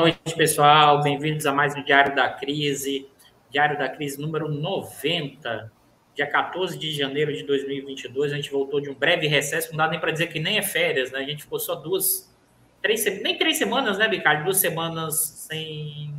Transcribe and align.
noite, 0.00 0.34
pessoal. 0.34 1.02
Bem-vindos 1.02 1.44
a 1.44 1.52
mais 1.52 1.76
um 1.76 1.82
Diário 1.82 2.14
da 2.14 2.26
Crise. 2.30 3.06
Diário 3.50 3.78
da 3.78 3.86
Crise 3.86 4.18
número 4.18 4.48
90, 4.48 5.70
dia 6.14 6.26
14 6.26 6.78
de 6.78 6.90
janeiro 6.90 7.30
de 7.34 7.42
2022. 7.42 8.32
A 8.32 8.36
gente 8.36 8.50
voltou 8.50 8.80
de 8.80 8.88
um 8.88 8.94
breve 8.94 9.26
recesso, 9.26 9.72
não 9.72 9.76
dá 9.76 9.88
nem 9.88 10.00
para 10.00 10.10
dizer 10.10 10.28
que 10.28 10.40
nem 10.40 10.56
é 10.56 10.62
férias, 10.62 11.12
né? 11.12 11.18
A 11.18 11.24
gente 11.24 11.42
ficou 11.42 11.60
só 11.60 11.74
duas, 11.74 12.34
três, 12.80 13.04
nem 13.20 13.36
três 13.36 13.58
semanas, 13.58 13.98
né, 13.98 14.08
Bicalho? 14.08 14.42
Duas 14.42 14.56
semanas 14.56 15.16
sem, 15.46 16.14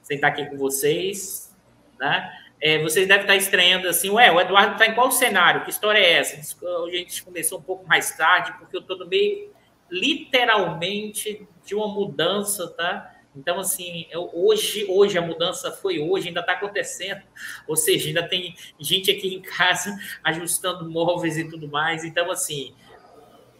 sem 0.00 0.14
estar 0.14 0.28
aqui 0.28 0.46
com 0.46 0.56
vocês, 0.56 1.54
né? 2.00 2.32
É, 2.58 2.82
vocês 2.82 3.06
devem 3.06 3.24
estar 3.24 3.36
estranhando 3.36 3.86
assim, 3.86 4.08
ué, 4.08 4.32
o 4.32 4.40
Eduardo 4.40 4.72
está 4.72 4.86
em 4.86 4.94
qual 4.94 5.10
cenário? 5.10 5.62
Que 5.64 5.70
história 5.70 5.98
é 5.98 6.12
essa? 6.14 6.36
A 6.36 6.90
gente 6.90 7.22
começou 7.22 7.58
um 7.58 7.62
pouco 7.62 7.86
mais 7.86 8.16
tarde, 8.16 8.54
porque 8.58 8.74
eu 8.74 8.80
estou 8.80 8.96
no 8.96 9.06
meio, 9.06 9.52
literalmente, 9.90 11.46
de 11.64 11.74
uma 11.74 11.88
mudança, 11.88 12.68
tá? 12.68 13.10
Então, 13.36 13.58
assim, 13.58 14.06
hoje, 14.32 14.86
hoje, 14.88 15.18
a 15.18 15.22
mudança 15.22 15.72
foi 15.72 15.98
hoje, 15.98 16.28
ainda 16.28 16.40
está 16.40 16.52
acontecendo. 16.52 17.22
Ou 17.66 17.74
seja, 17.74 18.08
ainda 18.08 18.22
tem 18.28 18.54
gente 18.78 19.10
aqui 19.10 19.34
em 19.34 19.40
casa 19.40 19.96
ajustando 20.22 20.88
móveis 20.88 21.36
e 21.36 21.48
tudo 21.48 21.68
mais. 21.68 22.04
Então, 22.04 22.30
assim, 22.30 22.72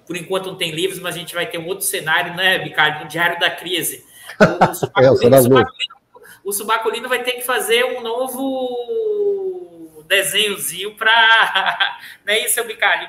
por 0.06 0.16
enquanto 0.16 0.46
não 0.46 0.56
tem 0.56 0.70
livros, 0.70 1.00
mas 1.00 1.16
a 1.16 1.18
gente 1.18 1.34
vai 1.34 1.46
ter 1.46 1.58
um 1.58 1.66
outro 1.66 1.84
cenário, 1.84 2.34
né, 2.34 2.58
Bicalho? 2.58 3.04
O 3.04 3.08
Diário 3.08 3.38
da 3.40 3.50
Crise. 3.50 4.04
O 4.44 4.74
Subaculino, 4.74 5.36
é, 5.36 5.38
o, 5.38 5.42
Subaculino, 5.42 5.94
o 6.44 6.52
Subaculino 6.52 7.08
vai 7.08 7.22
ter 7.22 7.32
que 7.32 7.42
fazer 7.42 7.84
um 7.84 8.02
novo 8.02 9.63
desenhozinho 10.06 10.96
para. 10.96 11.98
Não 12.24 12.32
é 12.32 12.44
isso, 12.44 12.62
Bicalho? 12.64 13.08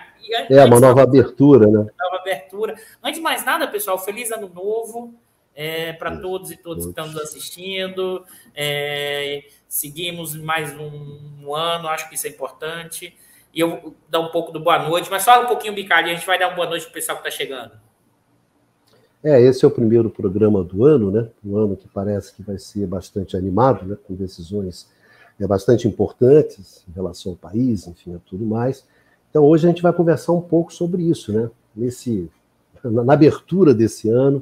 É, 0.49 0.63
uma 0.65 0.79
nova 0.79 1.03
abertura, 1.03 1.67
né? 1.67 1.85
Nova 1.99 2.17
abertura. 2.19 2.75
Antes 3.03 3.17
de 3.17 3.21
mais 3.21 3.45
nada, 3.45 3.67
pessoal, 3.67 3.97
feliz 3.97 4.31
ano 4.31 4.49
novo 4.49 5.13
é, 5.55 5.93
para 5.93 6.17
todos 6.17 6.51
e 6.51 6.57
todos 6.57 6.83
que 6.83 6.89
estão 6.89 7.07
nos 7.07 7.17
assistindo. 7.17 8.25
É, 8.53 9.45
seguimos 9.67 10.35
mais 10.35 10.77
um, 10.77 11.19
um, 11.41 11.55
ano, 11.55 11.87
acho 11.87 12.09
que 12.09 12.15
isso 12.15 12.27
é 12.27 12.29
importante. 12.29 13.15
E 13.53 13.59
eu 13.59 13.69
vou 13.69 13.95
dar 14.09 14.19
um 14.19 14.29
pouco 14.29 14.51
do 14.51 14.59
boa 14.59 14.79
noite, 14.79 15.09
mas 15.09 15.23
fala 15.23 15.45
um 15.45 15.47
pouquinho, 15.47 15.73
Bicalho, 15.73 16.07
a 16.07 16.13
gente 16.13 16.25
vai 16.25 16.37
dar 16.37 16.49
uma 16.49 16.55
boa 16.55 16.67
noite 16.67 16.83
para 16.83 16.91
o 16.91 16.93
pessoal 16.93 17.17
que 17.17 17.27
está 17.27 17.37
chegando. 17.37 17.71
É, 19.23 19.41
esse 19.41 19.63
é 19.63 19.67
o 19.67 19.71
primeiro 19.71 20.09
programa 20.09 20.63
do 20.63 20.85
ano, 20.85 21.09
né? 21.09 21.29
Um 21.43 21.57
ano 21.57 21.75
que 21.75 21.87
parece 21.87 22.35
que 22.35 22.43
vai 22.43 22.59
ser 22.59 22.85
bastante 22.85 23.35
animado, 23.35 23.85
né? 23.85 23.97
Com 24.03 24.13
decisões 24.13 24.87
é, 25.39 25.47
bastante 25.47 25.87
importantes 25.87 26.83
em 26.87 26.91
relação 26.93 27.33
ao 27.33 27.37
país, 27.37 27.87
enfim, 27.87 28.15
a 28.15 28.19
tudo 28.19 28.45
mais. 28.45 28.85
Então, 29.29 29.43
hoje 29.43 29.67
a 29.67 29.69
gente 29.69 29.81
vai 29.81 29.91
conversar 29.91 30.31
um 30.31 30.41
pouco 30.41 30.73
sobre 30.73 31.03
isso, 31.03 31.33
né? 31.33 31.49
Nesse, 31.75 32.29
na, 32.83 33.13
abertura 33.13 33.73
desse 33.73 34.09
ano, 34.09 34.41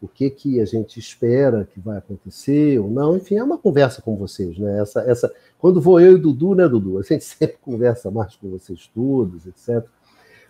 o 0.00 0.08
que, 0.08 0.28
que 0.30 0.60
a 0.60 0.64
gente 0.64 0.98
espera 0.98 1.68
que 1.72 1.78
vai 1.78 1.98
acontecer 1.98 2.80
ou 2.80 2.90
não. 2.90 3.16
Enfim, 3.16 3.36
é 3.36 3.44
uma 3.44 3.58
conversa 3.58 4.02
com 4.02 4.16
vocês, 4.16 4.58
né? 4.58 4.80
Essa, 4.80 5.02
essa, 5.02 5.32
quando 5.58 5.80
vou 5.80 6.00
eu 6.00 6.16
e 6.16 6.20
Dudu, 6.20 6.54
né, 6.54 6.68
Dudu? 6.68 6.98
A 6.98 7.02
gente 7.02 7.22
sempre 7.24 7.58
conversa 7.62 8.10
mais 8.10 8.34
com 8.36 8.50
vocês 8.50 8.90
todos, 8.92 9.46
etc. 9.46 9.84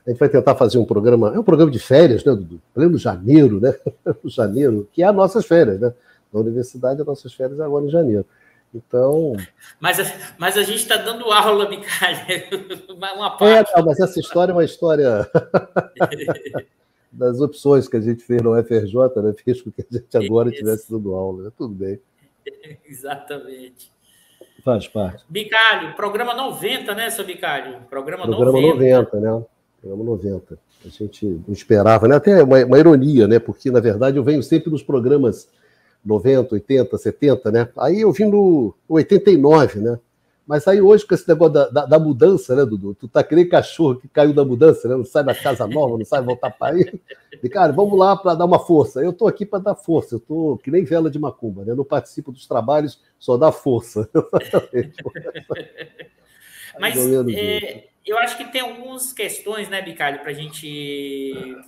A 0.07 0.11
gente 0.11 0.19
vai 0.19 0.31
tentar 0.31 0.55
fazer 0.55 0.79
um 0.79 0.87
programa, 0.87 1.35
é 1.35 1.39
um 1.39 1.45
programa 1.45 1.71
de 1.71 1.79
férias, 1.79 2.25
né, 2.25 2.35
Dudu? 2.35 2.61
Pleno 2.73 2.97
janeiro, 2.97 3.61
né? 3.61 3.75
janeiro, 4.25 4.89
que 4.93 5.03
é 5.03 5.07
as 5.07 5.15
nossas 5.15 5.45
férias, 5.45 5.79
né? 5.79 5.93
Na 6.33 6.41
universidade, 6.41 7.01
as 7.01 7.07
nossas 7.07 7.33
férias 7.35 7.59
é 7.59 7.65
agora 7.65 7.85
em 7.85 7.91
janeiro. 7.91 8.25
Então. 8.75 9.35
Mas, 9.81 9.99
mas 10.39 10.57
a 10.57 10.63
gente 10.63 10.79
está 10.79 10.97
dando 10.97 11.31
aula, 11.31 11.69
Micalha. 11.69 12.49
Uma 12.91 13.31
parte. 13.37 13.71
É, 13.73 13.77
não, 13.77 13.87
mas 13.87 13.99
essa 13.99 14.21
história 14.21 14.53
é 14.53 14.55
uma 14.55 14.65
história. 14.65 15.29
das 17.11 17.41
opções 17.41 17.89
que 17.89 17.97
a 17.97 18.01
gente 18.01 18.23
fez 18.23 18.43
no 18.43 18.55
FRJ, 18.63 19.23
né, 19.23 19.35
fez 19.43 19.63
com 19.63 19.71
que 19.71 19.83
a 19.83 19.87
gente 19.91 20.17
agora 20.17 20.51
estivesse 20.51 20.91
dando 20.91 21.15
aula. 21.15 21.45
Né? 21.45 21.53
Tudo 21.57 21.75
bem. 21.75 21.99
Exatamente. 22.87 23.91
Faz 24.65 24.87
parte. 24.89 25.25
Bicalho, 25.29 25.95
programa 25.95 26.35
90, 26.35 26.95
né, 26.95 27.11
seu 27.11 27.25
Bicalho? 27.25 27.81
Programa, 27.89 28.27
programa 28.27 28.61
90. 28.61 28.75
90, 28.75 29.21
né? 29.21 29.45
Programa 29.81 30.05
90. 30.05 30.59
A 30.85 30.89
gente 30.89 31.25
não 31.25 31.53
esperava, 31.53 32.07
né? 32.07 32.17
Até 32.17 32.43
uma, 32.43 32.65
uma 32.65 32.79
ironia, 32.79 33.27
né? 33.27 33.39
Porque, 33.39 33.71
na 33.71 33.81
verdade, 33.81 34.17
eu 34.17 34.25
venho 34.25 34.43
sempre 34.43 34.71
nos 34.71 34.83
programas 34.83 35.49
90, 36.05 36.55
80, 36.55 36.99
70, 36.99 37.51
né? 37.51 37.69
Aí 37.77 38.01
eu 38.01 38.13
vim 38.13 38.27
no 38.27 38.75
89, 38.89 39.81
né? 39.81 39.99
Mas 40.47 40.67
aí 40.67 40.81
hoje, 40.81 41.07
com 41.07 41.15
esse 41.15 41.29
negócio 41.29 41.53
da, 41.53 41.69
da, 41.69 41.85
da, 41.85 41.99
mudança, 41.99 42.57
né, 42.57 42.65
Dudu? 42.65 42.95
Tu 42.95 43.07
tá 43.07 43.23
que 43.23 43.45
cachorro 43.45 43.97
que 43.97 44.09
caiu 44.09 44.33
da 44.33 44.47
mudança, 44.47 44.89
né? 44.89 44.97
Não 44.97 45.05
sai 45.05 45.23
da 45.23 45.35
casa 45.35 45.67
nova, 45.67 45.99
não 45.99 46.07
sai 46.07 46.23
voltar 46.23 46.51
para 46.51 46.75
aí. 46.75 47.01
E, 47.43 47.49
cara, 47.51 47.71
vamos 47.71 47.99
lá 47.99 48.17
para 48.17 48.35
dar 48.35 48.47
uma 48.47 48.59
força. 48.59 49.03
Eu 49.03 49.13
tô 49.13 49.29
aqui 49.29 49.45
para 49.45 49.59
dar 49.59 49.75
força. 49.75 50.15
Eu 50.15 50.21
tô 50.21 50.59
que 50.65 50.71
nem 50.71 50.85
vela 50.85 51.11
de 51.11 51.19
macumba, 51.19 51.67
né? 51.67 51.73
Eu 51.73 51.77
não 51.77 51.85
participo 51.85 52.33
dos 52.33 52.47
trabalhos, 52.47 52.99
só 53.19 53.37
dá 53.37 53.53
força. 53.53 54.09
Mas 56.81 56.97
é, 56.97 57.85
eu 58.07 58.17
acho 58.19 58.39
que 58.39 58.45
tem 58.45 58.63
algumas 58.63 59.13
questões, 59.13 59.69
né, 59.69 59.83
Bicalho, 59.83 60.21
para 60.21 60.31
a 60.31 60.35
gente 60.35 61.59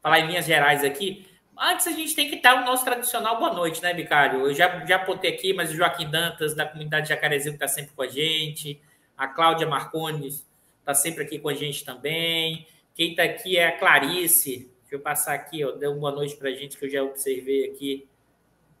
falar 0.00 0.20
em 0.20 0.28
linhas 0.28 0.44
gerais 0.44 0.84
aqui. 0.84 1.26
Antes 1.64 1.86
a 1.86 1.92
gente 1.92 2.12
tem 2.16 2.28
que 2.28 2.42
dar 2.42 2.60
o 2.60 2.64
nosso 2.64 2.84
tradicional 2.84 3.38
boa 3.38 3.54
noite, 3.54 3.80
né, 3.80 3.94
Bicário? 3.94 4.40
Eu 4.40 4.52
já, 4.52 4.84
já 4.84 4.96
apontei 4.96 5.32
aqui, 5.32 5.54
mas 5.54 5.70
o 5.70 5.74
Joaquim 5.74 6.10
Dantas, 6.10 6.56
da 6.56 6.66
comunidade 6.66 7.08
Jacarezinho, 7.08 7.54
está 7.54 7.68
sempre 7.68 7.92
com 7.94 8.02
a 8.02 8.08
gente. 8.08 8.80
A 9.16 9.28
Cláudia 9.28 9.64
Marcones 9.64 10.44
está 10.80 10.92
sempre 10.92 11.22
aqui 11.22 11.38
com 11.38 11.48
a 11.48 11.54
gente 11.54 11.84
também. 11.84 12.66
Quem 12.96 13.10
está 13.10 13.22
aqui 13.22 13.56
é 13.56 13.68
a 13.68 13.78
Clarice. 13.78 14.68
Deixa 14.80 14.96
eu 14.96 14.98
passar 14.98 15.34
aqui, 15.34 15.64
ó, 15.64 15.70
deu 15.70 15.92
uma 15.92 16.00
boa 16.00 16.12
noite 16.12 16.34
para 16.34 16.48
a 16.48 16.52
gente, 16.52 16.76
que 16.76 16.84
eu 16.84 16.90
já 16.90 17.00
observei 17.00 17.70
aqui. 17.70 18.08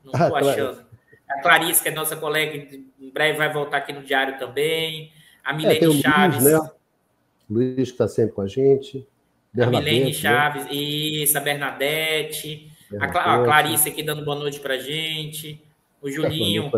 Não 0.02 0.12
estou 0.12 0.36
ah, 0.36 0.40
achando. 0.40 0.84
A 1.30 1.40
Clarice, 1.40 1.80
que 1.84 1.88
é 1.88 1.92
nossa 1.92 2.16
colega, 2.16 2.56
em 2.56 3.10
breve 3.10 3.38
vai 3.38 3.52
voltar 3.52 3.76
aqui 3.76 3.92
no 3.92 4.02
Diário 4.02 4.40
também. 4.40 5.12
A 5.44 5.52
é, 5.52 5.56
Milene 5.56 5.98
é, 5.98 6.02
Chaves. 6.02 6.42
Luiz, 6.42 6.52
né? 6.52 6.70
Luiz 7.48 7.74
que 7.76 7.82
está 7.82 8.08
sempre 8.08 8.34
com 8.34 8.42
a 8.42 8.48
gente. 8.48 9.06
A 9.56 9.66
Milene 9.66 10.06
né? 10.06 10.12
Chaves, 10.12 10.64
né? 10.64 10.72
isso, 10.72 11.38
a 11.38 11.40
Bernadette. 11.40 12.71
A, 13.00 13.34
a 13.34 13.44
Clarice 13.44 13.88
aqui 13.88 14.02
dando 14.02 14.24
boa 14.24 14.38
noite 14.38 14.60
para 14.60 14.78
gente. 14.78 15.62
O 16.00 16.10
Julinho 16.10 16.70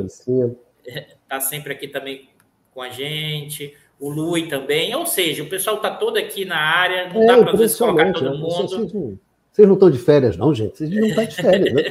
está 0.86 1.40
sempre 1.40 1.72
aqui 1.72 1.88
também 1.88 2.28
com 2.72 2.82
a 2.82 2.90
gente. 2.90 3.74
O 3.98 4.10
Lui 4.10 4.48
também. 4.48 4.94
Ou 4.94 5.06
seja, 5.06 5.42
o 5.42 5.48
pessoal 5.48 5.76
está 5.76 5.90
todo 5.90 6.16
aqui 6.16 6.44
na 6.44 6.58
área. 6.58 7.12
Não 7.12 7.22
é, 7.22 7.26
dá 7.26 7.42
para 7.42 7.56
vezes 7.56 7.78
colocar 7.78 8.12
todo 8.12 8.30
né? 8.30 8.36
mundo. 8.36 9.18
Vocês 9.50 9.68
não 9.68 9.74
estão 9.74 9.90
de 9.90 9.98
férias, 9.98 10.36
não, 10.36 10.52
gente. 10.52 10.76
Vocês 10.76 10.90
não 10.90 11.06
estão 11.06 11.24
de 11.24 11.36
férias, 11.36 11.74
né? 11.74 11.82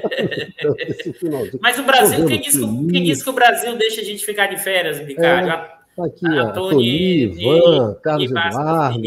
Mas 1.61 1.79
o 1.79 1.83
Brasil, 1.83 2.25
quem 2.25 2.41
disse, 2.41 2.59
que, 2.59 2.87
quem 2.87 3.03
disse 3.03 3.23
que 3.23 3.29
o 3.29 3.33
Brasil 3.33 3.77
deixa 3.77 4.01
a 4.01 4.03
gente 4.03 4.25
ficar 4.25 4.47
de 4.47 4.61
férias, 4.61 4.99
Ricardo? 4.99 5.47
É, 5.47 5.77
tá 5.95 6.05
aqui, 6.05 6.25
a, 6.25 6.43
a 6.43 6.51
Tony, 6.51 7.23
Ivan, 7.23 7.97
Carlos 8.03 8.29
Eduardo, 8.29 8.99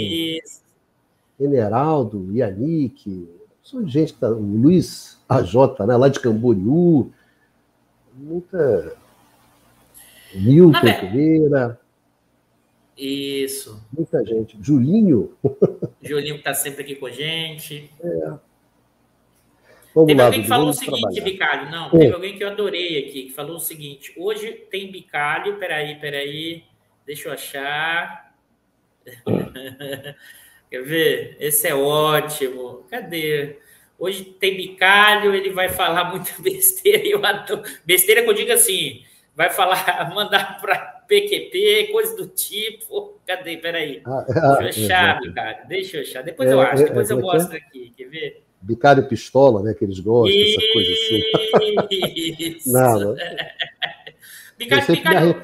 Generaldo, 1.38 2.32
Yannick, 2.34 3.28
são 3.66 3.86
gente 3.88 4.12
que 4.12 4.20
tá, 4.20 4.30
o 4.30 4.40
Luiz 4.40 5.20
AJ, 5.28 5.54
né, 5.88 5.96
lá 5.96 6.08
de 6.08 6.20
Camboriú, 6.20 7.12
muita. 8.14 8.96
Milton 10.32 10.80
Pereira. 10.80 11.80
Isso. 12.96 13.84
Muita 13.92 14.24
gente. 14.24 14.56
Julinho. 14.62 15.36
Julinho 16.00 16.34
que 16.34 16.40
está 16.40 16.54
sempre 16.54 16.82
aqui 16.82 16.94
com 16.94 17.06
a 17.06 17.10
gente. 17.10 17.90
É. 18.00 18.38
Vamos 19.94 20.08
teve 20.08 20.20
lá, 20.20 20.26
alguém 20.26 20.42
que 20.42 20.48
falou 20.48 20.68
o 20.68 20.72
seguinte, 20.72 21.00
trabalhar. 21.00 21.24
Bicalho. 21.24 21.70
Não, 21.70 21.86
é. 21.86 21.90
teve 21.90 22.12
alguém 22.12 22.36
que 22.36 22.44
eu 22.44 22.48
adorei 22.48 22.98
aqui, 23.00 23.24
que 23.24 23.32
falou 23.32 23.56
o 23.56 23.60
seguinte: 23.60 24.14
hoje 24.16 24.52
tem 24.70 24.92
Bicalho. 24.92 25.58
Peraí, 25.58 25.98
peraí. 25.98 26.62
Deixa 27.04 27.28
eu 27.28 27.32
achar. 27.32 28.32
Quer 30.76 30.82
ver? 30.82 31.36
Esse 31.40 31.68
é 31.68 31.74
ótimo. 31.74 32.84
Cadê? 32.90 33.56
Hoje 33.98 34.24
tem 34.24 34.56
bicalho, 34.56 35.34
ele 35.34 35.50
vai 35.50 35.70
falar 35.70 36.04
muita 36.10 36.30
besteira. 36.38 37.06
Eu 37.06 37.24
adoro. 37.24 37.62
Besteira 37.84 38.22
que 38.22 38.28
eu 38.28 38.34
digo 38.34 38.52
assim, 38.52 39.02
vai 39.34 39.48
falar, 39.48 40.10
mandar 40.14 40.60
para 40.60 40.76
PQP, 41.08 41.88
coisa 41.92 42.14
do 42.14 42.26
tipo. 42.26 43.18
Cadê? 43.26 43.56
Peraí. 43.56 44.02
Ah, 44.04 44.26
ah, 44.28 44.56
Deixa 44.60 44.80
eu 44.80 44.84
achar, 44.84 45.16
é, 45.16 45.20
bicalho. 45.20 45.68
Deixa 45.68 45.96
eu 45.96 46.02
achar. 46.02 46.22
Depois 46.22 46.50
é, 46.50 46.52
eu 46.52 46.60
acho, 46.60 46.84
depois 46.84 47.10
é, 47.10 47.14
eu 47.14 47.18
é 47.18 47.22
mostro 47.22 47.56
aqui. 47.56 47.92
Quer 47.96 48.08
ver? 48.10 48.42
Bicalho 48.60 49.08
pistola, 49.08 49.62
né? 49.62 49.72
Que 49.72 49.84
eles 49.84 49.98
gostam, 50.00 50.36
Isso. 50.36 50.60
essa 50.60 50.72
coisa 50.74 50.92
assim. 50.92 51.94
Isso. 52.38 52.68
Não, 52.72 53.16
Bicalho, 54.58 54.86
Bicalho, 54.86 55.42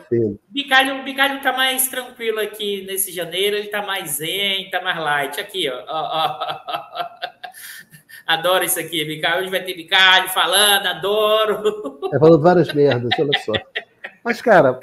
Bicalho, 0.48 1.04
Bicalho 1.04 1.42
tá 1.42 1.52
mais 1.52 1.86
tranquilo 1.88 2.40
aqui 2.40 2.84
nesse 2.86 3.12
janeiro, 3.12 3.56
ele 3.56 3.68
tá 3.68 3.82
mais 3.82 4.12
zen, 4.12 4.70
tá 4.70 4.80
mais 4.80 4.98
light. 4.98 5.38
Aqui, 5.38 5.68
ó. 5.68 5.82
Adoro 8.26 8.64
isso 8.64 8.80
aqui, 8.80 9.04
Bicalho. 9.04 9.42
Hoje 9.42 9.50
vai 9.50 9.62
ter 9.62 9.74
Bicalho 9.74 10.30
falando, 10.30 10.86
adoro. 10.86 12.00
É 12.12 12.18
falando 12.18 12.40
várias 12.40 12.72
merdas, 12.74 13.10
olha 13.18 13.38
só. 13.40 13.52
Mas, 14.24 14.40
cara, 14.40 14.80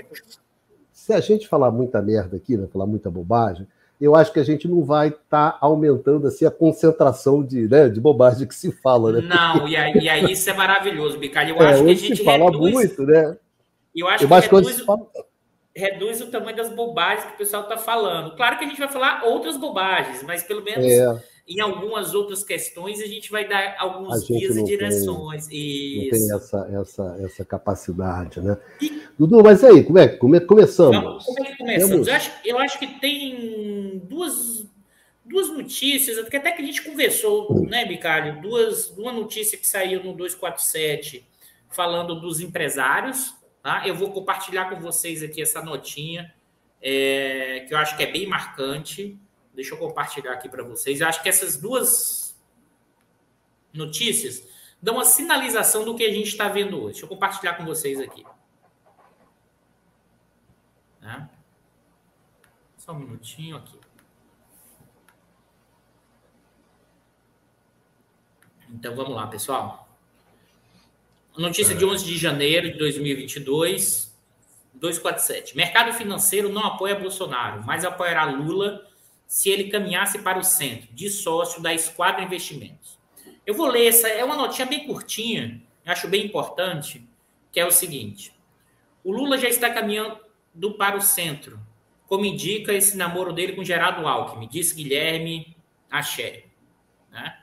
se 0.92 1.12
a 1.12 1.20
gente 1.20 1.48
falar 1.48 1.72
muita 1.72 2.00
merda 2.02 2.38
aqui, 2.38 2.56
né, 2.56 2.68
falar 2.72 2.86
muita 2.86 3.10
bobagem, 3.10 3.66
eu 4.00 4.16
acho 4.16 4.32
que 4.32 4.40
a 4.40 4.44
gente 4.44 4.68
não 4.68 4.84
vai 4.84 5.08
estar 5.08 5.54
tá 5.54 5.58
aumentando 5.60 6.28
assim 6.28 6.46
a 6.46 6.52
concentração 6.52 7.44
de, 7.44 7.68
né, 7.68 7.90
de 7.90 8.00
bobagem 8.00 8.48
que 8.48 8.54
se 8.54 8.72
fala, 8.72 9.14
né? 9.14 9.22
Não, 9.22 9.68
e 9.68 9.76
aí, 9.76 9.94
e 10.00 10.08
aí 10.08 10.32
isso 10.32 10.50
é 10.50 10.54
maravilhoso, 10.54 11.18
Bicalho. 11.18 11.56
Eu 11.56 11.62
é, 11.64 11.74
acho 11.74 11.84
que 11.84 11.90
a 11.90 11.96
gente 11.96 12.18
se 12.18 12.24
fala 12.24 12.46
reduz, 12.46 12.74
muito, 12.74 13.04
né? 13.04 13.36
Eu 14.00 14.08
acho 14.08 14.24
eu 14.24 14.28
que 14.28 14.34
acho 14.34 14.56
reduz, 14.56 14.82
fala... 14.82 15.08
reduz 15.76 16.22
o 16.22 16.28
tamanho 16.28 16.56
das 16.56 16.70
bobagens 16.70 17.26
que 17.26 17.34
o 17.34 17.38
pessoal 17.38 17.64
está 17.64 17.78
falando. 17.78 18.36
Claro 18.36 18.58
que 18.58 18.66
a 18.66 18.68
gente 18.68 18.80
vai 18.80 18.88
falar 18.88 19.24
outras 19.26 19.58
bobagens, 19.58 20.24
mas 20.24 20.44
pelo 20.44 20.64
menos 20.64 20.86
é. 20.86 21.24
em 21.48 21.60
algumas 21.60 22.14
outras 22.14 22.44
questões 22.44 23.02
a 23.02 23.06
gente 23.06 23.32
vai 23.32 23.48
dar 23.48 23.76
alguns 23.80 24.28
guias 24.28 24.58
e 24.58 24.64
direções. 24.64 25.48
Tem, 25.48 26.04
não 26.04 26.10
tem 26.12 26.36
essa, 26.36 26.70
essa, 26.82 27.18
essa 27.24 27.46
capacidade, 27.46 28.42
né? 28.42 28.58
E, 28.82 29.04
Dudu, 29.18 29.44
mas 29.44 29.64
aí, 29.64 29.84
como 29.84 30.00
é 30.00 30.08
que 30.08 30.18
come, 30.18 30.40
começamos? 30.40 31.26
Como 31.26 31.40
é 31.40 31.52
que 31.52 31.58
começamos? 31.58 32.08
Eu 32.08 32.14
acho, 32.14 32.32
eu 32.46 32.60
acho 32.60 32.80
que 32.80 32.88
tem 33.00 34.02
duas, 34.06 34.66
duas 35.26 35.50
notícias, 35.50 36.18
até 36.18 36.52
que 36.52 36.62
a 36.62 36.66
gente 36.66 36.84
conversou, 36.84 37.66
né, 37.68 37.86
Bicalho? 37.86 38.42
Duas, 38.42 38.90
uma 38.98 39.12
notícia 39.12 39.58
que 39.58 39.68
saiu 39.68 40.04
no 40.04 40.14
247 40.14 41.28
falando 41.70 42.20
dos 42.20 42.40
empresários, 42.40 43.34
tá? 43.70 43.88
Eu 43.88 43.94
vou 43.94 44.12
compartilhar 44.12 44.68
com 44.68 44.80
vocês 44.80 45.22
aqui 45.22 45.44
essa 45.44 45.62
notinha, 45.62 46.34
é, 46.82 47.66
que 47.68 47.74
eu 47.74 47.78
acho 47.78 47.96
que 47.96 48.02
é 48.02 48.12
bem 48.12 48.26
marcante. 48.26 49.16
Deixa 49.54 49.76
eu 49.76 49.78
compartilhar 49.78 50.34
aqui 50.34 50.50
para 50.50 50.64
vocês. 50.64 51.00
Eu 51.00 51.08
acho 51.08 51.22
que 51.22 51.30
essas 51.30 51.56
duas 51.56 52.36
notícias 53.72 54.44
dão 54.82 54.96
uma 54.96 55.06
sinalização 55.06 55.86
do 55.86 55.96
que 55.96 56.04
a 56.04 56.12
gente 56.12 56.30
está 56.30 56.48
vendo 56.48 56.78
hoje. 56.78 56.94
Deixa 56.94 57.06
eu 57.06 57.10
compartilhar 57.10 57.54
com 57.54 57.66
vocês 57.66 58.00
aqui. 58.00 58.26
Né? 61.00 61.30
Só 62.76 62.94
um 62.94 63.00
minutinho 63.00 63.58
aqui. 63.58 63.80
Então 68.68 68.96
vamos 68.96 69.14
lá, 69.14 69.28
pessoal. 69.28 69.89
Notícia 71.40 71.74
de 71.74 71.86
11 71.86 72.04
de 72.04 72.18
janeiro 72.18 72.70
de 72.70 72.78
2022, 72.78 74.14
247. 74.74 75.56
Mercado 75.56 75.94
financeiro 75.94 76.50
não 76.50 76.62
apoia 76.62 76.96
Bolsonaro, 76.96 77.64
mas 77.66 77.86
apoiará 77.86 78.26
Lula 78.26 78.86
se 79.26 79.50
ele 79.50 79.70
caminhasse 79.70 80.20
para 80.20 80.38
o 80.38 80.44
centro, 80.44 80.94
de 80.94 81.10
sócio 81.10 81.62
da 81.62 81.74
Esquadra 81.74 82.24
Investimentos. 82.26 83.00
Eu 83.46 83.54
vou 83.54 83.68
ler 83.68 83.88
essa, 83.88 84.10
é 84.10 84.22
uma 84.22 84.36
notinha 84.36 84.68
bem 84.68 84.86
curtinha, 84.86 85.62
acho 85.86 86.10
bem 86.10 86.26
importante, 86.26 87.08
que 87.54 87.60
é 87.62 87.66
o 87.66 87.72
seguinte: 87.72 88.34
o 89.02 89.14
Lula 89.14 89.38
já 89.38 89.48
está 89.48 89.70
caminhando 89.70 90.20
do 90.54 90.74
para 90.74 90.98
o 90.98 91.02
centro, 91.02 91.58
como 92.06 92.26
indica 92.26 92.74
esse 92.74 92.98
namoro 92.98 93.32
dele 93.32 93.54
com 93.54 93.64
Gerardo 93.64 94.06
Alckmin, 94.06 94.50
disse 94.50 94.76
Guilherme 94.76 95.56
Axé. 95.90 96.48
Né? 97.10 97.39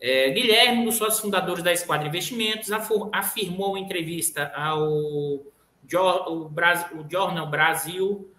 É, 0.00 0.30
Guilherme, 0.30 0.82
um 0.82 0.84
dos 0.84 0.96
sócios 0.96 1.20
fundadores 1.20 1.62
da 1.62 1.72
Esquadra 1.72 2.08
Investimentos, 2.08 2.70
afirmou 3.12 3.76
em 3.78 3.82
entrevista 3.82 4.52
ao 4.54 5.42
o 5.88 7.06
Jornal 7.08 7.46
Brasil 7.48 8.30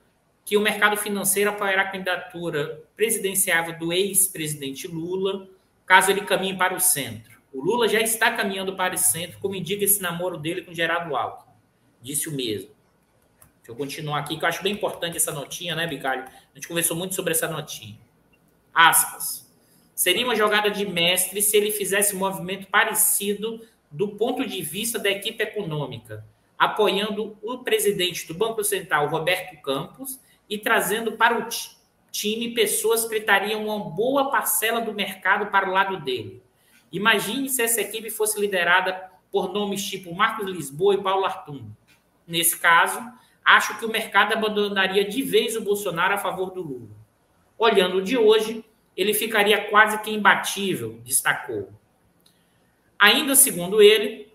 que 0.43 0.57
o 0.57 0.61
mercado 0.61 0.95
financeiro 0.95 1.49
apoiará 1.49 1.83
a 1.83 1.91
candidatura 1.91 2.83
presidenciável 2.95 3.77
do 3.77 3.91
ex-presidente 3.91 4.87
Lula, 4.87 5.47
caso 5.85 6.11
ele 6.11 6.21
caminhe 6.21 6.57
para 6.57 6.73
o 6.73 6.79
centro. 6.79 7.37
O 7.53 7.61
Lula 7.61 7.87
já 7.87 7.99
está 7.99 8.31
caminhando 8.31 8.75
para 8.75 8.95
o 8.95 8.97
centro, 8.97 9.39
como 9.39 9.55
indica 9.55 9.83
esse 9.83 10.01
namoro 10.01 10.37
dele 10.37 10.61
com 10.61 10.73
Gerardo 10.73 11.15
Alckmin. 11.15 11.53
Disse 12.01 12.29
o 12.29 12.31
mesmo. 12.31 12.69
Deixa 13.57 13.71
eu 13.71 13.75
continuar 13.75 14.19
aqui, 14.19 14.37
que 14.37 14.45
eu 14.45 14.47
acho 14.47 14.63
bem 14.63 14.73
importante 14.73 15.17
essa 15.17 15.31
notinha, 15.31 15.75
né, 15.75 15.85
Bicalho? 15.85 16.23
A 16.23 16.55
gente 16.55 16.67
conversou 16.67 16.95
muito 16.95 17.15
sobre 17.15 17.31
essa 17.31 17.47
notinha. 17.49 17.97
Aspas. 18.73 19.46
Seria 19.97 20.23
uma 20.23 20.35
jogada 20.35 20.69
de 20.69 20.85
mestre 20.85 21.41
se 21.41 21.57
ele 21.57 21.71
fizesse 21.71 22.15
um 22.15 22.19
movimento 22.19 22.67
parecido 22.67 23.65
do 23.89 24.09
ponto 24.09 24.45
de 24.45 24.61
vista 24.61 24.99
da 24.99 25.09
equipe 25.09 25.41
econômica, 25.41 26.23
apoiando 26.55 27.35
o 27.41 27.57
presidente 27.63 28.27
do 28.27 28.35
Banco 28.35 28.63
Central, 28.63 29.07
Roberto 29.07 29.59
Campos, 29.59 30.19
e 30.47 30.55
trazendo 30.59 31.13
para 31.13 31.39
o 31.39 31.47
time 32.11 32.53
pessoas 32.53 33.05
que 33.05 33.19
tratariam 33.19 33.65
uma 33.65 33.89
boa 33.89 34.29
parcela 34.29 34.81
do 34.81 34.93
mercado 34.93 35.47
para 35.47 35.67
o 35.67 35.73
lado 35.73 35.99
dele. 36.01 36.43
Imagine 36.91 37.49
se 37.49 37.63
essa 37.63 37.81
equipe 37.81 38.11
fosse 38.11 38.39
liderada 38.39 39.09
por 39.31 39.51
nomes 39.51 39.83
tipo 39.83 40.13
Marcos 40.13 40.45
Lisboa 40.45 40.93
e 40.93 41.01
Paulo 41.01 41.25
Artum. 41.25 41.71
Nesse 42.27 42.59
caso, 42.59 43.01
acho 43.43 43.79
que 43.79 43.85
o 43.85 43.91
mercado 43.91 44.33
abandonaria 44.33 45.03
de 45.03 45.23
vez 45.23 45.55
o 45.55 45.61
Bolsonaro 45.61 46.13
a 46.13 46.19
favor 46.19 46.51
do 46.51 46.61
Lula. 46.61 46.95
Olhando 47.57 47.99
de 47.99 48.15
hoje, 48.15 48.63
ele 48.97 49.13
ficaria 49.13 49.69
quase 49.69 50.01
que 50.01 50.09
imbatível, 50.09 50.99
destacou. 51.05 51.71
Ainda 52.97 53.35
segundo 53.35 53.81
ele, 53.81 54.33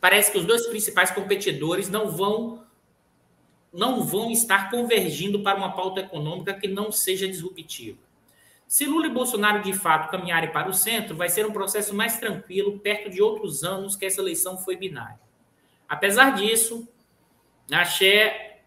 parece 0.00 0.30
que 0.30 0.38
os 0.38 0.44
dois 0.44 0.66
principais 0.66 1.10
competidores 1.10 1.88
não 1.88 2.10
vão 2.10 2.64
não 3.72 4.02
vão 4.02 4.30
estar 4.30 4.70
convergindo 4.70 5.42
para 5.42 5.58
uma 5.58 5.74
pauta 5.74 6.00
econômica 6.00 6.54
que 6.54 6.66
não 6.66 6.90
seja 6.90 7.28
disruptiva. 7.28 7.98
Se 8.66 8.86
Lula 8.86 9.06
e 9.06 9.10
Bolsonaro 9.10 9.62
de 9.62 9.74
fato 9.74 10.10
caminharem 10.10 10.50
para 10.50 10.68
o 10.68 10.72
centro, 10.72 11.14
vai 11.14 11.28
ser 11.28 11.44
um 11.44 11.52
processo 11.52 11.94
mais 11.94 12.18
tranquilo, 12.18 12.78
perto 12.78 13.10
de 13.10 13.20
outros 13.20 13.62
anos 13.62 13.94
que 13.94 14.06
essa 14.06 14.20
eleição 14.20 14.56
foi 14.56 14.76
binária. 14.76 15.20
Apesar 15.86 16.30
disso, 16.34 16.88
Axé 17.70 18.60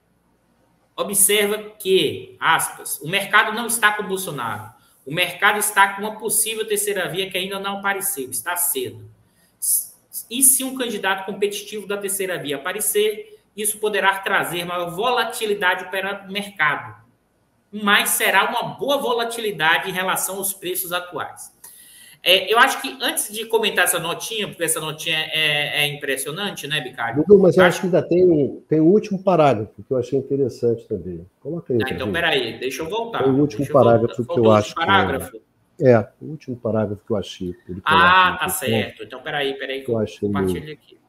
observa 0.96 1.58
que, 1.58 2.38
aspas, 2.40 3.00
o 3.02 3.08
mercado 3.08 3.56
não 3.56 3.66
está 3.66 3.94
com 3.94 4.04
Bolsonaro. 4.04 4.72
O 5.10 5.12
mercado 5.12 5.58
está 5.58 5.96
com 5.96 6.04
uma 6.04 6.20
possível 6.20 6.68
terceira 6.68 7.10
via 7.10 7.32
que 7.32 7.36
ainda 7.36 7.58
não 7.60 7.80
apareceu, 7.80 8.30
está 8.30 8.56
cedo. 8.56 9.10
E 10.30 10.44
se 10.44 10.64
um 10.64 10.78
candidato 10.78 11.26
competitivo 11.26 11.88
da 11.88 11.98
terceira 11.98 12.38
via 12.38 12.58
aparecer, 12.58 13.42
isso 13.58 13.80
poderá 13.80 14.20
trazer 14.20 14.64
maior 14.66 14.92
volatilidade 14.92 15.90
para 15.90 16.28
o 16.28 16.32
mercado, 16.32 16.96
mas 17.72 18.10
será 18.10 18.52
uma 18.52 18.76
boa 18.76 19.00
volatilidade 19.00 19.90
em 19.90 19.94
relação 19.94 20.36
aos 20.36 20.54
preços 20.54 20.92
atuais. 20.92 21.58
É, 22.22 22.52
eu 22.52 22.60
acho 22.60 22.82
que 22.82 22.98
antes 23.02 23.32
de 23.32 23.46
comentar 23.46 23.86
essa 23.86 23.98
notinha, 23.98 24.48
porque 24.48 24.64
essa 24.64 24.82
notinha 24.82 25.18
é, 25.32 25.84
é 25.84 25.88
impressionante, 25.88 26.68
né? 26.68 26.82
Dudu, 27.16 27.40
mas 27.40 27.56
eu 27.56 27.64
acho, 27.64 27.70
acho 27.70 27.82
que 27.82 27.86
ainda 27.86 28.02
tem, 28.02 28.64
tem 28.68 28.80
o 28.82 28.86
último 28.86 29.24
parágrafo 29.24 29.82
que 29.82 29.92
eu 29.92 29.98
achei 29.98 30.20
interessante 30.20 30.86
também. 30.86 31.26
Coloca 31.40 31.74
aí. 31.74 31.80
Ah, 31.82 31.90
então, 31.90 32.12
peraí, 32.12 32.60
deixa 32.60 32.82
eu 32.82 32.90
voltar. 32.90 33.24
Tem 33.24 33.32
o 33.32 33.40
último 33.40 33.66
parágrafo 33.68 34.26
que 34.26 34.40
eu 34.40 34.52
acho. 34.52 34.76
Parágrafo. 34.76 35.32
Que 35.78 35.88
é, 35.88 35.92
é, 35.92 36.10
o 36.22 36.26
último 36.26 36.58
parágrafo 36.58 37.02
que 37.06 37.12
eu 37.12 37.16
achei. 37.16 37.56
Ah, 37.86 38.38
tá 38.38 38.50
certo. 38.50 39.04
Então, 39.04 39.22
peraí, 39.22 39.54
peraí, 39.58 39.82
que 39.82 39.90
eu 39.90 39.98
achei 39.98 40.28
compartilho 40.28 40.74
aqui. 40.74 41.00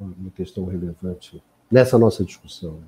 Uma 0.00 0.30
questão 0.30 0.64
relevante 0.66 1.40
nessa 1.70 1.96
nossa 1.96 2.24
discussão. 2.24 2.74
Né? 2.74 2.86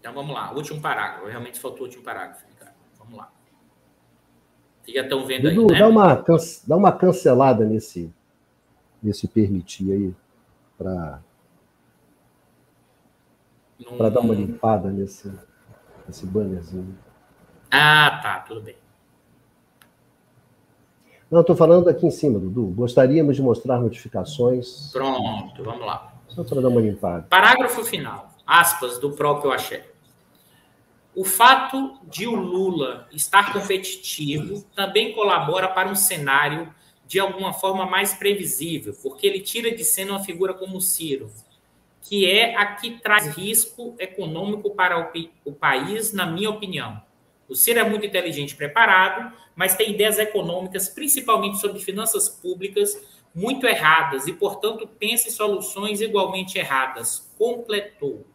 Então, 0.00 0.14
vamos 0.14 0.34
lá. 0.34 0.52
Último 0.54 0.80
parágrafo. 0.80 1.26
Realmente 1.26 1.60
faltou 1.60 1.82
o 1.82 1.84
último 1.84 2.02
parágrafo. 2.02 2.46
Vocês 4.86 4.94
já 4.94 5.02
estão 5.02 5.26
vendo 5.26 5.50
Dudu, 5.50 5.62
aí, 5.62 5.66
né? 5.72 5.78
Dá 5.80 5.88
uma, 5.88 6.24
dá 6.64 6.76
uma 6.76 6.92
cancelada 6.92 7.64
nesse, 7.64 8.08
nesse 9.02 9.26
permitir 9.26 9.90
aí, 9.90 10.14
para 10.78 11.20
Num... 13.80 13.96
para 13.96 14.10
dar 14.10 14.20
uma 14.20 14.32
limpada 14.32 14.88
nesse, 14.90 15.32
nesse 16.06 16.24
bannerzinho. 16.24 16.96
Ah, 17.68 18.20
tá, 18.22 18.40
tudo 18.46 18.60
bem. 18.60 18.76
Não, 21.28 21.40
estou 21.40 21.56
falando 21.56 21.88
aqui 21.88 22.06
em 22.06 22.10
cima, 22.12 22.38
Dudu. 22.38 22.68
Gostaríamos 22.68 23.34
de 23.34 23.42
mostrar 23.42 23.80
notificações. 23.80 24.92
Pronto, 24.92 25.64
vamos 25.64 25.84
lá. 25.84 26.14
Só 26.28 26.44
para 26.44 26.60
dar 26.60 26.68
uma 26.68 26.80
limpada. 26.80 27.26
Parágrafo 27.28 27.84
final, 27.84 28.30
aspas, 28.46 29.00
do 29.00 29.10
próprio 29.10 29.50
Axé. 29.50 29.84
O 31.16 31.24
fato 31.24 31.98
de 32.02 32.26
o 32.26 32.34
Lula 32.34 33.08
estar 33.10 33.50
competitivo 33.50 34.62
também 34.74 35.14
colabora 35.14 35.66
para 35.66 35.88
um 35.88 35.94
cenário 35.94 36.70
de 37.06 37.18
alguma 37.18 37.54
forma 37.54 37.86
mais 37.86 38.12
previsível, 38.12 38.94
porque 39.02 39.26
ele 39.26 39.40
tira 39.40 39.74
de 39.74 39.82
cena 39.82 40.12
uma 40.12 40.22
figura 40.22 40.52
como 40.52 40.76
o 40.76 40.80
Ciro, 40.80 41.32
que 42.02 42.30
é 42.30 42.54
a 42.54 42.66
que 42.66 42.98
traz 42.98 43.34
risco 43.34 43.96
econômico 43.98 44.74
para 44.74 45.10
o, 45.46 45.52
país, 45.54 46.12
na 46.12 46.26
minha 46.26 46.50
opinião. 46.50 47.00
O 47.48 47.54
Ciro 47.54 47.78
é 47.78 47.88
muito 47.88 48.04
inteligente 48.04 48.50
e 48.50 48.56
preparado, 48.56 49.34
mas 49.54 49.74
tem 49.74 49.92
ideias 49.92 50.18
econômicas, 50.18 50.86
principalmente 50.86 51.58
sobre 51.58 51.80
finanças 51.80 52.28
públicas, 52.28 52.94
muito 53.34 53.66
erradas 53.66 54.26
e, 54.26 54.34
portanto, 54.34 54.86
pensa 54.86 55.28
em 55.28 55.32
soluções 55.32 56.02
igualmente 56.02 56.58
erradas. 56.58 57.32
Completou. 57.38 58.26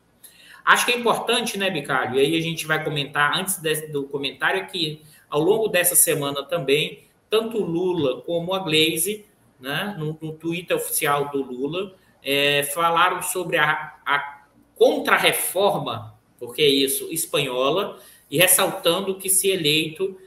Acho 0.63 0.85
que 0.85 0.91
é 0.91 0.97
importante, 0.97 1.57
né, 1.57 1.69
Bicalho? 1.69 2.15
E 2.15 2.19
aí 2.19 2.37
a 2.37 2.41
gente 2.41 2.65
vai 2.65 2.83
comentar, 2.83 3.37
antes 3.37 3.57
desse, 3.57 3.91
do 3.91 4.03
comentário, 4.03 4.67
que 4.67 5.01
ao 5.29 5.41
longo 5.41 5.67
dessa 5.67 5.95
semana 5.95 6.43
também, 6.43 7.03
tanto 7.29 7.57
o 7.57 7.65
Lula 7.65 8.21
como 8.21 8.53
a 8.53 8.59
Glaze, 8.59 9.25
né, 9.59 9.95
no, 9.97 10.17
no 10.21 10.33
Twitter 10.33 10.75
oficial 10.75 11.29
do 11.29 11.41
Lula, 11.41 11.95
é, 12.23 12.63
falaram 12.63 13.21
sobre 13.21 13.57
a, 13.57 13.95
a 14.05 14.45
contra-reforma, 14.75 16.15
porque 16.39 16.61
é 16.61 16.67
isso, 16.67 17.11
espanhola, 17.11 17.99
e 18.29 18.37
ressaltando 18.37 19.15
que, 19.15 19.29
se 19.29 19.49
eleito, 19.49 20.17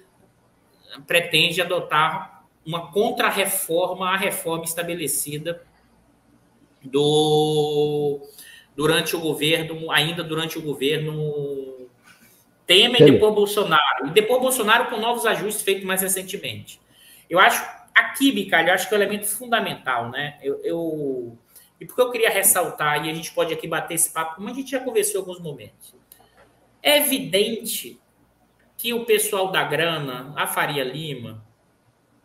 pretende 1.06 1.60
adotar 1.60 2.44
uma 2.64 2.90
contrarreforma 2.92 4.10
à 4.10 4.16
reforma 4.16 4.64
estabelecida 4.64 5.62
do 6.82 8.20
durante 8.76 9.14
o 9.14 9.20
governo, 9.20 9.90
ainda 9.90 10.22
durante 10.22 10.58
o 10.58 10.62
governo 10.62 11.88
Temer 12.66 13.02
e 13.02 13.12
depois 13.12 13.34
Bolsonaro. 13.34 14.06
E 14.06 14.10
depois 14.10 14.40
Bolsonaro 14.40 14.90
com 14.90 14.96
novos 14.96 15.26
ajustes 15.26 15.62
feitos 15.62 15.84
mais 15.84 16.02
recentemente. 16.02 16.80
Eu 17.28 17.38
acho, 17.38 17.64
aqui, 17.94 18.32
Bicalho, 18.32 18.68
eu 18.68 18.74
acho 18.74 18.88
que 18.88 18.94
é 18.94 18.98
um 18.98 19.00
elemento 19.00 19.26
fundamental, 19.26 20.10
né? 20.10 20.38
Eu, 20.42 20.60
eu, 20.64 21.38
e 21.80 21.86
porque 21.86 22.00
eu 22.00 22.10
queria 22.10 22.30
ressaltar, 22.30 23.04
e 23.04 23.10
a 23.10 23.14
gente 23.14 23.32
pode 23.32 23.52
aqui 23.52 23.66
bater 23.66 23.94
esse 23.94 24.12
papo, 24.12 24.36
como 24.36 24.48
a 24.48 24.52
gente 24.52 24.70
já 24.70 24.80
conversou 24.80 25.16
em 25.16 25.24
alguns 25.24 25.40
momentos. 25.40 25.94
É 26.82 26.98
evidente 26.98 28.00
que 28.76 28.92
o 28.92 29.04
pessoal 29.04 29.50
da 29.50 29.64
grana, 29.64 30.32
a 30.36 30.46
Faria 30.46 30.84
Lima, 30.84 31.44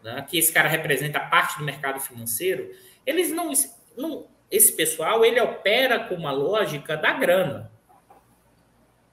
né, 0.04 0.26
que 0.30 0.38
esse 0.38 0.52
cara 0.52 0.68
representa 0.68 1.20
parte 1.20 1.58
do 1.58 1.64
mercado 1.64 2.00
financeiro, 2.00 2.72
eles 3.06 3.32
não, 3.32 3.52
não 3.98 4.28
esse 4.52 4.72
pessoal 4.74 5.24
ele 5.24 5.40
opera 5.40 6.00
com 6.00 6.16
uma 6.16 6.32
lógica 6.32 6.98
da 6.98 7.14
grana, 7.14 7.72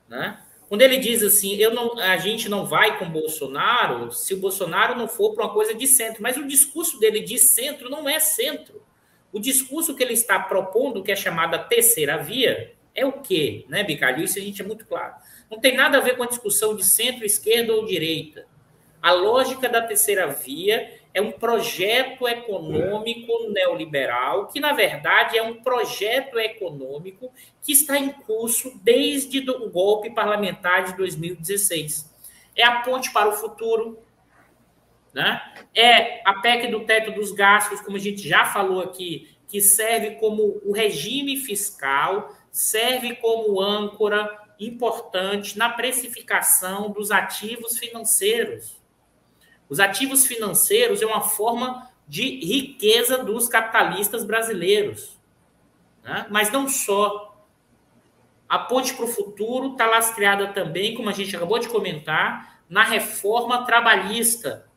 né? 0.08 0.42
Quando 0.68 0.82
ele 0.82 0.98
diz 0.98 1.22
assim, 1.22 1.54
eu 1.56 1.72
não, 1.72 1.96
a 1.98 2.16
gente 2.16 2.48
não 2.48 2.66
vai 2.66 2.98
com 2.98 3.08
Bolsonaro 3.08 4.10
se 4.10 4.34
o 4.34 4.38
Bolsonaro 4.38 4.96
não 4.96 5.06
for 5.06 5.32
para 5.32 5.44
uma 5.44 5.52
coisa 5.52 5.72
de 5.72 5.86
centro, 5.86 6.22
mas 6.22 6.36
o 6.36 6.46
discurso 6.46 6.98
dele 6.98 7.20
de 7.20 7.38
centro 7.38 7.88
não 7.88 8.08
é 8.08 8.18
centro. 8.18 8.82
O 9.32 9.38
discurso 9.38 9.94
que 9.94 10.02
ele 10.02 10.14
está 10.14 10.40
propondo, 10.40 11.04
que 11.04 11.12
é 11.12 11.16
chamada 11.16 11.58
terceira 11.58 12.16
via, 12.16 12.72
é 12.94 13.06
o 13.06 13.12
quê, 13.12 13.64
né, 13.68 13.84
Bicalho? 13.84 14.24
Isso 14.24 14.38
a 14.38 14.42
gente 14.42 14.60
é 14.60 14.64
muito 14.64 14.86
claro. 14.86 15.14
Não 15.48 15.60
tem 15.60 15.76
nada 15.76 15.98
a 15.98 16.00
ver 16.00 16.16
com 16.16 16.24
a 16.24 16.28
discussão 16.28 16.74
de 16.74 16.84
centro, 16.84 17.24
esquerda 17.24 17.72
ou 17.72 17.84
direita. 17.84 18.46
A 19.00 19.12
lógica 19.12 19.68
da 19.68 19.82
terceira 19.82 20.26
via 20.26 20.98
é 21.16 21.20
um 21.22 21.32
projeto 21.32 22.28
econômico 22.28 23.48
neoliberal, 23.48 24.48
que, 24.48 24.60
na 24.60 24.74
verdade, 24.74 25.38
é 25.38 25.42
um 25.42 25.62
projeto 25.62 26.38
econômico 26.38 27.32
que 27.62 27.72
está 27.72 27.96
em 27.96 28.10
curso 28.10 28.78
desde 28.82 29.38
o 29.50 29.70
golpe 29.70 30.10
parlamentar 30.10 30.84
de 30.84 30.94
2016. 30.94 32.14
É 32.54 32.62
a 32.62 32.82
ponte 32.82 33.10
para 33.14 33.30
o 33.30 33.32
futuro, 33.32 33.98
né? 35.14 35.40
é 35.74 36.20
a 36.22 36.34
PEC 36.34 36.66
do 36.66 36.84
teto 36.84 37.10
dos 37.12 37.32
gastos, 37.32 37.80
como 37.80 37.96
a 37.96 38.00
gente 38.00 38.28
já 38.28 38.44
falou 38.44 38.82
aqui, 38.82 39.34
que 39.48 39.62
serve 39.62 40.16
como 40.16 40.60
o 40.62 40.70
regime 40.70 41.38
fiscal, 41.38 42.36
serve 42.50 43.16
como 43.16 43.58
âncora 43.58 44.38
importante 44.60 45.56
na 45.56 45.70
precificação 45.70 46.90
dos 46.90 47.10
ativos 47.10 47.78
financeiros. 47.78 48.76
Os 49.68 49.80
ativos 49.80 50.26
financeiros 50.26 51.02
é 51.02 51.06
uma 51.06 51.20
forma 51.20 51.90
de 52.06 52.22
riqueza 52.44 53.18
dos 53.18 53.48
capitalistas 53.48 54.24
brasileiros. 54.24 55.18
Né? 56.02 56.26
Mas 56.30 56.50
não 56.50 56.68
só. 56.68 57.34
A 58.48 58.60
ponte 58.60 58.94
para 58.94 59.04
o 59.04 59.08
futuro 59.08 59.72
está 59.72 59.86
lastreada 59.86 60.48
também, 60.48 60.94
como 60.94 61.08
a 61.08 61.12
gente 61.12 61.34
acabou 61.34 61.58
de 61.58 61.68
comentar, 61.68 62.60
na 62.70 62.84
reforma 62.84 63.64
trabalhista. 63.64 64.68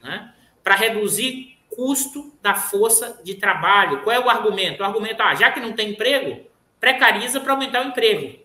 Né? 0.00 0.32
Para 0.62 0.76
reduzir 0.76 1.58
custo 1.68 2.32
da 2.40 2.54
força 2.54 3.20
de 3.24 3.34
trabalho. 3.34 4.02
Qual 4.02 4.14
é 4.14 4.20
o 4.20 4.30
argumento? 4.30 4.80
O 4.80 4.84
argumento, 4.86 5.20
ah, 5.20 5.34
já 5.34 5.50
que 5.50 5.60
não 5.60 5.72
tem 5.72 5.90
emprego, 5.90 6.46
precariza 6.78 7.40
para 7.40 7.52
aumentar 7.52 7.84
o 7.84 7.88
emprego. 7.88 8.38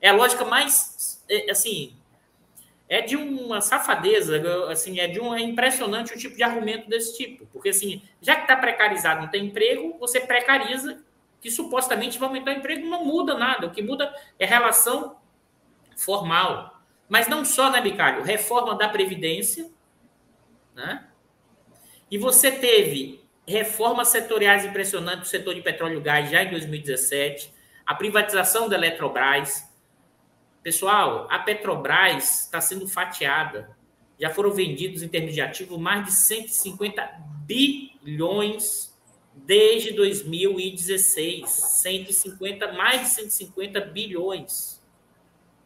É 0.00 0.10
a 0.10 0.14
lógica 0.14 0.44
mais, 0.44 1.22
é, 1.28 1.50
assim, 1.50 1.96
é 2.90 3.00
de 3.00 3.16
uma 3.16 3.60
safadeza, 3.60 4.42
assim, 4.68 4.98
é 4.98 5.06
de 5.06 5.20
um 5.20 5.32
é 5.32 5.40
impressionante 5.40 6.12
o 6.12 6.18
tipo 6.18 6.36
de 6.36 6.42
argumento 6.42 6.88
desse 6.88 7.16
tipo, 7.16 7.46
porque 7.52 7.68
assim, 7.68 8.02
já 8.20 8.34
que 8.34 8.42
está 8.42 8.56
precarizado, 8.56 9.22
não 9.22 9.28
tem 9.28 9.46
emprego, 9.46 9.96
você 10.00 10.18
precariza 10.18 11.00
que 11.40 11.52
supostamente 11.52 12.18
vai 12.18 12.28
aumentar 12.28 12.50
o 12.50 12.54
emprego, 12.54 12.88
não 12.88 13.04
muda 13.04 13.38
nada, 13.38 13.68
o 13.68 13.70
que 13.70 13.80
muda 13.80 14.12
é 14.40 14.44
relação 14.44 15.16
formal. 15.96 16.82
Mas 17.08 17.28
não 17.28 17.44
só, 17.44 17.70
né, 17.70 17.80
Bicalho? 17.80 18.24
Reforma 18.24 18.74
da 18.74 18.88
Previdência, 18.88 19.70
né? 20.74 21.06
E 22.10 22.18
você 22.18 22.50
teve 22.50 23.24
reformas 23.46 24.08
setoriais 24.08 24.64
impressionantes 24.64 25.20
do 25.20 25.26
setor 25.28 25.54
de 25.54 25.62
petróleo 25.62 25.98
e 25.98 26.02
gás 26.02 26.28
já 26.28 26.42
em 26.42 26.50
2017, 26.50 27.54
a 27.86 27.94
privatização 27.94 28.68
da 28.68 28.76
Eletrobras, 28.76 29.69
Pessoal, 30.62 31.26
a 31.30 31.38
Petrobras 31.38 32.44
está 32.44 32.60
sendo 32.60 32.86
fatiada. 32.86 33.76
Já 34.18 34.28
foram 34.28 34.50
vendidos 34.50 35.02
em 35.02 35.08
termos 35.08 35.32
de 35.32 35.40
ativo 35.40 35.78
mais 35.78 36.04
de 36.04 36.12
150 36.12 37.02
bilhões 37.46 38.94
desde 39.34 39.92
2016. 39.92 41.48
150, 41.48 42.72
mais 42.72 43.00
de 43.00 43.08
150 43.08 43.80
bilhões 43.80 44.82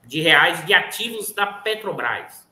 de 0.06 0.20
reais 0.20 0.64
de 0.64 0.72
ativos 0.72 1.32
da 1.32 1.46
Petrobras. 1.46 2.46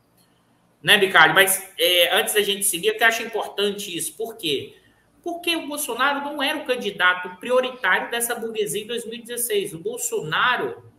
Né, 0.83 0.99
Bicalho? 0.99 1.35
Mas 1.35 1.73
é, 1.79 2.13
antes 2.17 2.35
da 2.35 2.43
gente 2.43 2.65
seguir, 2.65 2.89
eu 2.89 3.07
acho 3.07 3.23
importante 3.23 3.97
isso. 3.97 4.17
Por 4.17 4.37
quê? 4.37 4.77
Porque 5.23 5.55
o 5.55 5.69
Bolsonaro 5.69 6.25
não 6.25 6.43
era 6.43 6.59
o 6.59 6.65
candidato 6.65 7.37
prioritário 7.37 8.11
dessa 8.11 8.35
burguesia 8.35 8.83
em 8.83 8.87
2016. 8.89 9.75
O 9.75 9.79
Bolsonaro, 9.79 10.91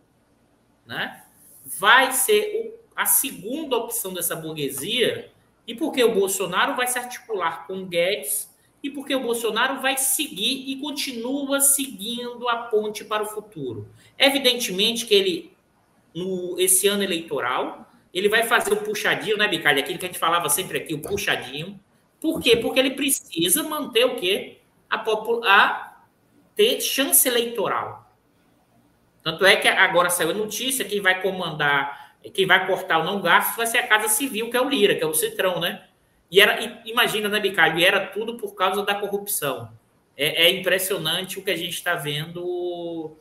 né? 0.86 1.23
Vai 1.64 2.12
ser 2.12 2.80
a 2.94 3.06
segunda 3.06 3.76
opção 3.76 4.12
dessa 4.12 4.36
burguesia, 4.36 5.30
e 5.66 5.74
porque 5.74 6.04
o 6.04 6.14
Bolsonaro 6.14 6.76
vai 6.76 6.86
se 6.86 6.98
articular 6.98 7.66
com 7.66 7.78
o 7.78 7.86
Guedes, 7.86 8.52
e 8.82 8.90
porque 8.90 9.14
o 9.14 9.20
Bolsonaro 9.20 9.80
vai 9.80 9.96
seguir 9.96 10.70
e 10.70 10.76
continua 10.76 11.58
seguindo 11.58 12.46
a 12.48 12.56
ponte 12.64 13.02
para 13.02 13.22
o 13.22 13.26
futuro. 13.26 13.88
Evidentemente 14.18 15.06
que 15.06 15.14
ele, 15.14 15.52
no 16.14 16.60
esse 16.60 16.86
ano 16.86 17.02
eleitoral, 17.02 17.90
ele 18.12 18.28
vai 18.28 18.42
fazer 18.42 18.74
o 18.74 18.76
puxadinho, 18.76 19.38
né, 19.38 19.48
Bicalho? 19.48 19.80
Aquilo 19.80 19.98
que 19.98 20.04
a 20.04 20.08
gente 20.08 20.18
falava 20.18 20.50
sempre 20.50 20.78
aqui, 20.78 20.92
o 20.92 21.00
puxadinho. 21.00 21.80
Por 22.20 22.40
quê? 22.40 22.56
Porque 22.56 22.78
ele 22.78 22.90
precisa 22.90 23.62
manter 23.62 24.04
o 24.04 24.16
quê? 24.16 24.58
A, 24.88 25.02
a 25.46 25.96
ter 26.54 26.80
chance 26.80 27.26
eleitoral. 27.26 28.03
Tanto 29.24 29.46
é 29.46 29.56
que 29.56 29.66
agora 29.66 30.10
saiu 30.10 30.30
a 30.30 30.34
notícia, 30.34 30.84
quem 30.84 31.00
vai 31.00 31.22
comandar, 31.22 32.14
quem 32.34 32.46
vai 32.46 32.66
cortar 32.66 32.98
o 32.98 33.04
não 33.04 33.22
gasto 33.22 33.56
vai 33.56 33.66
ser 33.66 33.78
a 33.78 33.86
Casa 33.86 34.06
Civil, 34.08 34.50
que 34.50 34.56
é 34.56 34.60
o 34.60 34.68
Lira, 34.68 34.94
que 34.94 35.02
é 35.02 35.06
o 35.06 35.14
Citrão, 35.14 35.58
né? 35.58 35.82
E 36.30 36.40
era, 36.40 36.58
imagina, 36.84 37.28
né, 37.28 37.40
Bicalho? 37.40 37.78
E 37.78 37.84
era 37.84 38.06
tudo 38.06 38.36
por 38.36 38.54
causa 38.54 38.84
da 38.84 38.94
corrupção. 38.94 39.70
É, 40.14 40.44
é 40.44 40.50
impressionante 40.50 41.38
o 41.38 41.42
que 41.42 41.50
a 41.50 41.56
gente 41.56 41.72
está 41.72 41.94
vendo 41.94 43.16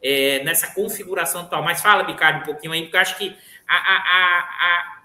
é, 0.00 0.44
nessa 0.44 0.72
configuração 0.74 1.40
atual. 1.40 1.62
Mas 1.64 1.82
fala, 1.82 2.04
Bicalho, 2.04 2.42
um 2.42 2.44
pouquinho 2.44 2.72
aí, 2.72 2.82
porque 2.82 2.96
eu 2.96 3.00
acho 3.00 3.18
que 3.18 3.36
a, 3.66 3.74
a, 3.74 4.38
a, 4.38 5.02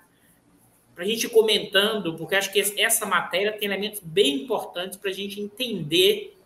para 0.93 1.03
a 1.03 1.07
gente 1.07 1.27
comentando, 1.29 2.15
porque 2.15 2.35
acho 2.35 2.51
que 2.51 2.59
essa 2.79 3.07
matéria 3.07 3.51
tem 3.53 3.67
elementos 3.67 4.01
bem 4.01 4.43
importantes 4.43 4.99
para 4.99 5.09
a 5.09 5.13
gente 5.13 5.41
entender 5.41 6.37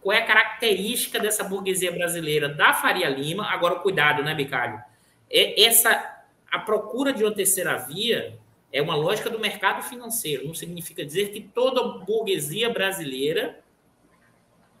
qual 0.00 0.16
é 0.16 0.20
a 0.20 0.26
característica 0.26 1.18
dessa 1.18 1.44
burguesia 1.44 1.92
brasileira 1.92 2.48
da 2.48 2.72
Faria 2.72 3.08
Lima. 3.08 3.46
Agora, 3.50 3.76
cuidado, 3.76 4.22
né, 4.22 4.34
Bicalho? 4.34 4.82
É 5.30 5.62
essa 5.62 6.20
a 6.50 6.58
procura 6.58 7.12
de 7.12 7.22
uma 7.22 7.32
terceira 7.32 7.76
via 7.76 8.38
é 8.72 8.80
uma 8.80 8.94
lógica 8.94 9.28
do 9.28 9.38
mercado 9.38 9.82
financeiro. 9.82 10.46
Não 10.46 10.54
significa 10.54 11.04
dizer 11.04 11.30
que 11.30 11.40
toda 11.40 12.04
burguesia 12.04 12.70
brasileira 12.70 13.60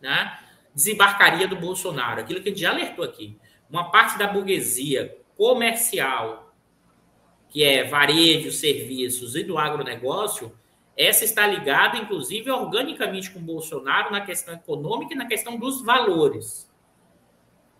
né, 0.00 0.38
desembarcaria 0.74 1.48
do 1.48 1.56
Bolsonaro. 1.56 2.20
Aquilo 2.20 2.40
que 2.40 2.48
a 2.48 2.52
gente 2.52 2.60
já 2.60 2.70
alertou 2.70 3.04
aqui. 3.04 3.36
Uma 3.68 3.90
parte 3.90 4.18
da 4.18 4.26
burguesia 4.26 5.16
comercial, 5.36 6.54
que 7.48 7.64
é 7.64 7.84
varejo, 7.84 8.52
serviços 8.52 9.34
e 9.34 9.42
do 9.42 9.58
agronegócio, 9.58 10.52
essa 11.00 11.24
está 11.24 11.46
ligada, 11.46 11.96
inclusive, 11.96 12.50
organicamente 12.50 13.30
com 13.30 13.40
Bolsonaro 13.40 14.12
na 14.12 14.20
questão 14.20 14.52
econômica 14.52 15.14
e 15.14 15.16
na 15.16 15.26
questão 15.26 15.56
dos 15.56 15.82
valores. 15.82 16.70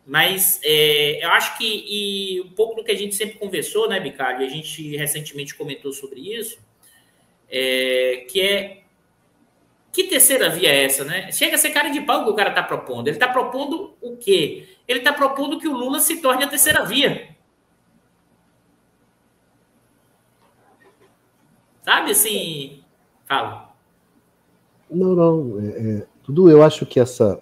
Mas 0.06 0.58
é, 0.64 1.22
eu 1.22 1.28
acho 1.30 1.58
que, 1.58 1.84
e 1.86 2.40
um 2.40 2.50
pouco 2.52 2.76
do 2.76 2.82
que 2.82 2.90
a 2.90 2.96
gente 2.96 3.14
sempre 3.14 3.38
conversou, 3.38 3.90
né, 3.90 4.00
Bicalho? 4.00 4.44
A 4.44 4.48
gente 4.48 4.96
recentemente 4.96 5.54
comentou 5.54 5.92
sobre 5.92 6.34
isso, 6.34 6.58
é, 7.50 8.24
que 8.26 8.40
é. 8.40 8.80
Que 9.92 10.04
terceira 10.04 10.48
via 10.48 10.70
é 10.70 10.84
essa, 10.84 11.04
né? 11.04 11.30
Chega 11.32 11.56
a 11.56 11.58
ser 11.58 11.70
cara 11.70 11.90
de 11.90 12.00
pau 12.00 12.24
que 12.24 12.30
o 12.30 12.34
cara 12.34 12.50
está 12.50 12.62
propondo. 12.62 13.08
Ele 13.08 13.16
está 13.16 13.28
propondo 13.28 13.96
o 14.00 14.16
quê? 14.16 14.68
Ele 14.88 15.00
está 15.00 15.12
propondo 15.12 15.58
que 15.58 15.68
o 15.68 15.76
Lula 15.76 15.98
se 15.98 16.22
torne 16.22 16.44
a 16.44 16.48
terceira 16.48 16.84
via. 16.84 17.36
Sabe 21.82 22.12
assim, 22.12 22.79
Fala. 23.30 23.72
Não, 24.90 25.14
não. 25.14 25.60
É, 25.60 25.68
é, 25.68 26.06
tudo 26.25 26.50
eu 26.50 26.64
acho 26.64 26.84
que 26.84 26.99
essa, 26.99 27.40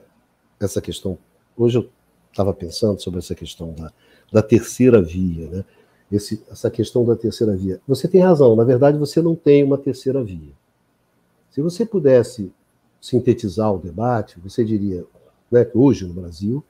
essa 0.60 0.82
questão. 0.82 1.16
Hoje 1.56 1.78
eu 1.78 1.88
estava 2.30 2.52
pensando 2.52 3.00
sobre 3.00 3.20
essa 3.20 3.34
questão 3.34 3.72
da, 3.72 3.90
da 4.30 4.42
terceira 4.42 5.00
via, 5.00 5.48
né? 5.48 5.64
esse, 6.12 6.44
essa 6.50 6.70
questão 6.70 7.06
da 7.06 7.16
terceira 7.16 7.56
via. 7.56 7.80
Você 7.88 8.06
tem 8.06 8.20
razão, 8.20 8.54
na 8.54 8.64
verdade 8.64 8.98
você 8.98 9.22
não 9.22 9.34
tem 9.34 9.64
uma 9.64 9.78
terceira 9.78 10.22
via. 10.22 10.52
Se 11.50 11.62
você 11.62 11.86
pudesse 11.86 12.52
sintetizar 13.00 13.72
o 13.72 13.78
debate, 13.78 14.38
você 14.40 14.62
diria 14.62 15.06
né, 15.50 15.64
que 15.64 15.78
hoje 15.78 16.06
no 16.06 16.12
Brasil, 16.12 16.62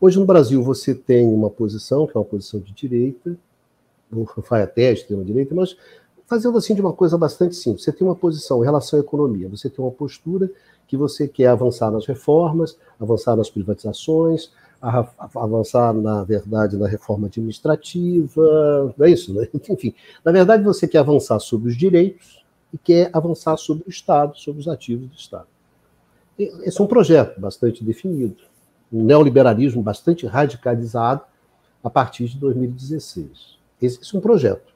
hoje 0.00 0.16
no 0.16 0.24
Brasil 0.24 0.62
você 0.62 0.94
tem 0.94 1.26
uma 1.26 1.50
posição 1.50 2.06
que 2.06 2.16
é 2.16 2.20
uma 2.20 2.24
posição 2.24 2.60
de 2.60 2.72
direita, 2.72 3.36
não 4.08 4.24
vai 4.48 4.62
até 4.62 4.90
a 4.90 4.92
extrema 4.92 5.24
direita, 5.24 5.56
mas 5.56 5.76
fazendo 6.28 6.58
assim 6.58 6.74
de 6.74 6.80
uma 6.80 6.92
coisa 6.92 7.16
bastante 7.16 7.56
simples. 7.56 7.82
Você 7.82 7.90
tem 7.90 8.06
uma 8.06 8.14
posição 8.14 8.62
em 8.62 8.66
relação 8.66 8.98
à 8.98 9.02
economia, 9.02 9.48
você 9.48 9.68
tem 9.70 9.82
uma 9.82 9.90
postura 9.90 10.48
que 10.86 10.96
você 10.96 11.26
quer 11.26 11.48
avançar 11.48 11.90
nas 11.90 12.06
reformas, 12.06 12.78
avançar 13.00 13.34
nas 13.34 13.50
privatizações, 13.50 14.50
avançar, 15.34 15.92
na 15.92 16.22
verdade, 16.22 16.76
na 16.76 16.86
reforma 16.86 17.26
administrativa, 17.26 18.94
não 18.96 19.06
é 19.06 19.10
isso? 19.10 19.34
Né? 19.34 19.48
Enfim, 19.68 19.94
na 20.24 20.30
verdade, 20.30 20.62
você 20.62 20.86
quer 20.86 20.98
avançar 20.98 21.40
sobre 21.40 21.70
os 21.70 21.76
direitos 21.76 22.44
e 22.72 22.78
quer 22.78 23.10
avançar 23.12 23.56
sobre 23.56 23.84
o 23.86 23.90
Estado, 23.90 24.38
sobre 24.38 24.60
os 24.60 24.68
ativos 24.68 25.08
do 25.08 25.16
Estado. 25.16 25.46
Esse 26.38 26.80
é 26.80 26.84
um 26.84 26.86
projeto 26.86 27.40
bastante 27.40 27.82
definido, 27.82 28.36
um 28.92 29.02
neoliberalismo 29.02 29.82
bastante 29.82 30.26
radicalizado 30.26 31.22
a 31.82 31.90
partir 31.90 32.26
de 32.26 32.38
2016. 32.38 33.58
Esse 33.80 34.14
é 34.14 34.18
um 34.18 34.20
projeto. 34.20 34.72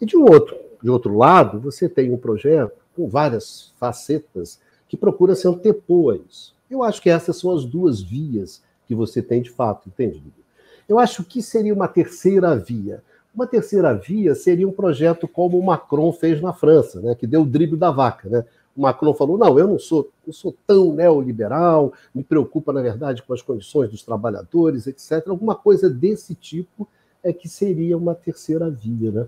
E 0.00 0.06
de 0.06 0.16
um 0.16 0.24
outro, 0.24 0.56
de 0.82 0.90
outro 0.90 1.16
lado, 1.16 1.58
você 1.58 1.88
tem 1.88 2.12
um 2.12 2.16
projeto 2.16 2.78
com 2.94 3.08
várias 3.08 3.72
facetas 3.78 4.60
que 4.88 4.96
procura 4.96 5.34
se 5.34 5.46
antepor 5.46 6.14
a 6.14 6.16
isso. 6.16 6.54
Eu 6.70 6.82
acho 6.82 7.00
que 7.00 7.10
essas 7.10 7.36
são 7.36 7.54
as 7.54 7.64
duas 7.64 8.00
vias 8.00 8.62
que 8.86 8.94
você 8.94 9.20
tem 9.22 9.42
de 9.42 9.50
fato, 9.50 9.88
entende? 9.88 10.22
Eu 10.88 10.98
acho 10.98 11.22
que 11.22 11.42
seria 11.42 11.74
uma 11.74 11.86
terceira 11.86 12.56
via. 12.56 13.02
Uma 13.34 13.46
terceira 13.46 13.92
via 13.94 14.34
seria 14.34 14.66
um 14.66 14.72
projeto 14.72 15.28
como 15.28 15.58
o 15.58 15.62
Macron 15.62 16.12
fez 16.12 16.40
na 16.40 16.52
França, 16.52 17.00
né, 17.00 17.14
que 17.14 17.26
deu 17.26 17.42
o 17.42 17.46
drible 17.46 17.76
da 17.76 17.90
vaca. 17.90 18.28
Né? 18.28 18.44
O 18.74 18.82
Macron 18.82 19.12
falou: 19.12 19.36
não, 19.36 19.58
eu 19.58 19.68
não 19.68 19.78
sou, 19.78 20.08
não 20.26 20.32
sou 20.32 20.54
tão 20.66 20.92
neoliberal, 20.94 21.92
me 22.14 22.24
preocupa, 22.24 22.72
na 22.72 22.80
verdade, 22.80 23.22
com 23.22 23.34
as 23.34 23.42
condições 23.42 23.90
dos 23.90 24.02
trabalhadores, 24.02 24.86
etc. 24.86 25.28
Alguma 25.28 25.54
coisa 25.54 25.90
desse 25.90 26.34
tipo 26.34 26.88
é 27.22 27.32
que 27.32 27.48
seria 27.48 27.96
uma 27.96 28.14
terceira 28.14 28.70
via. 28.70 29.10
Né? 29.10 29.26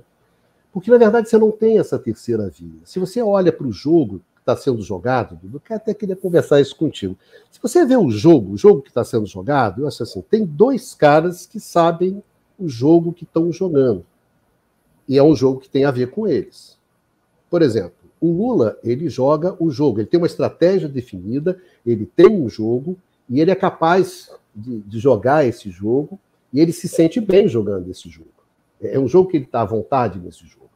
Porque, 0.72 0.90
na 0.90 0.98
verdade, 0.98 1.28
você 1.28 1.36
não 1.36 1.50
tem 1.50 1.78
essa 1.78 1.98
terceira 1.98 2.48
via. 2.48 2.80
Se 2.84 2.98
você 2.98 3.20
olha 3.20 3.52
para 3.52 3.66
o 3.66 3.72
jogo, 3.72 4.20
está 4.38 4.56
sendo 4.56 4.82
jogado, 4.82 5.38
eu 5.42 5.60
até 5.76 5.92
queria 5.94 6.16
conversar 6.16 6.60
isso 6.60 6.76
contigo. 6.76 7.16
Se 7.50 7.60
você 7.60 7.84
vê 7.84 7.96
o 7.96 8.10
jogo, 8.10 8.52
o 8.52 8.56
jogo 8.56 8.82
que 8.82 8.88
está 8.88 9.04
sendo 9.04 9.26
jogado, 9.26 9.82
eu 9.82 9.88
acho 9.88 10.02
assim, 10.02 10.22
tem 10.22 10.44
dois 10.44 10.94
caras 10.94 11.46
que 11.46 11.60
sabem 11.60 12.22
o 12.58 12.68
jogo 12.68 13.12
que 13.12 13.24
estão 13.24 13.52
jogando. 13.52 14.04
E 15.08 15.18
é 15.18 15.22
um 15.22 15.34
jogo 15.34 15.60
que 15.60 15.68
tem 15.68 15.84
a 15.84 15.90
ver 15.90 16.10
com 16.10 16.26
eles. 16.26 16.78
Por 17.48 17.62
exemplo, 17.62 17.94
o 18.20 18.30
Lula, 18.30 18.78
ele 18.84 19.08
joga 19.08 19.56
o 19.58 19.70
jogo, 19.70 20.00
ele 20.00 20.06
tem 20.06 20.20
uma 20.20 20.26
estratégia 20.26 20.88
definida, 20.88 21.60
ele 21.84 22.06
tem 22.06 22.28
um 22.28 22.48
jogo, 22.48 22.96
e 23.28 23.40
ele 23.40 23.50
é 23.50 23.54
capaz 23.54 24.30
de, 24.54 24.80
de 24.80 24.98
jogar 24.98 25.46
esse 25.46 25.70
jogo, 25.70 26.18
e 26.52 26.60
ele 26.60 26.72
se 26.72 26.86
sente 26.86 27.20
bem 27.20 27.48
jogando 27.48 27.90
esse 27.90 28.08
jogo. 28.08 28.28
É 28.82 28.98
um 28.98 29.08
jogo 29.08 29.30
que 29.30 29.36
ele 29.36 29.44
está 29.44 29.62
à 29.62 29.64
vontade 29.64 30.18
nesse 30.18 30.46
jogo. 30.46 30.70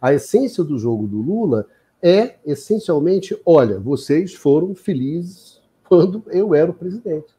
A 0.00 0.12
essência 0.12 0.62
do 0.62 0.78
jogo 0.78 1.06
do 1.06 1.20
Lula 1.20 1.66
é 2.02 2.36
essencialmente: 2.46 3.38
olha, 3.44 3.78
vocês 3.78 4.34
foram 4.34 4.74
felizes 4.74 5.60
quando 5.88 6.22
eu 6.28 6.54
era 6.54 6.70
o 6.70 6.74
presidente. 6.74 7.34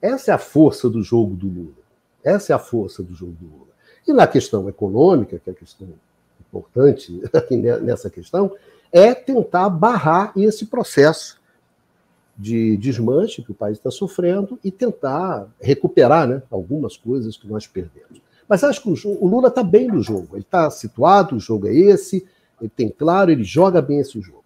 Essa 0.00 0.32
é 0.32 0.34
a 0.34 0.38
força 0.38 0.90
do 0.90 1.02
jogo 1.02 1.34
do 1.34 1.48
Lula. 1.48 1.84
Essa 2.22 2.52
é 2.52 2.56
a 2.56 2.58
força 2.58 3.02
do 3.02 3.14
jogo 3.14 3.32
do 3.32 3.46
Lula. 3.46 3.74
E 4.06 4.12
na 4.12 4.26
questão 4.26 4.68
econômica, 4.68 5.38
que 5.38 5.48
é 5.48 5.52
a 5.52 5.56
questão 5.56 5.88
importante 6.40 7.22
aqui 7.32 7.56
nessa 7.56 8.10
questão, 8.10 8.54
é 8.92 9.14
tentar 9.14 9.68
barrar 9.70 10.32
esse 10.36 10.66
processo 10.66 11.40
de 12.36 12.76
desmanche 12.76 13.42
que 13.42 13.52
o 13.52 13.54
país 13.54 13.78
está 13.78 13.90
sofrendo 13.90 14.58
e 14.62 14.70
tentar 14.70 15.48
recuperar 15.60 16.28
né, 16.28 16.42
algumas 16.50 16.96
coisas 16.96 17.36
que 17.36 17.46
nós 17.46 17.66
perdemos. 17.66 18.20
Mas 18.48 18.62
acho 18.62 18.82
que 18.82 19.08
o 19.08 19.26
Lula 19.26 19.48
está 19.48 19.62
bem 19.62 19.88
no 19.88 20.02
jogo, 20.02 20.28
ele 20.32 20.42
está 20.42 20.70
situado, 20.70 21.36
o 21.36 21.40
jogo 21.40 21.66
é 21.66 21.74
esse, 21.74 22.26
ele 22.60 22.70
tem 22.74 22.88
claro, 22.88 23.30
ele 23.30 23.44
joga 23.44 23.80
bem 23.80 23.98
esse 23.98 24.20
jogo. 24.20 24.44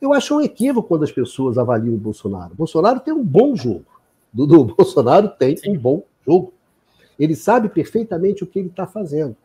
Eu 0.00 0.12
acho 0.12 0.36
um 0.36 0.40
equívoco 0.40 0.88
quando 0.88 1.02
as 1.02 1.12
pessoas 1.12 1.58
avaliam 1.58 1.94
o 1.94 1.98
Bolsonaro. 1.98 2.52
O 2.52 2.56
Bolsonaro 2.56 3.00
tem 3.00 3.12
um 3.12 3.24
bom 3.24 3.54
jogo. 3.56 3.84
Dudu, 4.32 4.60
o 4.60 4.64
Bolsonaro 4.76 5.28
tem 5.28 5.56
Sim. 5.56 5.72
um 5.72 5.78
bom 5.78 6.02
jogo. 6.24 6.52
Ele 7.18 7.34
sabe 7.34 7.68
perfeitamente 7.68 8.44
o 8.44 8.46
que 8.46 8.60
ele 8.60 8.68
está 8.68 8.86
fazendo. 8.86 9.36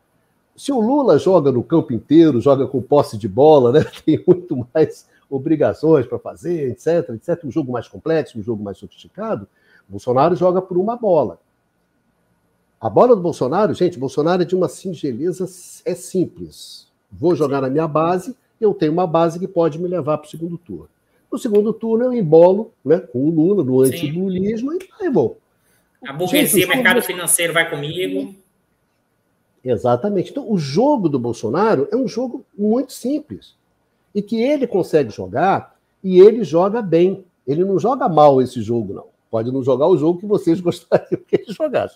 Se 0.55 0.71
o 0.71 0.79
Lula 0.79 1.17
joga 1.17 1.51
no 1.51 1.63
campo 1.63 1.91
inteiro, 1.91 2.39
joga 2.39 2.67
com 2.67 2.81
posse 2.81 3.17
de 3.17 3.27
bola, 3.27 3.71
né, 3.71 3.83
tem 4.05 4.23
muito 4.25 4.67
mais 4.73 5.07
obrigações 5.27 6.05
para 6.05 6.19
fazer, 6.19 6.69
etc, 6.69 7.09
etc, 7.09 7.43
um 7.43 7.51
jogo 7.51 7.71
mais 7.71 7.87
complexo, 7.87 8.37
um 8.37 8.43
jogo 8.43 8.63
mais 8.63 8.77
sofisticado, 8.77 9.47
o 9.89 9.93
Bolsonaro 9.93 10.35
joga 10.35 10.61
por 10.61 10.77
uma 10.77 10.95
bola. 10.95 11.39
A 12.83 12.89
bola 12.89 13.15
do 13.15 13.21
Bolsonaro, 13.21 13.73
gente, 13.73 13.97
Bolsonaro 13.97 14.41
é 14.41 14.45
de 14.45 14.53
uma 14.53 14.67
singeleza, 14.67 15.45
é 15.85 15.95
simples. 15.95 16.85
Vou 17.09 17.33
jogar 17.33 17.61
na 17.61 17.69
minha 17.69 17.87
base, 17.87 18.35
eu 18.59 18.73
tenho 18.73 18.91
uma 18.91 19.07
base 19.07 19.39
que 19.39 19.47
pode 19.47 19.79
me 19.79 19.87
levar 19.87 20.17
para 20.17 20.27
o 20.27 20.29
segundo 20.29 20.57
turno. 20.57 20.89
No 21.31 21.39
segundo 21.39 21.71
turno, 21.71 22.03
eu 22.03 22.13
embolo 22.13 22.73
né, 22.83 22.99
com 22.99 23.19
o 23.19 23.29
Lula, 23.29 23.63
no 23.63 23.79
anti-lulismo, 23.79 24.73
e 24.73 24.79
aí 24.99 25.09
vou. 25.09 25.37
A 26.05 26.11
burguesia, 26.11 26.65
o 26.65 26.69
mercado 26.69 27.01
financeiro 27.01 27.53
vai 27.53 27.69
comigo. 27.69 28.35
Exatamente. 29.63 30.31
Então, 30.31 30.51
o 30.51 30.57
jogo 30.57 31.07
do 31.07 31.17
Bolsonaro 31.17 31.87
é 31.89 31.95
um 31.95 32.05
jogo 32.05 32.45
muito 32.53 32.91
simples. 32.91 33.55
E 34.13 34.21
que 34.21 34.35
ele 34.41 34.67
consegue 34.67 35.09
jogar, 35.09 35.77
e 36.03 36.19
ele 36.19 36.43
joga 36.43 36.81
bem. 36.81 37.23
Ele 37.47 37.63
não 37.63 37.79
joga 37.79 38.09
mal 38.09 38.41
esse 38.41 38.61
jogo, 38.61 38.93
não. 38.93 39.05
Pode 39.31 39.53
não 39.53 39.63
jogar 39.63 39.87
o 39.87 39.97
jogo 39.97 40.19
que 40.19 40.25
vocês 40.25 40.59
gostariam 40.59 41.21
que 41.25 41.37
ele 41.37 41.53
jogasse. 41.53 41.95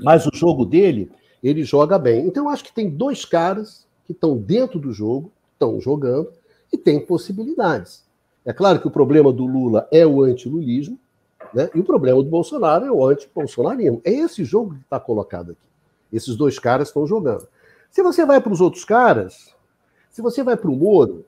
Mas 0.00 0.26
o 0.26 0.30
jogo 0.34 0.64
dele 0.64 1.10
ele 1.42 1.62
joga 1.62 1.98
bem. 1.98 2.26
Então, 2.26 2.44
eu 2.44 2.50
acho 2.50 2.64
que 2.64 2.72
tem 2.72 2.90
dois 2.90 3.24
caras 3.24 3.86
que 4.06 4.12
estão 4.12 4.36
dentro 4.36 4.78
do 4.78 4.92
jogo, 4.92 5.30
estão 5.52 5.80
jogando, 5.80 6.30
e 6.72 6.76
tem 6.76 7.00
possibilidades. 7.04 8.04
É 8.44 8.52
claro 8.52 8.80
que 8.80 8.88
o 8.88 8.90
problema 8.90 9.32
do 9.32 9.46
Lula 9.46 9.86
é 9.92 10.06
o 10.06 10.22
antilulismo, 10.22 10.98
né? 11.52 11.70
e 11.74 11.80
o 11.80 11.84
problema 11.84 12.22
do 12.22 12.28
Bolsonaro 12.28 12.84
é 12.84 12.90
o 12.90 13.06
anti-bolsonarismo. 13.06 14.00
É 14.04 14.12
esse 14.12 14.44
jogo 14.44 14.74
que 14.74 14.80
está 14.80 14.98
colocado 14.98 15.52
aqui. 15.52 15.60
Esses 16.12 16.36
dois 16.36 16.58
caras 16.58 16.88
estão 16.88 17.06
jogando. 17.06 17.46
Se 17.90 18.02
você 18.02 18.24
vai 18.24 18.40
para 18.40 18.52
os 18.52 18.60
outros 18.60 18.84
caras, 18.84 19.54
se 20.10 20.22
você 20.22 20.42
vai 20.42 20.56
para 20.56 20.70
o 20.70 20.76
Moro, 20.76 21.24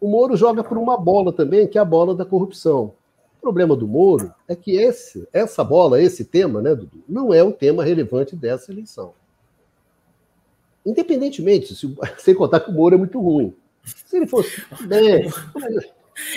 o 0.00 0.08
Moro 0.08 0.36
joga 0.36 0.62
por 0.62 0.78
uma 0.78 0.96
bola 0.96 1.32
também, 1.32 1.66
que 1.66 1.78
é 1.78 1.80
a 1.80 1.84
bola 1.84 2.14
da 2.14 2.24
corrupção. 2.24 2.92
O 3.40 3.48
problema 3.50 3.74
do 3.74 3.88
Moro 3.88 4.34
é 4.46 4.54
que 4.54 4.76
esse, 4.76 5.26
essa 5.32 5.64
bola, 5.64 6.00
esse 6.00 6.26
tema, 6.26 6.60
né, 6.60 6.74
Dudu, 6.74 7.02
não 7.08 7.32
é 7.32 7.42
o 7.42 7.50
tema 7.52 7.82
relevante 7.82 8.36
dessa 8.36 8.70
eleição. 8.70 9.14
Independentemente, 10.84 11.74
se, 11.74 11.96
sem 12.18 12.34
contar 12.34 12.60
que 12.60 12.70
o 12.70 12.74
Moro 12.74 12.94
é 12.94 12.98
muito 12.98 13.18
ruim. 13.18 13.54
Se 13.82 14.18
ele 14.18 14.26
fosse 14.26 14.62
bem. 14.82 15.26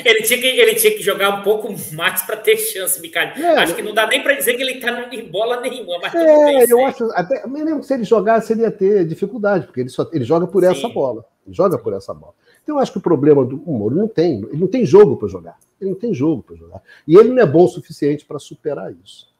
Ele 0.06 0.22
tinha, 0.22 0.40
que, 0.40 0.48
ele 0.48 0.76
tinha 0.76 0.94
que 0.94 1.04
jogar 1.04 1.40
um 1.40 1.44
pouco 1.44 1.68
mais 1.92 2.22
para 2.22 2.38
ter 2.38 2.56
chance, 2.56 3.02
Micalho. 3.02 3.34
É, 3.44 3.58
acho 3.58 3.76
que 3.76 3.82
não 3.82 3.94
dá 3.94 4.08
nem 4.08 4.24
para 4.24 4.34
dizer 4.34 4.54
que 4.54 4.62
ele 4.62 4.76
está 4.76 5.14
em 5.14 5.30
bola 5.30 5.60
nenhuma. 5.60 6.00
Mas 6.02 6.16
é, 6.16 6.72
eu 6.72 6.86
acho. 6.86 7.04
Até, 7.12 7.46
mesmo 7.46 7.84
se 7.84 7.94
ele 7.94 8.06
jogasse, 8.06 8.54
ele 8.54 8.62
ia 8.62 8.72
ter 8.72 9.06
dificuldade, 9.06 9.66
porque 9.66 9.82
ele, 9.82 9.90
só, 9.90 10.10
ele 10.14 10.24
joga 10.24 10.48
por 10.48 10.64
Sim. 10.64 10.70
essa 10.70 10.88
bola. 10.88 11.26
Ele 11.46 11.54
joga 11.54 11.78
por 11.78 11.92
essa 11.92 12.14
bola. 12.14 12.34
Então 12.64 12.76
eu 12.76 12.80
acho 12.80 12.94
que 12.94 12.98
o 12.98 13.02
problema 13.02 13.46
do 13.46 13.58
Moro 13.58 13.96
não 13.96 14.08
tem. 14.08 14.40
Ele 14.44 14.58
não 14.58 14.68
tem 14.68 14.86
jogo 14.86 15.18
para 15.18 15.28
jogar. 15.28 15.60
Ele 15.80 15.92
não 15.92 16.00
tem 16.00 16.14
jogo 16.14 16.42
para 16.42 16.56
jogar. 16.56 16.82
E 17.08 17.16
ele 17.16 17.30
não 17.30 17.40
é 17.40 17.46
bom 17.46 17.66
o 17.66 17.68
suficiente 17.68 18.26
para 18.26 18.40
superar 18.40 18.94
isso. 19.04 19.32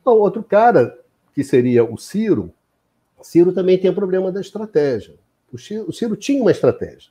Então, 0.00 0.18
outro 0.18 0.42
cara, 0.42 0.98
que 1.34 1.42
seria 1.42 1.82
o 1.82 1.96
Ciro, 1.96 2.52
Ciro 3.24 3.52
também 3.52 3.78
tem 3.78 3.90
o 3.90 3.94
problema 3.94 4.30
da 4.30 4.40
estratégia. 4.40 5.14
O 5.50 5.58
Ciro, 5.58 5.86
o 5.88 5.92
Ciro 5.92 6.14
tinha 6.14 6.42
uma 6.42 6.50
estratégia. 6.50 7.10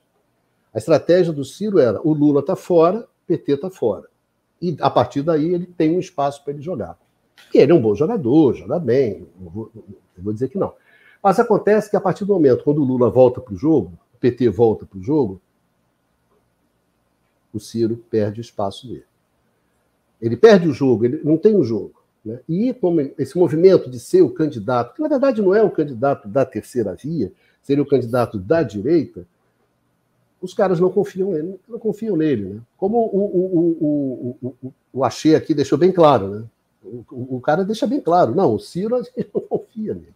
A 0.72 0.78
estratégia 0.78 1.34
do 1.34 1.44
Ciro 1.44 1.80
era: 1.80 2.00
o 2.08 2.14
Lula 2.14 2.42
está 2.42 2.56
fora, 2.56 3.08
PT 3.26 3.54
está 3.54 3.70
fora. 3.70 4.08
E 4.62 4.78
a 4.80 4.90
partir 4.90 5.24
daí 5.24 5.54
ele 5.54 5.66
tem 5.66 5.96
um 5.96 6.00
espaço 6.00 6.44
para 6.44 6.54
ele 6.54 6.62
jogar. 6.62 6.98
E 7.54 7.58
ele 7.58 7.72
é 7.72 7.76
um 7.76 7.82
bom 7.82 7.96
jogador, 7.96 8.54
joga 8.54 8.78
bem, 8.80 9.28
não 9.40 9.50
vou, 9.50 9.72
vou 10.18 10.34
dizer 10.34 10.50
que 10.50 10.58
não. 10.58 10.74
Mas 11.22 11.40
acontece 11.40 11.90
que 11.90 11.96
a 11.96 12.02
partir 12.02 12.26
do 12.26 12.34
momento 12.34 12.64
quando 12.64 12.82
o 12.82 12.86
Lula 12.86 13.10
volta 13.10 13.42
para 13.42 13.54
o 13.54 13.58
jogo, 13.58 13.94
PT 14.24 14.48
volta 14.48 14.86
para 14.86 14.98
o 14.98 15.04
jogo, 15.04 15.42
o 17.54 17.60
Ciro 17.60 17.98
perde 18.10 18.40
o 18.40 18.42
espaço 18.42 18.88
dele. 18.88 19.04
Ele 20.22 20.38
perde 20.38 20.70
o 20.70 20.74
jogo, 20.74 21.04
ele 21.04 21.20
não 21.26 21.38
tem 21.38 21.54
o 21.54 21.60
um 21.60 21.64
jogo. 21.64 22.02
Né? 22.24 22.40
E 22.48 22.74
como 22.74 23.02
esse 23.02 23.38
movimento 23.38 23.90
de 23.90 24.00
ser 24.00 24.22
o 24.22 24.30
candidato, 24.30 24.96
que 24.96 25.02
na 25.02 25.10
verdade 25.10 25.42
não 25.42 25.54
é 25.54 25.62
o 25.62 25.70
candidato 25.70 26.30
da 26.30 26.46
terceira 26.46 26.96
via, 26.96 27.34
seria 27.62 27.84
o 27.84 27.88
candidato 27.88 28.40
da 28.40 28.64
direita, 28.64 29.28
os 30.42 30.54
caras 30.54 30.80
não 30.80 30.90
confiam 30.90 31.32
nele, 31.32 31.60
não 31.68 31.78
confiam 31.78 32.16
nele. 32.16 32.46
Né? 32.46 32.62
Como 32.78 32.98
o, 32.98 33.20
o, 33.20 34.38
o, 34.42 34.56
o, 34.64 34.74
o 34.94 35.04
Axê 35.04 35.36
aqui 35.36 35.54
deixou 35.54 35.78
bem 35.78 35.92
claro, 35.92 36.30
né? 36.30 36.46
O, 36.82 37.36
o, 37.38 37.42
cara 37.42 37.66
deixa 37.66 37.88
bem 37.88 38.00
claro, 38.00 38.34
não, 38.34 38.56
o 38.56 38.60
Ciro 38.60 39.02
não 39.34 39.42
confia 39.42 39.94
nele. 39.94 40.16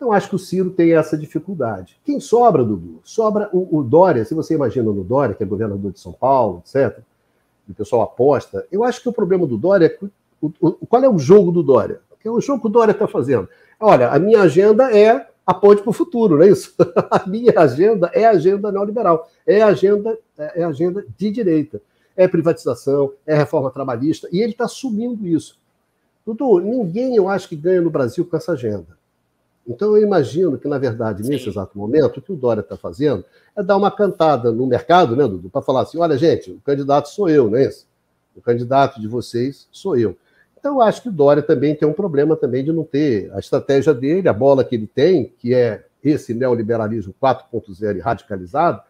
Então, 0.00 0.12
acho 0.12 0.30
que 0.30 0.36
o 0.36 0.38
Ciro 0.38 0.70
tem 0.70 0.94
essa 0.94 1.14
dificuldade. 1.14 2.00
Quem 2.02 2.18
sobra, 2.18 2.64
Dudu? 2.64 3.02
Sobra 3.04 3.50
o, 3.52 3.80
o 3.80 3.82
Dória, 3.82 4.24
se 4.24 4.32
você 4.32 4.54
imagina 4.54 4.90
no 4.90 5.04
Dória, 5.04 5.34
que 5.34 5.42
é 5.42 5.46
governador 5.46 5.92
de 5.92 6.00
São 6.00 6.10
Paulo, 6.10 6.62
etc., 6.66 7.00
o 7.68 7.74
pessoal 7.74 8.00
aposta, 8.00 8.66
eu 8.72 8.82
acho 8.82 9.02
que 9.02 9.10
o 9.10 9.12
problema 9.12 9.46
do 9.46 9.58
Dória 9.58 9.84
é. 9.84 10.06
O, 10.40 10.50
o, 10.58 10.86
qual 10.86 11.04
é 11.04 11.08
o 11.08 11.18
jogo 11.18 11.52
do 11.52 11.62
Dória? 11.62 12.00
Que 12.18 12.28
é 12.28 12.30
o 12.30 12.40
jogo 12.40 12.62
que 12.62 12.68
o 12.68 12.70
Dória 12.70 12.92
está 12.92 13.06
fazendo. 13.06 13.46
Olha, 13.78 14.08
a 14.08 14.18
minha 14.18 14.40
agenda 14.40 14.90
é 14.90 15.28
a 15.46 15.52
ponte 15.52 15.82
para 15.82 15.90
o 15.90 15.92
futuro, 15.92 16.36
não 16.36 16.44
é 16.44 16.48
isso? 16.48 16.74
a 17.10 17.28
minha 17.28 17.52
agenda 17.58 18.10
é 18.14 18.24
a 18.24 18.30
agenda 18.30 18.72
neoliberal, 18.72 19.28
é 19.46 19.60
a 19.60 19.66
agenda, 19.66 20.18
é 20.38 20.64
a 20.64 20.68
agenda 20.68 21.04
de 21.14 21.30
direita. 21.30 21.78
É 22.16 22.26
privatização, 22.26 23.12
é 23.26 23.36
reforma 23.36 23.70
trabalhista, 23.70 24.30
e 24.32 24.40
ele 24.40 24.52
está 24.52 24.64
assumindo 24.64 25.28
isso. 25.28 25.58
Dudu, 26.24 26.58
ninguém, 26.58 27.16
eu 27.16 27.28
acho, 27.28 27.50
que 27.50 27.56
ganha 27.56 27.82
no 27.82 27.90
Brasil 27.90 28.24
com 28.24 28.34
essa 28.34 28.52
agenda. 28.52 28.98
Então, 29.66 29.96
eu 29.96 30.02
imagino 30.02 30.58
que, 30.58 30.66
na 30.66 30.78
verdade, 30.78 31.22
nesse 31.22 31.44
Sim. 31.44 31.50
exato 31.50 31.78
momento, 31.78 32.18
o 32.18 32.22
que 32.22 32.32
o 32.32 32.36
Dória 32.36 32.60
está 32.60 32.76
fazendo 32.76 33.24
é 33.56 33.62
dar 33.62 33.76
uma 33.76 33.90
cantada 33.90 34.50
no 34.50 34.66
mercado, 34.66 35.14
né, 35.14 35.26
Dudu, 35.26 35.48
para 35.50 35.62
falar 35.62 35.82
assim: 35.82 35.98
olha, 35.98 36.16
gente, 36.16 36.50
o 36.50 36.60
candidato 36.60 37.08
sou 37.08 37.28
eu, 37.28 37.50
não 37.50 37.58
é 37.58 37.66
isso? 37.66 37.86
O 38.34 38.40
candidato 38.40 39.00
de 39.00 39.06
vocês 39.06 39.68
sou 39.70 39.96
eu. 39.96 40.16
Então, 40.58 40.74
eu 40.76 40.80
acho 40.82 41.02
que 41.02 41.08
o 41.08 41.12
Dória 41.12 41.42
também 41.42 41.74
tem 41.74 41.88
um 41.88 41.92
problema 41.92 42.36
também 42.36 42.64
de 42.64 42.72
não 42.72 42.84
ter 42.84 43.30
a 43.32 43.38
estratégia 43.38 43.94
dele, 43.94 44.28
a 44.28 44.32
bola 44.32 44.64
que 44.64 44.74
ele 44.74 44.86
tem, 44.86 45.32
que 45.38 45.54
é 45.54 45.84
esse 46.02 46.34
neoliberalismo 46.34 47.14
4.0 47.22 48.00
radicalizado, 48.00 48.82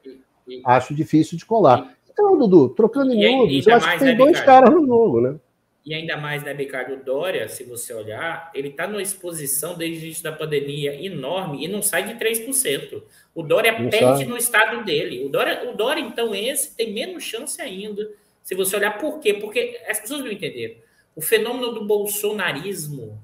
acho 0.65 0.95
difícil 0.95 1.37
de 1.37 1.45
colar. 1.45 1.95
Então, 2.11 2.39
Dudu, 2.39 2.71
trocando 2.71 3.13
em 3.13 3.19
miúdos, 3.19 3.67
eu 3.67 3.75
acho 3.75 3.91
que 3.93 3.99
tem 3.99 4.17
dois 4.17 4.41
caras 4.41 4.71
no 4.71 4.87
jogo, 4.87 5.21
né? 5.21 5.37
E 5.85 5.95
ainda 5.95 6.16
mais, 6.16 6.43
né, 6.43 6.53
Ricardo? 6.53 7.03
Dória, 7.03 7.49
se 7.49 7.64
você 7.64 7.95
olhar, 7.95 8.51
ele 8.55 8.69
está 8.69 8.87
numa 8.87 9.01
exposição 9.01 9.75
desde 9.75 10.05
o 10.05 10.05
início 10.05 10.23
da 10.23 10.33
pandemia 10.33 10.95
enorme 10.95 11.64
e 11.64 11.69
não 11.69 11.81
sai 11.81 12.07
de 12.07 12.23
3%. 12.23 13.03
O 13.35 13.43
Dória 13.43 13.79
não 13.79 13.88
perde 13.88 14.19
sai. 14.19 14.25
no 14.27 14.37
estado 14.37 14.85
dele. 14.85 15.25
O 15.25 15.31
Dória, 15.31 15.71
o 15.71 15.75
Dória, 15.75 16.03
então, 16.03 16.35
esse 16.35 16.77
tem 16.77 16.93
menos 16.93 17.25
chance 17.25 17.61
ainda. 17.62 18.11
Se 18.43 18.55
você 18.55 18.77
olhar 18.77 18.99
por 18.99 19.21
quê? 19.21 19.35
Porque 19.35 19.81
as 19.88 19.99
pessoas 20.01 20.21
não 20.21 20.31
entenderam. 20.31 20.77
O 21.16 21.23
fenômeno 21.23 21.73
do 21.73 21.85
bolsonarismo 21.85 23.21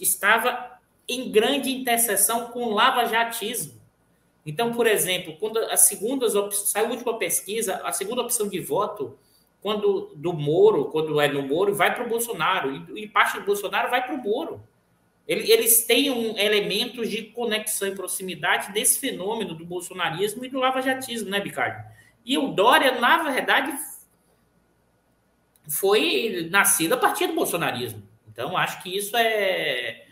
estava 0.00 0.78
em 1.06 1.30
grande 1.30 1.70
interseção 1.70 2.48
com 2.48 2.64
o 2.64 2.74
lava-jatismo. 2.74 3.80
Então, 4.46 4.72
por 4.72 4.86
exemplo, 4.86 5.36
quando 5.38 5.58
as 5.58 5.80
segundas 5.80 6.32
saiu 6.54 6.86
a 6.86 6.90
última 6.90 7.18
pesquisa, 7.18 7.76
a 7.84 7.92
segunda 7.92 8.22
opção 8.22 8.48
de 8.48 8.58
voto 8.58 9.18
quando 9.60 10.12
do 10.16 10.32
Moro, 10.32 10.86
quando 10.86 11.20
é 11.20 11.28
no 11.28 11.42
Moro, 11.42 11.74
vai 11.74 11.94
para 11.94 12.04
o 12.04 12.08
Bolsonaro, 12.08 12.74
e, 12.96 13.06
parte 13.06 13.38
do 13.38 13.44
Bolsonaro 13.44 13.90
vai 13.90 14.04
para 14.04 14.14
o 14.14 14.22
Moro. 14.22 14.62
Eles 15.26 15.84
têm 15.84 16.10
um, 16.10 16.36
elementos 16.36 17.08
de 17.08 17.22
conexão 17.22 17.86
e 17.88 17.94
proximidade 17.94 18.72
desse 18.72 18.98
fenômeno 18.98 19.54
do 19.54 19.64
bolsonarismo 19.64 20.44
e 20.44 20.48
do 20.48 20.58
lavajatismo, 20.58 21.30
né, 21.30 21.38
Bicardo? 21.38 21.84
E 22.24 22.36
o 22.36 22.48
Dória, 22.48 22.98
na 22.98 23.22
verdade, 23.22 23.72
foi 25.68 26.48
nascido 26.50 26.94
a 26.94 26.96
partir 26.96 27.28
do 27.28 27.34
bolsonarismo. 27.34 28.02
Então, 28.28 28.56
acho 28.56 28.82
que 28.82 28.96
isso 28.96 29.16
é. 29.16 30.06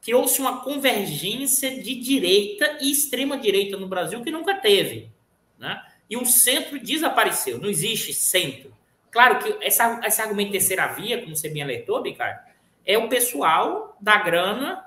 Criou-se 0.00 0.40
uma 0.40 0.60
convergência 0.62 1.82
de 1.82 1.96
direita 1.96 2.78
e 2.80 2.92
extrema-direita 2.92 3.76
no 3.76 3.88
Brasil 3.88 4.22
que 4.22 4.30
nunca 4.30 4.54
teve. 4.54 5.10
Né? 5.58 5.82
E 6.08 6.16
o 6.16 6.24
centro 6.24 6.78
desapareceu, 6.78 7.58
não 7.58 7.68
existe 7.68 8.12
centro. 8.14 8.72
Claro 9.10 9.38
que 9.38 9.64
essa, 9.64 10.00
esse 10.04 10.20
argumento 10.20 10.52
terceira 10.52 10.86
via, 10.88 11.20
como 11.22 11.34
você 11.34 11.48
bem 11.48 11.62
alertou, 11.62 12.02
Ricardo, 12.02 12.40
é 12.84 12.96
o 12.98 13.08
pessoal 13.08 13.96
da 14.00 14.16
grana 14.18 14.84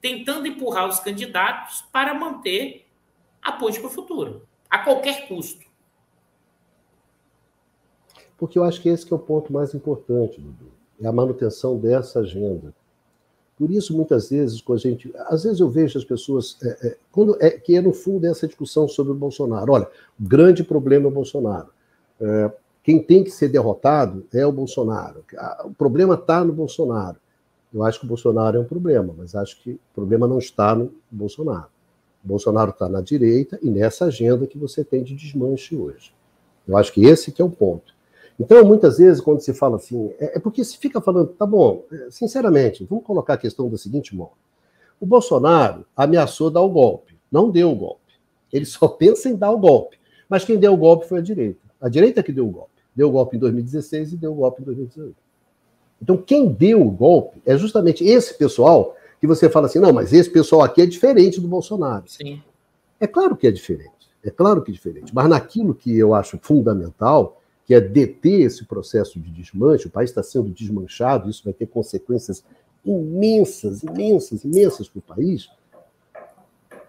tentando 0.00 0.46
empurrar 0.46 0.88
os 0.88 0.98
candidatos 0.98 1.82
para 1.92 2.12
manter 2.12 2.86
a 3.40 3.52
ponte 3.52 3.78
para 3.78 3.88
o 3.88 3.90
futuro, 3.90 4.46
a 4.68 4.80
qualquer 4.80 5.28
custo. 5.28 5.64
Porque 8.36 8.58
eu 8.58 8.64
acho 8.64 8.82
que 8.82 8.88
esse 8.88 9.06
que 9.06 9.12
é 9.12 9.16
o 9.16 9.20
ponto 9.20 9.52
mais 9.52 9.72
importante, 9.72 10.40
Dudu, 10.40 10.72
é 11.00 11.06
a 11.06 11.12
manutenção 11.12 11.78
dessa 11.78 12.20
agenda. 12.20 12.74
Por 13.62 13.70
isso, 13.70 13.96
muitas 13.96 14.28
vezes, 14.28 14.60
quando 14.60 14.78
a 14.78 14.80
gente. 14.80 15.14
Às 15.28 15.44
vezes 15.44 15.60
eu 15.60 15.70
vejo 15.70 15.96
as 15.96 16.04
pessoas. 16.04 16.58
É, 16.64 16.88
é, 16.88 16.96
quando 17.12 17.36
é, 17.40 17.48
que 17.48 17.76
é 17.76 17.80
no 17.80 17.92
fundo 17.92 18.26
essa 18.26 18.44
discussão 18.44 18.88
sobre 18.88 19.12
o 19.12 19.14
Bolsonaro. 19.14 19.70
Olha, 19.70 19.88
o 20.18 20.26
grande 20.26 20.64
problema 20.64 21.04
é 21.04 21.08
o 21.08 21.12
Bolsonaro. 21.12 21.68
É, 22.20 22.50
quem 22.82 23.00
tem 23.00 23.22
que 23.22 23.30
ser 23.30 23.48
derrotado 23.50 24.26
é 24.34 24.44
o 24.44 24.50
Bolsonaro. 24.50 25.24
O 25.64 25.72
problema 25.74 26.14
está 26.14 26.42
no 26.42 26.52
Bolsonaro. 26.52 27.18
Eu 27.72 27.84
acho 27.84 28.00
que 28.00 28.04
o 28.04 28.08
Bolsonaro 28.08 28.56
é 28.56 28.60
um 28.60 28.64
problema, 28.64 29.14
mas 29.16 29.36
acho 29.36 29.62
que 29.62 29.70
o 29.70 29.94
problema 29.94 30.26
não 30.26 30.40
está 30.40 30.74
no 30.74 30.92
Bolsonaro. 31.08 31.68
O 32.24 32.26
Bolsonaro 32.26 32.72
está 32.72 32.88
na 32.88 33.00
direita 33.00 33.60
e 33.62 33.70
nessa 33.70 34.06
agenda 34.06 34.44
que 34.44 34.58
você 34.58 34.82
tem 34.82 35.04
de 35.04 35.14
desmanche 35.14 35.76
hoje. 35.76 36.12
Eu 36.66 36.76
acho 36.76 36.92
que 36.92 37.04
esse 37.04 37.30
que 37.30 37.40
é 37.40 37.44
o 37.44 37.48
ponto. 37.48 37.94
Então, 38.42 38.64
muitas 38.64 38.98
vezes, 38.98 39.20
quando 39.20 39.40
se 39.40 39.54
fala 39.54 39.76
assim, 39.76 40.12
é, 40.18 40.36
é 40.36 40.38
porque 40.40 40.64
se 40.64 40.76
fica 40.76 41.00
falando, 41.00 41.28
tá 41.28 41.46
bom, 41.46 41.84
é, 41.92 42.08
sinceramente, 42.10 42.84
vamos 42.90 43.04
colocar 43.04 43.34
a 43.34 43.38
questão 43.38 43.70
da 43.70 43.78
seguinte 43.78 44.16
modo. 44.16 44.32
O 45.00 45.06
Bolsonaro 45.06 45.86
ameaçou 45.96 46.50
dar 46.50 46.60
o 46.60 46.68
golpe, 46.68 47.16
não 47.30 47.50
deu 47.50 47.70
o 47.70 47.76
golpe. 47.76 48.14
Ele 48.52 48.64
só 48.64 48.88
pensa 48.98 49.28
em 49.28 49.36
dar 49.36 49.52
o 49.52 49.58
golpe. 49.58 49.96
Mas 50.28 50.44
quem 50.44 50.58
deu 50.58 50.74
o 50.74 50.76
golpe 50.76 51.06
foi 51.06 51.20
a 51.20 51.22
direita. 51.22 51.60
A 51.80 51.88
direita 51.88 52.20
que 52.20 52.32
deu 52.32 52.48
o 52.48 52.50
golpe. 52.50 52.72
Deu 52.96 53.08
o 53.08 53.12
golpe 53.12 53.36
em 53.36 53.38
2016 53.38 54.12
e 54.12 54.16
deu 54.16 54.32
o 54.32 54.36
golpe 54.36 54.60
em 54.60 54.64
2018. 54.64 55.14
Então, 56.02 56.16
quem 56.16 56.48
deu 56.48 56.84
o 56.84 56.90
golpe 56.90 57.40
é 57.46 57.56
justamente 57.56 58.04
esse 58.04 58.36
pessoal 58.36 58.96
que 59.20 59.26
você 59.26 59.48
fala 59.48 59.66
assim, 59.66 59.78
não, 59.78 59.92
mas 59.92 60.12
esse 60.12 60.28
pessoal 60.28 60.62
aqui 60.62 60.82
é 60.82 60.86
diferente 60.86 61.40
do 61.40 61.46
Bolsonaro. 61.46 62.02
Sim. 62.08 62.42
É 62.98 63.06
claro 63.06 63.36
que 63.36 63.46
é 63.46 63.52
diferente. 63.52 64.10
É 64.24 64.30
claro 64.30 64.62
que 64.62 64.72
é 64.72 64.74
diferente. 64.74 65.14
Mas 65.14 65.28
naquilo 65.28 65.74
que 65.74 65.96
eu 65.96 66.12
acho 66.12 66.38
fundamental, 66.42 67.40
que 67.64 67.74
é 67.74 67.80
deter 67.80 68.42
esse 68.42 68.64
processo 68.64 69.20
de 69.20 69.30
desmanche, 69.30 69.86
o 69.86 69.90
país 69.90 70.10
está 70.10 70.22
sendo 70.22 70.50
desmanchado, 70.50 71.30
isso 71.30 71.44
vai 71.44 71.52
ter 71.52 71.66
consequências 71.66 72.44
imensas, 72.84 73.82
imensas, 73.82 74.44
imensas 74.44 74.88
para 74.88 74.98
o 74.98 75.02
país. 75.02 75.48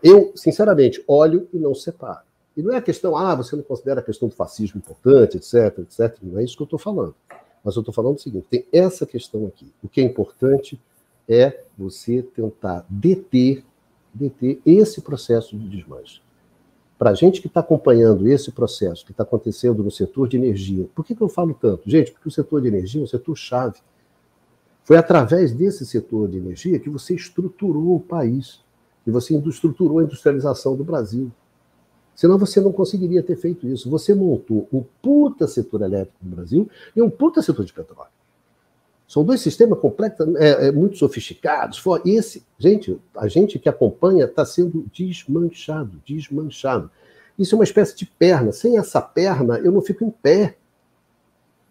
Eu, 0.02 0.34
sinceramente, 0.36 1.04
olho 1.08 1.48
e 1.54 1.58
não 1.58 1.74
separo. 1.74 2.22
E 2.56 2.62
não 2.62 2.74
é 2.74 2.78
a 2.78 2.82
questão, 2.82 3.16
ah, 3.16 3.34
você 3.36 3.56
não 3.56 3.64
considera 3.64 4.00
a 4.00 4.04
questão 4.04 4.28
do 4.28 4.36
fascismo 4.36 4.78
importante, 4.78 5.38
etc, 5.38 5.80
etc. 5.80 6.18
Não 6.22 6.40
é 6.40 6.44
isso 6.44 6.56
que 6.56 6.62
eu 6.62 6.66
estou 6.66 6.80
falando. 6.80 7.16
Mas 7.64 7.76
eu 7.76 7.80
estou 7.80 7.94
falando 7.94 8.18
o 8.18 8.22
seguinte: 8.22 8.48
tem 8.50 8.66
essa 8.72 9.06
questão 9.06 9.46
aqui. 9.48 9.72
O 9.82 9.88
que 9.88 10.02
é 10.02 10.04
importante 10.04 10.80
é 11.28 11.64
você 11.78 12.22
tentar 12.22 12.86
deter, 12.90 13.64
deter 14.14 14.60
esse 14.66 15.02
processo 15.02 15.58
de 15.58 15.68
desmanche. 15.70 16.22
Para 16.98 17.10
a 17.10 17.14
gente 17.14 17.42
que 17.42 17.48
está 17.48 17.60
acompanhando 17.60 18.28
esse 18.28 18.52
processo 18.52 19.06
que 19.06 19.12
está 19.12 19.24
acontecendo 19.24 19.84
no 19.84 19.92
setor 19.92 20.28
de 20.28 20.38
energia, 20.38 20.88
por 20.96 21.04
que, 21.04 21.16
que 21.16 21.22
eu 21.22 21.28
falo 21.28 21.54
tanto? 21.54 21.90
Gente, 21.90 22.12
porque 22.12 22.28
o 22.28 22.32
setor 22.32 22.62
de 22.62 22.68
energia 22.68 23.02
é 23.02 23.04
um 23.04 23.08
setor 23.08 23.36
chave. 23.36 23.80
Foi 24.84 24.98
através 24.98 25.54
desse 25.54 25.86
setor 25.86 26.30
de 26.30 26.38
energia 26.38 26.80
que 26.80 26.90
você 26.90 27.16
estruturou 27.16 27.96
o 27.96 28.00
país, 28.00 28.62
que 29.04 29.12
você 29.12 29.36
estruturou 29.36 30.00
a 30.00 30.04
industrialização 30.04 30.76
do 30.76 30.84
Brasil. 30.84 31.32
Senão 32.16 32.38
você 32.38 32.62
não 32.62 32.72
conseguiria 32.72 33.24
ter 33.24 33.36
feito 33.36 33.68
isso. 33.68 33.90
Você 33.90 34.14
montou 34.14 34.68
um 34.72 34.84
puta 35.02 35.48
setor 35.48 35.82
elétrico 35.82 36.18
no 36.22 36.36
Brasil 36.36 36.70
e 36.96 37.02
um 37.02 37.10
puta 37.10 37.42
setor 37.42 37.66
de 37.66 37.74
petróleo. 37.74 38.12
São 39.14 39.24
dois 39.24 39.42
sistemas 39.42 39.78
completamente 39.78 40.42
é, 40.42 40.70
é, 40.70 40.72
muito 40.72 40.98
sofisticados. 40.98 41.80
Esse, 42.04 42.44
gente, 42.58 43.00
a 43.16 43.28
gente 43.28 43.60
que 43.60 43.70
acompanha 43.70 44.26
está 44.26 44.44
sendo 44.44 44.88
desmanchado, 44.92 46.02
desmanchado. 46.04 46.90
Isso 47.38 47.54
é 47.54 47.60
uma 47.60 47.64
espécie 47.64 47.96
de 47.96 48.08
perna. 48.08 48.52
Sem 48.52 48.80
essa 48.80 49.00
perna, 49.00 49.60
eu 49.60 49.72
não 49.72 49.84
fico 49.84 50.04
em 50.04 50.10
pé. 50.10 50.58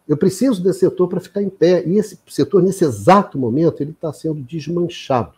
Eu 0.07 0.16
preciso 0.16 0.62
desse 0.62 0.78
setor 0.78 1.09
para 1.09 1.18
ficar 1.18 1.42
em 1.42 1.50
pé. 1.50 1.85
E 1.85 1.98
esse 1.98 2.16
setor, 2.28 2.62
nesse 2.62 2.85
exato 2.85 3.37
momento, 3.37 3.81
ele 3.81 3.90
está 3.90 4.12
sendo 4.12 4.40
desmanchado. 4.40 5.35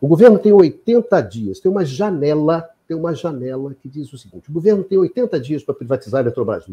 O 0.00 0.08
governo 0.08 0.38
tem 0.38 0.50
80 0.50 1.20
dias, 1.20 1.60
tem 1.60 1.70
uma 1.70 1.84
janela 1.84 2.70
tem 2.88 2.96
uma 2.96 3.14
janela 3.14 3.74
que 3.74 3.86
diz 3.86 4.10
o 4.14 4.16
seguinte: 4.16 4.48
o 4.48 4.52
governo 4.52 4.82
tem 4.82 4.96
80 4.96 5.38
dias 5.40 5.62
para 5.62 5.74
privatizar 5.74 6.20
a 6.20 6.22
Eletrobras. 6.22 6.64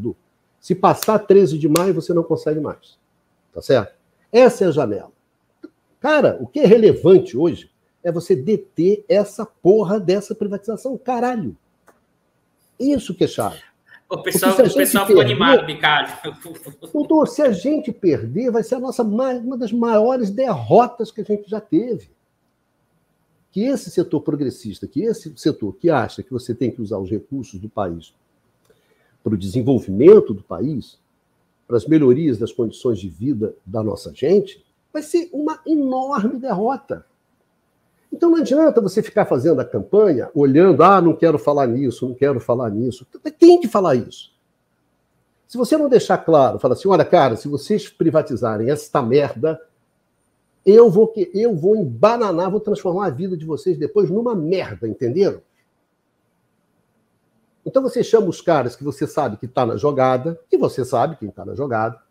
Se 0.61 0.73
passar 0.73 1.19
13 1.19 1.57
de 1.57 1.67
maio, 1.67 1.93
você 1.93 2.13
não 2.13 2.23
consegue 2.23 2.61
mais. 2.61 2.97
Tá 3.53 3.61
certo? 3.61 3.96
Essa 4.31 4.65
é 4.65 4.67
a 4.67 4.71
janela. 4.71 5.11
Cara, 5.99 6.37
o 6.39 6.47
que 6.47 6.59
é 6.59 6.65
relevante 6.65 7.37
hoje 7.37 7.69
é 8.03 8.11
você 8.11 8.35
deter 8.35 9.03
essa 9.09 9.45
porra 9.45 9.99
dessa 9.99 10.35
privatização. 10.35 10.97
Caralho. 10.97 11.55
Isso 12.79 13.15
que 13.15 13.23
é 13.23 13.27
chave. 13.27 13.59
O 14.09 14.19
pessoal, 14.19 14.53
o 14.53 14.73
pessoal 14.73 15.05
ficou 15.05 15.21
animado, 15.21 15.65
Ricardo. 15.65 16.13
Doutor, 16.93 17.27
se 17.27 17.41
a 17.41 17.51
gente 17.51 17.91
perder, 17.91 18.51
vai 18.51 18.63
ser 18.63 18.75
a 18.75 18.79
nossa 18.79 19.03
uma 19.03 19.57
das 19.57 19.73
maiores 19.73 20.29
derrotas 20.29 21.11
que 21.11 21.21
a 21.21 21.25
gente 21.25 21.49
já 21.49 21.59
teve 21.59 22.09
que 23.51 23.63
esse 23.63 23.89
setor 23.89 24.21
progressista, 24.21 24.87
que 24.87 25.01
esse 25.01 25.33
setor 25.35 25.73
que 25.73 25.89
acha 25.89 26.21
que 26.21 26.31
você 26.31 26.53
tem 26.53 26.69
que 26.69 26.81
usar 26.81 26.99
os 26.99 27.09
recursos 27.09 27.59
do 27.59 27.67
país 27.67 28.13
para 29.23 29.33
o 29.33 29.37
desenvolvimento 29.37 30.33
do 30.33 30.43
país, 30.43 30.99
para 31.67 31.77
as 31.77 31.85
melhorias 31.85 32.37
das 32.37 32.51
condições 32.51 32.99
de 32.99 33.09
vida 33.09 33.53
da 33.65 33.83
nossa 33.83 34.13
gente, 34.13 34.65
vai 34.93 35.03
ser 35.03 35.29
uma 35.33 35.59
enorme 35.67 36.39
derrota. 36.39 37.05
Então 38.11 38.29
não 38.29 38.37
adianta 38.37 38.79
você 38.79 39.03
ficar 39.03 39.25
fazendo 39.25 39.59
a 39.59 39.65
campanha 39.65 40.29
olhando, 40.33 40.81
ah, 40.81 41.01
não 41.01 41.13
quero 41.13 41.37
falar 41.37 41.67
nisso, 41.67 42.07
não 42.07 42.15
quero 42.15 42.39
falar 42.39 42.69
nisso. 42.69 43.05
Tem 43.37 43.59
que 43.59 43.67
falar 43.67 43.95
isso. 43.95 44.31
Se 45.47 45.57
você 45.57 45.77
não 45.77 45.89
deixar 45.89 46.17
claro, 46.17 46.59
fala 46.59 46.73
assim, 46.73 46.87
olha, 46.87 47.05
cara, 47.05 47.35
se 47.35 47.47
vocês 47.47 47.87
privatizarem 47.89 48.69
esta 48.69 49.01
merda, 49.01 49.59
eu 50.65 50.89
vou 50.89 51.13
eu 51.33 51.55
vou 51.55 51.75
embananar, 51.75 52.51
vou 52.51 52.59
transformar 52.59 53.07
a 53.07 53.09
vida 53.09 53.37
de 53.37 53.45
vocês 53.45 53.77
depois 53.77 54.09
numa 54.09 54.35
merda, 54.35 54.87
entenderam? 54.87 55.41
Então 57.67 57.83
você 57.83 58.01
chama 58.01 58.29
os 58.29 58.39
caras 58.39 58.77
que 58.77 58.83
você 58.83 59.05
sabe 59.05 59.35
que 59.35 59.45
está 59.45 59.65
na 59.65 59.75
jogada, 59.75 60.39
que 60.49 60.57
você 60.57 60.85
sabe 60.85 61.17
quem 61.17 61.27
está 61.27 61.43
na 61.43 61.53
jogada, 61.53 62.01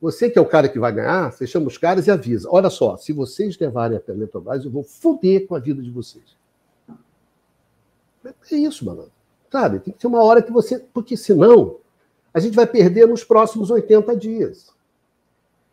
você 0.00 0.30
que 0.30 0.38
é 0.38 0.40
o 0.40 0.46
cara 0.46 0.68
que 0.68 0.78
vai 0.78 0.92
ganhar, 0.92 1.32
você 1.32 1.48
chama 1.48 1.66
os 1.66 1.76
caras 1.76 2.06
e 2.06 2.12
avisa: 2.12 2.48
olha 2.48 2.70
só, 2.70 2.96
se 2.96 3.12
vocês 3.12 3.58
levarem 3.58 3.96
a 3.96 4.00
Petrobras, 4.00 4.64
eu 4.64 4.70
vou 4.70 4.84
foder 4.84 5.48
com 5.48 5.56
a 5.56 5.58
vida 5.58 5.82
de 5.82 5.90
vocês. 5.90 6.38
É 8.52 8.56
isso, 8.56 8.84
mano. 8.84 9.10
Sabe? 9.50 9.80
Tem 9.80 9.92
que 9.92 9.98
ter 9.98 10.06
uma 10.06 10.22
hora 10.22 10.40
que 10.40 10.52
você. 10.52 10.78
Porque 10.78 11.16
senão, 11.16 11.78
a 12.32 12.38
gente 12.38 12.54
vai 12.54 12.66
perder 12.66 13.08
nos 13.08 13.24
próximos 13.24 13.72
80 13.72 14.14
dias. 14.14 14.72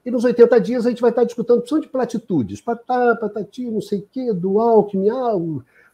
E 0.04 0.10
nos 0.10 0.24
80 0.24 0.60
dias 0.62 0.86
a 0.88 0.90
gente 0.90 1.02
vai 1.02 1.12
estar 1.12 1.26
discutindo 1.26 1.60
opção 1.60 1.80
de 1.80 1.88
platitudes. 1.88 2.60
Patá, 2.60 3.16
patati, 3.16 3.70
não 3.70 3.82
sei 3.82 4.00
o 4.00 4.08
quê, 4.12 4.34
do 4.34 4.60
Alckmin, 4.60 5.10
ah, 5.12 5.34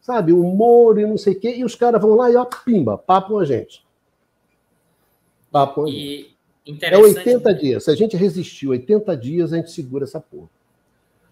sabe, 0.02 0.34
o 0.34 0.44
Moro 0.44 1.00
e 1.00 1.06
não 1.06 1.18
sei 1.18 1.34
o 1.34 1.40
quê. 1.40 1.56
E 1.56 1.64
os 1.64 1.76
caras 1.76 2.02
vão 2.02 2.16
lá 2.16 2.30
e, 2.30 2.36
ó, 2.36 2.44
pimba, 2.44 2.98
papo 2.98 3.38
a 3.38 3.46
gente. 3.46 3.86
Papo 5.52 5.84
a 5.84 5.88
gente. 5.88 6.36
É 6.82 6.98
80 6.98 7.54
dias. 7.54 7.84
Se 7.86 7.92
a 7.92 7.96
gente 7.96 8.18
resistir 8.18 8.68
80 8.68 9.16
dias, 9.16 9.54
a 9.54 9.58
gente 9.58 9.72
segura 9.72 10.04
essa 10.04 10.20
porra. 10.20 10.50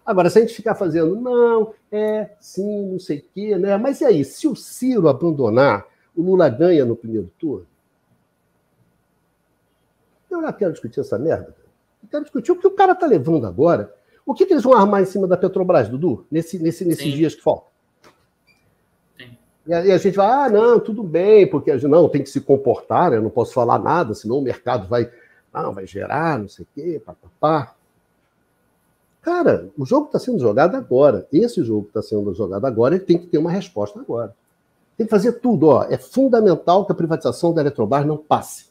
Agora, 0.04 0.30
se 0.30 0.38
a 0.38 0.40
gente 0.40 0.54
ficar 0.54 0.74
fazendo, 0.74 1.14
não, 1.14 1.74
é, 1.90 2.30
sim, 2.40 2.92
não 2.92 2.98
sei 2.98 3.18
o 3.18 3.24
quê, 3.34 3.56
né? 3.56 3.76
Mas 3.76 4.00
e 4.00 4.04
aí, 4.04 4.24
se 4.24 4.48
o 4.48 4.56
Ciro 4.56 5.08
abandonar, 5.08 5.86
o 6.16 6.22
Lula 6.22 6.48
ganha 6.48 6.84
no 6.84 6.96
primeiro 6.96 7.30
turno? 7.38 7.66
Eu 10.28 10.42
já 10.42 10.52
quero 10.52 10.72
discutir 10.72 11.00
essa 11.00 11.18
merda. 11.18 11.54
Eu 12.02 12.08
quero 12.08 12.24
discutir 12.24 12.52
o 12.52 12.56
que 12.56 12.66
o 12.66 12.72
cara 12.72 12.92
está 12.92 13.06
levando 13.06 13.46
agora. 13.46 13.94
O 14.24 14.34
que, 14.34 14.46
que, 14.46 14.52
eles 14.52 14.64
vão 14.64 14.74
armar 14.74 15.02
em 15.02 15.06
cima 15.06 15.26
da 15.26 15.36
Petrobras, 15.36 15.88
Dudu, 15.88 16.26
nesse, 16.30 16.58
nesse, 16.58 16.84
nesses 16.84 17.12
dias 17.12 17.34
que 17.34 17.42
faltam? 17.42 17.69
E 19.70 19.92
a, 19.92 19.98
gente 19.98 20.16
vai, 20.16 20.26
ah, 20.26 20.48
não, 20.48 20.80
tudo 20.80 21.04
bem, 21.04 21.46
porque 21.46 21.70
a 21.70 21.78
gente 21.78 21.88
não 21.88 22.08
tem 22.08 22.24
que 22.24 22.28
se 22.28 22.40
comportar, 22.40 23.08
né? 23.08 23.18
eu 23.18 23.22
não 23.22 23.30
posso 23.30 23.52
falar 23.52 23.78
nada, 23.78 24.14
senão 24.14 24.38
o 24.38 24.42
mercado 24.42 24.88
vai, 24.88 25.08
não, 25.54 25.72
vai 25.72 25.86
gerar, 25.86 26.40
não 26.40 26.48
sei 26.48 26.64
o 26.64 26.68
quê, 26.74 27.00
papapá. 27.06 27.76
Cara, 29.22 29.70
o 29.78 29.86
jogo 29.86 30.06
está 30.06 30.18
sendo 30.18 30.40
jogado 30.40 30.74
agora. 30.74 31.24
Esse 31.32 31.62
jogo 31.62 31.86
está 31.86 32.02
sendo 32.02 32.34
jogado 32.34 32.64
agora, 32.64 32.96
ele 32.96 33.04
tem 33.04 33.16
que 33.16 33.28
ter 33.28 33.38
uma 33.38 33.52
resposta 33.52 34.00
agora. 34.00 34.34
Tem 34.96 35.06
que 35.06 35.10
fazer 35.10 35.34
tudo, 35.34 35.68
ó. 35.68 35.84
É 35.84 35.96
fundamental 35.96 36.84
que 36.84 36.90
a 36.90 36.94
privatização 36.94 37.54
da 37.54 37.60
Eletrobras 37.60 38.04
não 38.04 38.16
passe. 38.16 38.70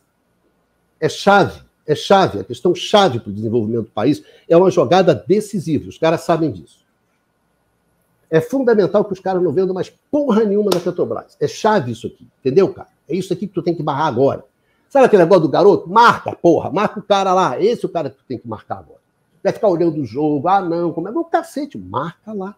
É 0.99 1.07
chave, 1.07 1.61
é 1.87 1.95
chave, 1.95 2.41
a 2.41 2.43
questão 2.43 2.75
chave 2.75 3.21
para 3.21 3.29
o 3.29 3.33
desenvolvimento 3.33 3.85
do 3.85 3.91
país. 3.91 4.21
É 4.49 4.57
uma 4.57 4.69
jogada 4.69 5.15
decisiva, 5.15 5.87
os 5.87 5.97
caras 5.97 6.21
sabem 6.21 6.51
disso. 6.51 6.78
É 8.29 8.39
fundamental 8.39 9.03
que 9.03 9.13
os 9.13 9.19
caras 9.19 9.41
não 9.41 9.51
vendam 9.51 9.73
mais 9.73 9.89
porra 10.11 10.43
nenhuma 10.43 10.69
da 10.69 10.79
Petrobras. 10.79 11.35
É 11.39 11.47
chave 11.47 11.91
isso 11.91 12.07
aqui, 12.07 12.27
entendeu, 12.39 12.71
cara? 12.71 12.89
É 13.07 13.15
isso 13.15 13.33
aqui 13.33 13.47
que 13.47 13.53
tu 13.53 13.63
tem 13.63 13.73
que 13.73 13.81
barrar 13.81 14.05
agora. 14.05 14.45
Sabe 14.87 15.05
aquele 15.05 15.23
negócio 15.23 15.43
do 15.43 15.49
garoto? 15.49 15.89
Marca, 15.89 16.35
porra, 16.35 16.69
marca 16.71 16.99
o 16.99 17.03
cara 17.03 17.33
lá. 17.33 17.59
Esse 17.59 17.85
é 17.85 17.87
o 17.87 17.91
cara 17.91 18.09
que 18.09 18.17
tu 18.17 18.23
tem 18.27 18.37
que 18.37 18.47
marcar 18.47 18.79
agora. 18.79 18.99
Vai 19.43 19.53
ficar 19.53 19.67
olhando 19.67 19.99
o 19.99 20.05
jogo, 20.05 20.47
ah, 20.47 20.61
não, 20.61 20.91
como 20.91 21.07
é? 21.07 21.11
Não, 21.11 21.23
cacete, 21.23 21.77
marca 21.77 22.33
lá. 22.33 22.55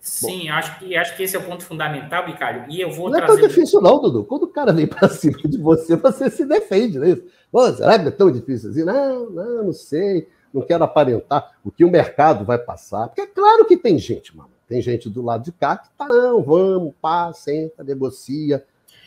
Sim, 0.00 0.48
acho 0.48 0.78
que, 0.78 0.96
acho 0.96 1.16
que 1.16 1.24
esse 1.24 1.34
é 1.34 1.38
o 1.38 1.44
ponto 1.44 1.64
fundamental, 1.64 2.24
Bicalho. 2.24 2.64
E 2.68 2.80
eu 2.80 2.92
vou 2.92 3.10
não 3.10 3.18
trazer... 3.18 3.32
é 3.32 3.36
tão 3.36 3.48
difícil, 3.48 3.80
não, 3.80 4.00
Dudu. 4.00 4.24
Quando 4.24 4.44
o 4.44 4.48
cara 4.48 4.72
vem 4.72 4.86
para 4.86 5.08
cima 5.10 5.36
de 5.38 5.58
você, 5.58 5.96
você 5.96 6.30
se 6.30 6.44
defende, 6.44 6.98
né? 6.98 7.18
Pô, 7.50 7.68
será 7.72 7.98
que 7.98 8.08
é 8.08 8.10
tão 8.12 8.30
difícil 8.30 8.70
assim? 8.70 8.84
Não, 8.84 9.30
não, 9.30 9.64
não 9.64 9.72
sei 9.72 10.28
não 10.52 10.62
quero 10.62 10.84
aparentar 10.84 11.52
o 11.64 11.70
que 11.70 11.84
o 11.84 11.90
mercado 11.90 12.44
vai 12.44 12.58
passar. 12.58 13.08
Porque 13.08 13.22
é 13.22 13.26
claro 13.26 13.64
que 13.64 13.76
tem 13.76 13.98
gente, 13.98 14.36
mano. 14.36 14.50
Tem 14.68 14.82
gente 14.82 15.08
do 15.08 15.22
lado 15.22 15.44
de 15.44 15.52
cá 15.52 15.76
que 15.76 15.88
tá, 15.96 16.06
não, 16.08 16.42
vamos, 16.42 16.92
pá, 17.00 17.32
senta, 17.32 17.84
negocia. 17.84 18.64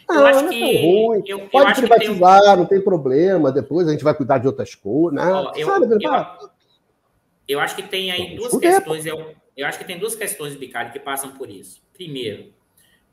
Não, 0.07 0.21
eu 0.21 0.25
acho 0.25 0.41
não 0.41 0.47
é 0.47 0.51
que, 0.51 0.77
ruim. 0.81 1.23
Eu, 1.27 1.49
Pode 1.49 1.69
eu 1.69 1.75
privatizar, 1.75 2.41
tem 2.41 2.53
um... 2.53 2.55
não 2.57 2.65
tem 2.65 2.81
problema. 2.81 3.51
Depois 3.51 3.87
a 3.87 3.91
gente 3.91 4.03
vai 4.03 4.13
cuidar 4.13 4.37
de 4.37 4.47
outras 4.47 4.73
coisas. 4.73 5.23
Não, 5.23 5.53
eu, 5.55 5.67
sabe, 5.67 5.85
eu, 5.85 6.49
eu, 7.47 7.59
acho 7.59 7.75
que 7.75 7.83
tem 7.83 8.09
aí 8.09 8.35
duas 8.35 8.57
questões. 8.57 9.05
Eu, 9.05 9.35
eu 9.55 9.67
acho 9.67 9.77
que 9.77 9.85
tem 9.85 9.99
duas 9.99 10.15
questões, 10.15 10.55
Bicalho, 10.55 10.91
que 10.91 10.99
passam 10.99 11.31
por 11.31 11.49
isso. 11.49 11.81
Primeiro, 11.93 12.53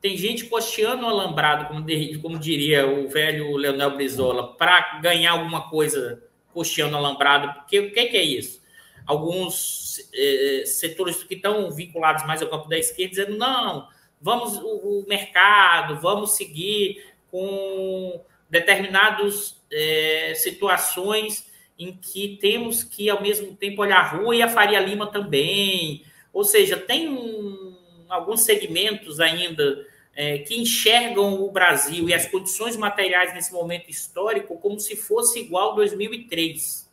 tem 0.01 0.17
gente 0.17 0.45
costeando 0.45 1.05
o 1.05 1.09
alambrado, 1.09 1.67
como, 1.67 1.85
como 2.23 2.39
diria 2.39 2.87
o 2.87 3.09
velho 3.09 3.57
Leonel 3.57 3.97
Brizola, 3.97 4.55
para 4.57 5.01
ganhar 5.01 5.33
alguma 5.33 5.69
coisa 5.69 6.23
costeando 6.57 6.97
alambrado, 6.97 7.53
porque 7.53 7.79
o 7.79 7.93
que, 7.93 8.07
que 8.07 8.17
é 8.17 8.23
isso? 8.23 8.63
Alguns 9.05 10.09
eh, 10.15 10.63
setores 10.65 11.23
que 11.23 11.35
estão 11.35 11.71
vinculados 11.71 12.27
mais 12.27 12.41
ao 12.41 12.49
campo 12.49 12.67
da 12.67 12.79
esquerda 12.79 13.11
dizendo, 13.11 13.37
não, 13.37 13.87
vamos 14.19 14.57
o, 14.57 15.03
o 15.03 15.05
mercado, 15.07 16.01
vamos 16.01 16.31
seguir 16.31 17.05
com 17.31 18.25
determinadas 18.49 19.63
eh, 19.71 20.33
situações 20.35 21.47
em 21.79 21.95
que 21.95 22.39
temos 22.41 22.83
que, 22.83 23.11
ao 23.11 23.21
mesmo 23.21 23.55
tempo, 23.55 23.83
olhar 23.83 23.99
a 23.99 24.09
rua 24.09 24.35
e 24.35 24.41
a 24.41 24.49
Faria 24.49 24.81
Lima 24.81 25.09
também. 25.09 26.05
Ou 26.33 26.43
seja, 26.43 26.79
tem 26.79 27.07
um, 27.07 27.77
alguns 28.09 28.41
segmentos 28.41 29.21
ainda 29.21 29.87
é, 30.17 30.39
que 30.39 30.59
enxergam 30.59 31.45
o 31.45 31.51
Brasil 31.51 32.09
e 32.09 32.15
as 32.15 32.25
condições 32.27 32.75
materiais 32.75 33.35
nesse 33.35 33.53
momento 33.53 33.91
histórico 33.91 34.59
como 34.59 34.81
se 34.81 34.97
fosse 34.97 35.41
igual 35.41 35.73
a 35.73 35.75
2003. 35.77 36.91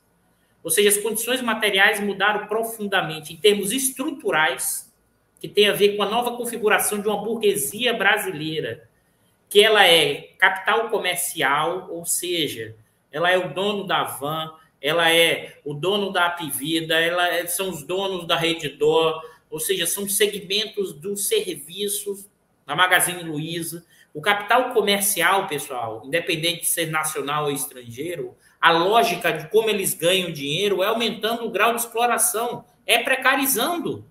Ou 0.62 0.70
seja, 0.70 0.90
as 0.90 0.98
condições 0.98 1.42
materiais 1.42 2.02
mudaram 2.02 2.48
profundamente 2.48 3.32
em 3.34 3.38
termos 3.38 3.72
estruturais, 3.72 4.94
que 5.40 5.48
tem 5.48 5.70
a 5.70 5.74
ver 5.74 5.96
com 5.96 6.04
a 6.04 6.10
nova 6.10 6.36
configuração 6.36 7.02
de 7.02 7.08
uma 7.08 7.24
burguesia 7.24 7.94
brasileira, 7.94 8.90
que 9.50 9.62
ela 9.62 9.88
é 9.88 10.34
capital 10.38 10.90
comercial, 10.90 11.88
ou 11.92 12.06
seja, 12.06 12.76
ela 13.12 13.32
é 13.32 13.38
o 13.38 13.54
dono 13.54 13.86
da 13.86 14.04
van, 14.04 14.54
ela 14.82 15.10
é 15.10 15.60
o 15.64 15.74
dono 15.74 16.12
da 16.12 16.26
Apivida, 16.26 16.96
ela 16.96 17.28
é, 17.30 17.46
são 17.48 17.70
os 17.70 17.84
donos 17.84 18.26
da 18.26 18.36
Redditor, 18.36 19.22
ou 19.50 19.60
seja, 19.60 19.86
são 19.86 20.10
segmentos 20.10 20.94
dos 20.94 21.28
serviços 21.28 22.28
na 22.66 22.76
Magazine 22.76 23.24
Luiza. 23.24 23.86
O 24.14 24.22
capital 24.22 24.72
comercial, 24.74 25.48
pessoal, 25.48 26.04
independente 26.06 26.62
de 26.62 26.68
ser 26.68 26.92
nacional 26.92 27.46
ou 27.46 27.52
estrangeiro, 27.52 28.36
a 28.62 28.72
lógica 28.72 29.34
de 29.34 29.50
como 29.50 29.70
eles 29.70 29.94
ganham 29.94 30.32
dinheiro 30.32 30.84
é 30.84 30.88
aumentando 30.88 31.46
o 31.46 31.50
grau 31.50 31.74
de 31.74 31.82
exploração, 31.82 32.64
é 32.86 33.00
precarizando. 33.00 34.06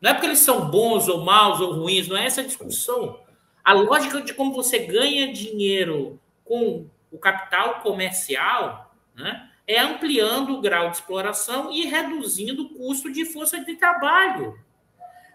Não 0.00 0.10
é 0.10 0.14
porque 0.14 0.26
eles 0.26 0.38
são 0.38 0.70
bons 0.70 1.08
ou 1.08 1.24
maus 1.24 1.60
ou 1.60 1.72
ruins, 1.72 2.08
não 2.08 2.16
é 2.16 2.24
essa 2.24 2.40
a 2.40 2.44
discussão. 2.44 3.20
A 3.62 3.72
lógica 3.72 4.22
de 4.22 4.32
como 4.32 4.54
você 4.54 4.78
ganha 4.78 5.32
dinheiro 5.32 6.18
com 6.44 6.86
o 7.12 7.18
capital 7.18 7.80
comercial 7.80 8.94
né, 9.14 9.50
é 9.66 9.78
ampliando 9.78 10.54
o 10.54 10.60
grau 10.60 10.88
de 10.88 10.96
exploração 10.96 11.70
e 11.70 11.84
reduzindo 11.84 12.62
o 12.62 12.68
custo 12.70 13.12
de 13.12 13.24
força 13.24 13.62
de 13.62 13.76
trabalho. 13.76 14.58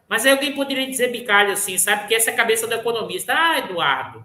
Mas 0.08 0.26
aí 0.26 0.32
alguém 0.32 0.54
poderia 0.54 0.88
dizer, 0.88 1.12
Bicalho, 1.12 1.52
assim, 1.52 1.78
sabe? 1.78 2.08
Que 2.08 2.16
essa 2.16 2.30
é 2.30 2.34
a 2.34 2.38
cabeça 2.38 2.68
do 2.68 2.74
economista. 2.74 3.34
Ah, 3.36 3.60
Eduardo, 3.60 4.24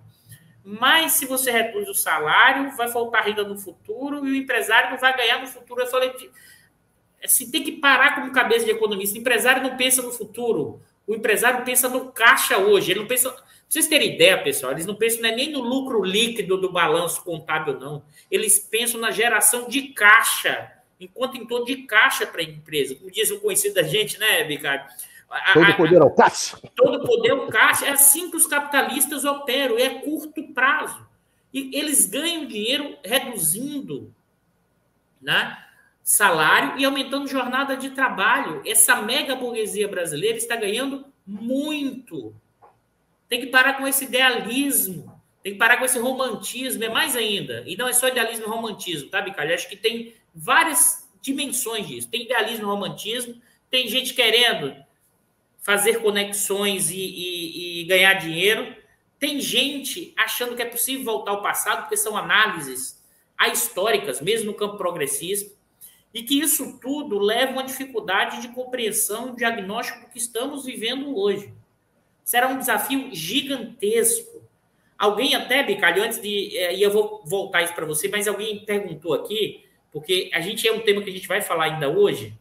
mas 0.63 1.13
se 1.13 1.27
você 1.27 1.51
reduz 1.51 1.89
o 1.89 1.95
salário, 1.95 2.71
vai 2.77 2.89
faltar 2.89 3.25
renda 3.25 3.45
no 3.45 3.59
futuro 3.59 4.27
e 4.27 4.31
o 4.31 4.37
empresário 4.37 4.91
não 4.91 4.99
vai 4.99 5.17
ganhar 5.17 5.41
no 5.41 5.47
futuro. 5.47 5.81
Eu 5.81 5.87
falei, 5.87 6.13
assim, 7.25 7.51
tem 7.51 7.65
que 7.65 7.73
parar 7.73 8.15
como 8.15 8.33
cabeça 8.33 8.67
de 8.67 8.71
economista. 8.71 9.17
O 9.17 9.21
empresário 9.21 9.63
não 9.63 9.77
pensa 9.77 10.03
no 10.03 10.13
futuro. 10.13 10.81
O 11.07 11.15
empresário 11.15 11.65
pensa 11.65 11.89
no 11.89 12.13
caixa 12.13 12.59
hoje. 12.59 12.93
Ele 12.93 13.01
não 13.01 13.07
pensa. 13.07 13.31
Pra 13.31 13.43
vocês 13.69 13.87
terem 13.87 14.15
ideia, 14.15 14.43
pessoal, 14.43 14.73
eles 14.73 14.85
não 14.85 14.97
pensam 14.97 15.25
é 15.25 15.35
nem 15.35 15.53
no 15.53 15.61
lucro 15.61 16.03
líquido 16.03 16.57
do 16.57 16.73
balanço 16.73 17.23
contábil, 17.23 17.79
não. 17.79 18.03
Eles 18.29 18.59
pensam 18.59 19.01
na 19.01 19.13
geração 19.13 19.69
de 19.69 19.89
caixa, 19.89 20.73
enquanto 20.99 21.37
em 21.37 21.47
torno 21.47 21.67
de 21.67 21.77
caixa 21.85 22.27
para 22.27 22.41
a 22.41 22.45
empresa. 22.45 22.97
Como 22.97 23.11
diz 23.11 23.31
o 23.31 23.39
conhecido 23.41 23.77
da 23.77 23.85
gente, 23.85 24.19
né, 24.19 24.43
Bicalho? 24.43 24.83
Todo 25.53 25.77
poder 25.77 26.03
ao 26.03 26.11
caixa. 26.11 26.59
Todo 26.75 27.07
poder 27.07 27.31
ao 27.31 27.47
caixa. 27.47 27.87
É 27.87 27.91
assim 27.91 28.31
que 28.31 28.37
os 28.37 28.47
capitalistas 28.47 29.25
operam, 29.25 29.79
é 29.79 30.01
curto 30.01 30.43
prazo. 30.53 31.07
E 31.55 31.71
eles 31.77 32.07
ganham 32.07 32.47
dinheiro 32.47 32.97
reduzindo 33.05 34.13
né, 35.23 35.57
salário 36.03 36.79
e 36.79 36.85
aumentando 36.85 37.29
jornada 37.29 37.77
de 37.77 37.91
trabalho. 37.91 38.63
Essa 38.67 39.01
mega 39.03 39.37
burguesia 39.37 39.87
brasileira 39.87 40.37
está 40.37 40.57
ganhando 40.57 41.05
muito. 41.25 42.35
Tem 43.29 43.41
que 43.41 43.47
parar 43.47 43.75
com 43.75 43.87
esse 43.87 44.05
idealismo. 44.05 45.21
Tem 45.43 45.53
que 45.53 45.59
parar 45.59 45.77
com 45.77 45.85
esse 45.85 45.99
romantismo, 45.99 46.85
é 46.85 46.89
mais 46.89 47.17
ainda. 47.17 47.63
E 47.67 47.77
não 47.77 47.89
é 47.89 47.93
só 47.93 48.09
idealismo 48.09 48.47
e 48.47 48.49
romantismo, 48.49 49.09
tá, 49.09 49.23
Bicalho? 49.23 49.55
Acho 49.55 49.69
que 49.69 49.77
tem 49.77 50.13
várias 50.35 51.09
dimensões 51.23 51.87
disso. 51.87 52.09
Tem 52.11 52.23
idealismo 52.23 52.65
e 52.65 52.67
romantismo, 52.67 53.41
tem 53.71 53.89
gente 53.89 54.13
querendo 54.13 54.75
fazer 55.61 56.01
conexões 56.01 56.91
e, 56.91 56.97
e, 56.97 57.81
e 57.81 57.85
ganhar 57.85 58.15
dinheiro, 58.15 58.75
tem 59.19 59.41
gente 59.41 60.15
achando 60.17 60.57
que 60.57 60.63
é 60.63 60.67
possível 60.67 61.05
voltar 61.05 61.33
ao 61.33 61.43
passado, 61.43 61.83
porque 61.83 61.97
são 61.97 62.17
análises 62.17 62.99
históricas, 63.53 64.21
mesmo 64.21 64.53
no 64.53 64.57
campo 64.57 64.77
progressista, 64.77 65.55
e 66.13 66.23
que 66.23 66.41
isso 66.41 66.79
tudo 66.81 67.19
leva 67.19 67.53
a 67.53 67.55
uma 67.55 67.65
dificuldade 67.65 68.43
de 68.43 68.49
compreensão, 68.49 69.35
diagnóstico 69.35 70.11
que 70.11 70.19
estamos 70.19 70.65
vivendo 70.65 71.17
hoje. 71.17 71.53
Será 72.25 72.49
um 72.49 72.59
desafio 72.59 73.09
gigantesco. 73.13 74.43
Alguém 74.99 75.35
até, 75.35 75.63
Bicalho, 75.63 76.03
antes 76.03 76.21
de. 76.21 76.57
É, 76.57 76.75
e 76.75 76.83
eu 76.83 76.91
vou 76.91 77.23
voltar 77.25 77.63
isso 77.63 77.75
para 77.75 77.87
você, 77.87 78.09
mas 78.09 78.29
alguém 78.29 78.65
perguntou 78.65 79.15
aqui, 79.15 79.65
porque 79.93 80.31
a 80.33 80.41
gente 80.41 80.67
é 80.67 80.73
um 80.73 80.81
tema 80.81 81.03
que 81.03 81.11
a 81.11 81.13
gente 81.13 81.29
vai 81.29 81.41
falar 81.41 81.65
ainda 81.65 81.89
hoje, 81.89 82.35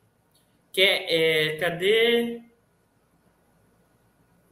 que 0.71 0.81
é. 0.81 1.53
é 1.53 1.57
cadê? 1.57 2.48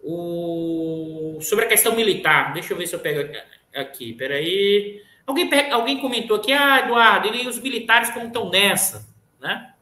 O, 0.10 1.40
sobre 1.42 1.66
a 1.66 1.68
questão 1.68 1.94
militar. 1.94 2.54
Deixa 2.54 2.72
eu 2.72 2.78
ver 2.78 2.88
se 2.88 2.96
eu 2.96 3.00
pego 3.00 3.30
aqui. 3.76 4.14
Peraí. 4.14 5.04
Alguém, 5.26 5.50
alguém 5.72 6.00
comentou 6.00 6.38
aqui, 6.38 6.54
ah, 6.54 6.80
Eduardo, 6.80 7.36
e 7.36 7.46
os 7.46 7.60
militares 7.60 8.10
como 8.12 8.28
estão 8.28 8.50
nessa, 8.50 9.06
né? 9.42 9.74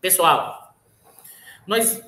Pessoal, 0.00 0.74
nós, 1.64 2.02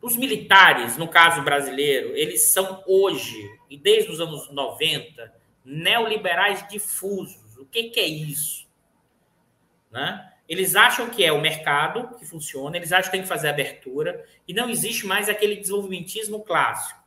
os 0.00 0.16
militares, 0.16 0.96
no 0.96 1.06
caso 1.06 1.42
brasileiro, 1.42 2.16
eles 2.16 2.52
são 2.52 2.82
hoje, 2.88 3.48
e 3.70 3.76
desde 3.76 4.10
os 4.10 4.20
anos 4.20 4.50
90, 4.50 5.32
neoliberais 5.64 6.66
difusos. 6.68 7.56
O 7.56 7.64
que, 7.66 7.84
que 7.84 8.00
é 8.00 8.06
isso? 8.08 8.66
Né? 9.88 10.31
Eles 10.48 10.74
acham 10.76 11.08
que 11.08 11.24
é 11.24 11.32
o 11.32 11.40
mercado 11.40 12.16
que 12.18 12.26
funciona, 12.26 12.76
eles 12.76 12.92
acham 12.92 13.06
que 13.06 13.12
tem 13.12 13.22
que 13.22 13.28
fazer 13.28 13.48
abertura, 13.48 14.24
e 14.46 14.52
não 14.52 14.68
existe 14.68 15.06
mais 15.06 15.28
aquele 15.28 15.56
desenvolvimentismo 15.56 16.42
clássico. 16.42 17.00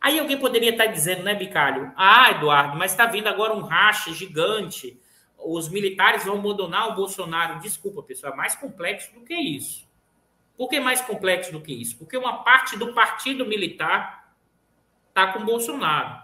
Aí 0.00 0.18
alguém 0.18 0.38
poderia 0.38 0.70
estar 0.70 0.86
dizendo, 0.86 1.24
né, 1.24 1.34
Bicalho? 1.34 1.92
Ah, 1.96 2.30
Eduardo, 2.30 2.76
mas 2.76 2.92
está 2.92 3.06
vindo 3.06 3.26
agora 3.26 3.52
um 3.52 3.62
racha 3.62 4.12
gigante. 4.12 4.98
Os 5.36 5.68
militares 5.68 6.24
vão 6.24 6.38
abandonar 6.38 6.88
o 6.88 6.94
Bolsonaro. 6.94 7.60
Desculpa, 7.60 8.02
pessoal, 8.02 8.32
é 8.32 8.36
mais 8.36 8.54
complexo 8.54 9.12
do 9.12 9.24
que 9.24 9.34
isso. 9.34 9.88
Por 10.56 10.68
que 10.68 10.80
mais 10.80 11.00
complexo 11.00 11.52
do 11.52 11.60
que 11.60 11.72
isso? 11.72 11.96
Porque 11.96 12.16
uma 12.16 12.42
parte 12.42 12.76
do 12.76 12.92
partido 12.94 13.46
militar 13.46 14.34
está 15.08 15.32
com 15.32 15.40
o 15.40 15.44
Bolsonaro. 15.44 16.20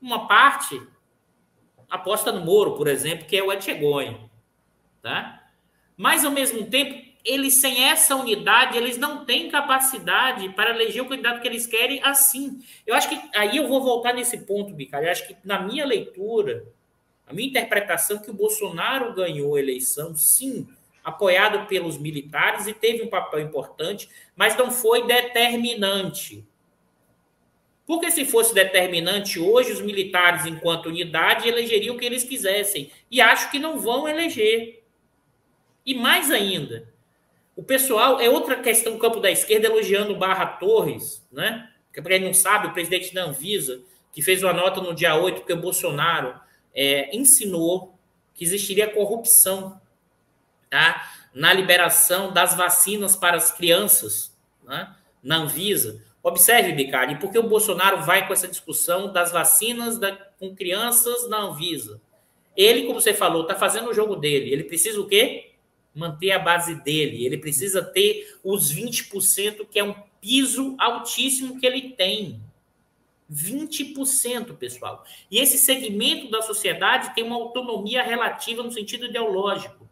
Uma 0.00 0.26
parte 0.26 0.80
aposta 1.88 2.32
no 2.32 2.44
Moro, 2.44 2.76
por 2.76 2.86
exemplo, 2.88 3.26
que 3.26 3.36
é 3.36 3.42
o 3.42 3.52
Etchegoni. 3.52 4.25
Tá? 5.06 5.40
Mas, 5.96 6.24
ao 6.24 6.32
mesmo 6.32 6.66
tempo, 6.66 7.00
eles 7.24 7.54
sem 7.54 7.84
essa 7.84 8.16
unidade, 8.16 8.76
eles 8.76 8.98
não 8.98 9.24
têm 9.24 9.48
capacidade 9.48 10.48
para 10.48 10.70
eleger 10.70 11.00
o 11.00 11.08
candidato 11.08 11.40
que 11.40 11.46
eles 11.46 11.64
querem 11.64 12.02
assim. 12.02 12.60
Eu 12.84 12.92
acho 12.92 13.08
que 13.08 13.20
aí 13.32 13.56
eu 13.56 13.68
vou 13.68 13.80
voltar 13.84 14.12
nesse 14.12 14.38
ponto, 14.38 14.74
Bicalho. 14.74 15.06
Eu 15.06 15.12
acho 15.12 15.28
que 15.28 15.36
na 15.44 15.60
minha 15.60 15.86
leitura, 15.86 16.66
a 17.24 17.32
minha 17.32 17.48
interpretação 17.48 18.18
que 18.18 18.32
o 18.32 18.34
Bolsonaro 18.34 19.14
ganhou 19.14 19.54
a 19.54 19.60
eleição, 19.60 20.12
sim, 20.16 20.66
apoiado 21.04 21.68
pelos 21.68 21.96
militares 21.96 22.66
e 22.66 22.74
teve 22.74 23.04
um 23.04 23.08
papel 23.08 23.38
importante, 23.38 24.08
mas 24.34 24.56
não 24.56 24.72
foi 24.72 25.06
determinante. 25.06 26.44
Porque 27.86 28.10
se 28.10 28.24
fosse 28.24 28.52
determinante 28.52 29.38
hoje, 29.38 29.70
os 29.70 29.80
militares, 29.80 30.46
enquanto 30.46 30.86
unidade, 30.86 31.48
elegeriam 31.48 31.94
o 31.94 31.98
que 31.98 32.04
eles 32.04 32.24
quisessem. 32.24 32.90
E 33.08 33.20
acho 33.20 33.52
que 33.52 33.60
não 33.60 33.78
vão 33.78 34.08
eleger. 34.08 34.75
E 35.86 35.94
mais 35.94 36.30
ainda, 36.32 36.92
o 37.54 37.62
pessoal, 37.62 38.20
é 38.20 38.28
outra 38.28 38.56
questão 38.56 38.92
do 38.94 38.98
campo 38.98 39.20
da 39.20 39.30
esquerda 39.30 39.68
elogiando 39.68 40.12
o 40.12 40.18
Barra 40.18 40.44
Torres, 40.46 41.26
né? 41.32 41.70
Porque 41.86 42.02
para 42.02 42.18
quem 42.18 42.26
não 42.26 42.34
sabe, 42.34 42.66
o 42.66 42.72
presidente 42.72 43.14
da 43.14 43.24
Anvisa, 43.24 43.80
que 44.12 44.20
fez 44.20 44.42
uma 44.42 44.52
nota 44.52 44.80
no 44.82 44.94
dia 44.94 45.14
8, 45.14 45.38
porque 45.38 45.52
o 45.52 45.60
Bolsonaro 45.60 46.38
é, 46.74 47.16
ensinou 47.16 47.98
que 48.34 48.44
existiria 48.44 48.90
corrupção 48.90 49.80
tá? 50.68 51.10
na 51.32 51.52
liberação 51.52 52.32
das 52.32 52.54
vacinas 52.54 53.16
para 53.16 53.36
as 53.38 53.50
crianças 53.50 54.36
né? 54.64 54.94
na 55.22 55.36
Anvisa. 55.36 56.04
Observe, 56.22 56.72
Bicari, 56.72 57.18
porque 57.18 57.38
o 57.38 57.48
Bolsonaro 57.48 58.02
vai 58.02 58.26
com 58.26 58.32
essa 58.32 58.48
discussão 58.48 59.12
das 59.12 59.32
vacinas 59.32 59.96
da, 59.96 60.12
com 60.38 60.54
crianças 60.54 61.28
na 61.30 61.38
Anvisa. 61.38 62.00
Ele, 62.54 62.86
como 62.86 63.00
você 63.00 63.14
falou, 63.14 63.42
está 63.42 63.54
fazendo 63.54 63.88
o 63.88 63.94
jogo 63.94 64.16
dele. 64.16 64.52
Ele 64.52 64.64
precisa 64.64 65.00
o 65.00 65.06
quê? 65.06 65.52
Manter 65.96 66.30
a 66.32 66.38
base 66.38 66.74
dele. 66.82 67.24
Ele 67.24 67.38
precisa 67.38 67.82
ter 67.82 68.38
os 68.44 68.72
20%, 68.72 69.66
que 69.66 69.78
é 69.78 69.84
um 69.84 69.94
piso 70.20 70.76
altíssimo 70.78 71.58
que 71.58 71.66
ele 71.66 71.92
tem. 71.92 72.40
20%, 73.32 74.56
pessoal. 74.56 75.04
E 75.30 75.38
esse 75.38 75.58
segmento 75.58 76.30
da 76.30 76.42
sociedade 76.42 77.14
tem 77.14 77.24
uma 77.24 77.34
autonomia 77.34 78.02
relativa 78.02 78.62
no 78.62 78.70
sentido 78.70 79.06
ideológico. 79.06 79.88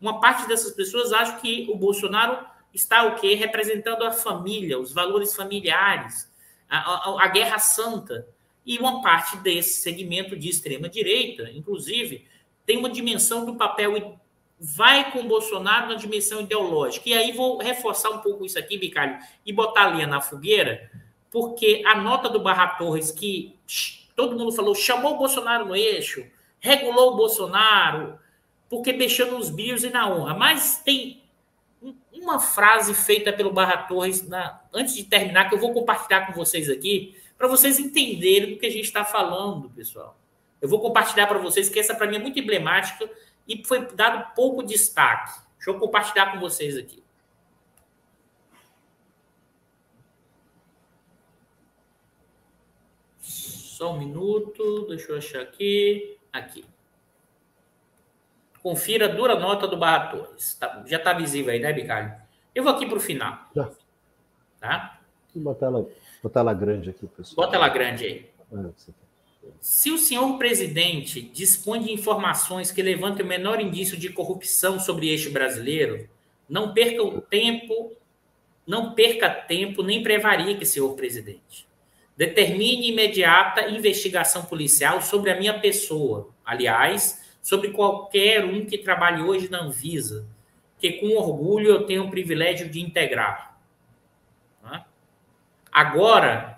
Uma 0.00 0.20
parte 0.20 0.46
dessas 0.46 0.72
pessoas 0.72 1.12
acha 1.12 1.38
que 1.38 1.66
o 1.70 1.76
Bolsonaro 1.76 2.44
está 2.74 3.04
o 3.04 3.14
quê? 3.14 3.34
Representando 3.34 4.02
a 4.02 4.12
família, 4.12 4.78
os 4.78 4.92
valores 4.92 5.34
familiares, 5.34 6.30
a, 6.68 6.76
a, 6.76 7.24
a 7.24 7.28
guerra 7.28 7.58
santa. 7.58 8.28
E 8.66 8.78
uma 8.78 9.00
parte 9.00 9.36
desse 9.38 9.80
segmento 9.80 10.36
de 10.36 10.50
extrema 10.50 10.88
direita, 10.88 11.50
inclusive, 11.52 12.26
tem 12.66 12.76
uma 12.76 12.90
dimensão 12.90 13.46
do 13.46 13.54
papel 13.54 14.18
vai 14.58 15.10
com 15.12 15.20
o 15.20 15.28
Bolsonaro 15.28 15.88
na 15.88 15.94
dimensão 15.94 16.40
ideológica. 16.40 17.08
E 17.08 17.14
aí 17.14 17.32
vou 17.32 17.58
reforçar 17.58 18.10
um 18.10 18.18
pouco 18.18 18.44
isso 18.44 18.58
aqui, 18.58 18.78
Bicalho, 18.78 19.18
e 19.44 19.52
botar 19.52 19.84
a 19.84 19.90
linha 19.90 20.06
na 20.06 20.20
fogueira, 20.20 20.90
porque 21.30 21.82
a 21.86 21.94
nota 21.94 22.28
do 22.28 22.40
Barra 22.40 22.68
Torres, 22.68 23.10
que 23.10 23.54
todo 24.14 24.36
mundo 24.38 24.52
falou, 24.52 24.74
chamou 24.74 25.14
o 25.14 25.18
Bolsonaro 25.18 25.66
no 25.66 25.76
eixo, 25.76 26.26
regulou 26.58 27.12
o 27.12 27.16
Bolsonaro, 27.16 28.18
porque 28.68 28.92
mexeu 28.92 29.30
nos 29.30 29.50
bios 29.50 29.84
e 29.84 29.90
na 29.90 30.08
honra. 30.08 30.34
Mas 30.34 30.78
tem 30.82 31.22
uma 32.12 32.40
frase 32.40 32.94
feita 32.94 33.32
pelo 33.32 33.52
Barra 33.52 33.76
Torres, 33.78 34.26
na, 34.26 34.60
antes 34.72 34.94
de 34.94 35.04
terminar, 35.04 35.48
que 35.48 35.54
eu 35.54 35.60
vou 35.60 35.72
compartilhar 35.72 36.26
com 36.26 36.32
vocês 36.32 36.70
aqui, 36.70 37.14
para 37.36 37.46
vocês 37.46 37.78
entenderem 37.78 38.54
do 38.54 38.58
que 38.58 38.66
a 38.66 38.70
gente 38.70 38.86
está 38.86 39.04
falando, 39.04 39.68
pessoal. 39.70 40.18
Eu 40.60 40.68
vou 40.68 40.80
compartilhar 40.80 41.26
para 41.26 41.38
vocês, 41.38 41.68
que 41.68 41.78
essa 41.78 41.94
para 41.94 42.06
mim 42.06 42.16
é 42.16 42.18
muito 42.18 42.38
emblemática 42.38 43.08
e 43.46 43.64
foi 43.64 43.86
dado 43.94 44.34
pouco 44.34 44.62
destaque. 44.62 45.40
Deixa 45.56 45.70
eu 45.70 45.78
compartilhar 45.78 46.32
com 46.32 46.40
vocês 46.40 46.76
aqui. 46.76 47.02
Só 53.20 53.92
um 53.92 53.98
minuto, 53.98 54.86
deixa 54.88 55.12
eu 55.12 55.18
achar 55.18 55.42
aqui. 55.42 56.18
Aqui. 56.32 56.64
Confira 58.62 59.04
a 59.04 59.08
dura 59.08 59.38
nota 59.38 59.68
do 59.68 59.76
Barra 59.76 60.08
Torres. 60.08 60.54
Tá, 60.54 60.82
já 60.86 60.96
está 60.96 61.12
visível 61.12 61.52
aí, 61.52 61.60
né, 61.60 61.72
Bicalho? 61.72 62.14
Eu 62.54 62.64
vou 62.64 62.72
aqui 62.72 62.86
para 62.86 62.96
o 62.96 63.00
final. 63.00 63.48
Já. 63.54 63.70
Tá? 64.58 65.00
Vou 65.34 65.44
botar 65.44 65.66
ela, 65.66 65.86
botar 66.22 66.40
ela 66.40 66.54
grande 66.54 66.90
aqui, 66.90 67.06
pessoal. 67.06 67.46
Bota 67.46 67.56
ela 67.56 67.68
grande 67.68 68.04
aí. 68.04 68.30
Ah, 68.52 68.70
você 68.74 68.92
tá. 68.92 69.05
Se 69.60 69.90
o 69.90 69.98
senhor 69.98 70.38
presidente 70.38 71.20
dispõe 71.20 71.82
de 71.82 71.92
informações 71.92 72.70
que 72.70 72.82
levantem 72.82 73.24
o 73.24 73.28
menor 73.28 73.60
indício 73.60 73.96
de 73.96 74.10
corrupção 74.10 74.78
sobre 74.78 75.12
este 75.12 75.28
brasileiro, 75.28 76.08
não 76.48 76.72
perca 76.72 77.02
o 77.02 77.20
tempo, 77.20 77.92
não 78.66 78.94
perca 78.94 79.28
tempo 79.28 79.82
nem 79.82 80.02
prevarique, 80.02 80.64
senhor 80.64 80.94
presidente. 80.94 81.66
Determine 82.16 82.90
imediata 82.90 83.68
investigação 83.68 84.44
policial 84.44 85.02
sobre 85.02 85.30
a 85.30 85.38
minha 85.38 85.58
pessoa, 85.58 86.30
aliás, 86.44 87.20
sobre 87.42 87.70
qualquer 87.70 88.44
um 88.44 88.64
que 88.64 88.78
trabalhe 88.78 89.22
hoje 89.22 89.50
na 89.50 89.62
Anvisa, 89.62 90.26
que 90.78 90.92
com 90.92 91.16
orgulho 91.16 91.68
eu 91.68 91.86
tenho 91.86 92.04
o 92.04 92.10
privilégio 92.10 92.68
de 92.68 92.80
integrar. 92.80 93.56
Agora, 95.76 96.55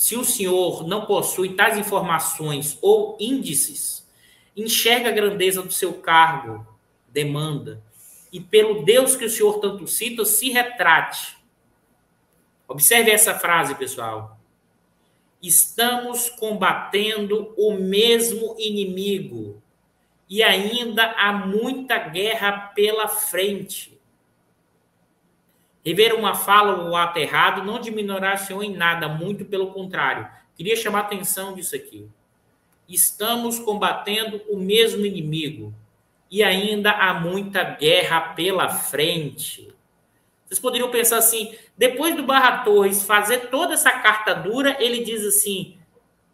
se 0.00 0.16
o 0.16 0.24
senhor 0.24 0.88
não 0.88 1.04
possui 1.04 1.52
tais 1.52 1.76
informações 1.76 2.78
ou 2.80 3.18
índices, 3.20 4.08
enxerga 4.56 5.10
a 5.10 5.12
grandeza 5.12 5.62
do 5.62 5.70
seu 5.70 5.92
cargo, 5.92 6.66
demanda, 7.06 7.84
e 8.32 8.40
pelo 8.40 8.82
Deus 8.82 9.14
que 9.14 9.26
o 9.26 9.28
senhor 9.28 9.60
tanto 9.60 9.86
cita, 9.86 10.24
se 10.24 10.48
retrate. 10.48 11.36
Observe 12.66 13.10
essa 13.10 13.38
frase, 13.38 13.74
pessoal. 13.74 14.40
Estamos 15.42 16.30
combatendo 16.30 17.52
o 17.58 17.74
mesmo 17.74 18.56
inimigo 18.58 19.62
e 20.30 20.42
ainda 20.42 21.12
há 21.12 21.30
muita 21.30 21.98
guerra 21.98 22.72
pela 22.74 23.06
frente. 23.06 23.99
Rever 25.84 26.14
uma 26.14 26.34
fala 26.34 26.82
ou 26.82 26.94
ato 26.94 27.18
errado 27.18 27.64
não 27.64 27.80
diminuirá 27.80 28.36
Senhor 28.36 28.62
em 28.62 28.76
nada, 28.76 29.08
muito 29.08 29.44
pelo 29.44 29.72
contrário. 29.72 30.28
Queria 30.54 30.76
chamar 30.76 30.98
a 30.98 31.02
atenção 31.02 31.54
disso 31.54 31.74
aqui. 31.74 32.06
Estamos 32.88 33.58
combatendo 33.58 34.42
o 34.48 34.58
mesmo 34.58 35.06
inimigo 35.06 35.72
e 36.30 36.42
ainda 36.42 36.90
há 36.90 37.14
muita 37.14 37.64
guerra 37.64 38.20
pela 38.34 38.68
frente. 38.68 39.72
Vocês 40.44 40.60
poderiam 40.60 40.90
pensar 40.90 41.18
assim: 41.18 41.54
depois 41.78 42.14
do 42.14 42.24
Barra 42.24 42.58
Torres 42.58 43.04
fazer 43.04 43.48
toda 43.48 43.74
essa 43.74 43.90
carta 43.90 44.34
dura, 44.34 44.76
ele 44.80 45.02
diz 45.02 45.24
assim: 45.24 45.78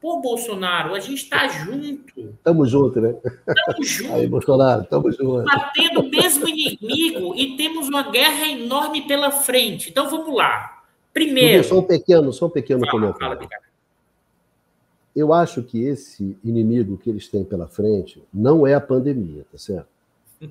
pô, 0.01 0.21
Bolsonaro, 0.21 0.95
a 0.95 1.01
gente 1.01 1.23
está 1.23 1.49
junto. 1.49 2.35
Tamo 2.43 2.67
junto, 2.67 3.01
né? 3.01 3.15
Tamo 3.15 3.83
junto. 3.85 4.15
Aí, 4.15 4.27
Bolsonaro, 4.27 4.85
tamo 4.85 5.11
junto. 5.13 5.45
Batendo 5.45 6.01
o 6.01 6.11
mesmo 6.11 6.49
inimigo 6.49 7.35
e 7.35 7.57
temos 7.57 7.89
uma 7.89 8.11
guerra 8.11 8.49
enorme 8.49 9.07
pela 9.07 9.31
frente. 9.31 9.91
Então 9.91 10.09
vamos 10.09 10.35
lá. 10.35 10.83
Primeiro. 11.13 11.65
Só 11.65 11.79
um 11.79 11.83
pequeno, 11.83 12.33
só 12.33 12.47
um 12.47 12.51
pequeno 12.51 12.81
fala, 12.81 12.93
comentário. 12.93 13.39
Fala, 13.39 13.63
Eu 15.15 15.33
acho 15.33 15.63
que 15.63 15.83
esse 15.83 16.37
inimigo 16.45 16.99
que 16.99 17.11
eles 17.11 17.29
têm 17.29 17.45
pela 17.45 17.67
frente 17.67 18.23
não 18.33 18.67
é 18.67 18.75
a 18.75 18.81
pandemia, 18.81 19.45
tá 19.51 19.59
certo? 19.59 19.89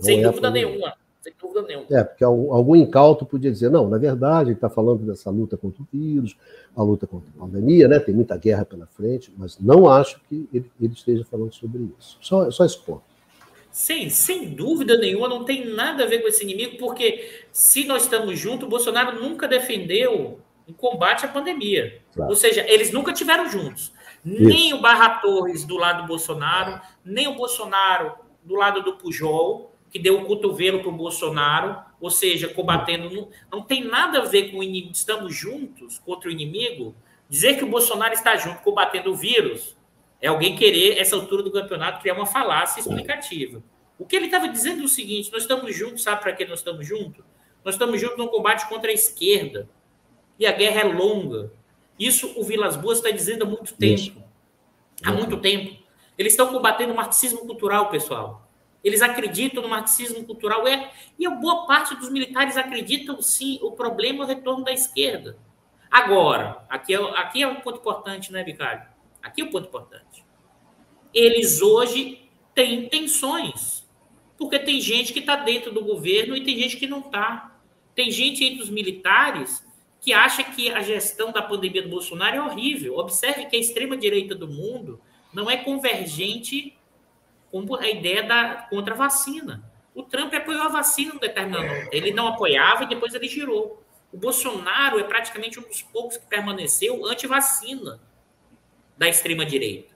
Sem 0.00 0.20
é 0.20 0.22
dúvida 0.22 0.50
nenhuma 0.50 0.94
sem 1.20 1.32
dúvida 1.40 1.62
nenhuma. 1.62 1.86
É, 1.90 2.04
porque 2.04 2.24
algum 2.24 2.76
incauto 2.76 3.26
podia 3.26 3.50
dizer, 3.50 3.70
não, 3.70 3.88
na 3.88 3.98
verdade, 3.98 4.50
ele 4.50 4.56
está 4.56 4.68
falando 4.68 5.04
dessa 5.04 5.30
luta 5.30 5.56
contra 5.56 5.82
o 5.82 5.88
vírus, 5.92 6.36
a 6.76 6.82
luta 6.82 7.06
contra 7.06 7.28
a 7.36 7.40
pandemia, 7.40 7.88
né? 7.88 7.98
Tem 7.98 8.14
muita 8.14 8.36
guerra 8.36 8.64
pela 8.64 8.86
frente, 8.86 9.32
mas 9.36 9.58
não 9.58 9.88
acho 9.88 10.20
que 10.28 10.48
ele, 10.52 10.70
ele 10.80 10.92
esteja 10.92 11.24
falando 11.24 11.52
sobre 11.52 11.88
isso. 11.98 12.18
Só, 12.20 12.50
só 12.50 12.64
esse 12.64 12.78
ponto. 12.78 13.02
Sim, 13.70 14.08
sem 14.08 14.50
dúvida 14.54 14.96
nenhuma, 14.96 15.28
não 15.28 15.44
tem 15.44 15.72
nada 15.72 16.04
a 16.04 16.06
ver 16.06 16.20
com 16.20 16.28
esse 16.28 16.42
inimigo, 16.42 16.78
porque 16.78 17.44
se 17.52 17.84
nós 17.84 18.04
estamos 18.04 18.38
juntos, 18.38 18.66
o 18.66 18.70
Bolsonaro 18.70 19.20
nunca 19.20 19.46
defendeu 19.46 20.40
o 20.66 20.72
combate 20.72 21.24
à 21.24 21.28
pandemia. 21.28 22.00
Claro. 22.14 22.30
Ou 22.30 22.36
seja, 22.36 22.64
eles 22.68 22.92
nunca 22.92 23.12
tiveram 23.12 23.48
juntos. 23.48 23.92
Isso. 24.24 24.42
Nem 24.42 24.74
o 24.74 24.80
Barra 24.80 25.20
Torres 25.20 25.64
do 25.64 25.76
lado 25.76 26.02
do 26.02 26.08
Bolsonaro, 26.08 26.80
nem 27.04 27.28
o 27.28 27.36
Bolsonaro 27.36 28.14
do 28.42 28.54
lado 28.54 28.82
do 28.82 28.96
Pujol, 28.96 29.67
que 29.90 29.98
deu 29.98 30.20
o 30.20 30.24
cotovelo 30.24 30.80
para 30.80 30.88
o 30.88 30.92
Bolsonaro, 30.92 31.78
ou 32.00 32.10
seja, 32.10 32.48
combatendo. 32.48 33.10
Não, 33.10 33.28
não 33.50 33.62
tem 33.62 33.84
nada 33.84 34.18
a 34.18 34.24
ver 34.24 34.50
com 34.50 34.58
o 34.58 34.62
inimigo, 34.62 34.92
estamos 34.92 35.34
juntos 35.34 35.98
contra 35.98 36.28
o 36.28 36.32
inimigo. 36.32 36.94
Dizer 37.28 37.56
que 37.56 37.64
o 37.64 37.68
Bolsonaro 37.68 38.14
está 38.14 38.36
junto 38.36 38.62
combatendo 38.62 39.10
o 39.10 39.16
vírus 39.16 39.76
é 40.20 40.28
alguém 40.28 40.56
querer, 40.56 40.98
essa 40.98 41.14
altura 41.14 41.42
do 41.42 41.50
campeonato, 41.50 42.00
criar 42.00 42.14
uma 42.14 42.26
falácia 42.26 42.80
explicativa. 42.80 43.62
O 43.98 44.04
que 44.04 44.16
ele 44.16 44.26
estava 44.26 44.48
dizendo 44.48 44.82
é 44.82 44.84
o 44.84 44.88
seguinte: 44.88 45.30
nós 45.32 45.42
estamos 45.42 45.74
juntos, 45.74 46.02
sabe 46.02 46.22
para 46.22 46.32
que 46.32 46.44
nós 46.44 46.60
estamos 46.60 46.86
juntos? 46.86 47.24
Nós 47.64 47.74
estamos 47.74 48.00
juntos 48.00 48.18
no 48.18 48.28
combate 48.28 48.68
contra 48.68 48.90
a 48.90 48.94
esquerda. 48.94 49.68
E 50.38 50.46
a 50.46 50.52
guerra 50.52 50.80
é 50.80 50.84
longa. 50.84 51.52
Isso 51.98 52.32
o 52.36 52.44
Vilas 52.44 52.76
Boas 52.76 52.98
está 52.98 53.10
dizendo 53.10 53.44
há 53.44 53.46
muito 53.46 53.74
tempo. 53.74 54.00
Isso. 54.00 54.24
Há 55.04 55.12
muito 55.12 55.36
tempo. 55.40 55.76
Eles 56.16 56.32
estão 56.32 56.52
combatendo 56.52 56.92
o 56.92 56.96
marxismo 56.96 57.40
cultural, 57.40 57.90
pessoal. 57.90 58.47
Eles 58.82 59.02
acreditam 59.02 59.62
no 59.62 59.68
marxismo 59.68 60.24
cultural. 60.24 60.66
É, 60.66 60.92
e 61.18 61.26
a 61.26 61.30
boa 61.30 61.66
parte 61.66 61.94
dos 61.96 62.10
militares 62.10 62.56
acreditam 62.56 63.20
sim. 63.20 63.58
O 63.62 63.72
problema 63.72 64.22
é 64.22 64.24
o 64.24 64.28
retorno 64.28 64.64
da 64.64 64.72
esquerda. 64.72 65.38
Agora, 65.90 66.64
aqui 66.68 66.94
é, 66.94 66.98
aqui 67.18 67.42
é 67.42 67.48
um 67.48 67.56
ponto 67.56 67.78
importante, 67.78 68.32
né, 68.32 68.44
Vicário? 68.44 68.86
Aqui 69.22 69.40
é 69.40 69.44
um 69.44 69.50
ponto 69.50 69.68
importante. 69.68 70.24
Eles 71.12 71.60
hoje 71.60 72.28
têm 72.54 72.88
tensões. 72.88 73.86
Porque 74.36 74.58
tem 74.58 74.80
gente 74.80 75.12
que 75.12 75.18
está 75.18 75.34
dentro 75.34 75.72
do 75.72 75.82
governo 75.82 76.36
e 76.36 76.44
tem 76.44 76.56
gente 76.56 76.76
que 76.76 76.86
não 76.86 77.00
está. 77.00 77.60
Tem 77.94 78.10
gente 78.10 78.44
entre 78.44 78.62
os 78.62 78.70
militares 78.70 79.66
que 80.00 80.12
acha 80.12 80.44
que 80.44 80.70
a 80.70 80.80
gestão 80.80 81.32
da 81.32 81.42
pandemia 81.42 81.82
do 81.82 81.88
Bolsonaro 81.88 82.36
é 82.36 82.40
horrível. 82.40 82.96
Observe 82.98 83.46
que 83.46 83.56
a 83.56 83.58
extrema-direita 83.58 84.36
do 84.36 84.46
mundo 84.46 85.00
não 85.32 85.50
é 85.50 85.56
convergente 85.56 86.77
como 87.50 87.76
a 87.76 87.88
ideia 87.88 88.22
da 88.22 88.66
contra 88.70 88.94
a 88.94 88.96
vacina. 88.96 89.62
O 89.94 90.02
Trump 90.02 90.32
apoiou 90.32 90.62
a 90.62 90.68
vacina 90.68 91.14
no 91.14 91.20
determinado 91.20 91.66
momento. 91.66 91.92
Ele 91.92 92.12
não 92.12 92.28
apoiava 92.28 92.84
e 92.84 92.88
depois 92.88 93.14
ele 93.14 93.28
girou. 93.28 93.82
O 94.12 94.16
Bolsonaro 94.16 94.98
é 94.98 95.04
praticamente 95.04 95.58
um 95.58 95.62
dos 95.62 95.82
poucos 95.82 96.16
que 96.16 96.26
permaneceu 96.26 97.04
anti-vacina 97.04 98.00
da 98.96 99.08
extrema-direita. 99.08 99.94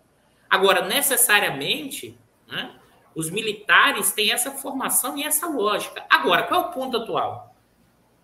Agora, 0.50 0.82
necessariamente, 0.86 2.18
né, 2.46 2.74
os 3.14 3.30
militares 3.30 4.12
têm 4.12 4.32
essa 4.32 4.50
formação 4.50 5.16
e 5.16 5.22
essa 5.22 5.46
lógica. 5.46 6.04
Agora, 6.10 6.44
qual 6.44 6.62
é 6.62 6.66
o 6.66 6.70
ponto 6.72 6.96
atual? 6.96 7.54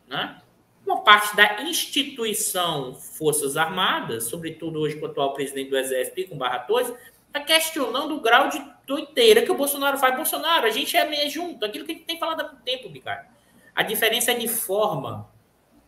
Né? 0.06 0.40
Uma 0.84 1.02
parte 1.02 1.36
da 1.36 1.62
instituição 1.62 2.94
Forças 2.94 3.56
Armadas, 3.56 4.24
sobretudo 4.24 4.80
hoje 4.80 4.96
com 4.96 5.06
o 5.06 5.10
atual 5.10 5.34
presidente 5.34 5.70
do 5.70 5.76
Exército 5.76 6.20
e 6.20 6.26
com 6.26 6.38
Barra 6.38 6.60
Torres, 6.60 6.92
está 7.28 7.40
questionando 7.40 8.16
o 8.16 8.20
grau 8.20 8.48
de 8.48 8.62
doideira 8.86 9.42
que 9.42 9.50
o 9.50 9.54
Bolsonaro 9.54 9.98
faz. 9.98 10.16
Bolsonaro, 10.16 10.66
a 10.66 10.70
gente 10.70 10.96
é 10.96 11.08
meio 11.08 11.30
junto, 11.30 11.64
aquilo 11.64 11.84
que 11.84 11.92
a 11.92 11.94
gente 11.94 12.06
tem 12.06 12.18
falado 12.18 12.40
há 12.40 12.44
muito 12.44 12.62
tempo, 12.62 12.88
Ricardo. 12.88 13.28
A 13.74 13.82
diferença 13.82 14.32
é 14.32 14.34
de 14.34 14.48
forma, 14.48 15.30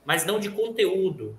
mas 0.04 0.24
não 0.24 0.38
de 0.38 0.50
conteúdo. 0.50 1.38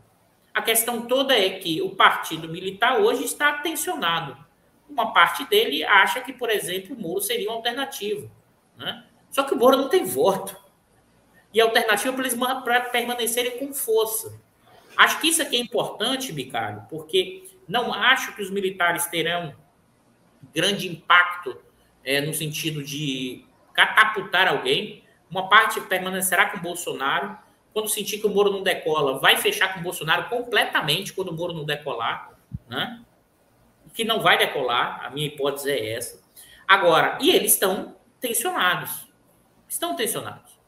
A 0.54 0.62
questão 0.62 1.04
toda 1.04 1.38
é 1.38 1.50
que 1.52 1.82
o 1.82 1.96
partido 1.96 2.50
militar 2.50 3.00
hoje 3.00 3.24
está 3.24 3.54
tensionado. 3.54 4.38
Uma 4.90 5.14
parte 5.14 5.46
dele 5.46 5.84
acha 5.86 6.20
que, 6.20 6.34
por 6.34 6.50
exemplo, 6.50 6.94
o 6.94 7.00
Moro 7.00 7.22
seria 7.22 7.50
uma 7.50 7.56
alternativa. 7.56 8.30
Né? 8.76 9.06
Só 9.30 9.44
que 9.44 9.54
o 9.54 9.58
Moro 9.58 9.78
não 9.78 9.88
tem 9.88 10.04
voto. 10.04 10.58
E 11.54 11.62
a 11.62 11.64
alternativa 11.64 12.14
para 12.14 12.28
eles 12.28 12.38
para 12.38 12.82
permanecerem 12.82 13.58
com 13.58 13.74
força. 13.74 14.38
Acho 14.98 15.22
que 15.22 15.30
isso 15.30 15.42
aqui 15.42 15.56
é 15.56 15.60
importante, 15.60 16.34
Bicalho, 16.34 16.86
porque 16.90 17.46
não 17.68 17.94
acho 17.94 18.36
que 18.36 18.42
os 18.42 18.50
militares 18.50 19.06
terão 19.06 19.56
grande 20.54 20.88
impacto 20.88 21.58
é, 22.04 22.22
no 22.22 22.34
sentido 22.34 22.84
de 22.84 23.46
catapultar 23.74 24.48
alguém. 24.48 25.04
Uma 25.30 25.48
parte 25.48 25.80
permanecerá 25.82 26.48
com 26.48 26.60
Bolsonaro. 26.60 27.38
Quando 27.74 27.90
sentir 27.90 28.20
que 28.20 28.28
o 28.28 28.30
Moro 28.30 28.52
não 28.52 28.64
decola, 28.64 29.20
vai 29.20 29.38
fechar 29.38 29.74
com 29.74 29.82
Bolsonaro 29.82 30.30
completamente 30.30 31.14
quando 31.14 31.30
o 31.30 31.34
Moro 31.34 31.54
não 31.54 31.64
decolar, 31.64 32.38
né? 32.68 33.02
Que 33.94 34.04
não 34.04 34.22
vai 34.22 34.38
decolar, 34.38 35.06
a 35.06 35.10
minha 35.10 35.28
hipótese 35.28 35.72
é 35.72 35.94
essa. 35.94 36.22
Agora, 36.68 37.18
e 37.22 37.30
eles 37.30 37.54
estão 37.54 37.96
tensionados. 38.20 39.08
Estão 39.68 39.96
tensionados. 39.96 40.60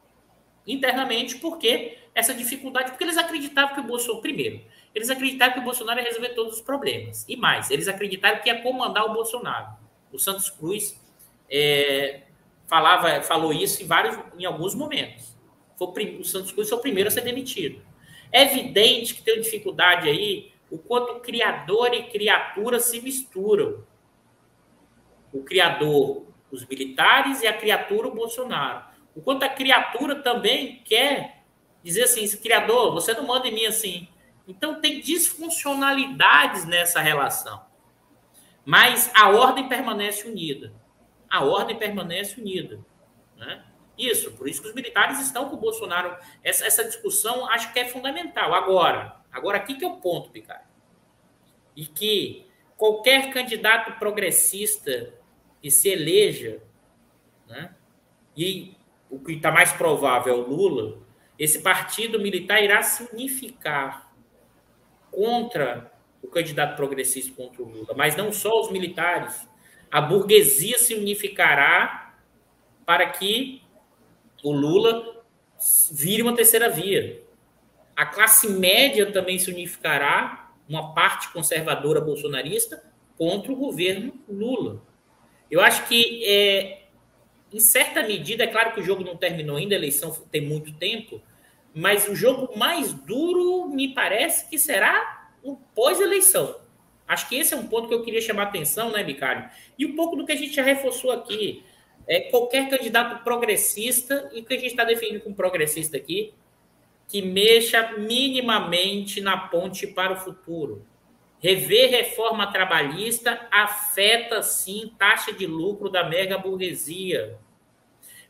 Internamente, 0.66 1.36
porque 1.36 1.98
essa 2.16 2.34
dificuldade, 2.34 2.92
porque 2.92 3.04
eles 3.04 3.18
acreditavam 3.18 3.74
que 3.74 3.82
o 3.82 3.84
Bolsonaro, 3.84 4.22
primeiro, 4.22 4.64
eles 4.94 5.10
acreditaram 5.10 5.54
que 5.54 5.60
o 5.60 5.64
Bolsonaro 5.64 6.00
ia 6.00 6.06
resolver 6.06 6.30
todos 6.30 6.56
os 6.56 6.62
problemas. 6.62 7.26
E 7.28 7.36
mais, 7.36 7.72
eles 7.72 7.88
acreditaram 7.88 8.42
que 8.42 8.50
ia 8.50 8.62
comandar 8.62 9.06
o 9.06 9.14
Bolsonaro. 9.14 9.76
O 10.12 10.20
Santos 10.20 10.50
Cruz 10.50 11.02
é, 11.50 12.22
falava, 12.68 13.22
falou 13.22 13.52
isso 13.52 13.82
em, 13.82 13.88
vários, 13.88 14.18
em 14.38 14.46
alguns 14.46 14.76
momentos. 14.76 15.36
Foi, 15.78 16.18
o 16.20 16.24
Santos 16.24 16.52
Cruz 16.52 16.70
foi 16.70 16.78
o 16.78 16.82
primeiro 16.82 17.08
a 17.08 17.12
ser 17.12 17.22
demitido. 17.22 17.82
É 18.32 18.44
evidente 18.44 19.16
que 19.16 19.22
tem 19.22 19.42
dificuldade 19.42 20.08
aí 20.08 20.52
o 20.70 20.78
quanto 20.78 21.20
criador 21.20 21.94
e 21.94 22.04
criatura 22.04 22.80
se 22.80 23.00
misturam. 23.00 23.84
O 25.32 25.44
criador, 25.44 26.26
os 26.52 26.66
militares, 26.66 27.42
e 27.42 27.48
a 27.48 27.54
criatura, 27.54 28.08
o 28.08 28.16
Bolsonaro. 28.16 28.84
O 29.16 29.22
quanto 29.22 29.44
a 29.44 29.50
criatura 29.50 30.16
também 30.16 30.82
quer 30.84 31.44
dizer 31.84 32.04
assim, 32.04 32.28
criador, 32.38 32.94
você 32.94 33.14
não 33.14 33.28
manda 33.28 33.48
em 33.48 33.54
mim 33.54 33.66
assim. 33.66 34.08
Então, 34.48 34.82
tem 34.82 35.00
disfuncionalidades 35.00 36.66
nessa 36.66 37.00
relação. 37.00 37.66
Mas 38.66 39.12
a 39.16 39.30
ordem 39.30 39.68
permanece 39.68 40.28
unida. 40.28 40.74
A 41.30 41.44
ordem 41.44 41.78
permanece 41.78 42.40
unida. 42.40 42.80
Né? 43.38 43.64
Isso, 43.98 44.32
por 44.32 44.48
isso 44.48 44.62
que 44.62 44.68
os 44.68 44.74
militares 44.74 45.20
estão 45.20 45.50
com 45.50 45.56
o 45.56 45.60
Bolsonaro. 45.60 46.18
Essa, 46.44 46.66
essa 46.66 46.84
discussão 46.84 47.50
acho 47.50 47.72
que 47.74 47.80
é 47.80 47.86
fundamental. 47.86 48.54
Agora, 48.54 49.18
agora 49.32 49.58
aqui 49.58 49.76
que 49.76 49.86
é 49.86 49.88
o 49.88 49.98
ponto, 49.98 50.30
Picard. 50.32 50.64
E 51.76 51.86
que 51.86 52.48
qualquer 52.78 53.32
candidato 53.32 53.98
progressista 54.00 55.14
que 55.62 55.70
se 55.72 55.90
eleja, 55.90 56.62
né? 57.48 57.74
e 58.36 58.76
o 59.10 59.20
que 59.20 59.34
está 59.34 59.52
mais 59.52 59.72
provável 59.72 60.34
é 60.34 60.38
o 60.38 60.48
Lula, 60.48 61.02
esse 61.38 61.62
partido 61.62 62.20
militar 62.20 62.64
irá 62.64 62.82
se 62.82 63.04
unificar 63.12 64.13
contra 65.14 65.92
o 66.22 66.28
candidato 66.28 66.76
progressista 66.76 67.34
contra 67.36 67.62
o 67.62 67.68
Lula, 67.68 67.94
mas 67.96 68.16
não 68.16 68.32
só 68.32 68.62
os 68.62 68.72
militares. 68.72 69.48
A 69.92 70.02
burguesia 70.02 70.78
se 70.80 70.96
unificará 70.96 72.16
para 72.86 73.10
que 73.10 73.62
o 74.44 74.52
Lula 74.52 75.24
vire 75.92 76.22
uma 76.22 76.36
terceira 76.36 76.70
via. 76.70 77.22
A 77.96 78.06
classe 78.06 78.50
média 78.50 79.12
também 79.12 79.38
se 79.38 79.52
unificará, 79.52 80.52
uma 80.68 80.94
parte 80.94 81.32
conservadora 81.32 82.02
bolsonarista, 82.02 82.84
contra 83.18 83.52
o 83.52 83.56
governo 83.56 84.14
Lula. 84.28 84.82
Eu 85.52 85.62
acho 85.62 85.88
que, 85.88 86.24
é, 86.26 86.88
em 87.54 87.60
certa 87.60 88.02
medida, 88.02 88.44
é 88.44 88.48
claro 88.48 88.74
que 88.74 88.80
o 88.80 88.84
jogo 88.84 89.04
não 89.04 89.16
terminou 89.16 89.58
ainda, 89.58 89.76
a 89.76 89.78
eleição 89.78 90.12
tem 90.32 90.42
muito 90.42 90.74
tempo, 90.74 91.22
mas 91.74 92.08
o 92.08 92.16
jogo 92.16 92.58
mais 92.58 92.94
duro 92.94 93.68
me 93.68 93.94
parece 93.94 94.50
que 94.50 94.60
será 94.60 95.30
o 95.42 95.56
pós-eleição. 95.56 96.56
Acho 97.08 97.28
que 97.28 97.36
esse 97.36 97.54
é 97.54 97.58
um 97.58 97.68
ponto 97.68 97.88
que 97.88 97.94
eu 97.94 98.04
queria 98.04 98.22
chamar 98.22 98.44
a 98.44 98.46
atenção, 98.48 98.92
né, 98.92 99.04
Bicário? 99.04 99.50
E 99.78 99.86
um 99.86 99.96
pouco 99.96 100.16
do 100.16 100.26
que 100.26 100.32
a 100.32 100.38
gente 100.38 100.54
já 100.54 100.64
reforçou 100.64 101.12
aqui. 101.12 101.64
é 102.08 102.20
qualquer 102.22 102.70
candidato 102.70 103.24
progressista, 103.24 104.30
e 104.34 104.42
o 104.42 104.46
que 104.46 104.54
a 104.54 104.58
gente 104.58 104.72
está 104.72 104.84
definindo 104.84 105.22
como 105.22 105.36
progressista 105.36 105.96
aqui, 105.96 106.34
que 107.08 107.22
mexa 107.22 107.94
minimamente 107.98 109.22
na 109.22 109.38
ponte 109.38 109.88
para 109.88 110.14
o 110.14 110.18
futuro. 110.18 110.86
Rever 111.40 111.92
reforma 111.92 112.52
trabalhista 112.52 113.48
afeta, 113.52 114.42
sim, 114.42 114.94
taxa 114.98 115.32
de 115.32 115.46
lucro 115.46 115.90
da 115.90 116.04
mega 116.04 116.38
burguesia. 116.38 117.38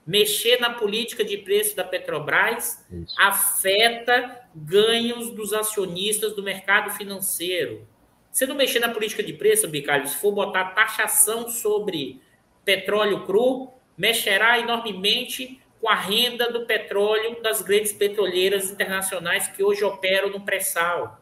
Mexer 0.06 0.60
na 0.60 0.72
política 0.72 1.24
de 1.24 1.38
preço 1.38 1.76
da 1.76 1.84
Petrobras 1.84 2.86
Isso. 2.92 3.16
afeta 3.18 4.42
ganhos 4.54 5.30
dos 5.32 5.54
acionistas 5.54 6.36
do 6.36 6.44
mercado 6.44 6.92
financeiro. 6.92 7.88
Se 8.32 8.46
não 8.46 8.56
mexer 8.56 8.80
na 8.80 8.90
política 8.90 9.24
de 9.24 9.34
preço, 9.34 9.68
Bicalho, 9.68 10.08
se 10.08 10.18
for 10.18 10.32
botar 10.32 10.72
taxação 10.72 11.48
sobre 11.48 12.20
petróleo 12.66 13.26
cru, 13.26 13.72
mexerá 13.98 14.60
enormemente 14.60 15.62
com 15.80 15.88
a 15.88 15.96
renda 15.96 16.52
do 16.52 16.66
petróleo 16.66 17.42
das 17.42 17.62
grandes 17.62 17.94
petroleiras 17.94 18.72
internacionais 18.72 19.48
que 19.48 19.64
hoje 19.64 19.84
operam 19.84 20.30
no 20.30 20.42
pré-sal. 20.42 21.22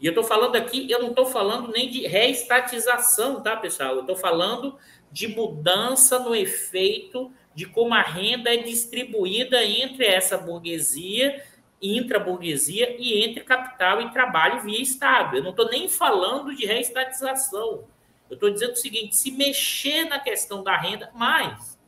E 0.00 0.06
eu 0.06 0.10
estou 0.10 0.24
falando 0.24 0.56
aqui, 0.56 0.90
eu 0.90 0.98
não 0.98 1.10
estou 1.10 1.26
falando 1.26 1.70
nem 1.70 1.88
de 1.88 2.06
reestatização, 2.08 3.40
tá, 3.40 3.56
pessoal? 3.56 3.94
Eu 3.94 4.00
estou 4.00 4.16
falando 4.16 4.76
de 5.12 5.28
mudança 5.28 6.18
no 6.18 6.34
efeito 6.34 7.32
de 7.54 7.66
como 7.66 7.94
a 7.94 8.02
renda 8.02 8.52
é 8.52 8.58
distribuída 8.58 9.64
entre 9.64 10.06
essa 10.06 10.38
burguesia, 10.38 11.44
intra-burguesia 11.80 12.96
e 12.98 13.24
entre 13.24 13.44
capital 13.44 14.00
e 14.00 14.10
trabalho 14.10 14.62
via 14.62 14.80
Estado. 14.80 15.36
Eu 15.36 15.42
não 15.42 15.50
estou 15.50 15.68
nem 15.68 15.88
falando 15.88 16.54
de 16.54 16.64
reestatização. 16.64 17.84
Eu 18.30 18.34
estou 18.34 18.50
dizendo 18.50 18.72
o 18.72 18.76
seguinte: 18.76 19.16
se 19.16 19.30
mexer 19.30 20.04
na 20.04 20.18
questão 20.18 20.62
da 20.62 20.76
renda, 20.76 21.10
mais. 21.14 21.78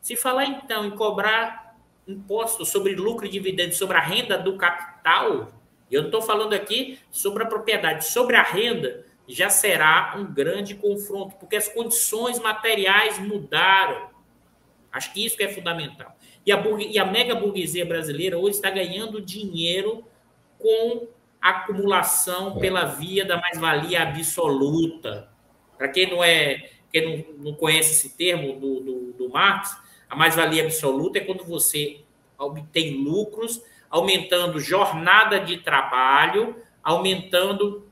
Se 0.00 0.16
falar 0.16 0.44
então 0.46 0.84
em 0.84 0.90
cobrar 0.90 1.76
impostos 2.06 2.70
sobre 2.70 2.94
lucro 2.94 3.26
e 3.26 3.28
dividendos 3.28 3.76
sobre 3.76 3.96
a 3.96 4.00
renda 4.00 4.38
do 4.38 4.56
capital, 4.56 5.52
eu 5.90 6.00
não 6.00 6.08
estou 6.08 6.22
falando 6.22 6.52
aqui 6.52 6.98
sobre 7.10 7.42
a 7.42 7.46
propriedade, 7.46 8.06
sobre 8.06 8.36
a 8.36 8.42
renda, 8.42 9.04
já 9.26 9.50
será 9.50 10.14
um 10.16 10.24
grande 10.24 10.74
confronto, 10.74 11.36
porque 11.36 11.56
as 11.56 11.68
condições 11.68 12.38
materiais 12.38 13.18
mudaram. 13.18 14.07
Acho 14.92 15.12
que 15.12 15.24
isso 15.24 15.36
que 15.36 15.44
é 15.44 15.48
fundamental. 15.48 16.16
E 16.44 16.52
a, 16.52 16.62
e 16.90 16.98
a 16.98 17.04
mega 17.04 17.34
burguesia 17.34 17.84
brasileira 17.84 18.38
hoje 18.38 18.56
está 18.56 18.70
ganhando 18.70 19.20
dinheiro 19.20 20.04
com 20.58 21.06
acumulação 21.40 22.58
pela 22.58 22.84
via 22.84 23.24
da 23.24 23.36
mais-valia 23.40 24.02
absoluta. 24.02 25.28
Para 25.76 25.88
quem 25.88 26.10
não 26.10 26.24
é, 26.24 26.70
quem 26.92 27.26
não, 27.38 27.44
não 27.50 27.54
conhece 27.54 27.92
esse 27.92 28.16
termo 28.16 28.58
do, 28.58 28.80
do, 28.80 29.12
do 29.12 29.28
Marx, 29.28 29.76
a 30.08 30.16
mais-valia 30.16 30.64
absoluta 30.64 31.18
é 31.18 31.20
quando 31.20 31.44
você 31.44 32.00
obtém 32.38 33.02
lucros, 33.02 33.62
aumentando 33.90 34.60
jornada 34.60 35.38
de 35.38 35.58
trabalho, 35.58 36.56
aumentando 36.82 37.87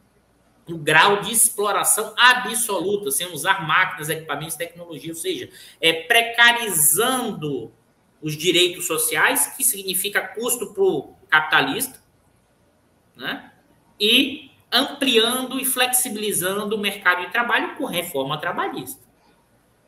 o 0.68 0.78
grau 0.78 1.20
de 1.20 1.32
exploração 1.32 2.12
absoluta, 2.16 3.10
sem 3.10 3.32
usar 3.32 3.66
máquinas, 3.66 4.08
equipamentos, 4.08 4.56
tecnologia, 4.56 5.12
ou 5.12 5.16
seja, 5.16 5.48
é 5.80 5.92
precarizando 5.92 7.72
os 8.20 8.36
direitos 8.36 8.86
sociais, 8.86 9.54
que 9.56 9.62
significa 9.62 10.20
custo 10.20 10.72
para 10.72 10.82
o 10.82 11.14
capitalista, 11.28 12.02
né? 13.16 13.52
e 14.00 14.50
ampliando 14.70 15.60
e 15.60 15.64
flexibilizando 15.64 16.74
o 16.74 16.78
mercado 16.78 17.24
de 17.24 17.30
trabalho 17.30 17.76
com 17.76 17.86
reforma 17.86 18.38
trabalhista. 18.38 19.00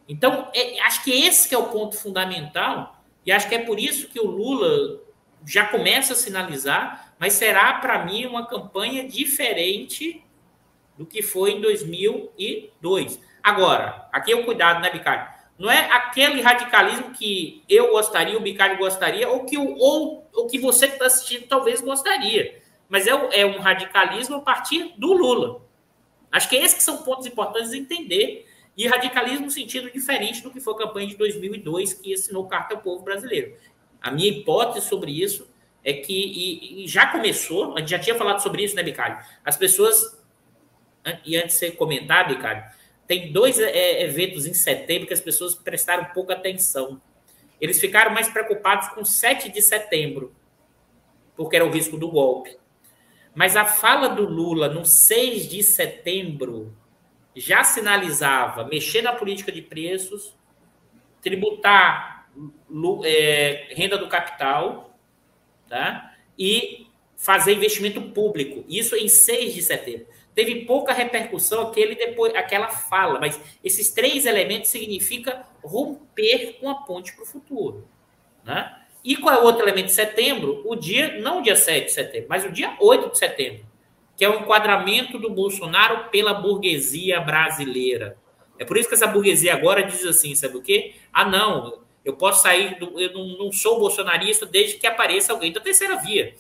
Então, 0.09 0.49
é, 0.55 0.81
acho 0.83 1.03
que 1.03 1.11
esse 1.11 1.49
que 1.49 1.55
é 1.55 1.59
o 1.59 1.66
ponto 1.66 1.97
fundamental, 1.97 3.03
e 3.26 3.33
acho 3.33 3.49
que 3.49 3.55
é 3.55 3.59
por 3.59 3.79
isso 3.79 4.09
que 4.09 4.20
o 4.20 4.26
Lula 4.26 5.01
já 5.45 5.66
começa 5.66 6.12
a 6.12 6.16
sinalizar, 6.16 7.14
mas 7.18 7.35
será 7.35 7.74
para 7.74 8.05
mim 8.05 8.24
uma 8.26 8.47
campanha 8.47 9.07
diferente 9.07 10.24
do 10.99 11.07
que 11.07 11.23
foi 11.23 11.53
em 11.53 11.61
2002. 11.61 13.21
Agora, 13.43 14.09
aqui 14.13 14.33
é 14.33 14.37
o 14.37 14.45
cuidado, 14.45 14.83
né, 14.83 14.91
Bicalho? 14.91 15.29
Não 15.57 15.71
é 15.71 15.91
aquele 15.93 16.41
radicalismo 16.41 17.13
que 17.13 17.63
eu 17.69 17.93
gostaria, 17.93 18.37
o 18.37 18.41
Bicalho 18.41 18.77
gostaria, 18.79 19.29
ou 19.29 19.45
que, 19.45 19.57
o, 19.57 19.77
ou, 19.77 20.29
ou 20.35 20.47
que 20.49 20.59
você 20.59 20.89
que 20.89 20.95
está 20.95 21.07
assistindo 21.07 21.47
talvez 21.47 21.81
gostaria. 21.81 22.61
Mas 22.89 23.07
é, 23.07 23.13
é 23.33 23.47
um 23.47 23.59
radicalismo 23.59 24.37
a 24.37 24.41
partir 24.41 24.95
do 24.99 25.13
Lula. 25.13 25.63
Acho 26.31 26.49
que 26.49 26.57
esses 26.57 26.77
que 26.77 26.83
são 26.83 26.99
pontos 26.99 27.27
importantes 27.27 27.71
de 27.71 27.79
entender. 27.79 28.47
E 28.77 28.87
radicalismo 28.87 29.47
no 29.47 29.51
sentido 29.51 29.91
diferente 29.91 30.41
do 30.41 30.53
que 30.53 30.61
foi 30.61 30.75
a 30.75 30.79
campanha 30.79 31.09
de 31.09 31.17
2002, 31.17 31.95
que 31.95 32.15
assinou 32.15 32.47
Carta 32.47 32.75
ao 32.75 32.81
Povo 32.81 33.03
Brasileiro. 33.03 33.57
A 34.01 34.11
minha 34.11 34.29
hipótese 34.29 34.87
sobre 34.87 35.11
isso 35.11 35.49
é 35.83 35.93
que, 35.95 36.13
e, 36.13 36.85
e 36.85 36.87
já 36.87 37.07
começou, 37.07 37.75
a 37.75 37.81
gente 37.81 37.91
já 37.91 37.99
tinha 37.99 38.15
falado 38.15 38.41
sobre 38.41 38.63
isso, 38.63 38.77
né, 38.77 38.83
Bicalho? 38.85 39.19
As 39.45 39.57
pessoas 39.57 40.18
e 41.25 41.37
antes 41.37 41.55
de 41.55 41.59
você 41.59 41.71
comentar, 41.71 42.29
Bicário, 42.29 42.65
tem 43.07 43.33
dois 43.33 43.59
é, 43.59 43.71
é, 43.71 44.05
eventos 44.05 44.47
em 44.47 44.53
setembro 44.53 45.07
que 45.07 45.15
as 45.15 45.21
pessoas 45.21 45.55
prestaram 45.55 46.05
pouca 46.13 46.35
atenção. 46.35 47.01
Eles 47.59 47.81
ficaram 47.81 48.13
mais 48.13 48.29
preocupados 48.29 48.89
com 48.89 49.05
7 49.05 49.51
de 49.51 49.63
setembro, 49.63 50.35
porque 51.35 51.57
era 51.57 51.65
o 51.65 51.71
risco 51.71 51.97
do 51.97 52.11
golpe. 52.11 52.57
Mas 53.35 53.57
a 53.57 53.65
fala 53.65 54.09
do 54.09 54.29
Lula 54.29 54.69
no 54.69 54.85
6 54.85 55.49
de 55.49 55.63
setembro 55.63 56.77
já 57.35 57.65
sinalizava 57.65 58.65
mexer 58.65 59.01
na 59.01 59.13
política 59.13 59.51
de 59.51 59.63
preços, 59.63 60.37
tributar 61.23 62.29
é, 63.05 63.69
renda 63.71 63.97
do 63.97 64.09
capital 64.09 64.99
tá? 65.69 66.15
e 66.39 66.87
fazer 67.17 67.55
investimento 67.55 68.03
público. 68.11 68.65
Isso 68.69 68.95
em 68.95 69.09
6 69.09 69.55
de 69.55 69.63
setembro 69.63 70.07
teve 70.39 70.64
pouca 70.64 70.93
repercussão 70.93 71.62
aquele 71.62 71.97
depois, 71.97 72.32
aquela 72.32 72.68
fala, 72.68 73.18
mas 73.18 73.41
esses 73.64 73.91
três 73.91 74.24
elementos 74.24 74.70
significa 74.70 75.45
romper 75.64 76.59
com 76.61 76.70
a 76.70 76.76
ponte 76.76 77.12
para 77.12 77.24
o 77.24 77.26
futuro. 77.26 77.89
Né? 78.45 78.72
E 79.03 79.16
qual 79.16 79.34
é 79.34 79.41
o 79.41 79.45
outro 79.45 79.64
elemento 79.64 79.86
de 79.86 79.95
setembro? 79.95 80.62
O 80.64 80.76
dia, 80.76 81.20
não 81.20 81.41
o 81.41 81.43
dia 81.43 81.57
7 81.57 81.86
de 81.86 81.93
setembro, 81.93 82.28
mas 82.28 82.45
o 82.45 82.53
dia 82.53 82.76
8 82.78 83.11
de 83.11 83.18
setembro, 83.18 83.66
que 84.16 84.24
é 84.24 84.28
o 84.28 84.39
enquadramento 84.39 85.18
do 85.18 85.28
Bolsonaro 85.28 86.09
pela 86.09 86.34
burguesia 86.34 87.20
brasileira. 87.20 88.16
É 88.61 88.64
por 88.64 88.76
isso 88.76 88.89
que 88.89 88.95
essa 88.95 89.09
burguesia 89.09 89.53
agora 89.53 89.82
diz 89.82 90.07
assim, 90.07 90.36
sabe 90.36 90.57
o 90.57 90.62
quê? 90.62 90.95
Ah, 91.12 91.24
não, 91.24 91.82
eu 92.05 92.14
posso 92.14 92.45
sair, 92.45 92.78
do, 92.78 93.01
eu 93.01 93.12
não, 93.12 93.26
não 93.39 93.51
sou 93.51 93.80
bolsonarista 93.80 94.47
desde 94.47 94.76
que 94.76 94.86
apareça 94.86 95.32
alguém 95.32 95.51
da 95.51 95.59
terceira 95.59 95.97
via. 95.97 96.32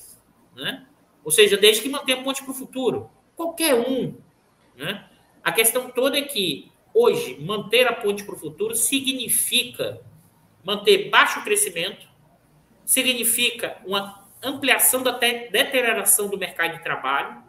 Né? 0.54 0.86
Ou 1.24 1.32
seja, 1.32 1.56
desde 1.56 1.82
que 1.82 1.88
mantenha 1.88 2.20
a 2.20 2.22
ponte 2.22 2.44
para 2.44 2.52
o 2.52 2.54
futuro 2.54 3.10
qualquer 3.38 3.76
um. 3.76 4.16
Né? 4.74 5.04
A 5.44 5.52
questão 5.52 5.88
toda 5.92 6.18
é 6.18 6.22
que, 6.22 6.72
hoje, 6.92 7.38
manter 7.40 7.86
a 7.86 7.92
ponte 7.92 8.24
para 8.24 8.34
o 8.34 8.38
futuro 8.38 8.74
significa 8.74 10.00
manter 10.64 11.08
baixo 11.08 11.44
crescimento, 11.44 12.08
significa 12.84 13.78
uma 13.86 14.26
ampliação 14.42 15.04
da 15.04 15.12
deterioração 15.12 16.28
do 16.28 16.36
mercado 16.36 16.76
de 16.76 16.82
trabalho, 16.82 17.44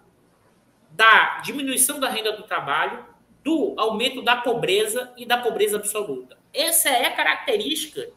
da 0.91 1.39
diminuição 1.39 1.99
da 1.99 2.09
renda 2.09 2.33
do 2.33 2.43
trabalho, 2.43 3.05
do 3.43 3.73
aumento 3.77 4.21
da 4.21 4.35
pobreza 4.35 5.11
e 5.17 5.25
da 5.25 5.37
pobreza 5.37 5.77
absoluta. 5.77 6.37
Essa 6.53 6.89
é 6.89 7.07
a 7.07 7.15
característica 7.15 8.09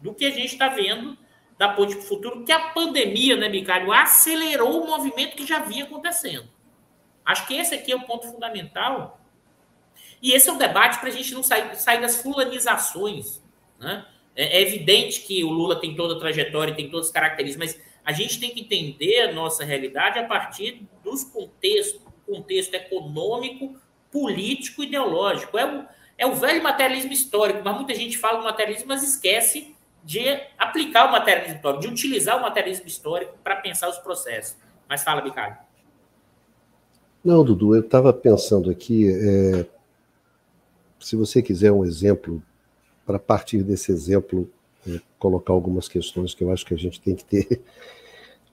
do 0.00 0.12
que 0.14 0.26
a 0.26 0.30
gente 0.30 0.52
está 0.52 0.68
vendo 0.68 1.16
da 1.56 1.70
ponte 1.70 1.94
para 1.94 2.04
o 2.04 2.06
futuro, 2.06 2.44
que 2.44 2.52
a 2.52 2.70
pandemia, 2.70 3.36
né, 3.36 3.48
Micário, 3.48 3.92
acelerou 3.92 4.84
o 4.84 4.86
movimento 4.86 5.36
que 5.36 5.46
já 5.46 5.58
vinha 5.60 5.84
acontecendo. 5.84 6.48
Acho 7.28 7.46
que 7.46 7.54
esse 7.54 7.74
aqui 7.74 7.92
é 7.92 7.94
o 7.94 8.06
ponto 8.06 8.26
fundamental. 8.26 9.20
E 10.22 10.32
esse 10.32 10.48
é 10.48 10.52
o 10.52 10.56
debate 10.56 10.98
para 10.98 11.10
a 11.10 11.12
gente 11.12 11.34
não 11.34 11.42
sair, 11.42 11.76
sair 11.76 12.00
das 12.00 12.22
fulanizações. 12.22 13.42
Né? 13.78 14.02
É, 14.34 14.56
é, 14.56 14.62
evidente 14.62 15.20
que 15.20 15.44
o 15.44 15.50
Lula 15.50 15.78
tem 15.78 15.94
toda 15.94 16.14
a 16.14 16.18
trajetória, 16.18 16.74
tem 16.74 16.88
todas 16.88 17.08
as 17.08 17.12
características, 17.12 17.74
mas 17.74 17.84
a 18.02 18.12
gente 18.12 18.40
tem 18.40 18.48
que 18.48 18.62
entender 18.62 19.28
a 19.28 19.32
nossa 19.34 19.62
realidade 19.62 20.18
a 20.18 20.24
partir 20.26 20.88
dos 21.04 21.22
contextos, 21.22 22.00
contexto 22.24 22.72
econômico, 22.72 23.78
político, 24.10 24.82
ideológico. 24.82 25.58
É 25.58 25.66
o, 25.66 25.84
é 26.16 26.26
o 26.26 26.34
velho 26.34 26.62
materialismo 26.62 27.12
histórico, 27.12 27.60
mas 27.62 27.76
muita 27.76 27.94
gente 27.94 28.16
fala 28.16 28.38
do 28.38 28.44
materialismo, 28.44 28.88
mas 28.88 29.02
esquece 29.02 29.76
de 30.02 30.26
aplicar 30.56 31.10
o 31.10 31.12
materialismo 31.12 31.56
histórico, 31.56 31.82
de 31.82 31.88
utilizar 31.88 32.38
o 32.38 32.40
materialismo 32.40 32.86
histórico 32.86 33.36
para 33.44 33.56
pensar 33.56 33.90
os 33.90 33.98
processos. 33.98 34.56
Mas 34.88 35.02
fala, 35.04 35.20
Bicalho. 35.20 35.67
Não, 37.24 37.44
Dudu, 37.44 37.74
eu 37.74 37.80
estava 37.80 38.12
pensando 38.12 38.70
aqui, 38.70 39.10
é, 39.10 39.66
se 41.00 41.16
você 41.16 41.42
quiser 41.42 41.72
um 41.72 41.84
exemplo, 41.84 42.42
para 43.04 43.18
partir 43.18 43.62
desse 43.62 43.90
exemplo, 43.90 44.48
é, 44.86 45.00
colocar 45.18 45.52
algumas 45.52 45.88
questões 45.88 46.34
que 46.34 46.44
eu 46.44 46.52
acho 46.52 46.64
que 46.64 46.74
a 46.74 46.78
gente 46.78 47.00
tem 47.00 47.14
que 47.14 47.24
ter, 47.24 47.60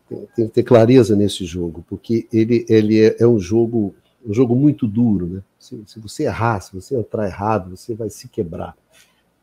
tem 0.36 0.48
que 0.48 0.54
ter 0.54 0.64
clareza 0.64 1.16
nesse 1.16 1.46
jogo, 1.46 1.86
porque 1.88 2.28
ele, 2.34 2.66
ele 2.68 3.02
é, 3.02 3.16
é 3.20 3.28
um 3.28 3.40
jogo 3.40 3.94
um 4.26 4.34
jogo 4.34 4.56
muito 4.56 4.88
duro, 4.88 5.28
né? 5.28 5.44
Se, 5.60 5.80
se, 5.86 6.00
você 6.00 6.24
errar, 6.24 6.60
se 6.60 6.74
você 6.74 6.98
entrar 6.98 7.28
errado, 7.28 7.78
você 7.78 7.94
vai 7.94 8.10
se 8.10 8.28
quebrar. 8.28 8.76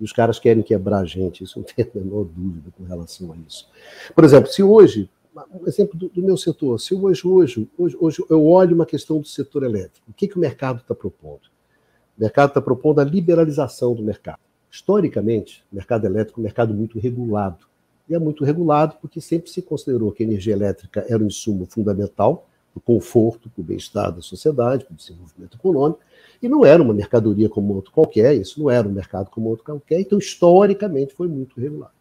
E 0.01 0.05
os 0.05 0.13
caras 0.13 0.41
querem 0.41 0.63
quebrar 0.63 0.99
a 0.99 1.05
gente, 1.05 1.45
isso 1.45 1.59
não 1.61 1.65
tem 1.65 1.85
a 1.85 1.99
menor 1.99 2.25
dúvida 2.25 2.71
com 2.77 2.83
relação 2.85 3.33
a 3.33 3.37
isso. 3.47 3.69
Por 4.15 4.25
exemplo, 4.25 4.51
se 4.51 4.63
hoje, 4.63 5.09
um 5.53 5.67
exemplo 5.67 5.99
do, 5.99 6.09
do 6.09 6.23
meu 6.23 6.37
setor, 6.37 6.79
se 6.79 6.95
hoje, 6.95 7.27
hoje, 7.27 7.69
hoje, 7.79 7.97
hoje 7.99 8.25
eu 8.29 8.47
olho 8.47 8.75
uma 8.75 8.87
questão 8.87 9.19
do 9.19 9.27
setor 9.27 9.63
elétrico, 9.63 10.11
o 10.11 10.13
que, 10.13 10.29
que 10.29 10.37
o 10.37 10.41
mercado 10.41 10.81
está 10.81 10.95
propondo? 10.95 11.43
O 12.17 12.21
mercado 12.21 12.49
está 12.49 12.61
propondo 12.61 13.01
a 13.01 13.05
liberalização 13.05 13.95
do 13.95 14.03
mercado. 14.03 14.39
Historicamente, 14.71 15.65
o 15.73 15.77
mercado 15.77 16.07
elétrico 16.07 16.39
é 16.39 16.41
um 16.41 16.45
mercado 16.45 16.75
muito 16.75 16.99
regulado. 16.99 17.67
E 18.09 18.15
é 18.15 18.19
muito 18.19 18.45
regulado 18.45 18.97
porque 19.01 19.21
sempre 19.21 19.51
se 19.51 19.63
considerou 19.63 20.13
que 20.13 20.23
a 20.23 20.27
energia 20.27 20.53
elétrica 20.53 21.05
era 21.09 21.23
um 21.23 21.27
insumo 21.27 21.67
fundamental 21.67 22.49
para 22.73 22.79
o 22.79 22.81
conforto, 22.81 23.49
para 23.51 23.61
o 23.61 23.65
bem-estar 23.65 24.13
da 24.13 24.21
sociedade, 24.21 24.85
para 24.85 24.95
o 24.95 24.97
desenvolvimento 24.97 25.57
econômico, 25.57 26.01
e 26.43 26.49
não 26.49 26.65
era 26.65 26.83
uma 26.83 26.95
mercadoria 26.95 27.49
como 27.49 27.75
outro 27.75 27.93
qualquer, 27.93 28.35
isso 28.35 28.61
não 28.61 28.71
era 28.71 28.89
um 28.89 28.93
mercado 28.93 29.31
como 29.31 29.49
outro 29.49 29.65
qualquer, 29.65 30.01
então 30.01 30.19
historicamente 30.19 31.15
foi 31.15 31.29
muito 31.29 31.59
regulado. 31.61 31.93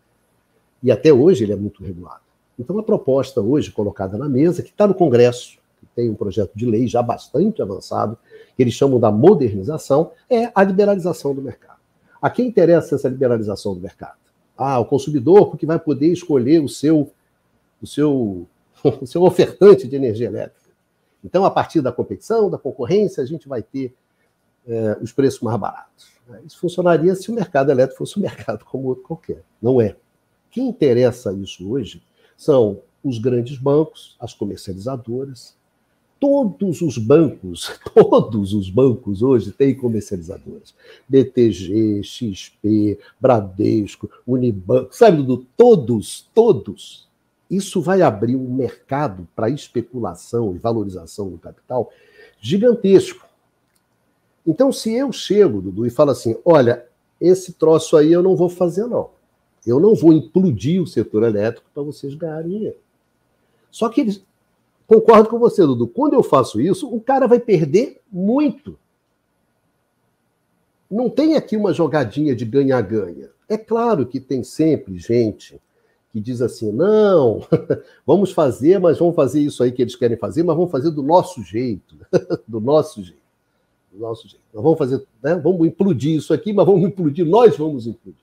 E 0.81 0.91
até 0.91 1.13
hoje 1.13 1.43
ele 1.43 1.53
é 1.53 1.57
muito 1.57 1.83
regulado. 1.83 2.21
Então 2.57 2.77
a 2.77 2.83
proposta 2.83 3.41
hoje 3.41 3.71
colocada 3.71 4.17
na 4.17 4.29
mesa, 4.29 4.61
que 4.61 4.69
está 4.69 4.87
no 4.87 4.93
Congresso, 4.93 5.57
que 5.79 5.85
tem 5.95 6.09
um 6.09 6.15
projeto 6.15 6.51
de 6.55 6.65
lei 6.65 6.87
já 6.87 7.01
bastante 7.01 7.61
avançado, 7.61 8.17
que 8.55 8.61
eles 8.61 8.73
chamam 8.73 8.99
da 8.99 9.11
modernização, 9.11 10.11
é 10.29 10.51
a 10.53 10.63
liberalização 10.63 11.33
do 11.33 11.41
mercado. 11.41 11.79
A 12.21 12.29
quem 12.29 12.47
interessa 12.47 12.95
essa 12.95 13.09
liberalização 13.09 13.73
do 13.73 13.81
mercado? 13.81 14.17
Ah, 14.55 14.79
o 14.79 14.85
consumidor, 14.85 15.49
porque 15.49 15.65
vai 15.65 15.79
poder 15.79 16.11
escolher 16.11 16.61
o 16.61 16.69
seu, 16.69 17.11
o 17.81 17.87
seu, 17.87 18.47
o 19.01 19.07
seu 19.07 19.23
ofertante 19.23 19.87
de 19.87 19.95
energia 19.95 20.27
elétrica. 20.27 20.69
Então, 21.23 21.45
a 21.45 21.51
partir 21.51 21.81
da 21.81 21.91
competição, 21.91 22.49
da 22.49 22.57
concorrência, 22.57 23.23
a 23.23 23.25
gente 23.25 23.47
vai 23.47 23.61
ter 23.63 23.93
é, 24.67 24.97
os 25.01 25.11
preços 25.11 25.41
mais 25.41 25.59
baratos. 25.59 26.11
Isso 26.45 26.59
funcionaria 26.59 27.15
se 27.15 27.31
o 27.31 27.33
mercado 27.33 27.71
elétrico 27.71 27.99
fosse 27.99 28.19
um 28.19 28.21
mercado 28.23 28.63
como 28.65 28.87
outro 28.87 29.03
qualquer. 29.03 29.43
Não 29.61 29.81
é. 29.81 29.95
Quem 30.49 30.67
interessa 30.67 31.33
isso 31.33 31.69
hoje 31.71 32.03
são 32.41 32.81
os 33.03 33.19
grandes 33.19 33.55
bancos, 33.59 34.15
as 34.19 34.33
comercializadoras. 34.33 35.55
Todos 36.19 36.81
os 36.81 36.97
bancos, 36.97 37.71
todos 37.93 38.55
os 38.55 38.67
bancos 38.67 39.21
hoje 39.21 39.51
têm 39.51 39.75
comercializadoras. 39.75 40.73
BTG, 41.07 42.01
XP, 42.03 42.97
Bradesco, 43.19 44.09
Unibanco, 44.25 44.95
sabe, 44.95 45.17
Dudu? 45.17 45.45
Todos, 45.55 46.27
todos. 46.33 47.07
Isso 47.47 47.79
vai 47.79 48.01
abrir 48.01 48.35
um 48.35 48.51
mercado 48.51 49.27
para 49.35 49.49
especulação 49.51 50.55
e 50.55 50.57
valorização 50.57 51.29
do 51.29 51.37
capital 51.37 51.91
gigantesco. 52.39 53.23
Então, 54.47 54.71
se 54.71 54.91
eu 54.93 55.11
chego, 55.11 55.61
Dudu, 55.61 55.85
e 55.85 55.91
falo 55.91 56.09
assim: 56.09 56.35
olha, 56.43 56.87
esse 57.19 57.53
troço 57.53 57.95
aí 57.95 58.11
eu 58.11 58.23
não 58.23 58.35
vou 58.35 58.49
fazer, 58.49 58.87
não. 58.87 59.11
Eu 59.65 59.79
não 59.79 59.95
vou 59.95 60.13
implodir 60.13 60.81
o 60.81 60.87
setor 60.87 61.23
elétrico 61.23 61.69
para 61.73 61.83
vocês 61.83 62.13
ganharem 62.15 62.51
dinheiro. 62.51 62.77
Só 63.69 63.89
que 63.89 64.01
eles. 64.01 64.23
Concordo 64.87 65.29
com 65.29 65.39
você, 65.39 65.65
Dudu. 65.65 65.87
Quando 65.87 66.13
eu 66.13 66.23
faço 66.23 66.59
isso, 66.59 66.93
o 66.93 66.99
cara 66.99 67.27
vai 67.27 67.39
perder 67.39 68.01
muito. 68.11 68.77
Não 70.89 71.09
tem 71.09 71.35
aqui 71.35 71.55
uma 71.55 71.71
jogadinha 71.71 72.35
de 72.35 72.43
ganha-ganha. 72.43 73.29
É 73.47 73.57
claro 73.57 74.05
que 74.05 74.19
tem 74.19 74.43
sempre 74.43 74.97
gente 74.97 75.61
que 76.11 76.19
diz 76.19 76.41
assim: 76.41 76.71
não, 76.71 77.47
vamos 78.05 78.31
fazer, 78.31 78.79
mas 78.79 78.97
vamos 78.99 79.15
fazer 79.15 79.41
isso 79.41 79.63
aí 79.63 79.71
que 79.71 79.81
eles 79.81 79.95
querem 79.95 80.17
fazer, 80.17 80.43
mas 80.43 80.55
vamos 80.55 80.71
fazer 80.71 80.91
do 80.91 81.03
nosso 81.03 81.41
jeito. 81.41 81.95
do 82.47 82.59
nosso 82.59 83.01
jeito 83.01 83.21
do 83.91 83.99
nosso 83.99 84.27
jeito. 84.27 84.41
Nós 84.53 84.63
vamos 84.63 84.77
fazer, 84.77 85.05
né? 85.21 85.35
vamos 85.35 85.67
implodir 85.67 86.15
isso 86.15 86.33
aqui, 86.33 86.53
mas 86.53 86.65
vamos 86.65 86.83
implodir, 86.83 87.25
nós 87.25 87.57
vamos 87.57 87.85
implodir. 87.85 88.20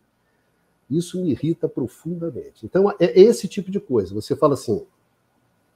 Isso 0.90 1.20
me 1.20 1.30
irrita 1.30 1.68
profundamente. 1.68 2.64
Então, 2.64 2.90
é 2.98 3.20
esse 3.20 3.46
tipo 3.46 3.70
de 3.70 3.78
coisa. 3.78 4.14
Você 4.14 4.34
fala 4.34 4.54
assim, 4.54 4.84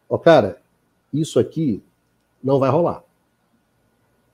ó, 0.09 0.17
cara, 0.17 0.61
isso 1.13 1.39
aqui 1.39 1.83
não 2.43 2.59
vai 2.59 2.71
rolar. 2.71 3.05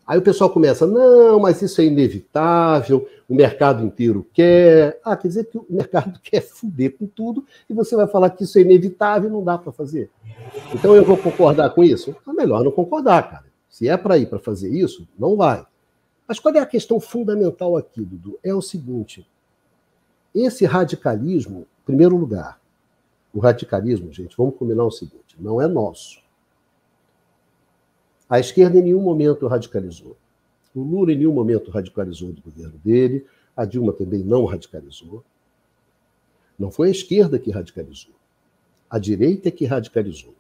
Aí 0.08 0.18
o 0.18 0.22
pessoal 0.22 0.48
começa, 0.48 0.86
não, 0.86 1.38
mas 1.38 1.60
isso 1.60 1.82
é 1.82 1.84
inevitável, 1.84 3.06
o 3.28 3.34
mercado 3.34 3.84
inteiro 3.84 4.26
quer. 4.32 4.98
Ah, 5.04 5.14
quer 5.14 5.28
dizer 5.28 5.44
que 5.44 5.58
o 5.58 5.66
mercado 5.68 6.18
quer 6.24 6.40
fuder 6.40 6.96
com 6.96 7.06
tudo 7.06 7.44
e 7.68 7.74
você 7.74 7.94
vai 7.94 8.06
falar 8.06 8.30
que 8.30 8.44
isso 8.44 8.58
é 8.58 8.62
inevitável 8.62 9.28
e 9.28 9.32
não 9.32 9.44
dá 9.44 9.58
para 9.58 9.70
fazer. 9.70 10.10
Então 10.72 10.96
eu 10.96 11.04
vou 11.04 11.18
concordar 11.18 11.68
com 11.74 11.84
isso? 11.84 12.16
É 12.26 12.32
melhor 12.32 12.64
não 12.64 12.72
concordar, 12.72 13.30
cara. 13.30 13.44
Se 13.68 13.86
é 13.86 13.98
para 13.98 14.16
ir 14.16 14.30
para 14.30 14.38
fazer 14.38 14.70
isso, 14.70 15.06
não 15.18 15.36
vai. 15.36 15.66
Mas 16.26 16.40
qual 16.40 16.54
é 16.54 16.58
a 16.58 16.66
questão 16.66 16.98
fundamental 16.98 17.76
aqui, 17.76 18.00
Dudu? 18.00 18.38
É 18.42 18.54
o 18.54 18.62
seguinte: 18.62 19.26
esse 20.34 20.64
radicalismo, 20.64 21.60
em 21.82 21.84
primeiro 21.86 22.16
lugar, 22.16 22.60
o 23.32 23.40
radicalismo, 23.40 24.12
gente, 24.12 24.36
vamos 24.36 24.56
combinar 24.56 24.84
o 24.84 24.90
seguinte: 24.90 25.36
não 25.38 25.60
é 25.60 25.66
nosso. 25.66 26.20
A 28.28 28.38
esquerda 28.38 28.78
em 28.78 28.82
nenhum 28.82 29.00
momento 29.00 29.46
radicalizou. 29.46 30.16
O 30.74 30.82
Lula 30.82 31.12
em 31.12 31.16
nenhum 31.16 31.32
momento 31.32 31.70
radicalizou 31.70 32.32
do 32.32 32.42
governo 32.42 32.78
dele, 32.84 33.26
a 33.56 33.64
Dilma 33.64 33.92
também 33.92 34.22
não 34.22 34.44
radicalizou. 34.44 35.24
Não 36.58 36.70
foi 36.70 36.88
a 36.88 36.90
esquerda 36.90 37.38
que 37.38 37.50
radicalizou. 37.50 38.14
A 38.90 38.98
direita 38.98 39.48
é 39.48 39.50
que 39.50 39.64
radicalizou. 39.64 40.34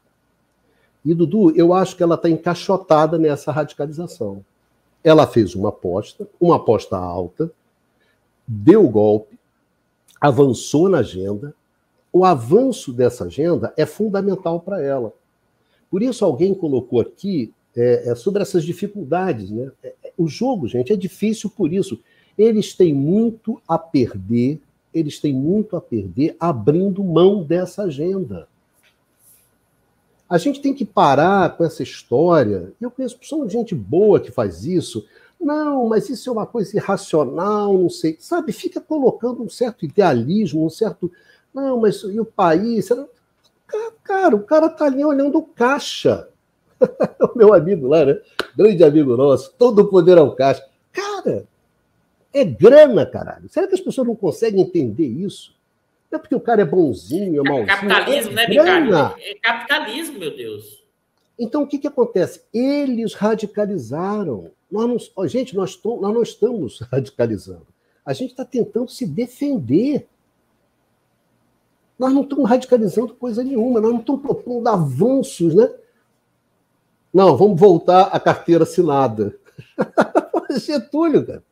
E, 1.04 1.14
Dudu, 1.14 1.56
eu 1.56 1.72
acho 1.72 1.96
que 1.96 2.02
ela 2.02 2.16
está 2.16 2.28
encaixotada 2.28 3.18
nessa 3.18 3.52
radicalização. 3.52 4.44
Ela 5.02 5.26
fez 5.26 5.54
uma 5.54 5.68
aposta, 5.68 6.28
uma 6.40 6.56
aposta 6.56 6.96
alta, 6.96 7.50
deu 8.46 8.88
golpe, 8.88 9.37
avançou 10.20 10.88
na 10.88 10.98
agenda. 10.98 11.54
O 12.12 12.24
avanço 12.24 12.92
dessa 12.92 13.24
agenda 13.24 13.72
é 13.76 13.86
fundamental 13.86 14.60
para 14.60 14.82
ela. 14.82 15.12
Por 15.90 16.02
isso, 16.02 16.24
alguém 16.24 16.54
colocou 16.54 17.00
aqui 17.00 17.52
é, 17.76 18.10
é, 18.10 18.14
sobre 18.14 18.42
essas 18.42 18.64
dificuldades. 18.64 19.50
Né? 19.50 19.70
É, 19.82 19.94
é, 20.04 20.12
o 20.16 20.26
jogo, 20.26 20.66
gente, 20.66 20.92
é 20.92 20.96
difícil 20.96 21.50
por 21.50 21.72
isso. 21.72 22.00
Eles 22.36 22.74
têm 22.74 22.92
muito 22.92 23.60
a 23.66 23.78
perder, 23.78 24.60
eles 24.92 25.20
têm 25.20 25.32
muito 25.32 25.76
a 25.76 25.80
perder 25.80 26.36
abrindo 26.38 27.02
mão 27.04 27.42
dessa 27.42 27.84
agenda. 27.84 28.48
A 30.28 30.36
gente 30.36 30.60
tem 30.60 30.74
que 30.74 30.84
parar 30.84 31.56
com 31.56 31.64
essa 31.64 31.82
história. 31.82 32.72
Eu 32.80 32.90
conheço 32.90 33.18
de 33.46 33.52
gente 33.52 33.74
boa 33.74 34.20
que 34.20 34.30
faz 34.30 34.64
isso. 34.64 35.06
Não, 35.40 35.88
mas 35.88 36.08
isso 36.10 36.28
é 36.28 36.32
uma 36.32 36.46
coisa 36.46 36.76
irracional, 36.76 37.76
não 37.76 37.88
sei. 37.88 38.16
Sabe, 38.18 38.52
fica 38.52 38.80
colocando 38.80 39.42
um 39.42 39.48
certo 39.48 39.84
idealismo, 39.84 40.64
um 40.64 40.70
certo. 40.70 41.10
Não, 41.54 41.80
mas 41.80 42.02
e 42.02 42.18
o 42.18 42.24
país? 42.24 42.88
Cara, 44.02 44.34
o 44.34 44.42
cara 44.42 44.68
tá 44.68 44.86
ali 44.86 45.04
olhando 45.04 45.38
o 45.38 45.42
caixa. 45.42 46.28
o 47.34 47.36
meu 47.36 47.54
amigo 47.54 47.86
lá, 47.86 48.04
né? 48.04 48.20
Grande 48.56 48.82
amigo 48.82 49.16
nosso, 49.16 49.52
todo 49.56 49.80
o 49.80 49.88
poder 49.88 50.18
ao 50.18 50.34
caixa. 50.34 50.64
Cara, 50.92 51.46
é 52.32 52.44
grana, 52.44 53.06
caralho. 53.06 53.48
Será 53.48 53.66
que 53.66 53.74
as 53.74 53.80
pessoas 53.80 54.06
não 54.06 54.16
conseguem 54.16 54.62
entender 54.62 55.06
isso? 55.06 55.56
Não 56.10 56.18
é 56.18 56.20
porque 56.20 56.34
o 56.34 56.40
cara 56.40 56.62
é 56.62 56.64
bonzinho, 56.64 57.40
é 57.40 57.48
malzinho. 57.48 57.66
Capitalismo, 57.66 58.32
é 58.32 58.34
né, 58.34 58.44
Ricardo? 58.46 59.20
É 59.20 59.34
capitalismo, 59.34 60.18
meu 60.18 60.34
Deus. 60.34 60.82
Então, 61.38 61.62
o 61.62 61.66
que, 61.66 61.78
que 61.78 61.86
acontece? 61.86 62.42
Eles 62.52 63.14
radicalizaram. 63.14 64.50
Nós 64.70 65.12
não, 65.16 65.28
gente, 65.28 65.56
nós, 65.56 65.80
nós 65.82 66.14
não 66.14 66.22
estamos 66.22 66.80
radicalizando. 66.92 67.66
A 68.04 68.12
gente 68.12 68.30
está 68.30 68.44
tentando 68.44 68.88
se 68.90 69.06
defender. 69.06 70.08
Nós 71.98 72.12
não 72.12 72.22
estamos 72.22 72.48
radicalizando 72.48 73.14
coisa 73.14 73.42
nenhuma, 73.42 73.80
nós 73.80 73.92
não 73.92 74.00
estamos 74.00 74.22
propondo 74.22 74.68
avanços, 74.68 75.54
né? 75.54 75.68
Não, 77.12 77.36
vamos 77.36 77.58
voltar 77.58 78.04
à 78.04 78.20
carteira 78.20 78.62
assinada. 78.62 79.36
Getúlio, 80.58 81.26
cara. 81.26 81.42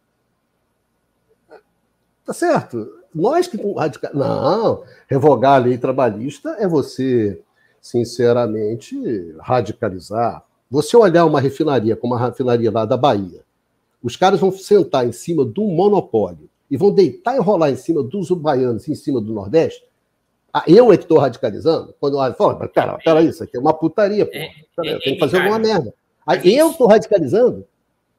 Tá 2.24 2.32
certo? 2.32 2.96
nós 3.16 3.46
que 3.46 3.56
radical... 3.72 4.10
Não, 4.12 4.84
revogar 5.08 5.54
a 5.54 5.64
lei 5.64 5.78
trabalhista 5.78 6.50
é 6.58 6.68
você, 6.68 7.40
sinceramente, 7.80 9.34
radicalizar. 9.40 10.44
Você 10.70 10.96
olhar 10.96 11.24
uma 11.24 11.40
refinaria 11.40 11.96
como 11.96 12.14
a 12.14 12.26
refinaria 12.26 12.70
lá 12.70 12.84
da 12.84 12.96
Bahia, 12.96 13.44
os 14.02 14.16
caras 14.16 14.40
vão 14.40 14.50
sentar 14.52 15.06
em 15.06 15.12
cima 15.12 15.42
um 15.58 15.74
monopólio 15.74 16.48
e 16.70 16.76
vão 16.76 16.92
deitar 16.92 17.36
e 17.36 17.40
rolar 17.40 17.70
em 17.70 17.76
cima 17.76 18.02
dos 18.02 18.30
baianos, 18.30 18.88
em 18.88 18.94
cima 18.94 19.20
do 19.20 19.32
Nordeste. 19.32 19.84
Ah, 20.52 20.64
eu 20.66 20.92
é 20.92 20.96
que 20.96 21.04
estou 21.04 21.18
radicalizando? 21.18 21.94
Quando 22.00 22.22
eu 22.22 22.34
falo, 22.34 22.56
pera, 22.68 22.98
pera, 22.98 23.22
isso 23.22 23.44
aqui 23.44 23.56
é 23.56 23.60
uma 23.60 23.74
putaria, 23.74 24.24
pô. 24.24 24.32
É, 24.32 24.50
pera, 24.74 24.90
eu 24.90 25.00
tenho 25.00 25.16
que 25.16 25.20
fazer 25.20 25.38
alguma 25.38 25.58
merda. 25.58 25.94
Aí 26.26 26.56
eu 26.56 26.70
estou 26.70 26.86
radicalizando? 26.86 27.66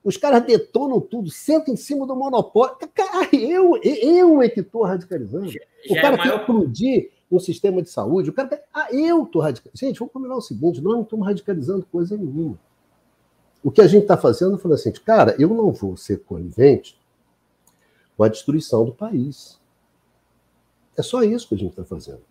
Os 0.03 0.15
caras 0.15 0.45
detonam 0.45 1.01
tudo, 1.01 1.29
sentam 1.29 1.73
em 1.73 1.77
cima 1.77 2.07
do 2.07 2.15
monopólio. 2.15 2.77
Cara, 2.93 3.27
eu, 3.35 3.77
eu 3.83 4.41
é 4.41 4.47
que 4.47 4.61
estou 4.61 4.83
radicalizando. 4.83 5.51
O 5.89 5.95
cara 5.95 6.15
é 6.15 6.17
quer 6.17 6.35
explodir 6.37 7.09
um 7.31 7.39
sistema 7.39 7.81
de 7.81 7.89
saúde. 7.89 8.29
O 8.29 8.33
cara 8.33 8.47
quer... 8.49 8.65
Ah, 8.73 8.87
eu 8.91 9.23
estou 9.23 9.41
radicalizando. 9.41 9.77
Gente, 9.77 9.99
vamos 9.99 10.13
combinar 10.13 10.35
o 10.35 10.41
seguinte: 10.41 10.81
nós 10.81 10.93
não 10.93 11.01
estamos 11.01 11.25
radicalizando 11.25 11.85
coisa 11.91 12.15
nenhuma. 12.15 12.57
O 13.63 13.71
que 13.71 13.81
a 13.81 13.87
gente 13.87 14.03
está 14.03 14.15
fazendo 14.15 14.55
é 14.55 14.59
falando 14.59 14.75
assim, 14.75 14.91
cara, 14.91 15.35
eu 15.37 15.49
não 15.49 15.71
vou 15.71 15.97
ser 15.97 16.23
conivente 16.23 16.97
com 18.15 18.23
a 18.23 18.27
destruição 18.27 18.85
do 18.85 18.93
país. 18.93 19.59
É 20.97 21.03
só 21.03 21.21
isso 21.21 21.49
que 21.49 21.55
a 21.55 21.57
gente 21.57 21.71
está 21.71 21.83
fazendo. 21.83 22.21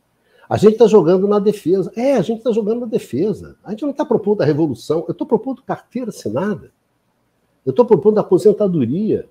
A 0.48 0.56
gente 0.56 0.72
está 0.72 0.86
jogando 0.86 1.26
na 1.26 1.38
defesa. 1.38 1.92
É, 1.96 2.14
a 2.14 2.22
gente 2.22 2.38
está 2.38 2.52
jogando 2.52 2.80
na 2.80 2.86
defesa. 2.86 3.56
A 3.62 3.70
gente 3.70 3.82
não 3.82 3.90
está 3.90 4.04
propondo 4.04 4.42
a 4.42 4.44
revolução. 4.44 5.04
Eu 5.06 5.12
estou 5.12 5.26
propondo 5.26 5.62
carteira 5.62 6.10
assinada. 6.10 6.72
Eu 7.64 7.70
estou 7.70 7.84
propondo 7.84 8.18
aposentadoria. 8.18 9.28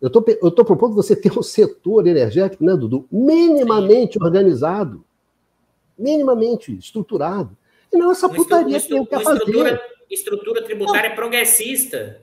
Eu 0.00 0.08
estou 0.08 0.64
propondo 0.64 0.94
você 0.94 1.16
ter 1.16 1.36
um 1.38 1.42
setor 1.42 2.06
energético, 2.06 2.62
né, 2.62 2.76
Dudu, 2.76 3.06
minimamente 3.10 4.18
organizado, 4.22 5.04
minimamente 5.98 6.76
estruturado. 6.76 7.56
E 7.92 7.96
não 7.96 8.10
essa 8.10 8.28
putaria 8.28 8.78
que 8.80 8.92
eu 8.92 9.06
quero 9.06 9.22
fazer. 9.22 9.38
Estrutura, 9.38 9.80
estrutura 10.10 10.64
tributária 10.64 11.08
não. 11.08 11.16
progressista. 11.16 12.20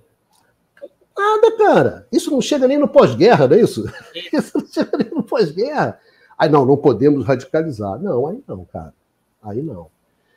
Nada, 1.17 1.57
cara. 1.57 2.07
Isso 2.11 2.31
não 2.31 2.41
chega 2.41 2.67
nem 2.67 2.77
no 2.77 2.87
pós-guerra, 2.87 3.47
não 3.47 3.55
é 3.55 3.61
isso? 3.61 3.85
Isso 4.33 4.57
não 4.57 4.67
chega 4.67 4.97
nem 4.97 5.09
no 5.09 5.23
pós-guerra. 5.23 5.99
Aí 6.37 6.49
não, 6.49 6.65
não 6.65 6.77
podemos 6.77 7.25
radicalizar. 7.25 7.99
Não, 7.99 8.27
aí 8.27 8.43
não, 8.47 8.65
cara. 8.65 8.93
Aí 9.41 9.61
não. 9.61 9.87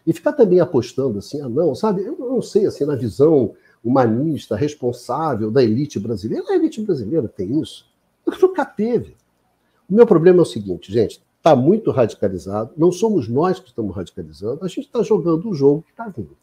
E 0.06 0.12
ficar 0.12 0.32
também 0.32 0.60
apostando 0.60 1.18
assim, 1.18 1.40
ah, 1.40 1.48
não, 1.48 1.74
sabe? 1.74 2.04
Eu 2.04 2.16
não 2.18 2.40
sei, 2.40 2.66
assim, 2.66 2.84
na 2.84 2.94
visão 2.94 3.54
humanista, 3.86 4.56
responsável 4.56 5.50
da 5.50 5.62
elite 5.62 6.00
brasileira. 6.00 6.44
A 6.48 6.56
elite 6.56 6.80
brasileira 6.80 7.28
tem 7.28 7.60
isso. 7.60 7.88
Nunca 8.26 8.64
teve. 8.64 9.16
O 9.88 9.94
meu 9.94 10.04
problema 10.04 10.40
é 10.40 10.42
o 10.42 10.46
seguinte, 10.46 10.92
gente, 10.92 11.22
está 11.36 11.54
muito 11.54 11.92
radicalizado, 11.92 12.72
não 12.76 12.90
somos 12.90 13.28
nós 13.28 13.60
que 13.60 13.68
estamos 13.68 13.94
radicalizando, 13.94 14.64
a 14.64 14.68
gente 14.68 14.86
está 14.86 15.00
jogando 15.04 15.48
o 15.48 15.54
jogo 15.54 15.82
que 15.82 15.92
está 15.92 16.08
vindo. 16.08 16.36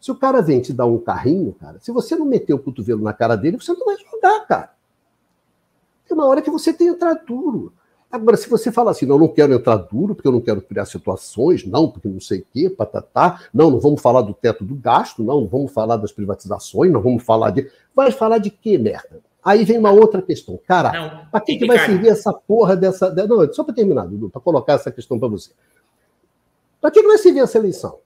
Se 0.00 0.10
o 0.10 0.14
cara 0.14 0.40
vem 0.40 0.62
te 0.62 0.72
dar 0.72 0.86
um 0.86 0.98
carrinho, 0.98 1.52
cara, 1.52 1.78
se 1.78 1.92
você 1.92 2.16
não 2.16 2.24
meter 2.24 2.54
o 2.54 2.58
cotovelo 2.58 3.02
na 3.02 3.12
cara 3.12 3.36
dele, 3.36 3.58
você 3.58 3.74
não 3.74 3.84
vai 3.84 3.96
jogar, 3.98 4.46
cara. 4.46 4.74
Tem 6.08 6.16
uma 6.16 6.26
hora 6.26 6.40
que 6.40 6.50
você 6.50 6.72
tem 6.72 6.86
que 6.86 6.94
entrar 6.94 7.14
duro. 7.14 7.72
Agora, 8.16 8.36
se 8.36 8.48
você 8.48 8.72
fala 8.72 8.90
assim, 8.90 9.04
não, 9.04 9.16
eu 9.16 9.20
não 9.20 9.28
quero 9.28 9.52
entrar 9.52 9.76
duro, 9.76 10.14
porque 10.14 10.26
eu 10.26 10.32
não 10.32 10.40
quero 10.40 10.62
criar 10.62 10.86
situações, 10.86 11.66
não, 11.66 11.90
porque 11.90 12.08
não 12.08 12.20
sei 12.20 12.40
o 12.40 12.46
quê, 12.50 12.70
patatá, 12.70 13.42
não, 13.52 13.70
não 13.70 13.78
vamos 13.78 14.00
falar 14.00 14.22
do 14.22 14.32
teto 14.32 14.64
do 14.64 14.74
gasto, 14.74 15.22
não, 15.22 15.42
não 15.42 15.46
vamos 15.46 15.70
falar 15.70 15.96
das 15.96 16.12
privatizações, 16.12 16.90
não 16.90 17.02
vamos 17.02 17.22
falar 17.22 17.50
de. 17.50 17.70
Vai 17.94 18.10
falar 18.10 18.38
de 18.38 18.50
quê, 18.50 18.78
merda? 18.78 19.20
Aí 19.44 19.64
vem 19.64 19.78
uma 19.78 19.92
outra 19.92 20.20
questão. 20.22 20.58
Cara, 20.66 21.28
para 21.30 21.40
que, 21.40 21.56
que 21.56 21.66
vai 21.66 21.78
servir 21.78 22.08
essa 22.08 22.32
porra 22.32 22.74
dessa. 22.74 23.14
Não, 23.14 23.52
só 23.52 23.62
para 23.62 23.74
terminar, 23.74 24.06
Dudu, 24.06 24.30
para 24.30 24.40
colocar 24.40 24.72
essa 24.72 24.90
questão 24.90 25.18
para 25.18 25.28
você. 25.28 25.52
Para 26.80 26.90
que, 26.90 27.00
que 27.00 27.06
vai 27.06 27.18
servir 27.18 27.40
essa 27.40 27.58
eleição? 27.58 27.98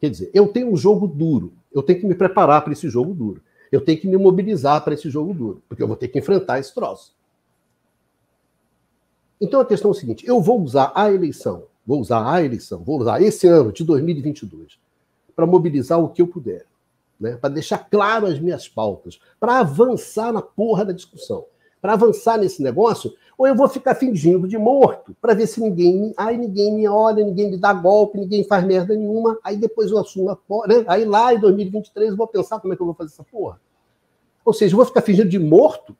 Quer 0.00 0.10
dizer, 0.10 0.30
eu 0.34 0.48
tenho 0.48 0.72
um 0.72 0.76
jogo 0.76 1.06
duro, 1.06 1.52
eu 1.72 1.82
tenho 1.82 2.00
que 2.00 2.06
me 2.06 2.14
preparar 2.14 2.62
para 2.62 2.72
esse 2.72 2.88
jogo 2.88 3.14
duro, 3.14 3.42
eu 3.70 3.80
tenho 3.80 4.00
que 4.00 4.08
me 4.08 4.16
mobilizar 4.16 4.82
para 4.82 4.94
esse 4.94 5.08
jogo 5.08 5.32
duro, 5.32 5.62
porque 5.68 5.82
eu 5.82 5.86
vou 5.86 5.96
ter 5.96 6.08
que 6.08 6.18
enfrentar 6.18 6.58
esse 6.58 6.74
troço. 6.74 7.14
Então 9.40 9.60
a 9.60 9.66
questão 9.66 9.90
é 9.90 9.92
o 9.92 9.94
seguinte: 9.94 10.26
eu 10.26 10.40
vou 10.40 10.60
usar 10.60 10.92
a 10.94 11.12
eleição, 11.12 11.64
vou 11.86 12.00
usar 12.00 12.30
a 12.30 12.42
eleição, 12.42 12.82
vou 12.82 13.00
usar 13.00 13.20
esse 13.20 13.46
ano 13.46 13.72
de 13.72 13.84
2022 13.84 14.78
para 15.34 15.46
mobilizar 15.46 16.00
o 16.00 16.08
que 16.08 16.22
eu 16.22 16.28
puder, 16.28 16.64
né? 17.18 17.36
para 17.36 17.52
deixar 17.52 17.78
claro 17.78 18.26
as 18.26 18.38
minhas 18.38 18.68
pautas, 18.68 19.18
para 19.40 19.58
avançar 19.58 20.32
na 20.32 20.40
porra 20.40 20.84
da 20.84 20.92
discussão, 20.92 21.44
para 21.82 21.94
avançar 21.94 22.38
nesse 22.38 22.62
negócio, 22.62 23.12
ou 23.36 23.48
eu 23.48 23.54
vou 23.54 23.68
ficar 23.68 23.96
fingindo 23.96 24.46
de 24.46 24.56
morto 24.56 25.14
para 25.20 25.34
ver 25.34 25.48
se 25.48 25.60
ninguém 25.60 25.98
me, 25.98 26.14
ai, 26.16 26.36
ninguém 26.36 26.72
me 26.72 26.86
olha, 26.86 27.24
ninguém 27.24 27.50
me 27.50 27.58
dá 27.58 27.72
golpe, 27.72 28.18
ninguém 28.18 28.44
faz 28.44 28.64
merda 28.64 28.94
nenhuma, 28.94 29.38
aí 29.42 29.56
depois 29.56 29.90
eu 29.90 29.98
assumo 29.98 30.30
a 30.30 30.36
porra, 30.36 30.68
né? 30.68 30.84
aí 30.86 31.04
lá 31.04 31.34
em 31.34 31.40
2023 31.40 32.10
eu 32.10 32.16
vou 32.16 32.28
pensar 32.28 32.60
como 32.60 32.72
é 32.72 32.76
que 32.76 32.82
eu 32.82 32.86
vou 32.86 32.94
fazer 32.94 33.12
essa 33.12 33.24
porra. 33.24 33.60
Ou 34.44 34.52
seja, 34.52 34.74
eu 34.74 34.76
vou 34.76 34.86
ficar 34.86 35.02
fingindo 35.02 35.28
de 35.28 35.38
morto 35.38 35.96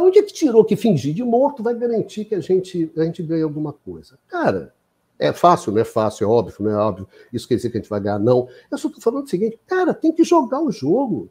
da 0.00 0.06
onde 0.06 0.18
é 0.18 0.22
que 0.22 0.32
tirou 0.32 0.64
que 0.64 0.74
fingir 0.74 1.14
de 1.14 1.22
morto 1.22 1.62
vai 1.62 1.74
garantir 1.74 2.24
que 2.24 2.34
a 2.34 2.40
gente, 2.40 2.90
a 2.96 3.04
gente 3.04 3.22
ganha 3.22 3.44
alguma 3.44 3.72
coisa? 3.72 4.18
Cara, 4.26 4.74
é 5.18 5.32
fácil, 5.32 5.72
não 5.72 5.80
é 5.80 5.84
fácil, 5.84 6.24
é 6.24 6.28
óbvio, 6.28 6.56
não 6.60 6.70
é 6.70 6.76
óbvio. 6.76 7.06
Isso 7.30 7.46
quer 7.46 7.56
dizer 7.56 7.70
que 7.70 7.76
a 7.76 7.80
gente 7.80 7.90
vai 7.90 8.00
ganhar, 8.00 8.18
não. 8.18 8.48
Eu 8.70 8.78
só 8.78 8.88
estou 8.88 9.02
falando 9.02 9.26
o 9.26 9.28
seguinte, 9.28 9.60
cara, 9.66 9.92
tem 9.92 10.12
que 10.12 10.24
jogar 10.24 10.62
o 10.62 10.72
jogo. 10.72 11.28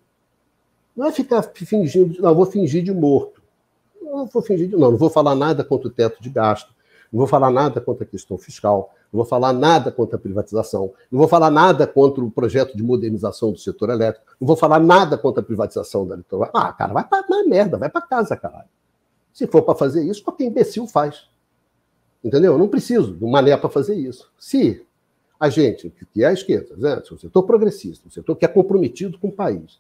Não 0.95 1.07
é 1.07 1.11
ficar 1.11 1.41
fingindo, 1.41 2.21
não, 2.21 2.35
vou 2.35 2.45
fingir 2.45 2.83
de 2.83 2.93
morto. 2.93 3.41
Não 4.01 4.27
vou 4.27 4.41
fingir 4.41 4.67
de, 4.67 4.75
não, 4.75 4.91
não 4.91 4.97
vou 4.97 5.09
falar 5.09 5.33
nada 5.33 5.63
contra 5.63 5.87
o 5.87 5.91
teto 5.91 6.21
de 6.21 6.29
gasto. 6.29 6.73
Não 7.11 7.17
vou 7.19 7.27
falar 7.27 7.49
nada 7.49 7.81
contra 7.81 8.03
a 8.03 8.07
questão 8.07 8.37
fiscal, 8.37 8.93
não 9.11 9.17
vou 9.17 9.25
falar 9.25 9.51
nada 9.51 9.91
contra 9.91 10.15
a 10.15 10.19
privatização, 10.19 10.93
não 11.11 11.17
vou 11.17 11.27
falar 11.27 11.49
nada 11.49 11.87
contra 11.87 12.23
o 12.23 12.29
projeto 12.29 12.77
de 12.77 12.83
modernização 12.83 13.51
do 13.51 13.57
setor 13.57 13.89
elétrico, 13.89 14.25
não 14.39 14.47
vou 14.47 14.55
falar 14.55 14.79
nada 14.79 15.17
contra 15.17 15.41
a 15.41 15.43
privatização 15.43 16.05
da 16.05 16.13
Eletrobras. 16.13 16.51
Ah, 16.53 16.71
cara, 16.71 16.93
vai 16.93 17.03
pra 17.03 17.23
merda, 17.45 17.77
vai 17.77 17.89
para 17.89 18.01
casa, 18.01 18.37
caralho. 18.37 18.69
Se 19.33 19.47
for 19.47 19.63
para 19.63 19.75
fazer 19.75 20.03
isso, 20.03 20.23
qualquer 20.23 20.45
imbecil 20.45 20.85
faz. 20.85 21.27
Entendeu? 22.23 22.53
Eu 22.53 22.57
não 22.57 22.67
preciso 22.67 23.13
do 23.13 23.27
mané 23.27 23.55
para 23.57 23.69
fazer 23.69 23.95
isso. 23.95 24.29
Se 24.37 24.85
a 25.39 25.49
gente, 25.49 25.91
que 26.13 26.23
é 26.23 26.27
a 26.27 26.33
esquerda, 26.33 26.75
né? 26.77 27.01
o 27.09 27.17
setor 27.17 27.43
progressista, 27.43 28.07
o 28.07 28.11
setor 28.11 28.35
que 28.35 28.45
é 28.45 28.47
comprometido 28.47 29.17
com 29.17 29.29
o 29.29 29.31
país, 29.31 29.79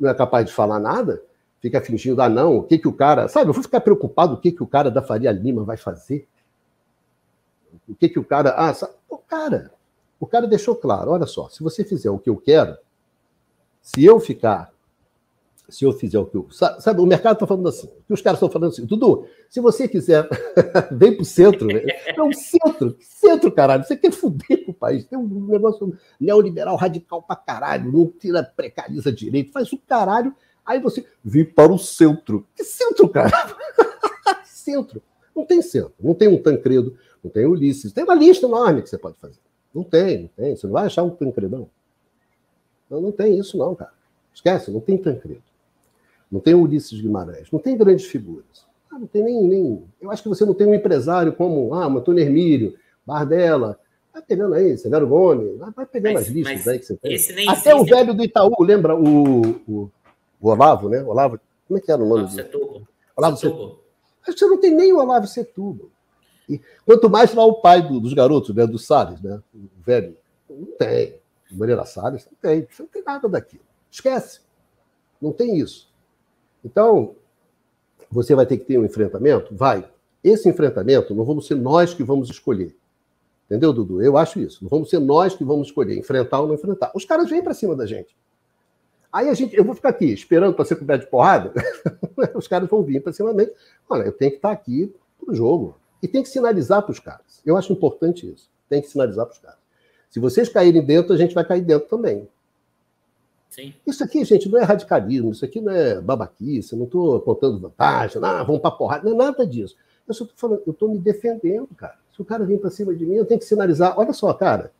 não 0.00 0.08
é 0.08 0.14
capaz 0.14 0.46
de 0.46 0.52
falar 0.52 0.78
nada, 0.80 1.22
fica 1.60 1.80
fingindo, 1.80 2.22
ah, 2.22 2.28
não, 2.28 2.58
o 2.58 2.62
que, 2.62 2.78
que 2.78 2.88
o 2.88 2.92
cara. 2.92 3.28
Sabe, 3.28 3.50
eu 3.50 3.52
vou 3.52 3.62
ficar 3.62 3.80
preocupado 3.80 4.34
o 4.34 4.40
que, 4.40 4.52
que 4.52 4.62
o 4.62 4.66
cara 4.66 4.90
da 4.90 5.02
Faria 5.02 5.30
Lima 5.30 5.62
vai 5.64 5.76
fazer. 5.76 6.26
O 7.88 7.94
que, 7.94 8.08
que 8.08 8.18
o 8.18 8.24
cara. 8.24 8.50
Ah, 8.50 8.74
sabe? 8.74 8.92
o 9.08 9.18
cara. 9.18 9.72
O 10.20 10.26
cara 10.26 10.46
deixou 10.46 10.76
claro: 10.76 11.10
olha 11.10 11.26
só, 11.26 11.48
se 11.48 11.62
você 11.62 11.84
fizer 11.84 12.10
o 12.10 12.18
que 12.18 12.30
eu 12.30 12.36
quero, 12.36 12.76
se 13.80 14.04
eu 14.04 14.20
ficar. 14.20 14.72
Se 15.68 15.84
eu 15.84 15.92
fizer 15.92 16.18
o 16.18 16.24
que 16.24 16.34
eu. 16.34 16.48
Sabe, 16.50 17.00
o 17.00 17.06
mercado 17.06 17.34
está 17.34 17.46
falando 17.46 17.68
assim. 17.68 17.88
que 18.06 18.12
os 18.12 18.22
caras 18.22 18.38
estão 18.38 18.50
falando 18.50 18.70
assim, 18.70 18.86
Dudu, 18.86 19.26
se 19.50 19.60
você 19.60 19.86
quiser, 19.86 20.26
vem 20.90 21.12
para 21.12 21.22
o 21.22 21.26
centro. 21.26 21.66
Né? 21.66 21.82
É 22.06 22.22
um 22.22 22.32
centro. 22.32 22.96
Centro, 23.00 23.52
caralho. 23.52 23.84
Você 23.84 23.94
quer 23.94 24.10
fuder 24.10 24.64
com 24.64 24.70
o 24.70 24.74
país. 24.74 25.04
Tem 25.04 25.18
um 25.18 25.46
negócio 25.46 25.94
neoliberal 26.18 26.74
radical 26.74 27.22
para 27.22 27.36
caralho. 27.36 27.92
Não 27.92 28.06
tira, 28.06 28.42
precariza 28.42 29.12
direito, 29.12 29.52
faz 29.52 29.70
o 29.70 29.78
caralho. 29.78 30.34
Aí 30.64 30.80
você 30.80 31.06
vem 31.22 31.44
para 31.44 31.70
o 31.70 31.78
centro. 31.78 32.46
Que 32.56 32.64
centro, 32.64 33.06
cara? 33.10 33.30
centro. 34.44 35.02
Não 35.38 35.46
tem 35.46 35.62
centro. 35.62 35.94
Não 36.00 36.14
tem 36.14 36.28
um 36.28 36.42
Tancredo 36.42 36.96
não 37.22 37.30
tem 37.30 37.46
Ulisses. 37.46 37.92
Tem 37.92 38.04
uma 38.04 38.14
lista 38.14 38.46
enorme 38.46 38.82
que 38.82 38.88
você 38.88 38.98
pode 38.98 39.16
fazer. 39.18 39.38
Não 39.74 39.82
tem, 39.82 40.22
não 40.22 40.28
tem. 40.28 40.56
Você 40.56 40.66
não 40.66 40.74
vai 40.74 40.86
achar 40.86 41.02
um 41.02 41.10
Tancredão. 41.10 41.68
Não, 42.88 43.00
não 43.00 43.12
tem 43.12 43.38
isso, 43.38 43.56
não, 43.58 43.74
cara. 43.74 43.92
Esquece, 44.32 44.70
não 44.70 44.80
tem 44.80 44.96
Tancredo. 44.96 45.42
Não 46.30 46.40
tem 46.40 46.54
Ulisses 46.54 47.00
Guimarães. 47.00 47.50
Não 47.50 47.58
tem 47.58 47.76
grandes 47.76 48.06
figuras. 48.06 48.66
Ah, 48.90 48.98
não 48.98 49.06
tem 49.06 49.22
nem, 49.22 49.42
nem. 49.46 49.84
Eu 50.00 50.10
acho 50.10 50.22
que 50.22 50.28
você 50.28 50.44
não 50.44 50.54
tem 50.54 50.66
um 50.66 50.74
empresário 50.74 51.32
como 51.32 51.74
ah, 51.74 51.86
Antônio 51.86 52.22
Hermílio, 52.22 52.74
Bardella. 53.06 53.78
Vai 54.12 54.22
pegando 54.22 54.54
aí, 54.54 54.76
Severo 54.78 55.06
Gomes. 55.06 55.58
Vai 55.58 55.86
pegando 55.86 56.14
mas, 56.14 56.26
as 56.26 56.32
listas 56.32 56.68
aí 56.68 56.78
que 56.78 56.86
você 56.86 56.96
tem. 56.96 57.48
Até 57.48 57.74
o 57.74 57.84
velho 57.84 58.14
do 58.14 58.24
Itaú, 58.24 58.54
lembra 58.60 58.96
o, 58.96 59.40
o, 59.68 59.90
o 60.40 60.48
Olavo, 60.48 60.88
né? 60.88 61.02
Olavo. 61.02 61.38
Como 61.66 61.78
é 61.78 61.80
que 61.80 61.92
era 61.92 62.02
o 62.02 62.08
nome 62.08 62.22
dele? 62.28 62.42
Setúbal. 62.42 62.82
Olavo 63.16 63.36
Setúbal. 63.36 63.87
Você 64.32 64.46
não 64.46 64.58
tem 64.58 64.74
nem 64.74 64.92
o 64.92 64.98
Olavo 64.98 65.26
Setúbal. 65.26 65.88
E 66.48 66.60
quanto 66.84 67.10
mais 67.10 67.34
lá 67.34 67.44
o 67.44 67.60
pai 67.60 67.86
do, 67.86 68.00
dos 68.00 68.14
garotos, 68.14 68.54
né, 68.54 68.66
do 68.66 68.78
Salles, 68.78 69.20
né, 69.20 69.40
o 69.54 69.82
velho, 69.84 70.16
não 70.48 70.66
tem. 70.78 71.20
Moreira 71.50 71.84
Salles, 71.84 72.26
não 72.26 72.38
tem. 72.40 72.66
Não 72.78 72.86
tem 72.86 73.02
nada 73.02 73.28
daquilo. 73.28 73.64
Esquece. 73.90 74.40
Não 75.20 75.32
tem 75.32 75.58
isso. 75.58 75.90
Então, 76.64 77.14
você 78.10 78.34
vai 78.34 78.46
ter 78.46 78.58
que 78.58 78.64
ter 78.64 78.78
um 78.78 78.84
enfrentamento? 78.84 79.54
Vai. 79.54 79.88
Esse 80.22 80.48
enfrentamento 80.48 81.14
não 81.14 81.24
vamos 81.24 81.46
ser 81.46 81.54
nós 81.54 81.94
que 81.94 82.02
vamos 82.02 82.28
escolher. 82.30 82.74
Entendeu, 83.46 83.72
Dudu? 83.72 84.02
Eu 84.02 84.16
acho 84.18 84.38
isso. 84.40 84.62
Não 84.62 84.68
vamos 84.68 84.90
ser 84.90 84.98
nós 84.98 85.34
que 85.34 85.44
vamos 85.44 85.68
escolher, 85.68 85.96
enfrentar 85.96 86.40
ou 86.40 86.48
não 86.48 86.54
enfrentar. 86.54 86.92
Os 86.94 87.04
caras 87.04 87.30
vêm 87.30 87.42
para 87.42 87.54
cima 87.54 87.74
da 87.74 87.86
gente. 87.86 88.14
Aí 89.12 89.28
a 89.28 89.34
gente, 89.34 89.56
eu 89.56 89.64
vou 89.64 89.74
ficar 89.74 89.88
aqui 89.88 90.12
esperando 90.12 90.54
para 90.54 90.64
ser 90.64 90.76
coberto 90.76 91.04
de 91.04 91.10
porrada. 91.10 91.52
Os 92.34 92.46
caras 92.46 92.68
vão 92.68 92.82
vir 92.82 93.02
para 93.02 93.12
cima 93.12 93.32
gente. 93.32 93.52
Olha, 93.88 94.02
eu 94.02 94.12
tenho 94.12 94.30
que 94.30 94.36
estar 94.36 94.50
aqui 94.50 94.94
pro 95.18 95.34
jogo. 95.34 95.76
E 96.02 96.06
tem 96.06 96.22
que 96.22 96.28
sinalizar 96.28 96.82
para 96.82 96.92
os 96.92 97.00
caras. 97.00 97.42
Eu 97.44 97.56
acho 97.56 97.72
importante 97.72 98.30
isso. 98.30 98.48
Tem 98.68 98.80
que 98.80 98.88
sinalizar 98.88 99.26
para 99.26 99.32
os 99.32 99.38
caras. 99.38 99.58
Se 100.10 100.20
vocês 100.20 100.48
caírem 100.48 100.84
dentro, 100.84 101.12
a 101.12 101.16
gente 101.16 101.34
vai 101.34 101.44
cair 101.44 101.62
dentro 101.62 101.88
também. 101.88 102.28
Sim. 103.48 103.74
Isso 103.86 104.04
aqui, 104.04 104.24
gente, 104.24 104.48
não 104.48 104.58
é 104.58 104.62
radicalismo, 104.62 105.32
isso 105.32 105.44
aqui 105.44 105.60
não 105.60 105.72
é 105.72 106.00
babaquice, 106.00 106.72
eu 106.72 106.78
não 106.78 106.84
estou 106.84 107.20
contando 107.20 107.58
vantagem, 107.58 108.22
ah, 108.22 108.42
vamos 108.42 108.60
para 108.60 108.70
porrada, 108.70 109.08
não 109.08 109.14
é 109.14 109.24
nada 109.26 109.46
disso. 109.46 109.74
Eu 110.06 110.14
só 110.14 110.24
estou 110.24 110.38
falando, 110.38 110.62
eu 110.66 110.72
estou 110.72 110.88
me 110.88 110.98
defendendo, 110.98 111.68
cara. 111.74 111.96
Se 112.14 112.20
o 112.20 112.24
cara 112.24 112.44
vir 112.44 112.60
para 112.60 112.70
cima 112.70 112.94
de 112.94 113.06
mim, 113.06 113.14
eu 113.14 113.24
tenho 113.24 113.40
que 113.40 113.46
sinalizar. 113.46 113.98
Olha 113.98 114.12
só, 114.12 114.32
cara, 114.34 114.70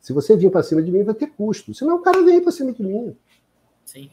se 0.00 0.12
você 0.12 0.36
vir 0.36 0.50
para 0.50 0.62
cima 0.62 0.82
de 0.82 0.90
mim, 0.90 1.02
vai 1.02 1.14
ter 1.14 1.26
custo. 1.28 1.74
Senão 1.74 1.96
o 1.96 1.98
cara 2.00 2.22
vem 2.22 2.40
para 2.40 2.52
cima 2.52 2.72
de 2.72 2.82
mim. 2.82 3.16
Sim. 3.86 4.10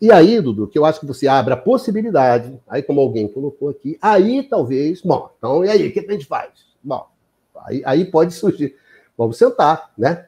E 0.00 0.10
aí, 0.10 0.40
Dudu, 0.40 0.66
que 0.66 0.78
eu 0.78 0.84
acho 0.84 1.00
que 1.00 1.06
você 1.06 1.28
abre 1.28 1.54
a 1.54 1.56
possibilidade, 1.56 2.60
aí 2.66 2.82
como 2.82 3.00
alguém 3.00 3.28
colocou 3.28 3.68
aqui, 3.68 3.98
aí 4.02 4.42
talvez, 4.42 5.00
bom, 5.02 5.30
então 5.38 5.64
e 5.64 5.70
aí, 5.70 5.88
o 5.88 5.92
que 5.92 6.00
a 6.00 6.12
gente 6.12 6.26
faz? 6.26 6.50
Bom, 6.82 7.06
aí, 7.54 7.82
aí 7.84 8.04
pode 8.10 8.34
surgir. 8.34 8.76
Vamos 9.16 9.36
sentar, 9.36 9.92
né? 9.96 10.26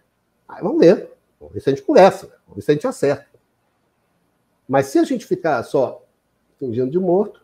Aí 0.49 0.63
vamos 0.63 0.79
ver. 0.79 1.11
Vamos 1.41 1.55
ver 1.55 1.61
se 1.61 1.71
a 1.71 1.75
gente 1.75 1.85
conversa, 1.85 2.27
vamos 2.47 2.57
ver 2.57 2.63
se 2.63 2.71
a 2.71 2.75
gente 2.75 2.87
acerta. 2.87 3.27
Mas 4.69 4.87
se 4.87 4.99
a 4.99 5.05
gente 5.05 5.27
ficar 5.27 5.63
só 5.65 6.05
fingindo 6.59 6.91
de 6.91 6.99
morto. 6.99 7.43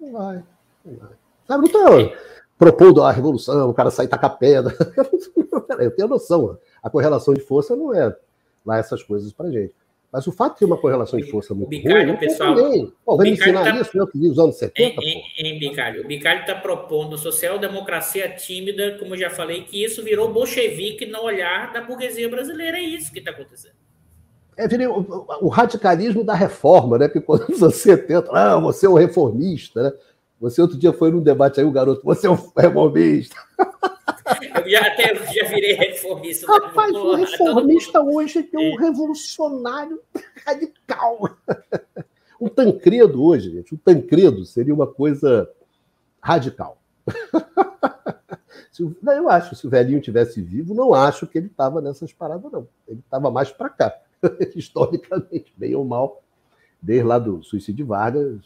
Não 0.00 0.12
vai, 0.12 0.42
não 0.84 0.96
vai. 0.96 1.10
Sabe, 1.46 1.70
não 1.70 1.98
estou 1.98 2.18
propondo 2.58 3.02
a 3.02 3.12
revolução, 3.12 3.68
o 3.68 3.74
cara 3.74 3.90
sair 3.90 4.08
tacar 4.08 4.38
pedra. 4.38 4.74
Eu 5.78 5.90
tenho 5.94 6.08
noção. 6.08 6.58
A 6.82 6.88
correlação 6.88 7.34
de 7.34 7.40
força 7.40 7.76
não 7.76 7.94
é 7.94 8.16
lá 8.64 8.78
essas 8.78 9.02
coisas 9.02 9.32
para 9.32 9.50
gente. 9.50 9.74
Mas 10.14 10.28
o 10.28 10.32
fato 10.32 10.52
de 10.52 10.58
ter 10.60 10.64
uma 10.66 10.76
correlação 10.76 11.18
de 11.18 11.28
força 11.28 11.52
muito 11.52 11.70
Bicalho, 11.70 12.10
ruim, 12.10 12.16
pessoal, 12.16 12.54
Pô, 13.04 13.16
vai 13.16 13.26
me 13.26 13.32
ensinar 13.32 13.64
tá... 13.64 13.80
isso, 13.80 13.98
eu 13.98 14.06
que 14.06 14.16
os 14.28 14.38
anos 14.38 14.54
70, 14.54 15.02
em, 15.02 15.24
em, 15.36 15.56
em 15.56 15.58
Bicalho, 15.58 16.04
o 16.04 16.06
Bicalho 16.06 16.42
está 16.42 16.54
propondo 16.54 17.18
social-democracia 17.18 18.28
tímida, 18.28 18.96
como 19.00 19.14
eu 19.14 19.18
já 19.18 19.28
falei, 19.28 19.64
que 19.64 19.82
isso 19.82 20.04
virou 20.04 20.32
bolchevique 20.32 21.04
no 21.04 21.20
olhar 21.20 21.72
da 21.72 21.80
burguesia 21.80 22.28
brasileira. 22.28 22.78
É 22.78 22.82
isso 22.82 23.12
que 23.12 23.18
está 23.18 23.32
acontecendo. 23.32 23.74
É, 24.56 24.68
virei 24.68 24.86
o, 24.86 25.04
o, 25.40 25.48
radicalismo 25.48 26.22
da 26.22 26.34
reforma, 26.34 26.96
né? 26.96 27.08
Porque 27.08 27.20
quando 27.20 27.48
nos 27.48 27.60
anos 27.60 27.74
70, 27.74 28.30
ah, 28.30 28.56
você 28.60 28.86
é 28.86 28.88
um 28.88 28.94
reformista, 28.94 29.82
né? 29.82 29.92
Você 30.40 30.62
outro 30.62 30.78
dia 30.78 30.92
foi 30.92 31.10
num 31.10 31.24
debate 31.24 31.58
aí, 31.58 31.66
o 31.66 31.72
garoto, 31.72 32.02
você 32.04 32.28
é 32.28 32.30
um 32.30 32.38
reformista. 32.56 33.34
Eu 34.24 34.70
já 34.70 34.80
até 34.80 35.14
já 35.14 35.48
virei 35.48 35.72
reformista. 35.74 36.46
Rapaz, 36.46 36.94
o 36.94 37.14
reformista 37.14 38.00
hoje 38.00 38.48
é 38.52 38.58
um 38.58 38.76
revolucionário 38.76 40.00
radical. 40.46 41.36
Um 42.40 42.48
Tancredo 42.48 43.22
hoje, 43.22 43.50
gente, 43.50 43.74
um 43.74 43.78
Tancredo 43.78 44.44
seria 44.44 44.74
uma 44.74 44.86
coisa 44.86 45.50
radical. 46.20 46.78
Eu 49.02 49.28
acho, 49.28 49.54
se 49.54 49.66
o 49.66 49.70
velhinho 49.70 50.00
tivesse 50.00 50.40
vivo, 50.42 50.74
não 50.74 50.92
acho 50.94 51.26
que 51.26 51.38
ele 51.38 51.46
estava 51.46 51.80
nessas 51.80 52.12
paradas, 52.12 52.50
não. 52.50 52.66
Ele 52.88 53.00
estava 53.00 53.30
mais 53.30 53.50
para 53.50 53.68
cá, 53.68 53.94
historicamente, 54.56 55.52
bem 55.56 55.74
ou 55.74 55.84
mal, 55.84 56.22
desde 56.80 57.06
lá 57.06 57.18
do 57.18 57.42
suicídio 57.42 57.84
de 57.84 57.88
Vargas. 57.88 58.40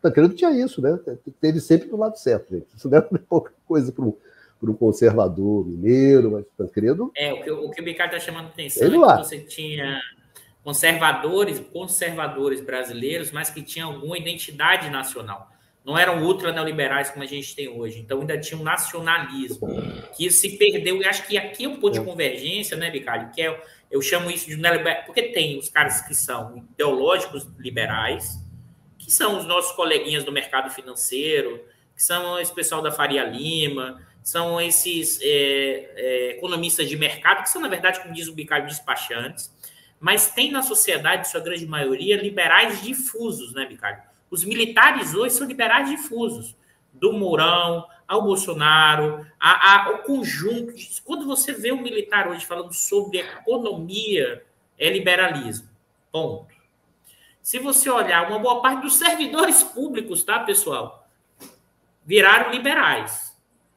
Tancredo 0.00 0.34
tinha 0.34 0.50
isso, 0.52 0.80
né? 0.80 0.98
Teve 1.40 1.60
sempre 1.60 1.88
do 1.88 1.96
lado 1.96 2.16
certo, 2.16 2.54
gente. 2.54 2.68
Isso 2.76 2.88
não 2.88 2.98
é 2.98 3.00
pouca 3.00 3.52
coisa 3.66 3.90
para 3.90 4.04
um 4.04 4.14
para 4.60 4.70
um 4.70 4.74
conservador 4.74 5.66
mineiro, 5.66 6.30
mas 6.32 6.44
Tancredo. 6.56 7.10
É, 7.16 7.32
o 7.32 7.42
que 7.42 7.50
o, 7.50 7.70
que 7.70 7.80
o 7.80 7.84
Ricardo 7.84 8.14
está 8.14 8.26
chamando 8.26 8.48
atenção 8.48 8.86
é 8.86 9.16
que 9.16 9.24
você 9.24 9.38
tinha 9.38 10.00
conservadores, 10.62 11.58
conservadores 11.72 12.60
brasileiros, 12.60 13.32
mas 13.32 13.48
que 13.48 13.62
tinham 13.62 13.92
alguma 13.92 14.18
identidade 14.18 14.90
nacional. 14.90 15.48
Não 15.82 15.96
eram 15.96 16.22
ultra 16.22 16.52
neoliberais 16.52 17.08
como 17.08 17.24
a 17.24 17.26
gente 17.26 17.56
tem 17.56 17.68
hoje. 17.68 18.00
Então 18.00 18.20
ainda 18.20 18.38
tinha 18.38 18.60
um 18.60 18.62
nacionalismo 18.62 19.66
que 20.14 20.30
se 20.30 20.58
perdeu. 20.58 21.00
E 21.00 21.06
acho 21.06 21.26
que 21.26 21.38
aqui 21.38 21.64
é 21.64 21.68
um 21.68 21.80
ponto 21.80 21.94
de 21.94 22.04
convergência, 22.04 22.76
né, 22.76 22.90
Ricardo? 22.90 23.32
Que 23.32 23.40
é, 23.40 23.62
eu 23.90 24.02
chamo 24.02 24.30
isso 24.30 24.46
de 24.46 24.56
neoliberal, 24.56 25.04
porque 25.06 25.22
tem 25.22 25.58
os 25.58 25.70
caras 25.70 26.02
que 26.02 26.14
são 26.14 26.58
ideológicos 26.74 27.48
liberais, 27.58 28.38
que 28.98 29.10
são 29.10 29.38
os 29.38 29.46
nossos 29.46 29.72
coleguinhas 29.72 30.22
do 30.22 30.30
mercado 30.30 30.70
financeiro, 30.70 31.64
que 31.96 32.02
são 32.02 32.38
esse 32.38 32.54
pessoal 32.54 32.82
da 32.82 32.92
Faria 32.92 33.24
Lima, 33.24 34.00
são 34.22 34.60
esses 34.60 35.18
é, 35.22 35.26
é, 35.26 36.30
economistas 36.32 36.88
de 36.88 36.96
mercado, 36.96 37.42
que 37.42 37.50
são, 37.50 37.60
na 37.60 37.68
verdade, 37.68 38.00
como 38.00 38.14
diz 38.14 38.28
o 38.28 38.34
Bicalho, 38.34 38.66
despachantes, 38.66 39.50
mas 39.98 40.32
tem 40.32 40.50
na 40.50 40.62
sociedade, 40.62 41.28
sua 41.28 41.40
grande 41.40 41.66
maioria, 41.66 42.20
liberais 42.20 42.82
difusos, 42.82 43.52
né, 43.54 43.66
Bicalho? 43.66 44.02
Os 44.30 44.44
militares 44.44 45.14
hoje 45.14 45.34
são 45.34 45.46
liberais 45.46 45.88
difusos, 45.90 46.56
do 46.92 47.12
Mourão 47.12 47.86
ao 48.06 48.22
Bolsonaro, 48.22 49.24
a, 49.38 49.74
a, 49.74 49.90
o 49.90 49.98
conjunto. 49.98 50.72
De, 50.72 51.00
quando 51.02 51.26
você 51.26 51.52
vê 51.52 51.72
um 51.72 51.80
militar 51.80 52.28
hoje 52.28 52.44
falando 52.44 52.72
sobre 52.72 53.18
economia, 53.18 54.44
é 54.78 54.90
liberalismo. 54.90 55.68
Ponto. 56.10 56.52
Se 57.40 57.58
você 57.58 57.88
olhar, 57.88 58.28
uma 58.28 58.38
boa 58.38 58.60
parte 58.60 58.82
dos 58.82 58.96
servidores 58.96 59.62
públicos, 59.62 60.24
tá, 60.24 60.40
pessoal? 60.40 61.08
Viraram 62.04 62.50
liberais 62.50 63.29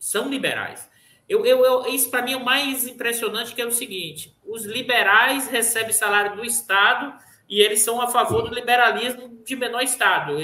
são 0.04 0.28
liberais. 0.30 0.90
Eu, 1.30 1.46
eu, 1.46 1.64
eu 1.64 1.86
isso 1.88 2.10
para 2.10 2.22
mim 2.22 2.34
é 2.34 2.36
o 2.36 2.44
mais 2.44 2.86
impressionante, 2.86 3.56
que 3.56 3.62
é 3.62 3.66
o 3.66 3.72
seguinte: 3.72 4.36
os 4.46 4.66
liberais 4.66 5.48
recebem 5.48 5.94
salário 5.94 6.36
do 6.36 6.44
Estado 6.44 7.18
e 7.48 7.62
eles 7.62 7.82
são 7.82 8.02
a 8.02 8.08
favor 8.08 8.42
do 8.42 8.54
liberalismo 8.54 9.42
de 9.46 9.56
menor 9.56 9.82
Estado. 9.82 10.38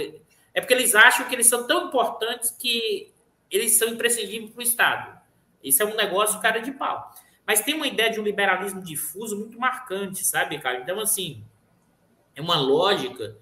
É 0.53 0.62
porque 0.62 0.74
eles 0.74 0.95
acham 0.95 1.28
que 1.28 1.36
eles 1.36 1.47
são 1.47 1.68
tão 1.68 1.88
importantes 1.88 2.51
que 2.51 3.12
eles 3.51 3.74
são 3.74 3.89
imprescindíveis 3.89 4.49
para 4.51 4.60
o 4.60 4.64
Estado. 4.64 5.20
Isso 5.62 5.84
é 5.84 5.86
um 5.86 5.95
negócio 5.95 6.39
cara 6.39 6.60
de 6.60 6.72
pau. 6.72 7.14
Mas 7.45 7.60
tem 7.62 7.74
uma 7.74 7.88
ideia 7.88 8.10
de 8.10 8.20
um 8.20 8.24
liberalismo 8.24 8.82
difuso 8.82 9.38
muito 9.38 9.60
marcante, 9.60 10.26
sabe, 10.26 10.57
cara? 10.60 10.80
Então, 10.80 11.01
assim, 11.01 11.43
é 12.34 12.41
uma 12.41 12.57
lógica 12.57 13.38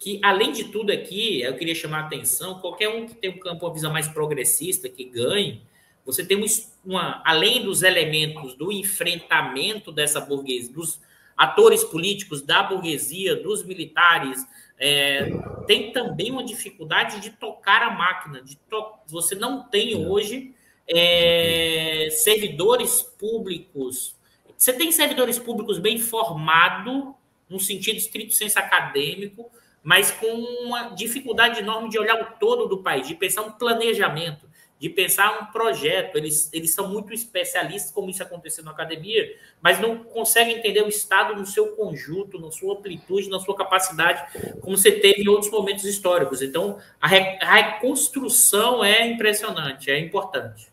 que, 0.00 0.18
além 0.24 0.50
de 0.50 0.64
tudo 0.64 0.90
aqui, 0.90 1.42
eu 1.42 1.54
queria 1.54 1.74
chamar 1.74 1.98
a 1.98 2.06
atenção, 2.06 2.58
qualquer 2.58 2.88
um 2.88 3.06
que 3.06 3.14
tem 3.14 3.30
um 3.30 3.38
campo, 3.38 3.66
uma 3.66 3.74
visão 3.74 3.92
mais 3.92 4.08
progressista, 4.08 4.88
que 4.88 5.04
ganhe, 5.04 5.62
você 6.06 6.24
tem 6.24 6.42
uma, 6.82 7.22
além 7.22 7.62
dos 7.62 7.82
elementos 7.82 8.54
do 8.54 8.72
enfrentamento 8.72 9.92
dessa 9.92 10.18
burguesia, 10.18 10.72
dos 10.72 10.98
atores 11.36 11.84
políticos, 11.84 12.40
da 12.40 12.62
burguesia, 12.62 13.36
dos 13.36 13.62
militares, 13.62 14.42
é, 14.78 15.30
tem 15.66 15.92
também 15.92 16.30
uma 16.30 16.42
dificuldade 16.42 17.20
de 17.20 17.30
tocar 17.30 17.82
a 17.82 17.90
máquina. 17.90 18.40
De 18.40 18.56
to... 18.56 18.94
Você 19.06 19.34
não 19.34 19.64
tem 19.64 20.06
hoje 20.06 20.54
é, 20.88 22.08
servidores 22.10 23.02
públicos. 23.02 24.16
Você 24.56 24.72
tem 24.72 24.90
servidores 24.90 25.38
públicos 25.38 25.78
bem 25.78 25.98
formados, 25.98 27.14
no 27.50 27.60
sentido 27.60 27.96
estrito 27.98 28.32
senso 28.32 28.58
acadêmico, 28.58 29.50
mas 29.82 30.10
com 30.10 30.26
uma 30.64 30.90
dificuldade 30.90 31.60
enorme 31.60 31.88
de 31.88 31.98
olhar 31.98 32.20
o 32.20 32.38
todo 32.38 32.66
do 32.66 32.82
país, 32.82 33.08
de 33.08 33.14
pensar 33.14 33.42
um 33.42 33.52
planejamento, 33.52 34.48
de 34.78 34.88
pensar 34.88 35.42
um 35.42 35.52
projeto. 35.52 36.16
Eles, 36.16 36.50
eles 36.52 36.72
são 36.72 36.88
muito 36.88 37.12
especialistas, 37.12 37.90
como 37.90 38.08
isso 38.08 38.22
aconteceu 38.22 38.64
na 38.64 38.70
academia, 38.70 39.30
mas 39.60 39.78
não 39.78 39.98
conseguem 40.04 40.56
entender 40.56 40.82
o 40.82 40.88
Estado 40.88 41.38
no 41.38 41.44
seu 41.44 41.76
conjunto, 41.76 42.40
na 42.40 42.50
sua 42.50 42.74
amplitude, 42.74 43.28
na 43.28 43.38
sua 43.38 43.54
capacidade, 43.54 44.24
como 44.60 44.76
você 44.76 44.92
teve 44.92 45.22
em 45.22 45.28
outros 45.28 45.50
momentos 45.50 45.84
históricos. 45.84 46.40
Então, 46.40 46.78
a, 47.00 47.06
re, 47.06 47.38
a 47.40 47.54
reconstrução 47.54 48.82
é 48.82 49.06
impressionante, 49.06 49.90
é 49.90 49.98
importante. 49.98 50.70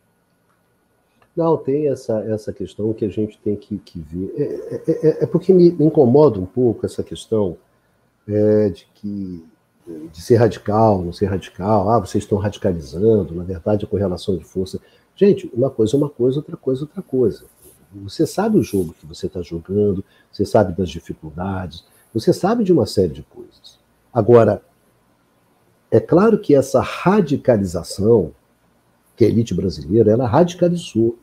Não, 1.36 1.56
tem 1.56 1.88
essa, 1.88 2.20
essa 2.32 2.52
questão 2.52 2.92
que 2.94 3.06
a 3.06 3.10
gente 3.10 3.38
tem 3.38 3.56
que, 3.56 3.78
que 3.78 4.00
ver. 4.00 4.34
É, 4.38 4.92
é, 4.92 5.08
é, 5.08 5.24
é 5.24 5.28
porque 5.28 5.54
me 5.54 5.68
incomoda 5.68 6.40
um 6.40 6.46
pouco 6.48 6.86
essa 6.86 7.04
questão 7.04 7.58
é, 8.28 8.70
de 8.70 8.88
que 8.94 9.46
de 10.12 10.22
ser 10.22 10.36
radical, 10.36 11.02
não 11.02 11.14
ser 11.14 11.28
radical, 11.28 11.90
ah, 11.90 12.00
vocês 12.00 12.24
estão 12.24 12.38
radicalizando, 12.38 13.34
na 13.34 13.44
verdade 13.44 13.86
a 13.86 13.88
correlação 13.88 14.36
de 14.36 14.44
força. 14.44 14.80
Gente, 15.16 15.50
uma 15.54 15.70
coisa 15.70 15.96
é 15.96 15.98
uma 15.98 16.10
coisa, 16.10 16.40
outra 16.40 16.58
coisa 16.58 16.82
é 16.82 16.84
outra 16.84 17.02
coisa. 17.02 17.46
Você 18.04 18.28
sabe 18.28 18.58
o 18.58 18.64
jogo 18.64 18.94
que 19.00 19.06
você 19.06 19.28
está 19.28 19.42
jogando, 19.42 20.04
você 20.32 20.46
sabe 20.46 20.74
das 20.74 20.90
dificuldades, 20.90 21.86
você 22.14 22.34
sabe 22.34 22.64
de 22.64 22.74
uma 22.74 22.86
série 22.86 23.14
de 23.14 23.24
coisas. 23.24 23.80
Agora, 24.14 24.62
é 25.90 26.00
claro 26.00 26.38
que 26.38 26.54
essa 26.54 26.82
radicalização, 26.82 28.34
que 29.16 29.24
a 29.24 29.28
elite 29.28 29.54
brasileira, 29.54 30.12
ela 30.12 30.28
radicalizou. 30.28 31.18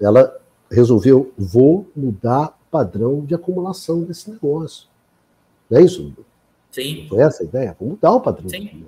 Ela 0.00 0.38
resolveu, 0.70 1.32
vou 1.36 1.86
mudar 1.96 2.48
o 2.48 2.70
padrão 2.70 3.24
de 3.24 3.34
acumulação 3.34 4.02
desse 4.02 4.30
negócio. 4.30 4.88
Não 5.70 5.78
é 5.78 5.82
isso? 5.82 6.12
Sim. 6.70 7.06
Foi 7.08 7.20
essa 7.20 7.42
a 7.42 7.46
ideia? 7.46 7.76
Vamos 7.78 7.94
mudar 7.94 8.12
o 8.12 8.20
padrão 8.20 8.48
Sim. 8.48 8.66
de. 8.66 8.86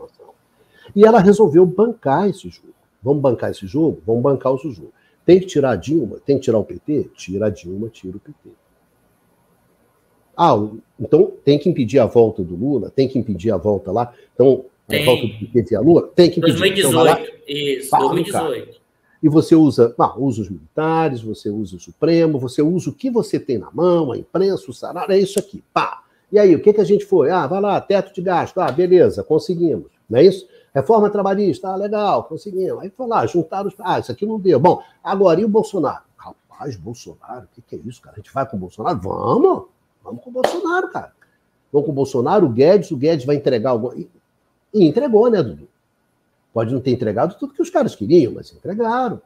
E 0.94 1.04
ela 1.04 1.20
resolveu 1.20 1.64
bancar 1.66 2.28
esse 2.28 2.48
jogo. 2.48 2.74
Vamos 3.02 3.22
bancar 3.22 3.50
esse 3.50 3.66
jogo? 3.66 4.02
Vamos 4.06 4.22
bancar 4.22 4.52
o 4.52 4.58
jogo. 4.58 4.92
Tem 5.24 5.38
que 5.38 5.46
tirar 5.46 5.72
a 5.72 5.76
Dilma? 5.76 6.18
Tem 6.24 6.36
que 6.36 6.44
tirar 6.44 6.58
o 6.58 6.64
PT? 6.64 7.10
Tira 7.14 7.46
a 7.46 7.50
Dilma, 7.50 7.88
tira 7.88 8.16
o 8.16 8.20
PT. 8.20 8.50
Ah, 10.36 10.54
então 11.00 11.32
tem 11.44 11.58
que 11.58 11.68
impedir 11.68 11.98
a 11.98 12.06
volta 12.06 12.42
do 12.42 12.54
Lula? 12.54 12.90
Tem 12.90 13.08
que 13.08 13.18
impedir 13.18 13.50
a 13.50 13.56
volta 13.56 13.90
lá? 13.90 14.12
Então, 14.34 14.64
tem. 14.86 15.02
a 15.02 15.04
volta 15.04 15.26
do 15.26 15.38
PT 15.38 15.62
via 15.62 15.80
Lula? 15.80 16.08
Tem 16.14 16.30
que 16.30 16.38
impedir. 16.38 16.58
2018, 16.58 17.20
então, 17.20 17.36
isso, 17.48 17.90
2018. 17.90 18.80
E 19.20 19.28
você 19.28 19.56
usa, 19.56 19.94
ah, 19.98 20.14
usa 20.16 20.42
os 20.42 20.48
militares, 20.48 21.20
você 21.20 21.50
usa 21.50 21.76
o 21.76 21.80
Supremo, 21.80 22.38
você 22.38 22.62
usa 22.62 22.88
o 22.88 22.94
que 22.94 23.10
você 23.10 23.40
tem 23.40 23.58
na 23.58 23.70
mão, 23.72 24.12
a 24.12 24.18
imprensa, 24.18 24.70
o 24.70 24.72
salário, 24.72 25.12
é 25.12 25.18
isso 25.18 25.40
aqui. 25.40 25.62
Pá! 25.74 26.04
E 26.30 26.38
aí, 26.38 26.54
o 26.54 26.60
que, 26.60 26.72
que 26.72 26.80
a 26.80 26.84
gente 26.84 27.04
foi? 27.04 27.30
Ah, 27.30 27.46
vai 27.46 27.60
lá, 27.60 27.80
teto 27.80 28.12
de 28.12 28.20
gasto. 28.20 28.58
Ah, 28.60 28.70
beleza, 28.70 29.24
conseguimos. 29.24 29.90
Não 30.08 30.18
é 30.18 30.24
isso? 30.24 30.46
Reforma 30.74 31.10
trabalhista, 31.10 31.68
ah, 31.68 31.76
legal, 31.76 32.24
conseguimos. 32.24 32.82
Aí 32.82 32.90
foi 32.90 33.06
lá, 33.06 33.26
juntaram 33.26 33.68
os. 33.68 33.74
Ah, 33.80 33.98
isso 33.98 34.12
aqui 34.12 34.26
não 34.26 34.38
deu. 34.38 34.60
Bom, 34.60 34.82
agora 35.02 35.40
e 35.40 35.44
o 35.44 35.48
Bolsonaro? 35.48 36.02
Rapaz, 36.16 36.76
Bolsonaro, 36.76 37.44
o 37.44 37.48
que, 37.54 37.62
que 37.62 37.76
é 37.76 37.78
isso, 37.84 38.00
cara? 38.02 38.16
A 38.16 38.20
gente 38.20 38.32
vai 38.32 38.46
com 38.46 38.56
o 38.56 38.60
Bolsonaro? 38.60 39.00
Vamos! 39.00 39.64
Vamos 40.04 40.22
com 40.22 40.30
o 40.30 40.32
Bolsonaro, 40.32 40.90
cara. 40.90 41.12
Vamos 41.72 41.86
com 41.86 41.92
o 41.92 41.94
Bolsonaro, 41.94 42.46
o 42.46 42.50
Guedes, 42.50 42.90
o 42.90 42.96
Guedes 42.96 43.26
vai 43.26 43.36
entregar 43.36 43.70
alguma. 43.70 43.94
E, 43.96 44.08
entregou, 44.86 45.30
né, 45.30 45.42
Dudu? 45.42 45.68
Pode 46.52 46.72
não 46.72 46.80
ter 46.80 46.90
entregado 46.90 47.36
tudo 47.38 47.54
que 47.54 47.62
os 47.62 47.70
caras 47.70 47.94
queriam, 47.94 48.32
mas 48.34 48.52
entregaram. 48.52 49.20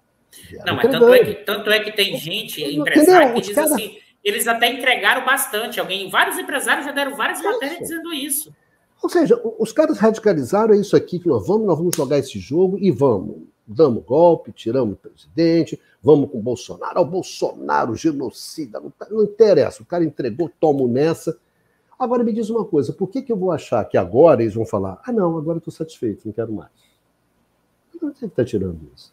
Não, 0.66 0.76
mas 0.76 0.90
tanto 0.90 1.12
é, 1.12 1.24
que, 1.24 1.34
tanto 1.44 1.70
é 1.70 1.80
que 1.80 1.92
tem 1.92 2.16
gente, 2.16 2.62
empresário, 2.62 3.34
que 3.34 3.40
diz 3.42 3.54
cara... 3.54 3.66
assim 3.66 3.98
eles 4.22 4.46
até 4.46 4.72
entregaram 4.72 5.24
bastante. 5.24 5.80
Alguém, 5.80 6.08
vários 6.10 6.38
empresários 6.38 6.86
já 6.86 6.92
deram 6.92 7.16
várias 7.16 7.42
matérias 7.42 7.78
dizendo 7.80 8.12
isso. 8.12 8.54
Ou 9.02 9.08
seja, 9.08 9.40
os 9.58 9.72
caras 9.72 9.98
radicalizaram 9.98 10.74
é 10.74 10.78
isso 10.78 10.94
aqui 10.94 11.18
que 11.18 11.26
nós 11.26 11.44
vamos, 11.46 11.66
nós 11.66 11.76
vamos 11.76 11.96
jogar 11.96 12.18
esse 12.18 12.38
jogo 12.38 12.78
e 12.78 12.90
vamos. 12.90 13.42
Damos 13.66 14.04
golpe, 14.04 14.52
tiramos 14.52 14.94
o 14.94 14.96
presidente, 14.96 15.80
vamos 16.00 16.30
com 16.30 16.38
o 16.38 16.42
Bolsonaro. 16.42 17.00
O 17.00 17.04
Bolsonaro, 17.04 17.96
genocida, 17.96 18.78
não, 18.78 18.90
tá, 18.90 19.08
não 19.10 19.24
interessa. 19.24 19.82
O 19.82 19.86
cara 19.86 20.04
entregou, 20.04 20.50
tomo 20.60 20.86
nessa. 20.86 21.36
Agora 21.98 22.22
me 22.22 22.32
diz 22.32 22.48
uma 22.50 22.64
coisa, 22.64 22.92
por 22.92 23.08
que, 23.08 23.22
que 23.22 23.32
eu 23.32 23.36
vou 23.36 23.52
achar 23.52 23.84
que 23.84 23.96
agora 23.96 24.42
eles 24.42 24.54
vão 24.54 24.66
falar, 24.66 25.00
ah, 25.04 25.12
não, 25.12 25.36
agora 25.38 25.58
estou 25.58 25.72
satisfeito, 25.72 26.26
não 26.26 26.32
quero 26.32 26.52
mais? 26.52 26.70
Onde 28.02 28.18
você 28.18 28.26
está 28.26 28.44
tirando 28.44 28.80
isso? 28.92 29.12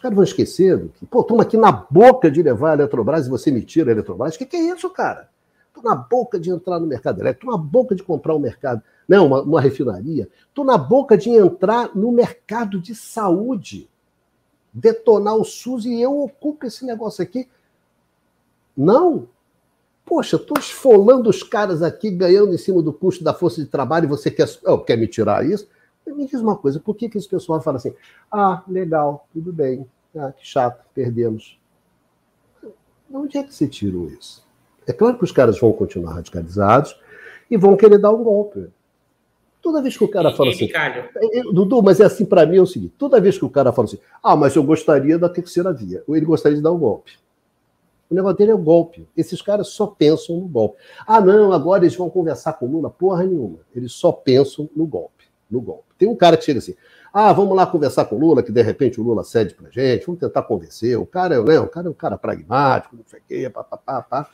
Os 0.00 0.02
caras 0.02 0.16
vão 0.16 0.24
esquecer 0.24 0.88
que, 0.94 1.04
pô, 1.04 1.20
estamos 1.20 1.42
aqui 1.42 1.58
na 1.58 1.70
boca 1.70 2.30
de 2.30 2.42
levar 2.42 2.70
a 2.70 2.72
Eletrobras 2.72 3.26
e 3.26 3.28
você 3.28 3.50
me 3.50 3.60
tira 3.60 3.90
a 3.90 3.92
Eletrobras. 3.92 4.34
O 4.34 4.38
que, 4.38 4.46
que 4.46 4.56
é 4.56 4.74
isso, 4.74 4.88
cara? 4.88 5.28
Estou 5.68 5.84
na 5.84 5.94
boca 5.94 6.40
de 6.40 6.48
entrar 6.48 6.80
no 6.80 6.86
mercado 6.86 7.20
elétrico, 7.20 7.44
estou 7.44 7.58
na 7.58 7.62
boca 7.62 7.94
de 7.94 8.02
comprar 8.02 8.34
um 8.34 8.38
mercado, 8.38 8.82
não, 9.06 9.26
uma, 9.26 9.42
uma 9.42 9.60
refinaria, 9.60 10.26
estou 10.48 10.64
na 10.64 10.78
boca 10.78 11.18
de 11.18 11.28
entrar 11.28 11.94
no 11.94 12.10
mercado 12.12 12.80
de 12.80 12.94
saúde, 12.94 13.90
detonar 14.72 15.36
o 15.36 15.44
SUS 15.44 15.84
e 15.84 16.00
eu 16.00 16.18
ocupo 16.18 16.64
esse 16.64 16.86
negócio 16.86 17.22
aqui. 17.22 17.46
Não. 18.74 19.28
Poxa, 20.06 20.36
estou 20.36 20.58
esfolando 20.58 21.28
os 21.28 21.42
caras 21.42 21.82
aqui, 21.82 22.10
ganhando 22.10 22.54
em 22.54 22.58
cima 22.58 22.80
do 22.80 22.90
custo 22.90 23.22
da 23.22 23.34
força 23.34 23.60
de 23.60 23.68
trabalho 23.68 24.06
e 24.06 24.08
você 24.08 24.30
quer, 24.30 24.48
oh, 24.64 24.78
quer 24.78 24.96
me 24.96 25.06
tirar 25.06 25.44
isso? 25.44 25.68
Me 26.14 26.26
diz 26.26 26.40
uma 26.40 26.56
coisa, 26.56 26.80
por 26.80 26.94
que, 26.94 27.08
que 27.08 27.18
esse 27.18 27.28
pessoal 27.28 27.60
fala 27.60 27.76
assim, 27.76 27.94
ah, 28.30 28.62
legal, 28.68 29.26
tudo 29.32 29.52
bem, 29.52 29.86
ah, 30.16 30.32
que 30.32 30.46
chato, 30.46 30.84
perdemos. 30.94 31.58
Onde 33.12 33.38
é 33.38 33.42
que 33.42 33.54
você 33.54 33.66
tirou 33.66 34.08
isso? 34.08 34.46
É 34.86 34.92
claro 34.92 35.18
que 35.18 35.24
os 35.24 35.32
caras 35.32 35.58
vão 35.58 35.72
continuar 35.72 36.14
radicalizados 36.14 36.98
e 37.50 37.56
vão 37.56 37.76
querer 37.76 37.98
dar 37.98 38.12
um 38.12 38.22
golpe. 38.22 38.68
Toda 39.62 39.82
vez 39.82 39.96
que 39.96 40.04
o 40.04 40.08
cara 40.08 40.32
fala 40.32 40.50
assim. 40.50 40.68
É, 40.74 41.42
Dudu, 41.42 41.82
mas 41.82 42.00
é 42.00 42.04
assim 42.04 42.24
para 42.24 42.46
mim 42.46 42.56
é 42.56 42.62
o 42.62 42.66
seguinte: 42.66 42.94
toda 42.96 43.20
vez 43.20 43.38
que 43.38 43.44
o 43.44 43.50
cara 43.50 43.72
fala 43.72 43.86
assim, 43.86 43.98
ah, 44.22 44.34
mas 44.34 44.56
eu 44.56 44.62
gostaria 44.62 45.18
da 45.18 45.28
terceira 45.28 45.72
via, 45.72 46.02
ou 46.06 46.16
ele 46.16 46.24
gostaria 46.24 46.56
de 46.56 46.62
dar 46.62 46.72
um 46.72 46.78
golpe. 46.78 47.12
O 48.10 48.14
negócio 48.14 48.38
dele 48.38 48.50
é 48.50 48.54
o 48.54 48.58
golpe. 48.58 49.06
Esses 49.16 49.40
caras 49.40 49.68
só 49.68 49.86
pensam 49.86 50.36
no 50.36 50.48
golpe. 50.48 50.82
Ah, 51.06 51.20
não, 51.20 51.52
agora 51.52 51.84
eles 51.84 51.94
vão 51.94 52.10
conversar 52.10 52.54
com 52.54 52.66
o 52.66 52.70
Lula. 52.70 52.90
Porra 52.90 53.24
nenhuma. 53.24 53.60
Eles 53.72 53.92
só 53.92 54.10
pensam 54.10 54.68
no 54.74 54.84
golpe. 54.84 55.19
No 55.50 55.60
golpe. 55.60 55.84
Tem 55.98 56.08
um 56.08 56.16
cara 56.16 56.36
que 56.36 56.44
chega 56.44 56.58
assim: 56.58 56.74
ah, 57.12 57.32
vamos 57.32 57.56
lá 57.56 57.66
conversar 57.66 58.04
com 58.04 58.16
o 58.16 58.18
Lula, 58.18 58.42
que 58.42 58.52
de 58.52 58.62
repente 58.62 59.00
o 59.00 59.04
Lula 59.04 59.24
cede 59.24 59.54
pra 59.54 59.70
gente, 59.70 60.06
vamos 60.06 60.20
tentar 60.20 60.42
convencer. 60.42 60.98
O 60.98 61.06
cara 61.06 61.34
é, 61.34 61.42
né, 61.42 61.58
o 61.58 61.68
cara 61.68 61.88
é 61.88 61.90
um 61.90 61.94
cara 61.94 62.16
pragmático, 62.16 62.96
não 62.96 63.04
sei 63.06 63.18
o 63.18 63.22
quê, 63.26 63.50
pá, 63.50 63.64
pá, 63.64 63.76
pá, 63.76 64.02
pá. 64.02 64.30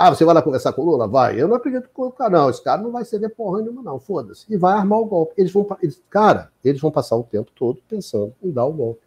Ah, 0.00 0.14
você 0.14 0.24
vai 0.24 0.32
lá 0.32 0.40
conversar 0.40 0.72
com 0.72 0.82
o 0.82 0.84
Lula? 0.84 1.08
Vai. 1.08 1.40
Eu 1.40 1.48
não 1.48 1.56
acredito 1.56 1.88
que 1.92 2.00
o 2.00 2.12
cara, 2.12 2.30
não. 2.30 2.48
Esse 2.48 2.62
cara 2.62 2.80
não 2.80 2.92
vai 2.92 3.04
ceder 3.04 3.34
porra 3.34 3.60
nenhuma, 3.60 3.82
não. 3.82 3.98
Foda-se. 3.98 4.46
E 4.48 4.56
vai 4.56 4.74
armar 4.74 5.00
o 5.00 5.04
golpe. 5.04 5.34
Eles 5.36 5.50
vão, 5.50 5.66
eles, 5.82 6.00
cara, 6.08 6.52
eles 6.64 6.80
vão 6.80 6.88
passar 6.88 7.16
o 7.16 7.24
tempo 7.24 7.50
todo 7.52 7.82
pensando 7.88 8.32
em 8.40 8.48
dar 8.48 8.64
o 8.64 8.72
golpe. 8.72 9.00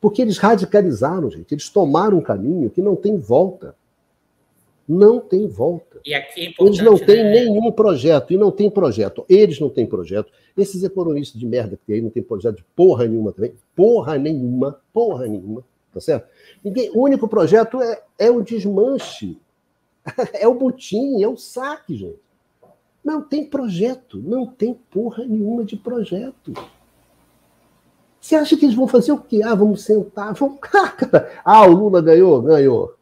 Porque 0.00 0.22
eles 0.22 0.38
radicalizaram, 0.38 1.28
gente. 1.32 1.52
Eles 1.52 1.68
tomaram 1.68 2.18
um 2.18 2.20
caminho 2.20 2.70
que 2.70 2.80
não 2.80 2.94
tem 2.94 3.18
volta. 3.18 3.74
Não 4.88 5.20
tem 5.20 5.48
volta. 5.48 6.00
E 6.04 6.14
aqui 6.14 6.54
é 6.58 6.64
eles 6.64 6.78
não 6.80 6.96
têm 6.96 7.24
né? 7.24 7.32
nenhum 7.32 7.72
projeto. 7.72 8.32
E 8.32 8.36
não 8.36 8.50
tem 8.50 8.70
projeto. 8.70 9.24
Eles 9.28 9.58
não 9.58 9.68
têm 9.68 9.86
projeto. 9.86 10.30
Esses 10.56 10.84
economistas 10.84 11.38
de 11.38 11.46
merda 11.46 11.76
que 11.76 11.84
tem 11.84 11.96
aí 11.96 12.02
não 12.02 12.10
tem 12.10 12.22
projeto 12.22 12.56
de 12.56 12.64
porra 12.74 13.06
nenhuma 13.06 13.32
também. 13.32 13.52
Porra 13.74 14.16
nenhuma. 14.16 14.80
Porra 14.92 15.26
nenhuma. 15.26 15.64
Tá 15.92 16.00
certo? 16.00 16.28
Ninguém, 16.62 16.90
o 16.90 17.00
único 17.00 17.26
projeto 17.26 17.82
é, 17.82 18.02
é 18.18 18.30
o 18.30 18.42
desmanche 18.42 19.38
é 20.34 20.46
o 20.46 20.54
butim, 20.54 21.22
é 21.22 21.28
o 21.28 21.36
saque, 21.36 21.96
gente. 21.96 22.20
Não 23.04 23.22
tem 23.22 23.44
projeto, 23.44 24.18
não 24.18 24.46
tem 24.46 24.74
porra 24.90 25.24
nenhuma 25.24 25.64
de 25.64 25.76
projeto. 25.76 26.52
Você 28.20 28.34
acha 28.34 28.56
que 28.56 28.64
eles 28.64 28.74
vão 28.74 28.88
fazer 28.88 29.12
o 29.12 29.18
quê? 29.18 29.40
Ah, 29.44 29.54
vamos 29.54 29.82
sentar, 29.82 30.34
vamos. 30.34 30.58
Ah, 31.44 31.64
o 31.66 31.70
Lula 31.70 32.02
ganhou, 32.02 32.42
ganhou. 32.42 32.96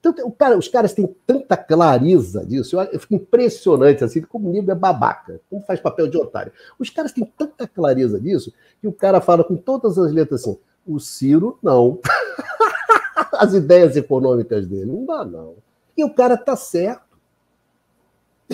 Então, 0.00 0.14
o 0.24 0.30
cara, 0.30 0.56
os 0.56 0.68
caras 0.68 0.92
têm 0.92 1.12
tanta 1.26 1.56
clareza 1.56 2.46
disso, 2.46 2.76
eu, 2.76 2.82
eu 2.84 3.00
fico 3.00 3.14
impressionante, 3.14 4.04
assim, 4.04 4.22
como 4.22 4.48
o 4.48 4.52
nível 4.52 4.72
é 4.72 4.78
babaca, 4.78 5.40
como 5.50 5.62
faz 5.62 5.80
papel 5.80 6.06
de 6.06 6.16
otário. 6.16 6.52
Os 6.78 6.88
caras 6.88 7.12
têm 7.12 7.24
tanta 7.24 7.66
clareza 7.66 8.20
disso 8.20 8.52
que 8.80 8.86
o 8.86 8.92
cara 8.92 9.20
fala 9.20 9.42
com 9.42 9.56
todas 9.56 9.98
as 9.98 10.12
letras 10.12 10.42
assim: 10.42 10.56
o 10.86 11.00
Ciro, 11.00 11.58
não. 11.62 11.98
as 13.32 13.54
ideias 13.54 13.96
econômicas 13.96 14.66
dele, 14.66 14.86
não 14.86 15.04
dá, 15.04 15.24
não. 15.24 15.56
E 15.96 16.04
o 16.04 16.14
cara 16.14 16.34
está 16.34 16.56
certo. 16.56 17.18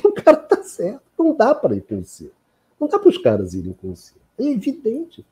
O 0.03 0.13
cara 0.13 0.41
está 0.43 0.63
certo. 0.63 1.03
Não 1.19 1.37
dá 1.37 1.55
para 1.55 1.77
ir 1.77 1.83
com 1.83 1.99
o 1.99 2.05
Ciro. 2.05 2.33
Não 2.81 2.89
dá 2.89 2.99
para 2.99 3.09
os 3.09 3.19
caras 3.19 3.55
irem 3.55 3.73
com 3.73 3.93
o 3.93 3.97
Ciro. 3.97 4.21
É 4.39 4.45
evidente. 4.45 5.25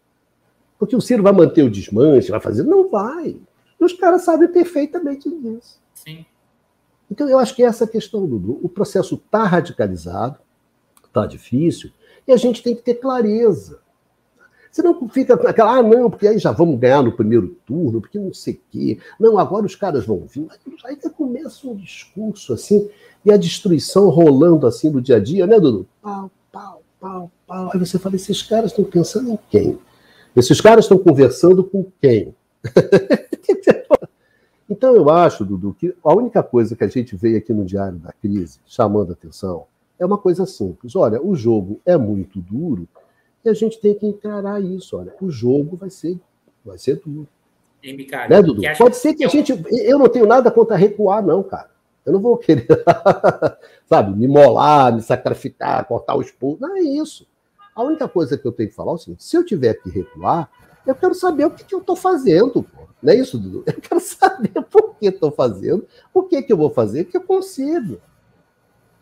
Porque 0.79 0.95
o 0.95 1.01
Ciro 1.01 1.23
vai 1.23 1.33
manter 1.33 1.63
o 1.63 1.71
desmanche, 1.71 2.31
vai 2.31 2.41
fazer. 2.41 2.63
Não 2.63 2.89
vai. 2.89 3.37
E 3.81 3.85
os 3.85 3.93
caras 3.93 4.23
sabem 4.23 4.49
perfeitamente 4.49 5.29
disso. 5.29 5.82
Sim. 6.05 6.25
Então, 7.11 7.29
eu 7.29 7.39
acho 7.39 7.55
que 7.55 7.63
essa 7.63 7.87
questão, 7.87 8.27
Dudu. 8.27 8.59
O 8.63 8.69
processo 8.69 9.17
está 9.17 9.45
radicalizado, 9.45 10.39
está 11.05 11.27
difícil, 11.27 11.91
e 12.27 12.33
a 12.33 12.37
gente 12.37 12.63
tem 12.63 12.75
que 12.75 12.83
ter 12.83 12.95
clareza. 12.95 13.81
Você 14.71 14.81
não 14.81 15.07
fica 15.07 15.35
aquela, 15.35 15.77
ah, 15.77 15.83
não, 15.83 16.09
porque 16.09 16.27
aí 16.27 16.39
já 16.39 16.51
vamos 16.51 16.81
ganhar 16.81 17.03
no 17.03 17.13
primeiro 17.13 17.49
turno, 17.67 18.01
porque 18.01 18.19
não 18.19 18.33
sei 18.33 18.55
o 18.55 18.61
quê. 18.71 18.99
Não, 19.21 19.39
agora 19.39 19.67
os 19.67 19.77
caras 19.77 20.07
vão 20.07 20.25
vir. 20.27 20.49
Aí 20.87 20.97
começa 21.11 21.69
um 21.69 21.77
discurso 21.77 22.55
assim, 22.55 22.89
e 23.23 23.31
a 23.31 23.37
destruição 23.37 24.09
rolando 24.09 24.67
assim 24.67 24.89
no 24.89 25.03
dia 25.03 25.17
a 25.17 25.21
dia, 25.21 25.47
né, 25.47 25.61
Dudu? 25.61 25.87
Pau, 26.01 26.31
pau, 26.51 26.83
pau, 26.99 27.31
pau. 27.47 27.71
Aí 27.75 27.79
você 27.79 27.99
fala, 27.99 28.17
esses 28.17 28.43
caras 28.43 28.71
estão 28.71 28.87
pensando 28.87 29.31
em 29.31 29.39
quem? 29.51 29.79
Esses 30.35 30.59
caras 30.63 30.87
estão 30.87 30.97
conversando 30.97 31.63
com 31.63 31.87
quem? 32.01 32.35
então 34.73 34.95
eu 34.95 35.11
acho, 35.11 35.45
Dudu, 35.45 35.75
que 35.79 35.95
a 36.03 36.15
única 36.15 36.43
coisa 36.43 36.75
que 36.75 36.83
a 36.83 36.89
gente 36.89 37.15
veio 37.15 37.37
aqui 37.37 37.53
no 37.53 37.65
Diário 37.65 37.99
da 37.99 38.13
Crise, 38.13 38.59
chamando 38.67 39.11
a 39.11 39.13
atenção, 39.13 39.67
é 39.99 40.07
uma 40.07 40.19
coisa 40.19 40.47
simples. 40.47 40.97
Olha, 40.97 41.23
o 41.23 41.35
jogo 41.35 41.81
é 41.85 41.97
muito 41.97 42.41
duro, 42.41 42.89
e 43.45 43.49
a 43.49 43.55
gente 43.55 43.81
tem 43.81 43.95
que 43.95 44.07
encarar 44.07 44.63
isso. 44.63 44.97
Olha, 44.97 45.15
o 45.21 45.31
jogo 45.31 45.77
vai 45.77 45.91
ser, 45.91 46.19
vai 46.65 46.79
ser 46.79 46.97
duro. 47.05 47.29
Bicalho, 47.83 48.31
né, 48.31 48.41
Dudu? 48.41 48.63
Pode 48.79 48.97
ser 48.97 49.15
que 49.15 49.25
a 49.25 49.29
gente. 49.29 49.53
Eu 49.71 49.99
não 49.99 50.09
tenho 50.09 50.27
nada 50.27 50.51
contra 50.51 50.77
recuar, 50.77 51.25
não, 51.25 51.43
cara. 51.43 51.71
Eu 52.07 52.13
não 52.13 52.21
vou 52.21 52.37
querer, 52.37 52.67
sabe, 53.87 54.17
me 54.17 54.27
molar, 54.27 54.93
me 54.93 55.03
sacrificar, 55.03 55.85
cortar 55.87 56.17
o 56.17 56.21
expulso. 56.21 56.61
Não 56.61 56.77
é 56.77 56.81
isso. 56.81 57.27
A 57.75 57.83
única 57.83 58.09
coisa 58.09 58.37
que 58.37 58.47
eu 58.47 58.53
tenho 58.53 58.69
que 58.69 58.75
falar 58.75 58.93
é 58.93 58.95
o 58.95 58.99
seguinte: 58.99 59.25
se 59.25 59.37
eu 59.37 59.45
tiver 59.45 59.75
que 59.75 59.91
recuar, 59.91 60.51
eu 60.87 60.95
quero 60.95 61.15
saber 61.15 61.47
o 61.47 61.51
que, 61.51 61.65
que 61.65 61.75
eu 61.75 61.81
estou 61.81 61.97
fazendo. 61.97 62.67
Não 63.03 63.13
é 63.13 63.17
isso, 63.17 63.39
Dudu? 63.39 63.65
Eu 63.67 63.81
quero 63.81 64.01
saber 64.01 64.53
por 64.71 64.95
que 64.97 65.07
estou 65.07 65.33
fazendo, 65.33 65.87
o 66.15 66.23
que, 66.23 66.43
que 66.43 66.53
eu 66.53 66.57
vou 66.57 66.71
fazer, 66.71 67.05
que 67.05 67.17
eu 67.17 67.23
consigo. 67.23 67.99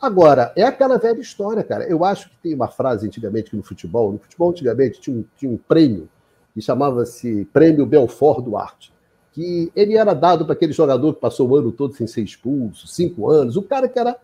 Agora, 0.00 0.50
é 0.56 0.62
aquela 0.62 0.96
velha 0.96 1.20
história, 1.20 1.62
cara. 1.62 1.84
Eu 1.84 2.04
acho 2.04 2.30
que 2.30 2.36
tem 2.38 2.54
uma 2.54 2.68
frase 2.68 3.06
antigamente 3.06 3.54
no 3.54 3.62
futebol. 3.62 4.12
No 4.12 4.18
futebol, 4.18 4.50
antigamente, 4.50 4.98
tinha 4.98 5.14
um, 5.14 5.24
tinha 5.36 5.52
um 5.52 5.58
prêmio 5.58 6.08
que 6.54 6.62
chamava-se 6.62 7.44
Prêmio 7.52 7.84
Belfort 7.84 8.42
Duarte. 8.42 8.92
Que 9.32 9.70
ele 9.76 9.96
era 9.96 10.14
dado 10.14 10.44
para 10.44 10.54
aquele 10.54 10.72
jogador 10.72 11.14
que 11.14 11.20
passou 11.20 11.48
o 11.48 11.56
ano 11.56 11.70
todo 11.70 11.94
sem 11.94 12.06
ser 12.06 12.22
expulso, 12.22 12.88
cinco 12.88 13.28
anos, 13.28 13.56
o 13.56 13.62
cara 13.62 13.88
que 13.88 13.98
era, 13.98 14.16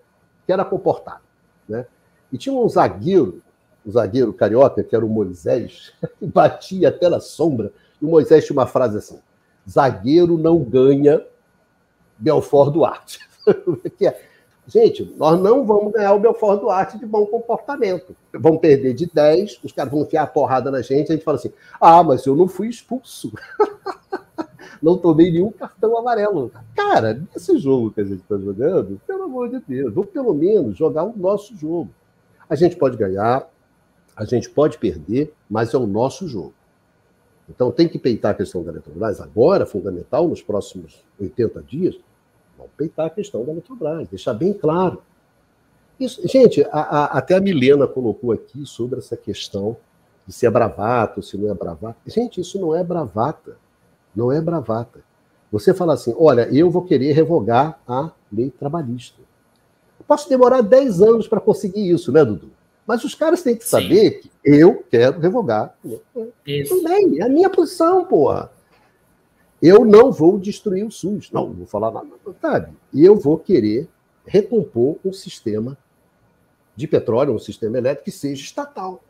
que 0.46 0.52
era 0.52 0.64
comportado. 0.64 1.20
Né? 1.68 1.86
E 2.32 2.38
tinha 2.38 2.54
um 2.54 2.68
zagueiro, 2.68 3.42
um 3.87 3.91
zagueiro 3.91 4.32
carioca, 4.32 4.82
que 4.82 4.95
era 4.95 5.05
o 5.05 5.09
Moisés, 5.09 5.93
batia 6.20 6.89
até 6.89 7.09
na 7.09 7.20
sombra. 7.20 7.72
E 8.01 8.05
o 8.05 8.09
Moisés 8.09 8.45
tinha 8.45 8.57
uma 8.57 8.66
frase 8.66 8.99
assim: 8.99 9.18
zagueiro 9.68 10.37
não 10.37 10.59
ganha 10.59 11.24
Belfort 12.18 12.72
Duarte. 12.72 13.20
é, 14.03 14.20
Gente, 14.68 15.14
nós 15.16 15.41
não 15.41 15.64
vamos 15.64 15.93
ganhar 15.93 16.12
o 16.12 16.18
Belfort 16.18 16.61
Duarte 16.61 16.99
de 16.99 17.07
bom 17.07 17.24
comportamento. 17.26 18.16
Vamos 18.32 18.61
perder 18.61 18.95
de 18.95 19.07
10, 19.07 19.61
os 19.62 19.70
caras 19.70 19.93
vão 19.93 20.03
enfiar 20.03 20.24
a 20.24 20.26
porrada 20.26 20.72
na 20.72 20.82
gente, 20.82 21.12
a 21.12 21.14
gente 21.14 21.24
fala 21.24 21.37
assim: 21.37 21.53
ah, 21.80 22.03
mas 22.03 22.26
eu 22.26 22.34
não 22.34 22.49
fui 22.49 22.68
expulso. 22.68 23.32
não 24.82 24.99
tomei 24.99 25.30
nenhum 25.30 25.53
cartão 25.53 25.97
amarelo. 25.97 26.51
Cara, 26.74 27.22
nesse 27.32 27.57
jogo 27.59 27.93
que 27.93 28.01
a 28.01 28.05
gente 28.05 28.22
está 28.22 28.37
jogando, 28.37 29.01
pelo 29.07 29.22
amor 29.22 29.49
de 29.49 29.61
Deus, 29.61 29.95
vamos 29.95 30.11
pelo 30.11 30.34
menos 30.34 30.76
jogar 30.76 31.05
o 31.05 31.16
nosso 31.16 31.57
jogo. 31.57 31.91
A 32.51 32.57
gente 32.57 32.74
pode 32.74 32.97
ganhar, 32.97 33.49
a 34.16 34.24
gente 34.24 34.48
pode 34.48 34.78
perder, 34.78 35.32
mas 35.48 35.74
é 35.74 35.78
o 35.78 35.86
nosso 35.86 36.26
jogo. 36.26 36.54
Então 37.48 37.70
tem 37.70 37.88
que 37.88 37.98
peitar 37.98 38.32
a 38.32 38.34
questão 38.34 38.64
da 38.64 38.72
Eletrobras 38.72 39.20
agora, 39.20 39.66
fundamental, 39.66 40.26
nos 40.26 40.42
próximos 40.42 41.04
80 41.20 41.62
dias, 41.62 41.96
Vamos 42.56 42.72
peitar 42.76 43.06
a 43.06 43.10
questão 43.10 43.44
da 43.44 43.52
Eletrobras, 43.52 44.08
deixar 44.08 44.34
bem 44.34 44.52
claro. 44.52 45.02
Isso, 45.98 46.26
gente, 46.26 46.62
a, 46.70 46.80
a, 46.80 47.04
até 47.18 47.34
a 47.34 47.40
Milena 47.40 47.86
colocou 47.86 48.32
aqui 48.32 48.66
sobre 48.66 48.98
essa 48.98 49.16
questão 49.16 49.76
de 50.26 50.32
se 50.32 50.46
é 50.46 50.50
bravata 50.50 51.14
ou 51.16 51.22
se 51.22 51.36
não 51.36 51.50
é 51.50 51.54
bravata. 51.54 51.98
Gente, 52.06 52.40
isso 52.40 52.58
não 52.58 52.74
é 52.74 52.82
bravata. 52.82 53.56
Não 54.14 54.32
é 54.32 54.40
bravata. 54.40 55.00
Você 55.52 55.72
fala 55.72 55.94
assim: 55.94 56.14
olha, 56.18 56.48
eu 56.52 56.70
vou 56.70 56.82
querer 56.82 57.12
revogar 57.12 57.78
a 57.86 58.10
lei 58.32 58.50
trabalhista. 58.50 59.20
posso 60.06 60.28
demorar 60.28 60.62
10 60.62 61.02
anos 61.02 61.28
para 61.28 61.40
conseguir 61.40 61.90
isso, 61.90 62.10
né, 62.10 62.24
Dudu? 62.24 62.50
Mas 62.87 63.03
os 63.03 63.14
caras 63.14 63.43
têm 63.43 63.57
que 63.57 63.66
saber 63.66 64.22
Sim. 64.22 64.28
que 64.28 64.30
eu 64.45 64.84
quero 64.89 65.18
revogar. 65.18 65.76
Isso. 66.47 66.76
Também, 66.76 67.20
é 67.20 67.24
a 67.24 67.28
minha 67.28 67.51
posição, 67.51 68.05
porra. 68.05 68.51
Eu 69.61 69.84
não 69.84 70.12
vou 70.12 70.39
destruir 70.39 70.87
o 70.87 70.91
SUS. 70.91 71.30
Não, 71.32 71.49
não 71.49 71.55
vou 71.55 71.66
falar 71.66 71.91
nada, 71.91 72.07
sabe? 72.41 72.72
E 72.93 73.05
eu 73.05 73.16
vou 73.16 73.39
querer 73.39 73.89
recompor 74.24 74.97
um 75.05 75.12
sistema 75.12 75.76
de 76.76 76.87
petróleo, 76.87 77.34
um 77.34 77.39
sistema 77.39 77.78
elétrico 77.78 78.05
que 78.05 78.12
seja 78.12 78.43
estatal. 78.43 79.03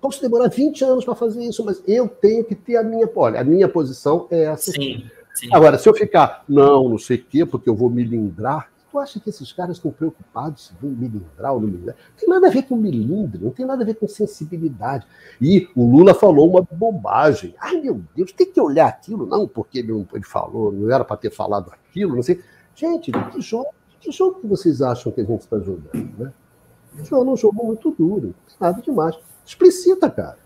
Posso 0.00 0.20
demorar 0.20 0.48
20 0.48 0.84
anos 0.84 1.04
para 1.04 1.14
fazer 1.14 1.42
isso, 1.42 1.64
mas 1.64 1.82
eu 1.88 2.06
tenho 2.06 2.44
que 2.44 2.54
ter 2.54 2.76
a 2.76 2.82
minha. 2.82 3.08
Olha, 3.16 3.40
a 3.40 3.44
minha 3.44 3.68
posição 3.68 4.26
é 4.30 4.44
essa. 4.44 4.70
Sim, 4.70 5.10
sim. 5.34 5.48
Agora, 5.50 5.78
se 5.78 5.88
eu 5.88 5.94
ficar, 5.94 6.44
não, 6.46 6.90
não 6.90 6.98
sei 6.98 7.16
o 7.16 7.24
quê, 7.24 7.46
porque 7.46 7.68
eu 7.68 7.74
vou 7.74 7.88
me 7.88 8.04
lindrar, 8.04 8.70
Tu 8.94 8.98
acha 9.00 9.18
que 9.18 9.28
esses 9.28 9.52
caras 9.52 9.76
estão 9.76 9.90
preocupados 9.90 10.66
se 10.66 10.74
vão 10.80 10.88
milindrar 10.88 11.52
ou 11.52 11.60
não 11.60 11.66
milindrar? 11.66 11.96
Não 11.96 12.16
tem 12.16 12.28
nada 12.28 12.46
a 12.46 12.50
ver 12.50 12.62
com 12.62 12.76
milindre, 12.76 13.42
não 13.42 13.50
tem 13.50 13.66
nada 13.66 13.82
a 13.82 13.84
ver 13.84 13.94
com 13.94 14.06
sensibilidade. 14.06 15.04
E 15.40 15.68
o 15.74 15.84
Lula 15.84 16.14
falou 16.14 16.48
uma 16.48 16.62
bobagem. 16.62 17.56
Ai, 17.58 17.80
meu 17.80 18.00
Deus, 18.14 18.30
tem 18.30 18.48
que 18.48 18.60
olhar 18.60 18.86
aquilo, 18.86 19.26
não, 19.26 19.48
porque 19.48 19.80
ele, 19.80 20.06
falou, 20.22 20.70
não 20.70 20.88
era 20.94 21.04
para 21.04 21.16
ter 21.16 21.30
falado 21.30 21.72
aquilo, 21.72 22.14
não 22.14 22.22
sei. 22.22 22.40
Gente, 22.72 23.10
que 23.10 23.40
jogo, 23.40 23.70
que 23.98 24.12
jogo 24.12 24.38
que 24.38 24.46
vocês 24.46 24.80
acham 24.80 25.10
que 25.10 25.22
a 25.22 25.24
gente 25.24 25.40
está 25.40 25.58
jogando? 25.58 26.16
Né? 26.16 26.32
O 26.96 27.04
jogo 27.04 27.30
é 27.30 27.34
um 27.34 27.36
jogo 27.36 27.66
muito 27.66 27.90
duro, 27.90 28.32
nada 28.60 28.80
demais. 28.80 29.18
Explicita, 29.44 30.08
cara. 30.08 30.38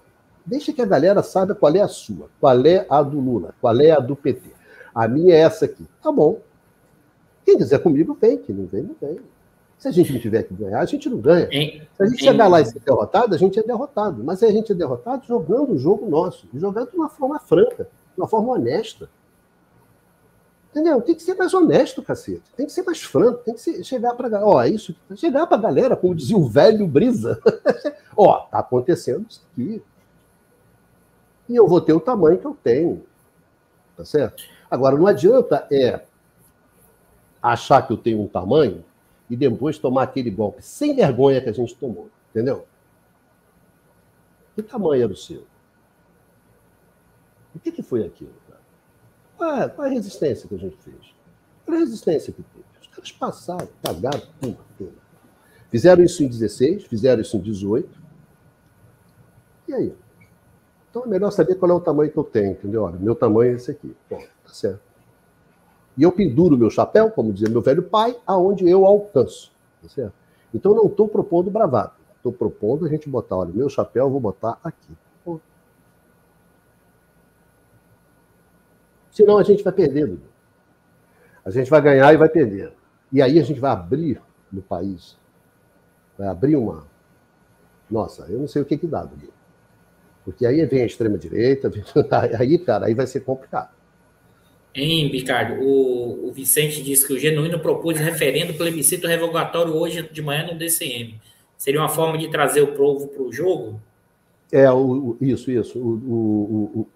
Deixa 0.46 0.72
que 0.72 0.80
a 0.80 0.86
galera 0.86 1.22
saiba 1.22 1.55
qual 1.55 1.76
é 1.76 1.82
a 1.82 1.88
sua, 1.88 2.30
qual 2.40 2.64
é 2.64 2.86
a 2.88 3.03
do 3.03 3.20
Lula, 3.20 3.55
qual 3.61 3.78
é 3.78 3.90
a 3.90 4.01
do 4.01 4.16
PT. 4.16 4.53
A 4.94 5.07
minha 5.07 5.34
é 5.34 5.40
essa 5.40 5.66
aqui. 5.66 5.86
Tá 6.03 6.11
bom, 6.11 6.40
quem 7.49 7.57
quiser 7.57 7.78
comigo, 7.78 8.16
vem. 8.20 8.36
Quem 8.36 8.55
não 8.55 8.66
vem, 8.66 8.82
não 8.82 8.94
vem. 9.01 9.18
Se 9.78 9.88
a 9.88 9.90
gente 9.90 10.12
não 10.12 10.20
tiver 10.20 10.42
que 10.42 10.53
ganhar, 10.53 10.80
a 10.80 10.84
gente 10.84 11.09
não 11.09 11.18
ganha. 11.18 11.49
Se 11.49 12.03
a 12.03 12.07
gente 12.07 12.22
chegar 12.22 12.46
lá 12.46 12.61
e 12.61 12.66
ser 12.66 12.80
derrotado, 12.80 13.34
a 13.34 13.38
gente 13.38 13.59
é 13.59 13.62
derrotado. 13.62 14.22
Mas 14.22 14.42
a 14.42 14.51
gente 14.51 14.70
é 14.70 14.74
derrotado 14.74 15.24
jogando 15.26 15.72
o 15.72 15.78
jogo 15.78 16.07
nosso, 16.11 16.46
jogando 16.53 16.90
de 16.90 16.96
uma 16.96 17.09
forma 17.09 17.38
franca, 17.38 17.84
de 17.84 18.20
uma 18.20 18.28
forma 18.28 18.53
honesta. 18.53 19.09
Entendeu? 20.70 21.01
Tem 21.01 21.14
que 21.14 21.22
ser 21.22 21.34
mais 21.36 21.55
honesto, 21.55 22.03
cacete. 22.03 22.42
Tem 22.55 22.66
que 22.66 22.72
ser 22.72 22.82
mais 22.82 23.03
franco, 23.03 23.42
tem 23.42 23.55
que 23.55 23.61
ser, 23.61 23.82
chegar 23.82 24.14
para 24.14 24.44
ó, 24.44 24.62
é 24.62 24.68
isso, 24.68 24.94
chegar 25.16 25.46
para 25.46 25.57
a 25.57 25.61
galera, 25.61 25.96
como 25.96 26.14
dizia 26.14 26.36
o 26.36 26.46
velho 26.46 26.86
Brisa. 26.86 27.40
ó, 28.14 28.40
tá 28.40 28.59
acontecendo 28.59 29.24
isso 29.30 29.42
aqui. 29.53 29.82
E 31.49 31.57
eu 31.57 31.66
vou 31.66 31.80
ter 31.80 31.94
o 31.94 32.01
tamanho 32.01 32.36
que 32.36 32.46
eu 32.46 32.57
tenho. 32.62 33.03
Tá 33.96 34.05
certo? 34.05 34.42
Agora, 34.70 34.99
não 34.99 35.07
adianta 35.07 35.66
é 35.70 36.03
achar 37.43 37.86
que 37.86 37.93
eu 37.93 37.97
tenho 37.97 38.20
um 38.20 38.28
tamanho 38.28 38.84
e 39.28 39.36
depois 39.36 39.78
tomar 39.78 40.05
aquele 40.05 40.30
golpe 40.30 40.62
sem 40.62 40.95
vergonha 40.95 41.41
que 41.41 41.49
a 41.49 41.53
gente 41.53 41.74
tomou. 41.74 42.11
Entendeu? 42.30 42.66
Que 44.55 44.62
tamanho 44.62 45.05
era 45.05 45.12
o 45.12 45.16
seu? 45.16 45.47
O 47.55 47.59
que, 47.59 47.72
que 47.72 47.82
foi 47.82 48.05
aquilo? 48.05 48.32
Cara? 48.49 48.61
Qual, 49.36 49.55
é, 49.57 49.68
qual 49.68 49.86
é 49.86 49.91
a 49.91 49.93
resistência 49.93 50.49
que 50.49 50.55
a 50.55 50.59
gente 50.59 50.76
fez? 50.78 51.14
Qual 51.64 51.74
é 51.74 51.80
a 51.80 51.84
resistência 51.84 52.32
que 52.32 52.43
teve? 52.43 52.64
Os 52.80 52.86
caras 52.89 53.12
passaram, 53.12 53.68
cagaram, 53.82 54.22
pum, 54.41 54.57
pum. 54.76 54.91
Fizeram 55.70 56.03
isso 56.03 56.22
em 56.22 56.28
16, 56.28 56.84
fizeram 56.84 57.20
isso 57.20 57.36
em 57.36 57.41
18. 57.41 57.89
E 59.68 59.74
aí? 59.74 59.95
Então 60.91 61.05
é 61.05 61.07
melhor 61.07 61.30
saber 61.30 61.57
qual 61.57 61.70
é 61.70 61.74
o 61.74 61.80
tamanho 61.80 62.11
que 62.11 62.16
eu 62.16 62.24
tenho, 62.24 62.53
entendeu? 62.53 62.82
Olha, 62.82 62.99
meu 62.99 63.14
tamanho 63.14 63.53
é 63.53 63.55
esse 63.57 63.70
aqui. 63.70 63.95
Bom, 64.09 64.18
tá 64.18 64.53
certo. 64.53 64.88
E 65.99 66.05
eu 66.05 66.12
penduro 66.12 66.57
meu 66.57 66.70
chapéu, 66.70 67.11
como 67.11 67.32
dizia 67.32 67.51
meu 67.51 67.61
velho 67.61 67.82
pai, 67.82 68.16
aonde 68.24 68.68
eu 68.68 68.86
alcanço. 68.86 69.51
Tá? 69.96 70.12
Então 70.55 70.72
não 70.72 70.86
estou 70.86 71.09
propondo 71.09 71.51
bravado. 71.51 71.92
Estou 72.16 72.32
propondo 72.32 72.86
a 72.86 72.88
gente 72.88 73.09
botar, 73.09 73.36
olha, 73.36 73.53
meu 73.53 73.68
chapéu 73.68 74.07
eu 74.07 74.11
vou 74.11 74.20
botar 74.20 74.59
aqui. 74.62 74.92
Senão 79.11 79.36
a 79.36 79.42
gente 79.42 79.64
vai 79.64 79.72
perdendo. 79.72 80.20
A 81.44 81.51
gente 81.51 81.68
vai 81.68 81.82
ganhar 81.82 82.14
e 82.14 82.16
vai 82.16 82.28
perder. 82.28 82.72
E 83.11 83.20
aí 83.20 83.40
a 83.40 83.42
gente 83.42 83.59
vai 83.59 83.72
abrir 83.72 84.22
no 84.53 84.62
país. 84.62 85.18
Vai 86.16 86.28
abrir 86.28 86.55
uma. 86.55 86.86
Nossa, 87.90 88.26
eu 88.28 88.38
não 88.38 88.46
sei 88.46 88.62
o 88.62 88.64
que, 88.64 88.78
que 88.78 88.86
dá, 88.86 89.03
Dudu. 89.03 89.32
Porque 90.24 90.46
aí 90.46 90.64
vem 90.66 90.82
a 90.82 90.86
extrema-direita, 90.86 91.68
aí, 92.38 92.59
cara, 92.59 92.86
aí 92.86 92.94
vai 92.94 93.09
ser 93.09 93.20
complicado. 93.20 93.78
Hein, 94.74 95.08
Ricardo? 95.08 95.62
O, 95.62 96.28
o 96.28 96.32
Vicente 96.32 96.82
disse 96.82 97.06
que 97.06 97.12
o 97.12 97.18
Genuíno 97.18 97.58
propôs 97.58 97.98
referendo 97.98 98.54
plebiscito 98.54 99.06
revogatório 99.06 99.74
hoje 99.74 100.08
de 100.10 100.22
manhã 100.22 100.46
no 100.46 100.58
DCM. 100.58 101.20
Seria 101.56 101.80
uma 101.80 101.88
forma 101.88 102.16
de 102.16 102.28
trazer 102.30 102.62
o 102.62 102.74
povo 102.74 103.08
para 103.08 103.22
o 103.22 103.32
jogo? 103.32 103.80
É, 104.52 104.70
o, 104.70 104.78
o, 104.78 105.16
isso, 105.20 105.50
isso. 105.50 105.78
O, 105.78 106.86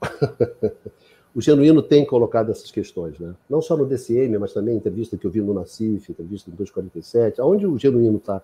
o, 1.34 1.40
Genuíno 1.40 1.82
tem 1.82 2.04
colocado 2.04 2.50
essas 2.50 2.70
questões, 2.70 3.18
né? 3.18 3.34
Não 3.48 3.60
só 3.60 3.76
no 3.76 3.86
DCM, 3.86 4.38
mas 4.38 4.52
também 4.52 4.76
entrevista 4.76 5.16
que 5.16 5.26
eu 5.26 5.30
vi 5.30 5.40
no 5.40 5.52
Nacif, 5.52 6.10
entrevista 6.10 6.50
no 6.50 6.56
247, 6.56 7.40
aonde 7.40 7.66
o 7.66 7.78
Genuíno 7.78 8.16
está. 8.16 8.40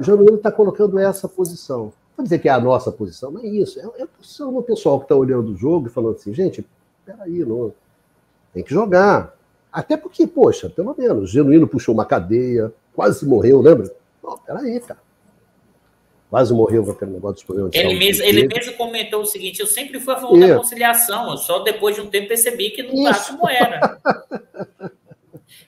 O 0.00 0.02
Genuíno 0.02 0.36
está 0.36 0.50
colocando 0.50 0.98
essa 0.98 1.28
posição. 1.28 1.92
Vou 2.16 2.24
dizer 2.24 2.38
que 2.38 2.48
é 2.48 2.52
a 2.52 2.60
nossa 2.60 2.90
posição, 2.90 3.30
não 3.30 3.42
é 3.42 3.46
isso. 3.46 3.78
É, 3.78 4.00
é 4.00 4.02
a 4.02 4.06
posição 4.06 4.52
do 4.52 4.62
pessoal 4.62 4.98
que 4.98 5.04
está 5.04 5.14
olhando 5.14 5.52
o 5.52 5.56
jogo 5.56 5.86
e 5.86 5.90
falando 5.90 6.16
assim, 6.16 6.32
gente, 6.34 6.66
peraí, 7.04 7.44
não 7.44 7.72
tem 8.52 8.62
que 8.62 8.70
jogar. 8.70 9.34
Até 9.72 9.96
porque, 9.96 10.26
poxa, 10.26 10.68
pelo 10.68 10.94
menos, 10.96 11.30
Genuíno 11.30 11.68
puxou 11.68 11.94
uma 11.94 12.04
cadeia, 12.04 12.72
quase 12.94 13.26
morreu, 13.26 13.60
lembra? 13.60 13.92
Não, 14.22 14.38
peraí, 14.38 14.80
cara. 14.80 15.00
Quase 16.30 16.52
morreu 16.52 16.84
com 16.84 16.90
aquele 16.90 17.12
negócio 17.12 17.36
dos 17.36 17.44
problemas 17.44 17.72
de 17.72 17.78
ele 17.78 17.98
mesmo, 17.98 18.22
ele 18.22 18.46
mesmo 18.46 18.74
comentou 18.74 19.22
o 19.22 19.26
seguinte: 19.26 19.60
eu 19.60 19.66
sempre 19.66 19.98
fui 19.98 20.12
a 20.12 20.18
favor 20.18 20.38
da 20.38 20.56
conciliação, 20.56 21.36
só 21.38 21.60
depois 21.60 21.94
de 21.94 22.02
um 22.02 22.10
tempo 22.10 22.28
percebi 22.28 22.70
que 22.70 22.82
não 22.82 23.04
tá 23.04 23.18
como 23.24 23.48
era. 23.48 23.98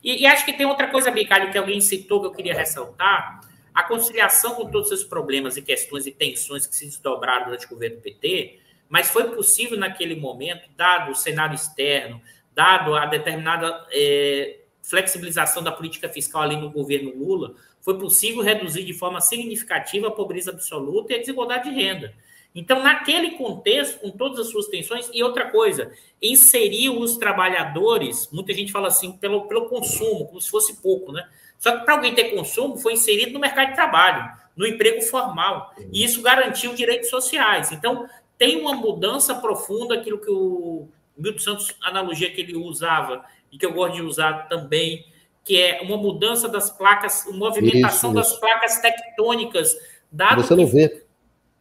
e, 0.05 0.23
e, 0.23 0.27
acho 0.27 0.45
que 0.45 0.53
tem 0.53 0.67
outra 0.67 0.89
coisa, 0.89 1.11
Bicalho, 1.11 1.51
que 1.51 1.57
alguém 1.57 1.81
citou 1.81 2.21
que 2.21 2.27
eu 2.27 2.33
queria 2.33 2.55
ressaltar. 2.55 3.41
A 3.73 3.85
conciliação 3.85 4.55
com 4.57 4.67
todos 4.67 4.91
esses 4.91 5.05
problemas 5.05 5.57
e 5.57 5.63
questões 5.63 6.05
e 6.07 6.11
tensões 6.11 6.67
que 6.67 6.75
se 6.75 6.85
desdobraram 6.85 7.47
durante 7.47 7.67
o 7.67 7.71
governo 7.71 7.99
PT, 7.99 8.59
mas 8.89 9.09
foi 9.09 9.31
possível 9.31 9.79
naquele 9.79 10.17
momento, 10.17 10.69
dado 10.77 11.13
o 11.13 11.15
cenário 11.15 11.55
externo, 11.55 12.21
dado 12.55 12.95
a 12.95 13.07
determinada 13.07 13.87
é, 13.93 14.61
flexibilização 14.83 15.63
da 15.63 15.73
política 15.73 16.09
fiscal 16.09 16.43
ali 16.43 16.57
no 16.57 16.71
governo 16.71 17.15
Lula, 17.17 17.55
foi 17.81 17.99
possível 17.99 18.43
reduzir 18.43 18.85
de 18.85 18.93
forma 18.93 19.21
significativa 19.21 20.09
a 20.09 20.11
pobreza 20.11 20.51
absoluta 20.51 21.13
e 21.13 21.17
a 21.17 21.21
desigualdade 21.21 21.71
de 21.71 21.75
renda. 21.75 22.13
Então, 22.55 22.83
naquele 22.83 23.33
contexto, 23.33 24.01
com 24.01 24.11
todas 24.11 24.41
as 24.41 24.49
suas 24.49 24.67
tensões, 24.67 25.09
e 25.13 25.23
outra 25.23 25.51
coisa, 25.51 25.93
inserir 26.21 26.91
os 26.91 27.17
trabalhadores, 27.17 28.29
muita 28.33 28.53
gente 28.53 28.73
fala 28.73 28.89
assim, 28.89 29.13
pelo, 29.13 29.47
pelo 29.47 29.69
consumo, 29.69 30.27
como 30.27 30.41
se 30.41 30.51
fosse 30.51 30.83
pouco, 30.83 31.13
né? 31.13 31.29
Só 31.59 31.77
que 31.77 31.85
para 31.85 31.95
alguém 31.95 32.15
ter 32.15 32.35
consumo, 32.35 32.77
foi 32.77 32.95
inserido 32.95 33.33
no 33.33 33.39
mercado 33.39 33.69
de 33.69 33.75
trabalho, 33.77 34.29
no 34.57 34.67
emprego 34.67 35.01
formal, 35.03 35.73
e 35.93 36.03
isso 36.03 36.23
garantiu 36.23 36.75
direitos 36.75 37.09
sociais. 37.09 37.71
Então, 37.71 38.09
tem 38.37 38.61
uma 38.61 38.75
mudança 38.75 39.35
profunda, 39.37 39.95
aquilo 39.95 40.19
que 40.19 40.31
o 40.31 40.89
Milton 41.21 41.39
Santos, 41.39 41.75
analogia 41.83 42.31
que 42.31 42.41
ele 42.41 42.57
usava 42.57 43.25
e 43.53 43.59
que 43.59 43.67
eu 43.67 43.73
gosto 43.73 43.97
de 43.97 44.03
usar 44.03 44.49
também, 44.49 45.05
que 45.45 45.61
é 45.61 45.81
uma 45.83 45.97
mudança 45.97 46.49
das 46.49 46.71
placas, 46.71 47.27
movimentação 47.33 48.11
isso, 48.11 48.21
isso. 48.21 48.31
das 48.31 48.41
placas 48.41 48.79
tectônicas, 48.79 49.77
dado 50.11 50.43
Você 50.43 50.55
não 50.55 50.67
que, 50.67 50.73
vê. 50.73 51.05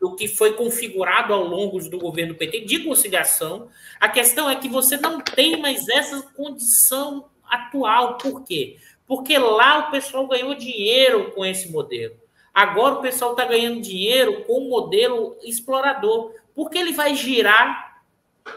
o 0.02 0.15
que 0.15 0.27
foi 0.27 0.53
configurado 0.53 1.34
ao 1.34 1.44
longo 1.44 1.80
do 1.90 1.98
governo 1.98 2.36
PT 2.36 2.61
de 2.61 2.80
conciliação. 2.80 3.69
A 3.99 4.07
questão 4.07 4.49
é 4.49 4.56
que 4.56 4.68
você 4.68 4.98
não 4.98 5.19
tem 5.22 5.60
mais 5.61 5.88
essa 5.90 6.22
condição 6.22 7.30
atual. 7.44 8.18
Por 8.18 8.44
quê? 8.44 8.77
Porque 9.07 9.38
lá 9.38 9.88
o 9.88 9.91
pessoal 9.91 10.27
ganhou 10.27 10.53
dinheiro 10.53 11.31
com 11.31 11.45
esse 11.45 11.72
modelo. 11.72 12.15
Agora 12.53 12.95
o 12.95 13.02
pessoal 13.02 13.31
está 13.31 13.45
ganhando 13.45 13.81
dinheiro 13.81 14.44
com 14.44 14.60
o 14.60 14.69
modelo 14.69 15.38
explorador. 15.44 16.34
Porque 16.53 16.77
ele 16.77 16.91
vai 16.91 17.15
girar 17.15 17.88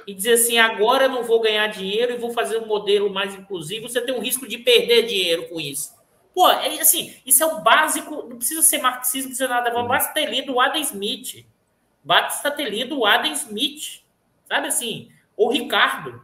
e 0.06 0.14
dizer 0.14 0.34
assim, 0.34 0.58
agora 0.58 1.04
eu 1.04 1.10
não 1.10 1.24
vou 1.24 1.40
ganhar 1.40 1.66
dinheiro 1.68 2.12
e 2.12 2.18
vou 2.18 2.32
fazer 2.32 2.58
um 2.58 2.66
modelo 2.66 3.10
mais 3.10 3.34
inclusivo, 3.34 3.88
você 3.88 4.00
tem 4.00 4.14
um 4.14 4.20
risco 4.20 4.46
de 4.46 4.58
perder 4.58 5.06
dinheiro 5.06 5.48
com 5.48 5.60
isso. 5.60 5.94
Pô, 6.34 6.48
é 6.48 6.80
assim, 6.80 7.14
isso 7.26 7.42
é 7.42 7.46
o 7.46 7.60
básico, 7.60 8.26
não 8.28 8.36
precisa 8.36 8.62
ser 8.62 8.78
marxismo, 8.78 9.30
não 9.30 9.36
precisa 9.36 9.48
nada, 9.48 9.70
basta 9.82 10.14
ter 10.14 10.26
lido 10.30 10.54
o 10.54 10.60
Adam 10.60 10.80
Smith. 10.80 11.44
Basta 12.04 12.50
ter 12.50 12.68
lido 12.68 12.98
o 12.98 13.06
Adam 13.06 13.32
Smith, 13.32 14.02
sabe 14.48 14.66
assim? 14.66 15.10
Ou 15.36 15.52
Ricardo, 15.52 16.20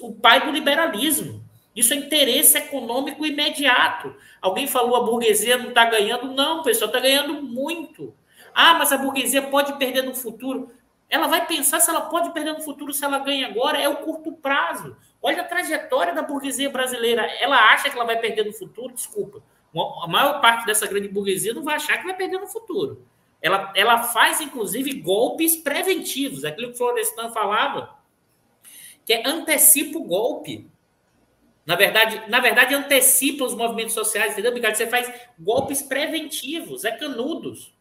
o 0.00 0.12
pai 0.12 0.44
do 0.44 0.52
liberalismo. 0.52 1.44
Isso 1.74 1.92
é 1.92 1.96
interesse 1.96 2.56
econômico 2.56 3.24
imediato. 3.24 4.14
Alguém 4.40 4.66
falou 4.66 4.96
a 4.96 5.04
burguesia 5.04 5.58
não 5.58 5.68
está 5.68 5.84
ganhando? 5.84 6.32
Não, 6.32 6.62
pessoal, 6.62 6.88
está 6.88 7.00
ganhando 7.00 7.42
muito. 7.42 8.14
Ah, 8.54 8.74
mas 8.74 8.92
a 8.92 8.98
burguesia 8.98 9.42
pode 9.42 9.74
perder 9.78 10.02
no 10.02 10.14
futuro. 10.14 10.70
Ela 11.08 11.28
vai 11.28 11.46
pensar 11.46 11.80
se 11.80 11.88
ela 11.88 12.02
pode 12.02 12.32
perder 12.32 12.52
no 12.52 12.60
futuro 12.60 12.92
se 12.92 13.04
ela 13.04 13.18
ganha 13.18 13.46
agora, 13.46 13.78
é 13.78 13.88
o 13.88 13.96
curto 13.98 14.32
prazo. 14.32 14.96
Olha 15.22 15.42
a 15.42 15.44
trajetória 15.44 16.14
da 16.14 16.22
burguesia 16.22 16.68
brasileira. 16.68 17.22
Ela 17.40 17.72
acha 17.72 17.88
que 17.88 17.96
ela 17.96 18.04
vai 18.04 18.18
perder 18.18 18.44
no 18.44 18.52
futuro, 18.52 18.92
desculpa. 18.92 19.42
A 20.02 20.08
maior 20.08 20.40
parte 20.40 20.64
dessa 20.66 20.86
grande 20.86 21.08
burguesia 21.08 21.54
não 21.54 21.62
vai 21.62 21.76
achar 21.76 21.98
que 21.98 22.04
vai 22.04 22.14
perder 22.14 22.38
no 22.38 22.46
futuro. 22.46 23.06
ela, 23.42 23.72
ela 23.76 24.02
faz, 24.04 24.40
inclusive, 24.40 25.00
golpes 25.00 25.56
preventivos, 25.56 26.44
aquilo 26.44 26.68
que 26.68 26.74
o 26.74 26.76
Florestan 26.76 27.30
falava, 27.30 27.96
que 29.04 29.12
é 29.12 29.26
antecipa 29.26 29.98
o 29.98 30.04
golpe. 30.04 30.68
Na 31.64 31.76
verdade, 31.76 32.28
na 32.28 32.40
verdade, 32.40 32.74
antecipa 32.74 33.44
os 33.44 33.54
movimentos 33.54 33.94
sociais, 33.94 34.32
entendeu, 34.32 34.54
Ricardo? 34.54 34.76
Você 34.76 34.86
faz 34.86 35.12
golpes 35.38 35.82
preventivos, 35.82 36.84
é 36.84 36.92
canudos, 36.92 37.76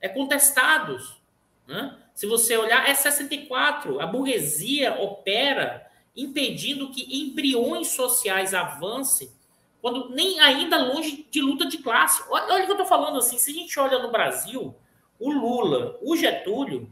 é 0.00 0.08
contestados. 0.08 1.20
Né? 1.66 1.98
Se 2.18 2.26
você 2.26 2.56
olhar, 2.56 2.90
é 2.90 2.94
64. 2.94 4.00
A 4.00 4.06
burguesia 4.08 5.00
opera 5.00 5.88
impedindo 6.16 6.90
que 6.90 7.06
embriões 7.16 7.92
sociais 7.92 8.52
avancem, 8.52 9.30
quando 9.80 10.08
nem 10.08 10.40
ainda 10.40 10.82
longe 10.82 11.28
de 11.30 11.40
luta 11.40 11.64
de 11.64 11.78
classe. 11.78 12.20
Olha, 12.28 12.54
olha 12.54 12.62
o 12.64 12.66
que 12.66 12.72
eu 12.72 12.74
estou 12.74 12.88
falando 12.88 13.18
assim. 13.18 13.38
Se 13.38 13.52
a 13.52 13.54
gente 13.54 13.78
olha 13.78 14.00
no 14.00 14.10
Brasil, 14.10 14.74
o 15.16 15.30
Lula, 15.30 15.96
o 16.02 16.16
Getúlio, 16.16 16.90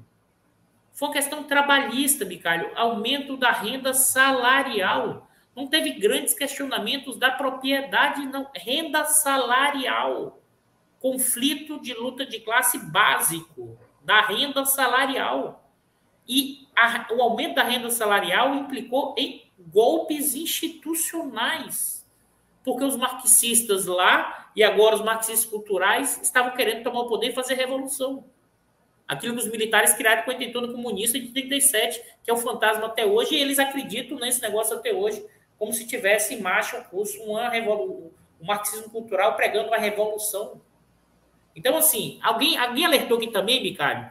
foi 0.93 1.09
uma 1.09 1.15
questão 1.15 1.43
trabalhista, 1.43 2.25
Bicalho, 2.25 2.71
aumento 2.77 3.37
da 3.37 3.51
renda 3.51 3.93
salarial. 3.93 5.29
Não 5.57 5.67
teve 5.67 5.91
grandes 5.91 6.35
questionamentos 6.35 7.19
da 7.19 7.33
propriedade, 7.33 8.25
não. 8.27 8.49
Renda 8.55 9.05
salarial. 9.05 10.41
Conflito 11.01 11.81
de 11.81 11.95
luta 11.95 12.25
de 12.25 12.39
classe 12.39 12.79
básico 12.79 13.77
da 14.07 14.21
renda 14.21 14.65
salarial. 14.65 15.69
E 16.29 16.69
a, 16.77 17.09
o 17.13 17.21
aumento 17.21 17.57
da 17.57 17.65
renda 17.65 17.91
salarial 17.91 18.55
implicou 18.55 19.17
em 19.19 19.51
golpes 19.59 20.37
institucionais. 20.37 22.07
Porque 22.65 22.85
os 22.85 22.97
marxistas 22.97 23.87
lá 23.87 24.51
e 24.55 24.63
agora 24.63 24.95
os 24.95 25.03
marxistas 25.03 25.45
culturais 25.45 26.21
estavam 26.23 26.53
querendo 26.53 26.85
tomar 26.85 27.01
o 27.01 27.09
poder 27.09 27.31
e 27.31 27.35
fazer 27.35 27.55
revolução. 27.55 28.25
Aquilo 29.09 29.35
que 29.35 29.43
os 29.43 29.51
militares 29.51 29.93
criaram 29.93 30.23
com 30.23 30.31
a 30.31 30.35
intentona 30.35 30.69
comunista 30.69 31.19
de 31.19 31.29
37, 31.29 32.01
que 32.23 32.31
é 32.31 32.35
o 32.35 32.37
fantasma 32.37 32.87
até 32.87 33.05
hoje, 33.05 33.35
e 33.35 33.41
eles 33.41 33.59
acreditam 33.59 34.19
nesse 34.19 34.41
negócio 34.41 34.77
até 34.77 34.93
hoje, 34.93 35.25
como 35.59 35.73
se 35.73 35.87
tivesse 35.87 36.35
em 36.35 36.41
marcha 36.41 36.79
o 36.79 36.85
curso, 36.85 37.21
uma 37.23 37.49
revolu 37.49 38.13
o 38.39 38.45
marxismo 38.45 38.91
cultural 38.91 39.35
pregando 39.35 39.69
uma 39.69 39.79
revolução. 39.79 40.61
Então, 41.57 41.77
assim, 41.77 42.19
alguém, 42.23 42.59
alguém 42.59 42.85
alertou 42.85 43.17
aqui 43.17 43.29
também, 43.29 43.63
Bicário, 43.63 44.11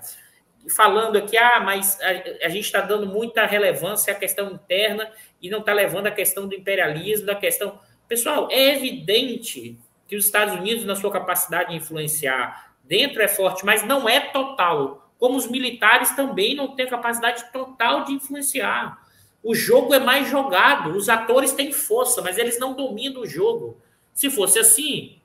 falando 0.76 1.16
aqui, 1.18 1.38
ah, 1.38 1.60
mas 1.60 2.00
a, 2.02 2.46
a 2.46 2.50
gente 2.50 2.66
está 2.66 2.82
dando 2.82 3.06
muita 3.06 3.46
relevância 3.46 4.12
à 4.12 4.16
questão 4.16 4.52
interna 4.52 5.10
e 5.40 5.50
não 5.50 5.60
está 5.60 5.72
levando 5.72 6.08
a 6.08 6.12
questão 6.12 6.48
do 6.48 6.56
imperialismo, 6.56 7.28
da 7.28 7.36
questão. 7.36 7.80
Pessoal, 8.08 8.48
é 8.52 8.76
evidente 8.76 9.78
que 10.08 10.16
os 10.16 10.26
Estados 10.26 10.56
Unidos, 10.56 10.84
na 10.86 10.96
sua 10.96 11.12
capacidade 11.12 11.70
de 11.70 11.76
influenciar 11.76 12.74
dentro 12.84 13.22
é 13.22 13.28
forte, 13.28 13.66
mas 13.66 13.86
não 13.86 14.08
é 14.08 14.20
total. 14.20 15.12
Como 15.18 15.38
os 15.38 15.48
militares 15.48 16.16
também 16.16 16.56
não 16.56 16.76
têm 16.76 16.88
capacidade 16.88 17.52
total 17.52 18.04
de 18.04 18.14
influenciar. 18.14 19.04
O 19.44 19.54
jogo 19.54 19.94
é 19.94 20.00
mais 20.00 20.28
jogado, 20.28 20.92
os 20.96 21.10
atores 21.10 21.52
têm 21.52 21.72
força, 21.72 22.22
mas 22.22 22.38
eles 22.38 22.60
não 22.60 22.74
dominam 22.74 23.22
o 23.22 23.28
jogo. 23.28 23.80
Se 24.14 24.30
fosse 24.30 24.58
assim, 24.60 25.20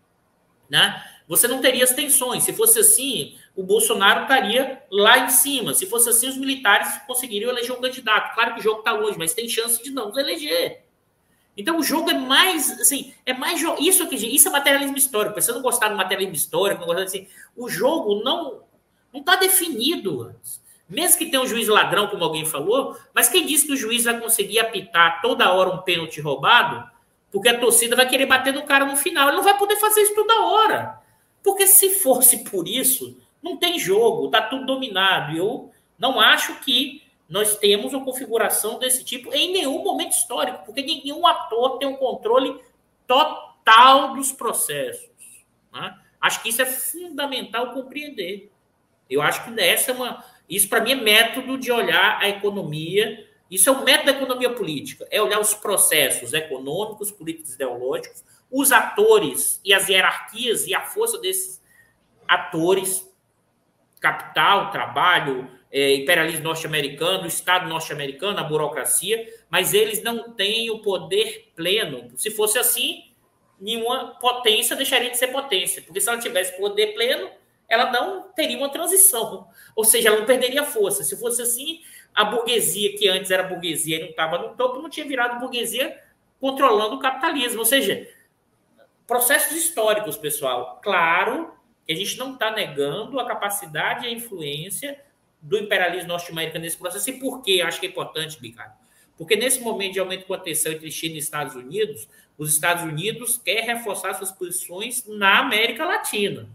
né, 0.68 1.02
você 1.30 1.46
não 1.46 1.60
teria 1.60 1.84
as 1.84 1.92
tensões. 1.92 2.42
Se 2.42 2.52
fosse 2.52 2.80
assim, 2.80 3.36
o 3.54 3.62
Bolsonaro 3.62 4.22
estaria 4.22 4.82
lá 4.90 5.20
em 5.20 5.28
cima. 5.28 5.72
Se 5.72 5.86
fosse 5.86 6.08
assim, 6.08 6.28
os 6.28 6.36
militares 6.36 7.00
conseguiriam 7.06 7.52
eleger 7.52 7.70
um 7.70 7.80
candidato. 7.80 8.34
Claro 8.34 8.54
que 8.54 8.58
o 8.58 8.62
jogo 8.64 8.80
está 8.80 8.90
longe, 8.90 9.16
mas 9.16 9.32
tem 9.32 9.48
chance 9.48 9.80
de 9.80 9.92
não 9.92 10.12
eleger. 10.18 10.82
Então 11.56 11.78
o 11.78 11.84
jogo 11.84 12.10
é 12.10 12.14
mais, 12.14 12.80
assim, 12.80 13.14
é 13.24 13.32
mais 13.32 13.62
isso 13.78 14.02
aqui, 14.02 14.16
isso 14.16 14.48
é 14.48 14.50
materialismo 14.50 14.96
histórico. 14.96 15.40
Se 15.40 15.46
você 15.46 15.52
não 15.52 15.62
gostar 15.62 15.90
do 15.90 15.96
materialismo 15.96 16.34
histórico, 16.34 16.80
não 16.80 16.88
gostar 16.88 17.04
assim, 17.04 17.28
o 17.56 17.68
jogo 17.68 18.24
não 18.24 18.62
não 19.12 19.20
está 19.20 19.36
definido. 19.36 20.34
Mesmo 20.88 21.16
que 21.16 21.26
tenha 21.26 21.40
um 21.40 21.46
juiz 21.46 21.68
ladrão, 21.68 22.08
como 22.08 22.24
alguém 22.24 22.44
falou, 22.44 22.96
mas 23.14 23.28
quem 23.28 23.46
disse 23.46 23.66
que 23.66 23.72
o 23.72 23.76
juiz 23.76 24.02
vai 24.02 24.18
conseguir 24.18 24.58
apitar 24.58 25.22
toda 25.22 25.52
hora 25.52 25.70
um 25.70 25.78
pênalti 25.78 26.20
roubado? 26.20 26.90
Porque 27.30 27.48
a 27.48 27.60
torcida 27.60 27.94
vai 27.94 28.08
querer 28.08 28.26
bater 28.26 28.52
no 28.52 28.64
cara 28.64 28.84
no 28.84 28.96
final. 28.96 29.28
Ele 29.28 29.36
não 29.36 29.44
vai 29.44 29.56
poder 29.56 29.76
fazer 29.76 30.00
isso 30.00 30.14
toda 30.16 30.42
hora. 30.42 31.00
Porque 31.42 31.66
se 31.66 31.90
fosse 31.90 32.44
por 32.44 32.68
isso, 32.68 33.16
não 33.42 33.56
tem 33.56 33.78
jogo, 33.78 34.26
está 34.26 34.42
tudo 34.42 34.66
dominado. 34.66 35.36
Eu 35.36 35.70
não 35.98 36.20
acho 36.20 36.60
que 36.60 37.02
nós 37.28 37.56
temos 37.56 37.92
uma 37.92 38.04
configuração 38.04 38.78
desse 38.78 39.04
tipo 39.04 39.32
em 39.32 39.52
nenhum 39.52 39.82
momento 39.84 40.12
histórico, 40.12 40.64
porque 40.64 40.82
nenhum 40.82 41.26
ator 41.26 41.78
tem 41.78 41.88
um 41.88 41.96
controle 41.96 42.60
total 43.06 44.14
dos 44.14 44.32
processos. 44.32 45.10
Né? 45.72 45.96
Acho 46.20 46.42
que 46.42 46.48
isso 46.48 46.60
é 46.60 46.66
fundamental 46.66 47.72
compreender. 47.72 48.50
Eu 49.08 49.22
acho 49.22 49.44
que 49.44 49.60
essa 49.60 49.92
é 49.92 49.94
uma. 49.94 50.24
Isso, 50.48 50.68
para 50.68 50.80
mim, 50.80 50.92
é 50.92 50.94
método 50.96 51.56
de 51.56 51.70
olhar 51.70 52.18
a 52.20 52.28
economia. 52.28 53.26
Isso 53.50 53.68
é 53.68 53.72
o 53.72 53.84
método 53.84 54.12
da 54.12 54.18
economia 54.18 54.50
política. 54.50 55.06
É 55.10 55.20
olhar 55.22 55.40
os 55.40 55.54
processos 55.54 56.32
econômicos, 56.32 57.10
políticos, 57.10 57.54
ideológicos, 57.54 58.24
os 58.50 58.72
atores 58.72 59.60
e 59.64 59.72
as 59.72 59.88
hierarquias 59.88 60.66
e 60.66 60.74
a 60.74 60.80
força 60.80 61.18
desses 61.18 61.62
atores, 62.26 63.08
capital, 64.00 64.70
trabalho, 64.70 65.50
é, 65.70 65.94
imperialismo 65.94 66.44
norte-americano, 66.44 67.26
Estado 67.26 67.68
norte-americano, 67.68 68.38
a 68.38 68.44
burocracia, 68.44 69.24
mas 69.48 69.72
eles 69.72 70.02
não 70.02 70.32
têm 70.32 70.70
o 70.70 70.80
poder 70.80 71.52
pleno. 71.54 72.10
Se 72.16 72.30
fosse 72.30 72.58
assim, 72.58 73.12
nenhuma 73.60 74.16
potência 74.20 74.74
deixaria 74.74 75.10
de 75.10 75.18
ser 75.18 75.28
potência, 75.28 75.82
porque 75.82 76.00
se 76.00 76.08
ela 76.08 76.18
tivesse 76.18 76.56
poder 76.56 76.94
pleno, 76.94 77.30
ela 77.68 77.92
não 77.92 78.22
teria 78.32 78.58
uma 78.58 78.68
transição, 78.68 79.46
ou 79.76 79.84
seja, 79.84 80.08
ela 80.08 80.18
não 80.18 80.26
perderia 80.26 80.64
força. 80.64 81.04
Se 81.04 81.16
fosse 81.16 81.40
assim, 81.40 81.80
a 82.12 82.24
burguesia, 82.24 82.96
que 82.96 83.08
antes 83.08 83.30
era 83.30 83.44
burguesia 83.44 83.96
e 83.96 84.00
não 84.00 84.08
estava 84.08 84.38
no 84.38 84.56
topo, 84.56 84.82
não 84.82 84.90
tinha 84.90 85.06
virado 85.06 85.38
burguesia 85.38 85.96
controlando 86.40 86.96
o 86.96 86.98
capitalismo. 86.98 87.60
Ou 87.60 87.64
seja, 87.64 88.08
processos 89.10 89.56
históricos, 89.56 90.16
pessoal. 90.16 90.78
Claro 90.80 91.52
que 91.84 91.92
a 91.92 91.96
gente 91.96 92.16
não 92.16 92.34
está 92.34 92.52
negando 92.52 93.18
a 93.18 93.26
capacidade 93.26 94.06
e 94.06 94.08
a 94.08 94.12
influência 94.12 95.00
do 95.42 95.58
imperialismo 95.58 96.06
norte-americano 96.06 96.64
nesse 96.64 96.76
processo. 96.76 97.10
E 97.10 97.14
por 97.14 97.42
que 97.42 97.60
acho 97.60 97.80
que 97.80 97.86
é 97.86 97.88
importante, 97.88 98.38
Ricardo? 98.40 98.74
Porque 99.18 99.34
nesse 99.34 99.60
momento 99.62 99.94
de 99.94 99.98
aumento 99.98 100.20
de 100.20 100.26
contenção 100.26 100.70
entre 100.70 100.92
China 100.92 101.16
e 101.16 101.18
Estados 101.18 101.56
Unidos, 101.56 102.08
os 102.38 102.52
Estados 102.52 102.84
Unidos 102.84 103.36
quer 103.36 103.64
reforçar 103.64 104.14
suas 104.14 104.30
posições 104.30 105.04
na 105.08 105.40
América 105.40 105.84
Latina. 105.84 106.48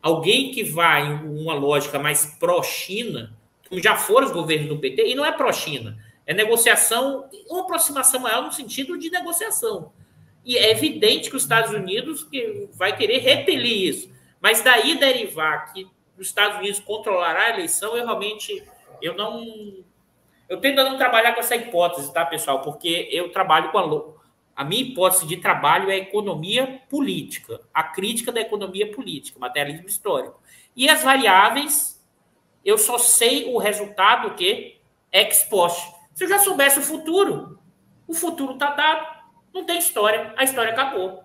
Alguém 0.00 0.52
que 0.52 0.64
vai 0.64 1.06
em 1.06 1.38
uma 1.38 1.52
lógica 1.52 1.98
mais 1.98 2.24
pró-China, 2.40 3.36
como 3.68 3.82
já 3.82 3.94
foram 3.94 4.28
os 4.28 4.32
governos 4.32 4.68
do 4.68 4.78
PT, 4.78 5.08
e 5.08 5.14
não 5.14 5.24
é 5.24 5.32
pró-China, 5.32 5.98
é 6.26 6.32
negociação, 6.32 7.28
uma 7.46 7.60
aproximação 7.60 8.20
maior 8.20 8.42
no 8.42 8.52
sentido 8.52 8.98
de 8.98 9.10
negociação. 9.10 9.92
E 10.44 10.58
é 10.58 10.70
evidente 10.70 11.30
que 11.30 11.36
os 11.36 11.42
Estados 11.42 11.72
Unidos 11.72 12.22
que 12.22 12.68
vai 12.74 12.96
querer 12.96 13.18
repelir 13.18 13.88
isso. 13.88 14.10
Mas 14.40 14.60
daí 14.60 14.98
derivar 14.98 15.72
que 15.72 15.88
os 16.18 16.26
Estados 16.26 16.58
Unidos 16.58 16.80
controlará 16.80 17.44
a 17.44 17.50
eleição, 17.50 17.96
eu 17.96 18.04
realmente 18.04 18.62
eu 19.00 19.14
não 19.14 19.84
eu 20.48 20.60
tento 20.60 20.76
não 20.76 20.98
trabalhar 20.98 21.32
com 21.32 21.40
essa 21.40 21.56
hipótese, 21.56 22.12
tá, 22.12 22.24
pessoal? 22.26 22.60
Porque 22.60 23.08
eu 23.10 23.30
trabalho 23.32 23.72
com 23.72 23.78
a 23.78 23.82
a 24.56 24.62
minha 24.62 24.82
hipótese 24.82 25.26
de 25.26 25.36
trabalho 25.38 25.90
é 25.90 25.94
a 25.94 25.98
economia 25.98 26.80
política, 26.88 27.60
a 27.72 27.82
crítica 27.82 28.30
da 28.30 28.40
economia 28.40 28.90
política, 28.92 29.38
materialismo 29.38 29.88
histórico. 29.88 30.40
E 30.76 30.88
as 30.88 31.02
variáveis, 31.02 32.00
eu 32.64 32.78
só 32.78 32.96
sei 32.98 33.52
o 33.52 33.58
resultado 33.58 34.34
que 34.34 34.78
ex 35.10 35.42
post. 35.44 35.92
Se 36.12 36.24
eu 36.24 36.28
já 36.28 36.38
soubesse 36.38 36.78
o 36.78 36.82
futuro, 36.82 37.58
o 38.06 38.14
futuro 38.14 38.52
está 38.52 38.70
dado, 38.70 39.23
não 39.54 39.64
tem 39.64 39.78
história, 39.78 40.34
a 40.36 40.42
história 40.42 40.72
acabou. 40.72 41.24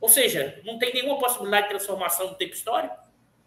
Ou 0.00 0.08
seja, 0.08 0.60
não 0.64 0.78
tem 0.78 0.92
nenhuma 0.92 1.18
possibilidade 1.18 1.68
de 1.68 1.70
transformação 1.70 2.26
no 2.26 2.34
tempo 2.34 2.52
histórico. 2.52 2.96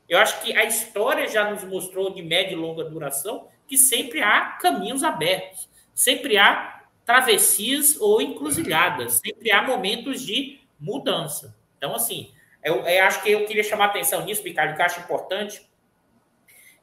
Eu 0.08 0.18
acho 0.18 0.42
que 0.42 0.56
a 0.58 0.64
história 0.64 1.28
já 1.28 1.52
nos 1.52 1.64
mostrou 1.66 2.12
de 2.12 2.24
média 2.24 2.54
e 2.54 2.56
longa 2.56 2.86
duração 2.86 3.48
que 3.68 3.78
sempre 3.78 4.24
há 4.24 4.58
caminhos 4.60 5.04
abertos, 5.04 5.70
sempre 5.94 6.38
há 6.38 6.86
travessias 7.06 8.00
ou 8.00 8.22
encruzilhadas, 8.22 9.22
sempre 9.24 9.52
há 9.52 9.62
momentos 9.62 10.26
de 10.26 10.62
mudança. 10.80 11.56
Então, 11.78 11.94
assim, 11.94 12.32
eu, 12.64 12.78
eu 12.86 13.04
acho 13.04 13.22
que 13.22 13.30
eu 13.30 13.46
queria 13.46 13.64
chamar 13.64 13.86
atenção 13.86 14.26
nisso, 14.26 14.42
Ricardo, 14.44 14.76
que 14.76 14.82
eu 14.82 14.86
acho 14.86 15.00
importante, 15.02 15.70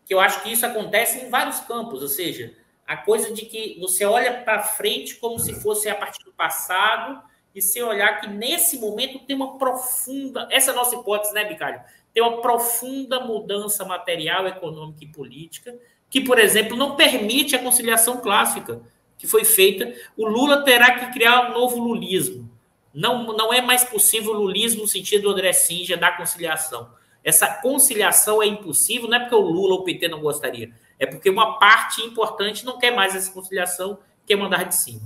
que 0.05 0.15
eu 0.15 0.21
acho 0.21 0.43
que 0.43 0.53
isso 0.53 0.65
acontece 0.65 1.19
em 1.19 1.31
vários 1.31 1.61
campos, 1.61 2.03
ou 2.03 2.09
seja, 2.09 2.55
a 2.87 2.97
coisa 2.97 3.33
de 3.33 3.47
que 3.47 3.79
você 3.81 4.05
olha 4.05 4.43
para 4.43 4.63
frente 4.63 5.17
como 5.17 5.39
se 5.39 5.55
fosse 5.55 5.89
a 5.89 5.95
partir 5.95 6.25
do 6.25 6.33
passado 6.33 7.23
e 7.55 7.61
se 7.61 7.83
olhar 7.83 8.21
que 8.21 8.29
nesse 8.29 8.79
momento 8.79 9.19
tem 9.21 9.35
uma 9.35 9.59
profunda, 9.59 10.47
essa 10.51 10.71
é 10.71 10.75
a 10.75 10.77
nossa 10.77 10.95
hipótese, 10.95 11.35
né, 11.35 11.45
Bicalho? 11.45 11.81
tem 12.17 12.23
uma 12.23 12.41
profunda 12.41 13.21
mudança 13.21 13.85
material, 13.85 14.47
econômica 14.47 15.05
e 15.05 15.07
política, 15.07 15.79
que, 16.09 16.23
por 16.23 16.39
exemplo, 16.39 16.75
não 16.75 16.97
permite 16.97 17.55
a 17.55 17.59
conciliação 17.59 18.23
clássica 18.23 18.81
que 19.19 19.27
foi 19.27 19.45
feita. 19.45 19.93
O 20.17 20.27
Lula 20.27 20.65
terá 20.65 20.99
que 20.99 21.13
criar 21.13 21.51
um 21.51 21.53
novo 21.53 21.79
lulismo. 21.79 22.51
Não, 22.95 23.25
não 23.37 23.53
é 23.53 23.61
mais 23.61 23.85
possível 23.85 24.31
o 24.33 24.39
lulismo 24.39 24.81
no 24.81 24.89
sentido 24.89 25.25
do 25.25 25.31
André 25.31 25.53
Sinja 25.53 25.95
da 25.95 26.11
conciliação. 26.11 26.89
Essa 27.23 27.49
conciliação 27.61 28.43
é 28.43 28.47
impossível, 28.47 29.11
não 29.11 29.19
é 29.19 29.21
porque 29.21 29.35
o 29.35 29.41
Lula 29.41 29.75
ou 29.75 29.81
o 29.81 29.85
PT 29.85 30.09
não 30.09 30.21
gostaria, 30.21 30.73
é 30.98 31.06
porque 31.06 31.28
uma 31.28 31.59
parte 31.59 32.02
importante 32.02 32.64
não 32.64 32.78
quer 32.78 32.94
mais 32.94 33.14
essa 33.14 33.31
conciliação, 33.31 33.98
quer 34.27 34.36
mandar 34.36 34.64
de 34.64 34.74
cima. 34.74 35.02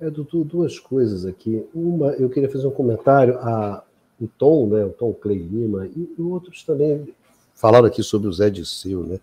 É, 0.00 0.08
Dudu, 0.08 0.44
duas 0.44 0.78
coisas 0.78 1.24
aqui. 1.26 1.66
Uma, 1.74 2.12
eu 2.12 2.30
queria 2.30 2.50
fazer 2.50 2.66
um 2.66 2.72
comentário. 2.72 3.38
A, 3.38 3.82
o 4.20 4.28
Tom, 4.28 4.68
né, 4.68 4.84
o 4.84 4.90
Tom 4.90 5.12
Clay 5.12 5.38
Lima, 5.38 5.86
e, 5.86 6.14
e 6.18 6.22
outros 6.22 6.62
também 6.64 7.14
falaram 7.54 7.86
aqui 7.86 8.02
sobre 8.02 8.28
o 8.28 8.32
Zé 8.32 8.50
Disseu, 8.50 9.02
né? 9.04 9.20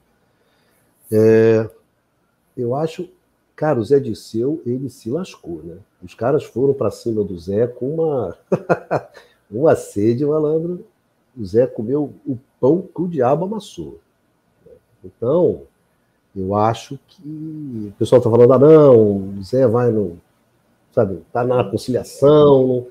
É, 1.12 1.70
eu 2.58 2.76
acho, 2.76 3.10
cara, 3.56 3.80
o 3.80 3.84
Zé 3.84 4.00
Disseu, 4.00 4.62
ele 4.66 4.90
se 4.90 5.10
lascou, 5.10 5.62
né? 5.64 5.78
Os 6.04 6.14
caras 6.14 6.44
foram 6.44 6.74
para 6.74 6.92
cima 6.92 7.24
do 7.24 7.38
Zé 7.38 7.68
com 7.68 7.96
uma, 7.96 8.38
uma 9.52 9.76
sede, 9.76 10.26
malandro. 10.26 10.86
O 11.38 11.46
Zé 11.46 11.68
comeu 11.68 12.14
o 12.26 12.38
pão 12.60 12.82
que 12.82 13.02
o 13.02 13.08
diabo 13.08 13.46
amassou. 13.46 14.00
Então, 15.06 15.62
eu 16.36 16.54
acho 16.54 17.00
que 17.08 17.22
o 17.88 17.94
pessoal 17.98 18.20
está 18.20 18.30
falando, 18.30 18.54
ah, 18.54 18.60
não, 18.60 19.38
o 19.38 19.44
Zé 19.44 19.66
vai 19.68 19.90
no. 19.90 20.18
Sabe, 20.92 21.22
tá 21.32 21.44
na 21.44 21.64
conciliação. 21.64 22.88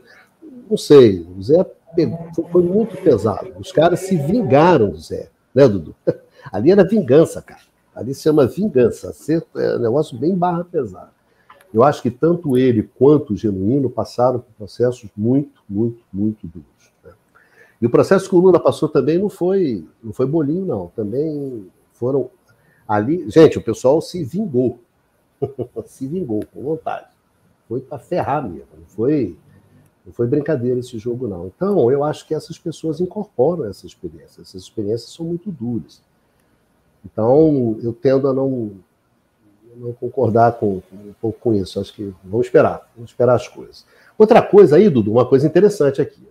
Não, 0.71 0.77
sei. 0.77 1.27
O 1.37 1.43
Zé 1.43 1.65
pegou, 1.95 2.19
foi 2.51 2.63
muito 2.63 2.97
pesado. 3.03 3.53
Os 3.59 3.71
caras 3.71 4.01
se 4.01 4.17
vingaram 4.17 4.91
do 4.91 4.99
Zé, 4.99 5.29
né, 5.55 5.69
Dudu? 5.69 5.95
Ali 6.53 6.71
era 6.71 6.85
vingança, 6.85 7.43
cara. 7.43 7.63
Ali 7.95 8.15
se 8.15 8.23
chama 8.23 8.47
vingança. 8.47 9.15
É 9.57 9.77
um 9.77 9.79
negócio 9.79 10.19
bem 10.19 10.35
barra. 10.35 10.67
Eu 11.73 11.83
acho 11.83 12.03
que 12.03 12.11
tanto 12.11 12.57
ele 12.57 12.83
quanto 12.83 13.33
o 13.33 13.37
Genuíno 13.37 13.91
passaram 13.91 14.39
por 14.39 14.53
processos 14.57 15.11
muito, 15.17 15.63
muito, 15.69 16.03
muito 16.13 16.47
duros. 16.47 16.93
Né? 17.03 17.13
E 17.81 17.87
o 17.87 17.91
processo 17.91 18.29
que 18.29 18.35
o 18.35 18.39
Lula 18.39 18.61
passou 18.61 18.89
também 18.89 19.19
não 19.19 19.29
foi, 19.29 19.87
não 20.03 20.13
foi 20.13 20.27
bolinho, 20.27 20.65
não. 20.65 20.93
Também 20.95 21.67
foram 22.05 22.29
ali. 22.87 23.31
Gente, 23.31 23.57
o 23.57 23.63
pessoal 23.63 24.03
se 24.03 24.23
vingou. 24.23 24.79
se 25.87 26.07
vingou, 26.07 26.45
com 26.53 26.63
vontade. 26.63 27.07
Foi 27.67 27.81
para 27.81 27.99
ferrar 27.99 28.47
mesmo. 28.47 28.69
Não 28.79 28.87
foi, 28.87 29.35
não 30.05 30.13
foi 30.13 30.27
brincadeira 30.27 30.79
esse 30.79 30.99
jogo, 30.99 31.27
não. 31.27 31.47
Então, 31.47 31.91
eu 31.91 32.05
acho 32.05 32.27
que 32.27 32.35
essas 32.35 32.59
pessoas 32.59 33.01
incorporam 33.01 33.65
essa 33.65 33.87
experiência. 33.87 34.43
Essas 34.43 34.63
experiências 34.63 35.11
são 35.11 35.25
muito 35.25 35.51
duras. 35.51 36.03
Então, 37.03 37.79
eu 37.83 37.95
tendo 37.95 38.29
a 38.29 38.35
não, 38.35 38.73
não 39.77 39.93
concordar 39.95 40.53
com, 40.53 40.83
um 40.93 41.15
pouco 41.23 41.39
com 41.41 41.55
isso. 41.55 41.81
Acho 41.81 41.95
que 41.95 42.15
vamos 42.23 42.47
esperar, 42.47 42.91
vamos 42.95 43.13
esperar 43.13 43.35
as 43.35 43.49
coisas. 43.49 43.87
Outra 44.19 44.43
coisa 44.43 44.77
aí, 44.77 44.91
Dudu, 44.91 45.11
uma 45.11 45.27
coisa 45.27 45.47
interessante 45.47 46.03
aqui, 46.03 46.23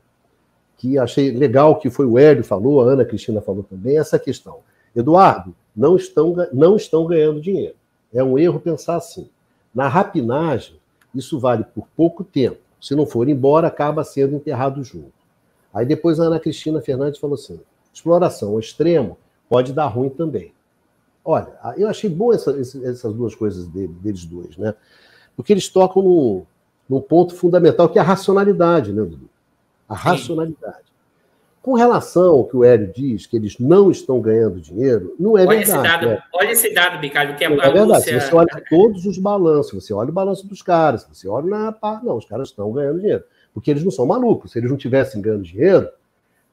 que 0.78 1.00
achei 1.00 1.32
legal 1.32 1.80
que 1.80 1.90
foi 1.90 2.06
o 2.06 2.18
Hélio 2.18 2.44
falou, 2.44 2.82
a 2.82 2.94
Ana 2.94 3.06
Cristina 3.06 3.42
falou 3.42 3.64
também, 3.64 3.98
essa 3.98 4.20
questão. 4.20 4.60
Eduardo, 4.96 5.56
não 5.76 5.96
estão, 5.96 6.36
não 6.52 6.76
estão 6.76 7.06
ganhando 7.06 7.42
dinheiro. 7.42 7.76
É 8.14 8.24
um 8.24 8.38
erro 8.38 8.60
pensar 8.60 8.96
assim. 8.96 9.30
Na 9.74 9.88
rapinagem, 9.88 10.76
isso 11.16 11.40
vale 11.40 11.64
por 11.64 11.88
pouco 11.96 12.24
tempo. 12.24 12.58
Se 12.80 12.96
não 12.96 13.06
for 13.06 13.28
embora, 13.28 13.68
acaba 13.68 14.04
sendo 14.04 14.36
enterrado 14.36 14.84
junto. 14.84 15.14
Aí 15.74 15.86
depois 15.86 16.20
a 16.20 16.26
Ana 16.26 16.40
Cristina 16.40 16.82
Fernandes 16.82 17.20
falou 17.20 17.36
assim: 17.36 17.60
exploração 17.94 18.50
ao 18.50 18.60
extremo 18.60 19.18
pode 19.50 19.74
dar 19.74 19.88
ruim 19.88 20.10
também. 20.10 20.54
Olha, 21.26 21.54
eu 21.78 21.88
achei 21.88 22.10
bom 22.10 22.34
essa, 22.34 22.52
essas 22.52 23.14
duas 23.14 23.34
coisas 23.34 23.66
dele, 23.68 23.94
deles 24.02 24.26
dois, 24.26 24.58
né? 24.58 24.76
Porque 25.36 25.54
eles 25.54 25.70
tocam 25.70 26.04
num, 26.04 26.46
num 26.88 27.02
ponto 27.02 27.34
fundamental 27.36 27.88
que 27.88 27.98
é 27.98 28.02
a 28.02 28.06
racionalidade, 28.06 28.92
né, 28.92 29.02
Dudu? 29.04 29.30
A 29.88 29.96
racionalidade. 29.96 30.93
Com 31.64 31.76
relação 31.76 32.32
ao 32.32 32.44
que 32.44 32.58
o 32.58 32.64
Hélio 32.66 32.92
diz, 32.94 33.26
que 33.26 33.38
eles 33.38 33.58
não 33.58 33.90
estão 33.90 34.20
ganhando 34.20 34.60
dinheiro, 34.60 35.16
não 35.18 35.38
é 35.38 35.46
olha 35.46 35.60
verdade. 35.60 35.80
Esse 35.80 35.90
dado, 35.92 36.08
né? 36.08 36.24
Olha 36.34 36.52
esse 36.52 36.74
dado, 36.74 37.02
Ricardo, 37.02 37.38
que 37.38 37.44
é, 37.46 37.48
é 37.48 37.50
verdade. 37.50 37.88
Lúcia... 37.88 38.20
Você 38.20 38.36
olha 38.36 38.64
todos 38.70 39.06
os 39.06 39.18
balanços, 39.18 39.72
você 39.82 39.94
olha 39.94 40.10
o 40.10 40.14
balanço 40.14 40.46
dos 40.46 40.62
caras, 40.62 41.08
você 41.10 41.26
olha 41.26 41.48
na. 41.48 42.02
Não, 42.04 42.18
os 42.18 42.26
caras 42.26 42.50
estão 42.50 42.70
ganhando 42.74 43.00
dinheiro. 43.00 43.24
Porque 43.54 43.72
eles 43.72 43.82
não 43.82 43.92
são 43.92 44.06
malucos. 44.06 44.52
Se 44.52 44.60
eles 44.60 44.70
não 44.70 44.76
tivessem 44.76 45.22
ganhando 45.22 45.44
dinheiro, 45.44 45.88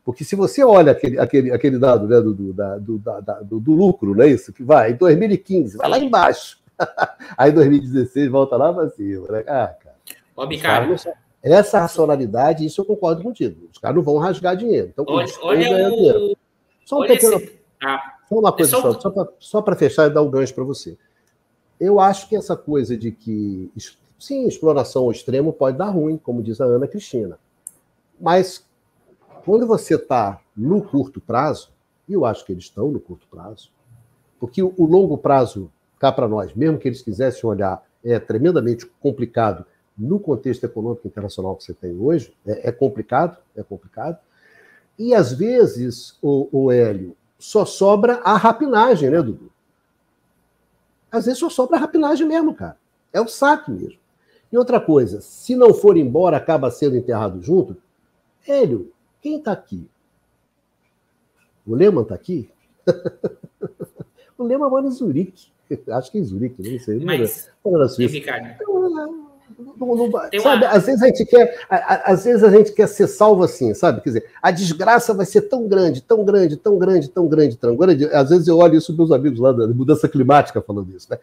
porque 0.04 0.22
se 0.22 0.36
você 0.36 0.62
olha 0.62 0.92
aquele, 0.92 1.18
aquele, 1.18 1.50
aquele 1.50 1.76
dado 1.76 2.06
né, 2.06 2.20
do, 2.20 2.32
do, 2.32 2.52
da, 2.52 2.78
do, 2.78 2.98
da, 2.98 3.20
do, 3.42 3.58
do, 3.58 3.72
lucro, 3.72 4.14
não 4.14 4.22
é 4.22 4.28
isso? 4.28 4.52
Que 4.52 4.62
vai 4.62 4.92
em 4.92 4.96
2015, 4.96 5.76
vai 5.76 5.88
lá 5.88 5.98
embaixo. 5.98 6.56
Aí 7.36 7.50
em 7.50 7.54
2016 7.54 8.28
volta 8.28 8.56
lá 8.56 8.72
para 8.72 8.88
cima. 8.90 9.26
Né? 9.28 9.44
Ah, 9.48 9.74
cara. 9.82 10.46
Ricardo, 10.48 10.94
essa 11.42 11.80
racionalidade, 11.80 12.64
isso 12.64 12.80
eu 12.80 12.84
concordo 12.84 13.22
contigo. 13.22 13.68
Os 13.72 13.78
caras 13.78 13.96
não 13.96 14.02
vão 14.02 14.18
rasgar 14.18 14.56
dinheiro. 14.56 14.88
Então, 14.88 15.04
olha, 15.08 15.26
olha 15.42 15.88
o... 15.90 16.36
Só, 16.84 17.00
um 17.00 17.06
pequeno... 17.06 17.36
esse... 17.36 17.60
ah, 17.82 18.16
só 18.28 18.34
uma 18.34 18.52
coisa, 18.52 18.76
é 18.76 18.80
só, 18.80 19.28
só 19.38 19.62
para 19.62 19.76
fechar 19.76 20.06
e 20.06 20.10
dar 20.10 20.22
um 20.22 20.30
gancho 20.30 20.54
para 20.54 20.64
você. 20.64 20.98
Eu 21.78 21.98
acho 21.98 22.28
que 22.28 22.36
essa 22.36 22.54
coisa 22.56 22.96
de 22.96 23.10
que, 23.10 23.72
sim, 24.18 24.46
exploração 24.46 25.04
ao 25.04 25.10
extremo 25.10 25.52
pode 25.52 25.78
dar 25.78 25.88
ruim, 25.88 26.18
como 26.18 26.42
diz 26.42 26.60
a 26.60 26.64
Ana 26.64 26.86
Cristina. 26.86 27.38
Mas 28.20 28.66
quando 29.44 29.66
você 29.66 29.94
está 29.94 30.40
no 30.54 30.82
curto 30.82 31.20
prazo, 31.20 31.72
e 32.06 32.12
eu 32.12 32.26
acho 32.26 32.44
que 32.44 32.52
eles 32.52 32.64
estão 32.64 32.90
no 32.90 33.00
curto 33.00 33.26
prazo, 33.30 33.70
porque 34.38 34.62
o 34.62 34.84
longo 34.84 35.16
prazo, 35.16 35.70
cá 35.98 36.12
para 36.12 36.28
nós, 36.28 36.52
mesmo 36.54 36.78
que 36.78 36.88
eles 36.88 37.00
quisessem 37.00 37.48
olhar, 37.48 37.82
é 38.04 38.18
tremendamente 38.18 38.86
complicado 39.00 39.64
no 40.00 40.18
contexto 40.18 40.64
econômico 40.64 41.06
internacional 41.06 41.54
que 41.54 41.62
você 41.62 41.74
tem 41.74 41.94
hoje, 42.00 42.34
é, 42.46 42.70
é 42.70 42.72
complicado, 42.72 43.36
é 43.54 43.62
complicado. 43.62 44.18
E 44.98 45.14
às 45.14 45.32
vezes, 45.32 46.16
o, 46.22 46.48
o 46.50 46.72
Hélio, 46.72 47.14
só 47.38 47.66
sobra 47.66 48.14
a 48.24 48.36
rapinagem, 48.36 49.10
né, 49.10 49.20
Dudu? 49.20 49.52
Às 51.12 51.26
vezes 51.26 51.38
só 51.38 51.50
sobra 51.50 51.76
a 51.76 51.80
rapinagem 51.80 52.26
mesmo, 52.26 52.54
cara. 52.54 52.76
É 53.12 53.20
o 53.20 53.28
saque 53.28 53.70
mesmo. 53.70 53.98
E 54.50 54.56
outra 54.56 54.80
coisa, 54.80 55.20
se 55.20 55.54
não 55.54 55.74
for 55.74 55.96
embora, 55.96 56.36
acaba 56.36 56.70
sendo 56.70 56.96
enterrado 56.96 57.42
junto. 57.42 57.76
Hélio, 58.46 58.92
quem 59.20 59.38
está 59.38 59.52
aqui? 59.52 59.88
O 61.66 61.74
Lehmann 61.74 62.02
está 62.02 62.14
aqui? 62.14 62.50
o 64.38 64.44
Lehmann 64.44 64.70
mora 64.70 64.86
em 64.86 64.90
Zurique. 64.90 65.52
Acho 65.90 66.10
que 66.10 66.18
em 66.18 66.24
Zurique, 66.24 66.62
não 66.62 66.78
sei. 66.80 67.04
Mas, 67.04 67.50
não 67.64 67.76
era 67.76 67.88
Suíça. 67.88 68.16
Então, 68.16 69.29
não, 69.76 69.96
não, 69.96 70.10
sabe, 70.10 70.64
uma... 70.64 70.68
às 70.68 70.86
vezes 70.86 71.02
a 71.02 71.06
gente 71.06 71.24
quer, 71.26 71.66
às 71.68 72.24
vezes 72.24 72.42
a 72.44 72.50
gente 72.50 72.72
quer 72.72 72.86
ser 72.86 73.06
salvo 73.06 73.42
assim, 73.42 73.74
sabe? 73.74 74.00
Quer 74.00 74.08
dizer, 74.10 74.30
a 74.42 74.50
desgraça 74.50 75.12
vai 75.14 75.26
ser 75.26 75.42
tão 75.42 75.66
grande, 75.66 76.00
tão 76.00 76.24
grande, 76.24 76.56
tão 76.56 76.78
grande, 76.78 77.08
tão 77.08 77.28
grande, 77.28 77.56
tão 77.56 77.76
grande. 77.76 78.06
Às 78.06 78.30
vezes 78.30 78.48
eu 78.48 78.58
olho 78.58 78.76
isso 78.76 78.96
meus 78.96 79.10
amigos 79.10 79.38
lá 79.38 79.52
da 79.52 79.68
mudança 79.68 80.08
climática 80.08 80.60
falando 80.60 80.94
isso, 80.94 81.08
né? 81.10 81.18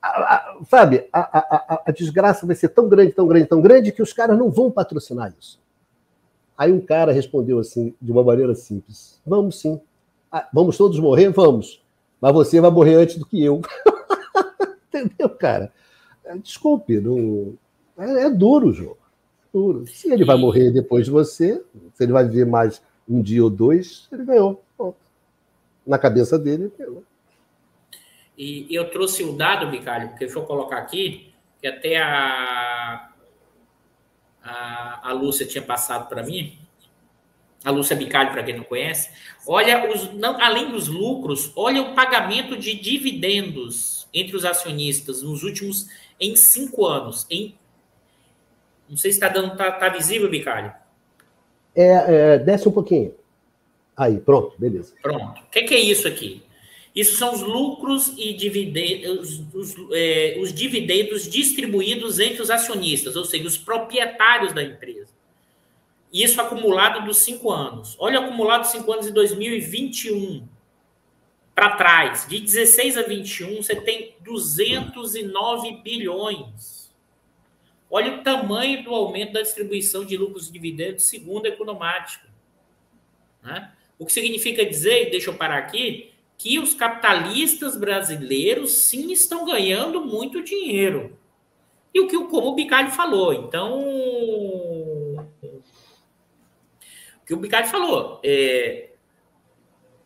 A, 0.00 0.08
a, 0.08 0.58
sabe, 0.68 1.08
a, 1.12 1.20
a, 1.20 1.82
a 1.86 1.92
desgraça 1.92 2.44
vai 2.46 2.56
ser 2.56 2.68
tão 2.70 2.88
grande, 2.88 3.12
tão 3.12 3.26
grande, 3.26 3.46
tão 3.46 3.60
grande 3.60 3.92
que 3.92 4.02
os 4.02 4.12
caras 4.12 4.36
não 4.36 4.50
vão 4.50 4.70
patrocinar 4.70 5.32
isso. 5.38 5.60
Aí 6.56 6.72
um 6.72 6.80
cara 6.80 7.12
respondeu 7.12 7.58
assim, 7.58 7.94
de 8.00 8.12
uma 8.12 8.22
maneira 8.22 8.54
simples: 8.54 9.20
Vamos 9.26 9.60
sim. 9.60 9.80
Ah, 10.30 10.48
vamos 10.52 10.76
todos 10.76 10.98
morrer? 10.98 11.28
Vamos. 11.30 11.82
Mas 12.20 12.32
você 12.32 12.60
vai 12.60 12.70
morrer 12.70 12.94
antes 12.94 13.18
do 13.18 13.26
que 13.26 13.42
eu. 13.42 13.60
Entendeu, 14.88 15.28
cara? 15.30 15.72
Desculpe, 16.40 17.00
não, 17.00 17.54
é, 18.02 18.24
é 18.24 18.30
duro 18.30 18.68
o 18.68 18.72
jogo. 18.72 18.98
Duro. 19.52 19.86
Se 19.86 20.10
ele 20.10 20.24
vai 20.24 20.36
morrer 20.36 20.70
depois 20.70 21.04
de 21.04 21.10
você, 21.10 21.62
se 21.94 22.02
ele 22.02 22.12
vai 22.12 22.24
viver 22.26 22.46
mais 22.46 22.82
um 23.08 23.20
dia 23.22 23.44
ou 23.44 23.50
dois, 23.50 24.08
ele 24.10 24.24
ganhou. 24.24 24.64
Na 25.86 25.98
cabeça 25.98 26.38
dele, 26.38 26.64
ele 26.64 26.72
ganhou. 26.78 27.04
E 28.36 28.66
eu 28.70 28.90
trouxe 28.90 29.22
o 29.22 29.32
dado, 29.32 29.70
Bicalho, 29.70 30.08
porque 30.08 30.24
deixa 30.24 30.38
eu 30.38 30.44
colocar 30.44 30.78
aqui, 30.78 31.32
que 31.60 31.66
até 31.66 32.00
a, 32.00 33.10
a, 34.42 35.10
a 35.10 35.12
Lúcia 35.12 35.46
tinha 35.46 35.62
passado 35.62 36.08
para 36.08 36.22
mim. 36.22 36.58
A 37.64 37.70
Lúcia 37.70 37.94
Bicalho, 37.94 38.32
para 38.32 38.42
quem 38.42 38.56
não 38.56 38.64
conhece. 38.64 39.10
Olha, 39.46 39.92
os, 39.92 40.12
não, 40.14 40.40
além 40.40 40.70
dos 40.70 40.88
lucros, 40.88 41.52
olha 41.54 41.82
o 41.82 41.94
pagamento 41.94 42.56
de 42.56 42.74
dividendos 42.74 44.08
entre 44.12 44.34
os 44.34 44.44
acionistas 44.44 45.22
nos 45.22 45.42
últimos 45.42 45.88
em 46.18 46.34
cinco 46.34 46.86
anos, 46.86 47.26
em 47.30 47.56
não 48.92 48.98
sei 48.98 49.10
se 49.10 49.16
está 49.16 49.28
dando, 49.30 49.56
tá, 49.56 49.72
tá 49.72 49.88
visível, 49.88 50.28
Bicalho. 50.28 50.70
É, 51.74 52.34
é, 52.34 52.38
desce 52.38 52.68
um 52.68 52.72
pouquinho. 52.72 53.14
Aí, 53.96 54.20
pronto, 54.20 54.54
beleza. 54.58 54.92
Pronto. 55.00 55.40
O 55.40 55.50
que, 55.50 55.62
que, 55.62 55.74
é 55.74 55.80
isso 55.80 56.06
aqui? 56.06 56.42
Isso 56.94 57.16
são 57.16 57.32
os 57.32 57.40
lucros 57.40 58.12
e 58.18 58.34
dividendos, 58.34 59.42
os, 59.54 59.74
é, 59.92 60.36
os 60.42 60.52
dividendos 60.52 61.26
distribuídos 61.26 62.20
entre 62.20 62.42
os 62.42 62.50
acionistas, 62.50 63.16
ou 63.16 63.24
seja, 63.24 63.48
os 63.48 63.56
proprietários 63.56 64.52
da 64.52 64.62
empresa. 64.62 65.08
Isso 66.12 66.38
acumulado 66.38 67.06
dos 67.06 67.16
cinco 67.16 67.50
anos. 67.50 67.96
Olha 67.98 68.20
o 68.20 68.24
acumulado 68.24 68.64
dos 68.64 68.72
cinco 68.72 68.92
anos 68.92 69.06
em 69.06 69.12
2021 69.14 70.46
para 71.54 71.76
trás. 71.76 72.26
De 72.28 72.38
16 72.38 72.98
a 72.98 73.02
21, 73.04 73.62
você 73.62 73.74
tem 73.74 74.14
209 74.20 75.78
bilhões. 75.82 76.81
Olha 77.94 78.14
o 78.14 78.22
tamanho 78.22 78.82
do 78.82 78.94
aumento 78.94 79.34
da 79.34 79.42
distribuição 79.42 80.02
de 80.02 80.16
lucros 80.16 80.48
e 80.48 80.52
dividendos 80.52 81.04
segundo 81.04 81.44
a 81.44 81.50
Economática. 81.50 82.26
Né? 83.42 83.70
O 83.98 84.06
que 84.06 84.12
significa 84.14 84.64
dizer, 84.64 85.10
deixa 85.10 85.28
eu 85.28 85.34
parar 85.34 85.58
aqui, 85.58 86.10
que 86.38 86.58
os 86.58 86.72
capitalistas 86.72 87.76
brasileiros 87.76 88.72
sim 88.72 89.12
estão 89.12 89.44
ganhando 89.44 90.00
muito 90.06 90.42
dinheiro. 90.42 91.18
E 91.92 92.00
o 92.00 92.08
que 92.08 92.16
como 92.28 92.48
o 92.48 92.54
Bicalho 92.54 92.90
falou, 92.90 93.34
então 93.34 93.78
o 93.78 95.26
que 97.26 97.34
o 97.34 97.36
Bicalho 97.36 97.68
falou, 97.68 98.22
é, 98.24 98.92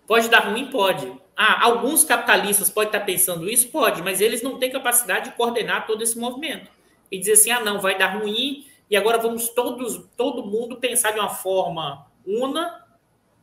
pode 0.09 0.29
dar 0.29 0.41
ruim, 0.41 0.73
pode. 0.73 1.07
Ah, 1.37 1.65
alguns 1.67 2.03
capitalistas 2.03 2.69
podem 2.69 2.89
estar 2.89 3.05
pensando 3.05 3.49
isso, 3.49 3.69
pode, 3.69 4.03
mas 4.03 4.21
eles 4.21 4.43
não 4.43 4.59
têm 4.59 4.73
capacidade 4.73 5.31
de 5.31 5.37
coordenar 5.37 5.87
todo 5.87 6.03
esse 6.03 6.19
movimento 6.19 6.76
e 7.11 7.19
dizer 7.19 7.33
assim, 7.33 7.51
ah, 7.51 7.61
não, 7.61 7.81
vai 7.81 7.97
dar 7.97 8.19
ruim 8.19 8.67
e 8.91 8.97
agora 8.97 9.19
vamos 9.19 9.49
todos, 9.49 10.09
todo 10.17 10.47
mundo 10.47 10.77
pensar 10.77 11.13
de 11.13 11.19
uma 11.19 11.29
forma 11.29 12.07
una, 12.27 12.85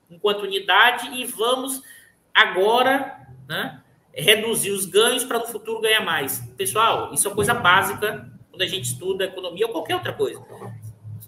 enquanto 0.10 0.44
unidade 0.44 1.08
e 1.14 1.26
vamos 1.26 1.82
agora 2.34 3.28
né, 3.48 3.82
reduzir 4.14 4.72
os 4.72 4.86
ganhos 4.86 5.24
para 5.24 5.40
no 5.40 5.48
futuro 5.48 5.82
ganhar 5.82 6.02
mais. 6.02 6.40
Pessoal, 6.58 7.14
isso 7.14 7.28
é 7.28 7.34
coisa 7.34 7.54
básica 7.54 8.30
quando 8.50 8.62
a 8.62 8.68
gente 8.68 8.86
estuda 8.86 9.26
economia 9.26 9.66
ou 9.68 9.72
qualquer 9.72 9.96
outra 9.96 10.14
coisa. 10.14 10.42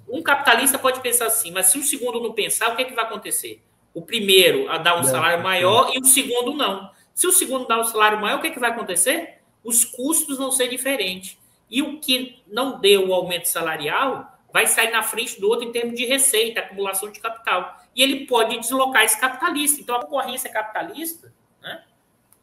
Um 0.08 0.22
capitalista 0.22 0.78
pode 0.78 1.02
pensar 1.02 1.26
assim, 1.26 1.52
mas 1.52 1.68
se 1.68 1.80
o 1.80 1.84
segundo 1.84 2.22
não 2.22 2.34
pensar, 2.34 2.72
o 2.72 2.76
que, 2.76 2.84
é 2.84 2.86
que 2.86 2.94
vai 2.94 3.06
acontecer? 3.06 3.62
O 3.94 4.02
primeiro 4.02 4.70
a 4.70 4.78
dar 4.78 5.00
um 5.00 5.04
salário 5.04 5.44
maior 5.44 5.92
e 5.94 6.00
o 6.00 6.06
segundo 6.06 6.54
não. 6.54 6.92
Se 7.14 7.26
o 7.28 7.32
segundo 7.32 7.66
dá 7.66 7.80
um 7.80 7.84
salário 7.84 8.20
maior, 8.20 8.38
o 8.38 8.42
que, 8.42 8.48
é 8.48 8.52
que 8.52 8.60
vai 8.60 8.72
acontecer? 8.72 9.40
Os 9.64 9.84
custos 9.84 10.38
vão 10.38 10.52
ser 10.52 10.68
diferentes. 10.68 11.38
E 11.70 11.82
o 11.82 12.00
que 12.00 12.44
não 12.48 12.80
deu 12.80 13.10
o 13.10 13.14
aumento 13.14 13.46
salarial 13.46 14.36
vai 14.54 14.68
sair 14.68 14.92
na 14.92 15.04
frente 15.04 15.40
do 15.40 15.50
outro 15.50 15.68
em 15.68 15.72
termos 15.72 15.98
de 15.98 16.06
receita, 16.06 16.62
acumulação 16.62 17.12
de 17.12 17.20
capital. 17.20 17.78
E 17.96 18.02
ele 18.02 18.26
pode 18.26 18.58
deslocar 18.58 19.04
esse 19.04 19.20
capitalista. 19.20 19.82
Então, 19.82 19.96
a 19.96 20.02
concorrência 20.02 20.50
capitalista, 20.50 21.34
né, 21.62 21.84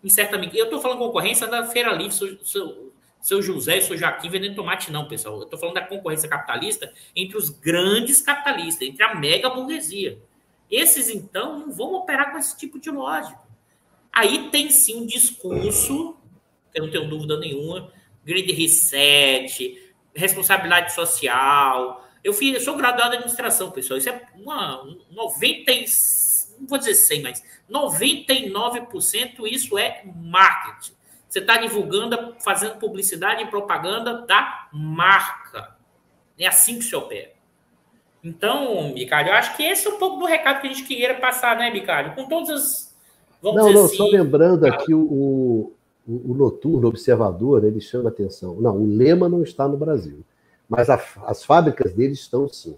em 0.04 0.08
certa 0.08 0.36
medida. 0.36 0.58
Eu 0.58 0.64
estou 0.64 0.80
falando 0.80 0.98
concorrência 0.98 1.46
da 1.46 1.64
Feira 1.64 1.92
Livre, 1.92 2.12
seu, 2.12 2.44
seu, 2.44 2.92
seu 3.20 3.40
José 3.40 3.78
e 3.78 3.82
seu 3.82 3.96
Jaquim 3.96 4.28
vendendo 4.28 4.56
tomate, 4.56 4.92
não, 4.92 5.08
pessoal. 5.08 5.36
Eu 5.36 5.44
estou 5.44 5.58
falando 5.58 5.76
da 5.76 5.86
concorrência 5.86 6.28
capitalista 6.28 6.92
entre 7.16 7.36
os 7.36 7.48
grandes 7.48 8.20
capitalistas, 8.20 8.86
entre 8.86 9.02
a 9.02 9.14
mega 9.14 9.48
burguesia. 9.48 10.18
Esses, 10.70 11.08
então, 11.08 11.60
não 11.60 11.72
vão 11.72 11.94
operar 11.94 12.32
com 12.32 12.38
esse 12.38 12.56
tipo 12.58 12.78
de 12.78 12.90
lógica. 12.90 13.40
Aí 14.12 14.50
tem 14.50 14.68
sim 14.70 15.02
um 15.02 15.06
discurso, 15.06 16.16
eu 16.74 16.84
não 16.84 16.90
tenho 16.90 17.08
dúvida 17.08 17.38
nenhuma, 17.38 17.90
grid 18.24 18.52
reset, 18.52 19.92
responsabilidade 20.14 20.92
social. 20.92 22.06
Eu, 22.22 22.32
fiz, 22.32 22.54
eu 22.54 22.60
sou 22.60 22.76
graduado 22.76 23.14
em 23.14 23.18
administração, 23.18 23.70
pessoal. 23.70 23.98
Isso 23.98 24.08
é 24.08 24.22
uma 24.36 24.84
90, 25.10 25.72
não 26.60 26.68
vou 26.68 26.78
dizer 26.78 26.94
100, 26.94 27.22
mas 27.22 27.42
99% 27.70 29.46
isso 29.46 29.78
é 29.78 30.02
marketing. 30.04 30.92
Você 31.28 31.38
está 31.38 31.56
divulgando, 31.56 32.36
fazendo 32.44 32.78
publicidade 32.78 33.42
e 33.42 33.46
propaganda 33.46 34.26
da 34.26 34.68
marca. 34.70 35.76
É 36.38 36.46
assim 36.46 36.78
que 36.78 36.84
se 36.84 36.94
opera. 36.94 37.32
Então, 38.22 38.92
Bicalho, 38.92 39.30
eu 39.30 39.34
acho 39.34 39.56
que 39.56 39.62
esse 39.62 39.88
é 39.88 39.90
um 39.90 39.98
pouco 39.98 40.18
do 40.18 40.26
recado 40.26 40.60
que 40.60 40.68
a 40.68 40.72
gente 40.72 40.84
queria 40.84 41.14
passar, 41.14 41.56
né, 41.56 41.70
Bicalho? 41.70 42.14
Com 42.14 42.28
todas 42.28 42.50
as. 42.50 42.96
Vamos 43.40 43.64
não, 43.64 43.72
não, 43.72 43.84
assim, 43.86 43.96
só 43.96 44.04
lembrando 44.04 44.64
aqui 44.66 44.94
o, 44.94 45.72
o, 46.06 46.32
o 46.32 46.34
noturno 46.34 46.88
observador, 46.88 47.64
ele 47.64 47.80
chama 47.80 48.08
atenção. 48.08 48.56
Não, 48.60 48.76
o 48.76 48.86
lema 48.86 49.28
não 49.28 49.42
está 49.42 49.66
no 49.68 49.76
Brasil, 49.76 50.24
mas 50.68 50.90
a, 50.90 51.00
as 51.26 51.44
fábricas 51.44 51.92
dele 51.92 52.12
estão 52.12 52.48
sim. 52.48 52.76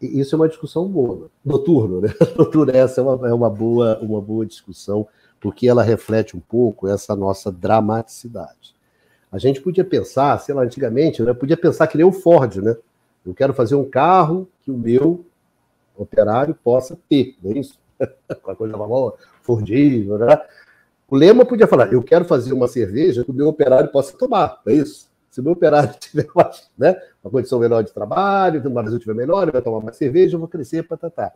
E 0.00 0.20
isso 0.20 0.34
é 0.34 0.36
uma 0.36 0.48
discussão 0.48 0.86
boa. 0.86 1.30
Noturno, 1.44 2.00
né? 2.00 2.08
Noturno, 2.36 2.70
essa 2.72 3.00
é 3.00 3.04
uma, 3.04 3.28
é 3.28 3.32
uma, 3.32 3.50
boa, 3.50 3.98
uma 4.00 4.20
boa 4.20 4.46
discussão, 4.46 5.06
porque 5.40 5.66
ela 5.68 5.82
reflete 5.82 6.36
um 6.36 6.40
pouco 6.40 6.86
essa 6.86 7.16
nossa 7.16 7.50
dramaticidade. 7.50 8.76
A 9.30 9.38
gente 9.38 9.60
podia 9.60 9.84
pensar, 9.84 10.38
sei 10.40 10.54
lá, 10.54 10.62
antigamente, 10.62 11.22
né? 11.22 11.34
podia 11.34 11.56
pensar 11.56 11.86
que 11.86 11.96
nem 11.96 12.06
o 12.06 12.12
Ford, 12.12 12.56
né? 12.56 12.76
Eu 13.26 13.34
quero 13.34 13.52
fazer 13.52 13.74
um 13.74 13.84
carro 13.84 14.48
que 14.62 14.70
o 14.70 14.78
meu 14.78 15.24
operário 15.96 16.54
possa 16.54 16.98
ter, 17.08 17.36
não 17.42 17.52
é 17.52 17.58
isso? 17.58 17.78
Com 18.42 18.50
a 18.50 18.56
coisa 18.56 18.76
nova, 18.76 19.16
Fordinho, 19.42 20.16
né? 20.16 20.40
O 21.10 21.16
Lema 21.16 21.44
podia 21.44 21.66
falar: 21.66 21.92
eu 21.92 22.02
quero 22.02 22.24
fazer 22.24 22.52
uma 22.52 22.68
cerveja 22.68 23.24
que 23.24 23.30
o 23.30 23.34
meu 23.34 23.48
operário 23.48 23.90
possa 23.90 24.16
tomar, 24.16 24.60
é 24.66 24.74
isso? 24.74 25.08
Se 25.30 25.40
o 25.40 25.42
meu 25.42 25.52
operário 25.52 25.94
tiver 25.98 26.28
uma, 26.34 26.50
né, 26.76 27.00
uma 27.24 27.30
condição 27.30 27.58
melhor 27.58 27.82
de 27.82 27.92
trabalho, 27.92 28.64
o 28.64 28.70
Brasil 28.70 28.98
tiver 28.98 29.14
melhor, 29.14 29.42
ele 29.42 29.52
vai 29.52 29.62
tomar 29.62 29.80
mais 29.80 29.96
cerveja, 29.96 30.36
eu 30.36 30.40
vou 30.40 30.48
crescer, 30.48 30.86
patatá. 30.86 31.32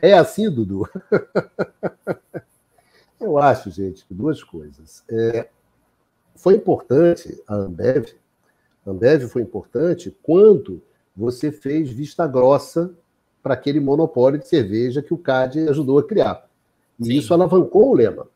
É 0.00 0.14
assim, 0.14 0.50
Dudu? 0.50 0.88
eu 3.20 3.36
acho, 3.36 3.70
gente, 3.70 4.06
que 4.06 4.14
duas 4.14 4.42
coisas. 4.42 5.04
É, 5.10 5.48
foi 6.34 6.54
importante 6.54 7.38
a 7.46 7.54
Ambev, 7.54 8.06
a 8.86 8.90
Ambev 8.90 9.28
foi 9.28 9.42
importante 9.42 10.16
quando 10.22 10.82
você 11.14 11.52
fez 11.52 11.90
vista 11.90 12.26
grossa 12.26 12.94
para 13.42 13.52
aquele 13.52 13.80
monopólio 13.80 14.38
de 14.38 14.48
cerveja 14.48 15.02
que 15.02 15.12
o 15.12 15.18
CAD 15.18 15.68
ajudou 15.68 15.98
a 15.98 16.06
criar. 16.06 16.48
E 16.98 17.06
Sim. 17.06 17.12
isso 17.14 17.34
alavancou 17.34 17.90
o 17.90 17.94
lema. 17.94 18.26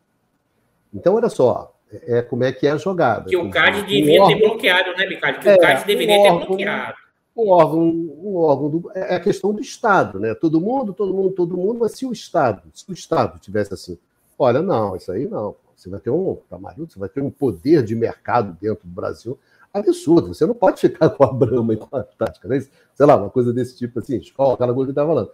Então, 0.94 1.14
olha 1.14 1.28
só, 1.28 1.74
é, 2.06 2.22
como 2.22 2.44
é 2.44 2.52
que 2.52 2.66
é 2.66 2.70
a 2.70 2.76
jogada. 2.76 3.28
Que 3.28 3.36
o 3.36 3.50
CAD 3.50 3.82
devia 3.82 4.22
órgão, 4.22 4.38
ter 4.38 4.48
bloqueado, 4.48 4.90
né, 4.96 5.06
Ricardo? 5.06 5.40
Que 5.40 5.48
é, 5.48 5.54
o 5.54 5.60
CAD 5.60 5.86
deveria 5.86 6.16
órgão, 6.16 6.40
ter 6.40 6.46
bloqueado. 6.46 6.94
O 7.34 7.50
órgão, 7.50 7.82
o 7.82 8.36
órgão 8.36 8.70
do, 8.70 8.90
é 8.94 9.16
a 9.16 9.20
questão 9.20 9.52
do 9.52 9.60
Estado, 9.60 10.20
né? 10.20 10.34
Todo 10.34 10.60
mundo, 10.60 10.92
todo 10.92 11.12
mundo, 11.12 11.30
todo 11.32 11.56
mundo, 11.56 11.80
mas 11.80 11.92
se 11.92 12.06
o 12.06 12.12
Estado, 12.12 12.62
se 12.72 12.88
o 12.88 12.92
Estado 12.92 13.40
tivesse 13.40 13.74
assim, 13.74 13.98
olha, 14.38 14.62
não, 14.62 14.94
isso 14.94 15.10
aí 15.10 15.26
não. 15.26 15.56
Você 15.74 15.90
vai 15.90 15.98
ter 15.98 16.10
um, 16.10 16.38
tá 16.48 16.56
você 16.56 16.98
vai 16.98 17.08
ter 17.08 17.20
um 17.20 17.30
poder 17.30 17.82
de 17.82 17.96
mercado 17.96 18.56
dentro 18.60 18.86
do 18.86 18.94
Brasil 18.94 19.38
absurdo. 19.72 20.32
Você 20.32 20.46
não 20.46 20.54
pode 20.54 20.80
ficar 20.80 21.10
com 21.10 21.24
a 21.24 21.32
Brahma 21.32 21.74
e 21.74 21.76
com 21.76 21.96
a 21.96 22.04
Tática, 22.04 22.46
né? 22.46 22.64
sei 22.94 23.06
lá, 23.06 23.16
uma 23.16 23.30
coisa 23.30 23.52
desse 23.52 23.76
tipo 23.76 23.98
assim, 23.98 24.16
escola, 24.16 24.54
aquela 24.54 24.72
coisa 24.72 24.86
que 24.86 24.92
estava 24.92 25.08
falando. 25.08 25.30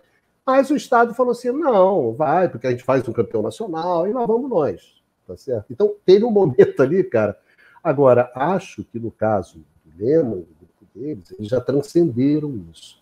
Mas 0.47 0.71
o 0.71 0.77
Estado 0.77 1.13
falou 1.13 1.33
assim: 1.33 1.53
não, 1.53 2.15
vai, 2.15 2.49
porque 2.49 2.67
a 2.67 2.71
gente 2.71 2.83
faz 2.83 3.07
um 3.07 3.13
campeão 3.13 3.43
nacional 3.43 4.09
e 4.09 4.13
lá 4.13 4.25
vamos 4.25 4.49
nós 4.49 5.00
tá 5.31 5.37
certo? 5.37 5.67
Então, 5.71 5.95
teve 6.05 6.25
um 6.25 6.31
momento 6.31 6.83
ali, 6.83 7.05
cara. 7.05 7.39
Agora, 7.83 8.31
acho 8.35 8.85
que 8.85 8.99
no 8.99 9.11
caso 9.11 9.65
do 9.85 10.05
Lema, 10.05 10.37
do 10.37 10.47
grupo 10.59 10.87
deles, 10.95 11.33
eles 11.33 11.49
já 11.49 11.61
transcenderam 11.61 12.61
isso. 12.73 13.01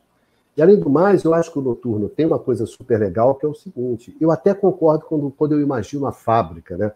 E, 0.56 0.62
além 0.62 0.78
do 0.78 0.90
mais, 0.90 1.24
eu 1.24 1.32
acho 1.32 1.50
que 1.52 1.58
o 1.58 1.62
Noturno 1.62 2.08
tem 2.08 2.26
uma 2.26 2.38
coisa 2.38 2.66
super 2.66 3.00
legal, 3.00 3.34
que 3.34 3.46
é 3.46 3.48
o 3.48 3.54
seguinte, 3.54 4.14
eu 4.20 4.30
até 4.30 4.52
concordo 4.52 5.06
quando, 5.06 5.30
quando 5.30 5.52
eu 5.52 5.60
imagino 5.60 6.06
a 6.06 6.12
fábrica, 6.12 6.76
né? 6.76 6.92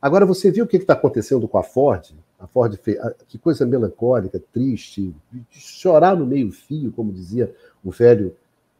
Agora, 0.00 0.24
você 0.24 0.50
viu 0.50 0.64
o 0.64 0.68
que 0.68 0.76
está 0.76 0.92
acontecendo 0.92 1.48
com 1.48 1.58
a 1.58 1.62
Ford? 1.62 2.14
A 2.38 2.46
Ford 2.46 2.76
fez, 2.76 2.98
que 3.26 3.36
coisa 3.36 3.66
melancólica, 3.66 4.40
triste, 4.52 5.12
chorar 5.50 6.16
no 6.16 6.24
meio-fio, 6.24 6.92
como 6.92 7.10
dizia 7.10 7.52
o 7.82 7.90
velho 7.90 8.36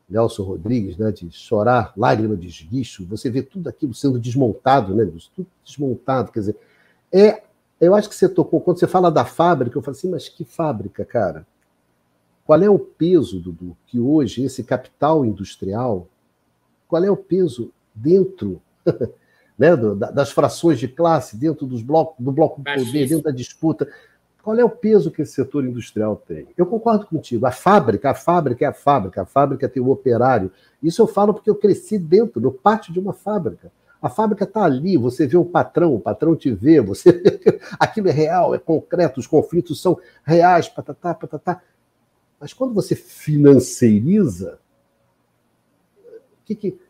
Nelson 0.08 0.42
Rodrigues, 0.42 0.96
né, 0.96 1.12
de 1.12 1.30
chorar, 1.30 1.92
lágrima 1.96 2.36
de 2.36 2.48
esguicho, 2.48 3.04
você 3.06 3.28
vê 3.30 3.42
tudo 3.42 3.68
aquilo 3.68 3.92
sendo 3.92 4.18
desmontado, 4.18 4.94
né, 4.94 5.04
tudo 5.34 5.46
desmontado, 5.64 6.32
quer 6.32 6.40
dizer, 6.40 6.56
é, 7.12 7.42
eu 7.80 7.94
acho 7.94 8.08
que 8.08 8.14
você 8.14 8.28
tocou, 8.28 8.60
quando 8.60 8.78
você 8.78 8.86
fala 8.86 9.10
da 9.10 9.24
fábrica, 9.24 9.76
eu 9.76 9.82
falo 9.82 9.96
assim, 9.96 10.10
mas 10.10 10.28
que 10.28 10.44
fábrica, 10.44 11.04
cara? 11.04 11.46
Qual 12.44 12.60
é 12.62 12.70
o 12.70 12.78
peso, 12.78 13.38
Dudu, 13.38 13.76
que 13.86 14.00
hoje 14.00 14.42
esse 14.42 14.64
capital 14.64 15.24
industrial, 15.24 16.08
qual 16.88 17.04
é 17.04 17.10
o 17.10 17.16
peso 17.16 17.70
dentro 17.94 18.60
né, 19.58 19.76
das 20.12 20.30
frações 20.30 20.78
de 20.78 20.88
classe, 20.88 21.36
dentro 21.36 21.66
dos 21.66 21.82
blocos, 21.82 22.16
do 22.18 22.32
bloco 22.32 22.60
do 22.60 22.64
poder, 22.64 23.06
dentro 23.06 23.24
da 23.24 23.30
disputa? 23.30 23.86
Qual 24.48 24.58
é 24.58 24.64
o 24.64 24.70
peso 24.70 25.10
que 25.10 25.20
esse 25.20 25.34
setor 25.34 25.66
industrial 25.66 26.16
tem? 26.16 26.48
Eu 26.56 26.64
concordo 26.64 27.04
contigo. 27.04 27.44
A 27.44 27.50
fábrica, 27.50 28.12
a 28.12 28.14
fábrica 28.14 28.64
é 28.64 28.68
a 28.68 28.72
fábrica, 28.72 29.20
a 29.20 29.26
fábrica 29.26 29.68
tem 29.68 29.82
o 29.82 29.90
operário. 29.90 30.50
Isso 30.82 31.02
eu 31.02 31.06
falo 31.06 31.34
porque 31.34 31.50
eu 31.50 31.54
cresci 31.54 31.98
dentro, 31.98 32.40
no 32.40 32.50
pátio 32.50 32.90
de 32.90 32.98
uma 32.98 33.12
fábrica. 33.12 33.70
A 34.00 34.08
fábrica 34.08 34.44
está 34.44 34.64
ali, 34.64 34.96
você 34.96 35.26
vê 35.26 35.36
o 35.36 35.44
patrão, 35.44 35.94
o 35.94 36.00
patrão 36.00 36.34
te 36.34 36.50
vê, 36.50 36.80
você 36.80 37.22
aquilo 37.78 38.08
é 38.08 38.10
real, 38.10 38.54
é 38.54 38.58
concreto, 38.58 39.20
os 39.20 39.26
conflitos 39.26 39.82
são 39.82 40.00
reais, 40.24 40.66
patatá, 40.66 41.12
patatá. 41.12 41.60
Mas 42.40 42.54
quando 42.54 42.72
você 42.72 42.96
financeiriza, 42.96 44.58
que, 46.46 46.54
que 46.54 46.80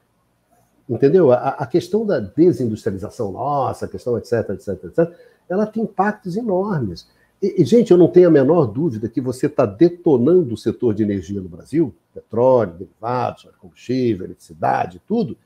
entendeu? 0.88 1.32
A, 1.32 1.48
a, 1.48 1.66
questão 1.66 2.06
da 2.06 2.20
desindustrialização 2.20 3.32
nossa, 3.32 3.86
a 3.86 3.88
questão 3.88 4.16
etc, 4.16 4.48
etc, 4.50 4.84
etc, 4.84 5.12
ela 5.48 5.66
tem 5.66 5.82
impactos 5.82 6.36
enormes. 6.36 7.17
E, 7.40 7.64
gente, 7.64 7.92
eu 7.92 7.96
não 7.96 8.08
tenho 8.08 8.28
a 8.28 8.32
menor 8.32 8.66
dúvida 8.66 9.08
que 9.08 9.20
você 9.20 9.46
está 9.46 9.64
detonando 9.64 10.54
o 10.54 10.58
setor 10.58 10.92
de 10.92 11.04
energia 11.04 11.40
no 11.40 11.48
Brasil, 11.48 11.94
petróleo, 12.12 12.72
derivados, 12.72 13.48
combustível, 13.60 14.26
eletricidade, 14.26 15.00
tudo, 15.06 15.36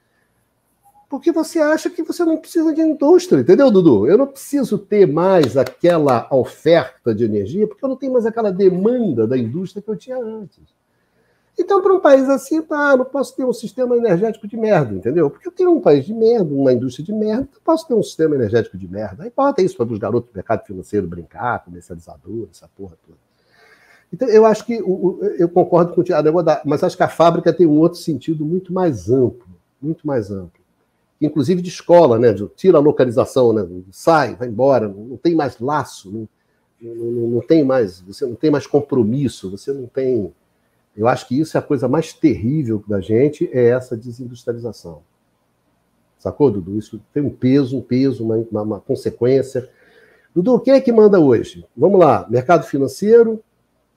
porque 1.12 1.30
você 1.30 1.58
acha 1.58 1.90
que 1.90 2.02
você 2.02 2.24
não 2.24 2.38
precisa 2.38 2.72
de 2.72 2.80
indústria, 2.80 3.40
entendeu, 3.40 3.70
Dudu? 3.70 4.06
Eu 4.06 4.16
não 4.16 4.26
preciso 4.26 4.78
ter 4.78 5.06
mais 5.06 5.58
aquela 5.58 6.26
oferta 6.30 7.14
de 7.14 7.22
energia, 7.22 7.68
porque 7.68 7.84
eu 7.84 7.88
não 7.90 7.96
tenho 7.96 8.14
mais 8.14 8.24
aquela 8.24 8.50
demanda 8.50 9.26
da 9.26 9.36
indústria 9.36 9.82
que 9.82 9.90
eu 9.90 9.96
tinha 9.96 10.16
antes. 10.16 10.58
Então, 11.58 11.82
para 11.82 11.92
um 11.92 12.00
país 12.00 12.28
assim, 12.28 12.62
tá, 12.62 12.96
não 12.96 13.04
posso 13.04 13.36
ter 13.36 13.44
um 13.44 13.52
sistema 13.52 13.96
energético 13.96 14.48
de 14.48 14.56
merda, 14.56 14.94
entendeu? 14.94 15.28
Porque 15.28 15.46
eu 15.46 15.52
tenho 15.52 15.70
um 15.70 15.80
país 15.80 16.04
de 16.06 16.14
merda, 16.14 16.52
uma 16.54 16.72
indústria 16.72 17.04
de 17.04 17.12
merda, 17.12 17.48
não 17.52 17.60
posso 17.62 17.86
ter 17.86 17.94
um 17.94 18.02
sistema 18.02 18.34
energético 18.34 18.78
de 18.78 18.88
merda. 18.88 19.24
Aí 19.24 19.32
bota 19.34 19.60
isso 19.60 19.76
para 19.76 19.92
os 19.92 19.98
garotos 19.98 20.30
do 20.30 20.34
mercado 20.34 20.64
financeiro 20.64 21.06
brincar, 21.06 21.62
comercializador, 21.64 22.48
essa 22.50 22.68
porra 22.74 22.96
toda. 23.06 23.18
Então, 24.12 24.28
eu 24.28 24.44
acho 24.44 24.66
que 24.66 24.74
eu 24.74 25.48
concordo 25.48 25.94
com 25.94 26.00
o 26.00 26.04
Tiago, 26.04 26.28
mas 26.64 26.82
acho 26.82 26.96
que 26.96 27.02
a 27.02 27.08
fábrica 27.08 27.52
tem 27.52 27.66
um 27.66 27.78
outro 27.78 27.98
sentido 27.98 28.44
muito 28.44 28.72
mais 28.72 29.10
amplo, 29.10 29.46
muito 29.80 30.06
mais 30.06 30.30
amplo. 30.30 30.60
Inclusive 31.20 31.62
de 31.62 31.68
escola, 31.68 32.18
né? 32.18 32.34
Tira 32.56 32.76
a 32.78 32.80
localização, 32.80 33.52
né? 33.52 33.66
Sai, 33.90 34.34
vai 34.34 34.48
embora, 34.48 34.88
não 34.88 35.16
tem 35.16 35.34
mais 35.34 35.58
laço, 35.58 36.10
não, 36.10 36.28
não, 36.82 37.28
não 37.28 37.40
tem 37.40 37.64
mais, 37.64 38.00
você 38.00 38.26
não 38.26 38.34
tem 38.34 38.50
mais 38.50 38.66
compromisso, 38.66 39.50
você 39.50 39.72
não 39.72 39.86
tem 39.86 40.32
eu 40.96 41.08
acho 41.08 41.26
que 41.26 41.38
isso 41.38 41.56
é 41.56 41.60
a 41.60 41.62
coisa 41.62 41.88
mais 41.88 42.12
terrível 42.12 42.84
da 42.86 43.00
gente, 43.00 43.48
é 43.52 43.68
essa 43.68 43.96
desindustrialização. 43.96 45.02
Sacou, 46.18 46.50
Dudu? 46.50 46.78
Isso 46.78 47.02
tem 47.12 47.22
um 47.22 47.30
peso, 47.30 47.78
um 47.78 47.82
peso, 47.82 48.24
uma, 48.24 48.36
uma, 48.36 48.62
uma 48.62 48.80
consequência. 48.80 49.68
Dudu, 50.34 50.60
quem 50.60 50.74
é 50.74 50.80
que 50.80 50.92
manda 50.92 51.18
hoje? 51.18 51.64
Vamos 51.76 51.98
lá, 51.98 52.26
mercado 52.30 52.64
financeiro, 52.64 53.42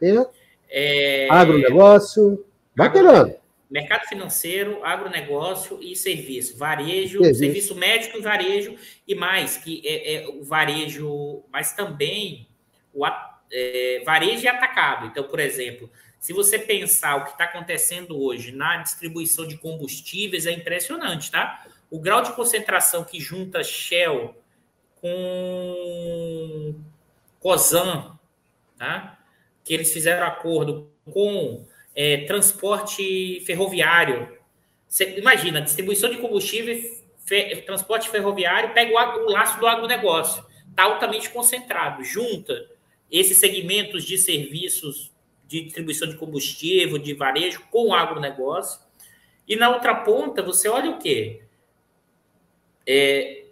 é, 0.02 0.26
é... 0.70 1.28
agronegócio, 1.30 2.44
vai 2.76 2.92
pegando. 2.92 3.36
Mercado 3.70 4.08
financeiro, 4.08 4.84
agronegócio 4.84 5.80
e 5.82 5.96
serviço. 5.96 6.58
Varejo, 6.58 7.20
serviço, 7.20 7.40
serviço 7.40 7.76
médico 7.76 8.18
e 8.18 8.22
varejo, 8.22 8.76
e 9.08 9.16
mais, 9.16 9.58
que 9.58 9.82
é, 9.86 10.16
é 10.16 10.28
o 10.30 10.44
varejo, 10.44 11.44
mas 11.52 11.74
também 11.74 12.48
o 12.94 13.06
é, 13.52 14.02
varejo 14.06 14.44
e 14.44 14.48
atacado. 14.48 15.08
Então, 15.08 15.26
por 15.26 15.40
exemplo, 15.40 15.90
se 16.26 16.34
você 16.34 16.58
pensar 16.58 17.18
o 17.18 17.26
que 17.26 17.34
está 17.34 17.44
acontecendo 17.44 18.20
hoje 18.20 18.52
na 18.52 18.78
distribuição 18.78 19.46
de 19.46 19.60
combustíveis, 19.60 20.48
é 20.48 20.52
impressionante, 20.52 21.30
tá? 21.30 21.68
O 21.88 22.00
grau 22.00 22.24
de 22.24 22.34
concentração 22.34 23.04
que 23.04 23.20
junta 23.20 23.64
Shell 23.64 24.36
com 24.96 26.74
Cosan, 27.40 28.18
tá? 28.76 29.20
Que 29.64 29.76
eles 29.76 29.94
fizeram 29.94 30.26
acordo 30.26 30.90
com 31.12 31.64
é, 31.96 32.26
transporte 32.26 33.44
ferroviário. 33.46 34.36
Você 34.88 35.20
imagina, 35.20 35.62
distribuição 35.62 36.10
de 36.10 36.18
combustível, 36.18 36.76
fe, 37.24 37.58
transporte 37.68 38.10
ferroviário, 38.10 38.74
pega 38.74 38.92
o, 38.92 39.26
o 39.28 39.30
laço 39.30 39.60
do 39.60 39.68
agronegócio. 39.68 40.44
Está 40.72 40.86
altamente 40.86 41.30
concentrado. 41.30 42.04
Junta 42.04 42.68
esses 43.12 43.38
segmentos 43.38 44.04
de 44.04 44.18
serviços 44.18 45.14
de 45.48 45.62
distribuição 45.64 46.08
de 46.08 46.16
combustível, 46.16 46.98
de 46.98 47.14
varejo 47.14 47.62
com 47.70 47.90
o 47.90 47.94
agronegócio. 47.94 48.80
E 49.48 49.56
na 49.56 49.70
outra 49.70 49.96
ponta, 49.96 50.42
você 50.42 50.68
olha 50.68 50.92
o 50.92 51.00
quê? 51.00 51.42
É, 52.88 53.46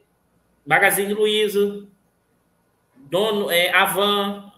Magazine 0.65 1.13
Luiza, 1.13 1.87
dono, 2.95 3.49
é, 3.51 3.71
Avan, 3.71 4.51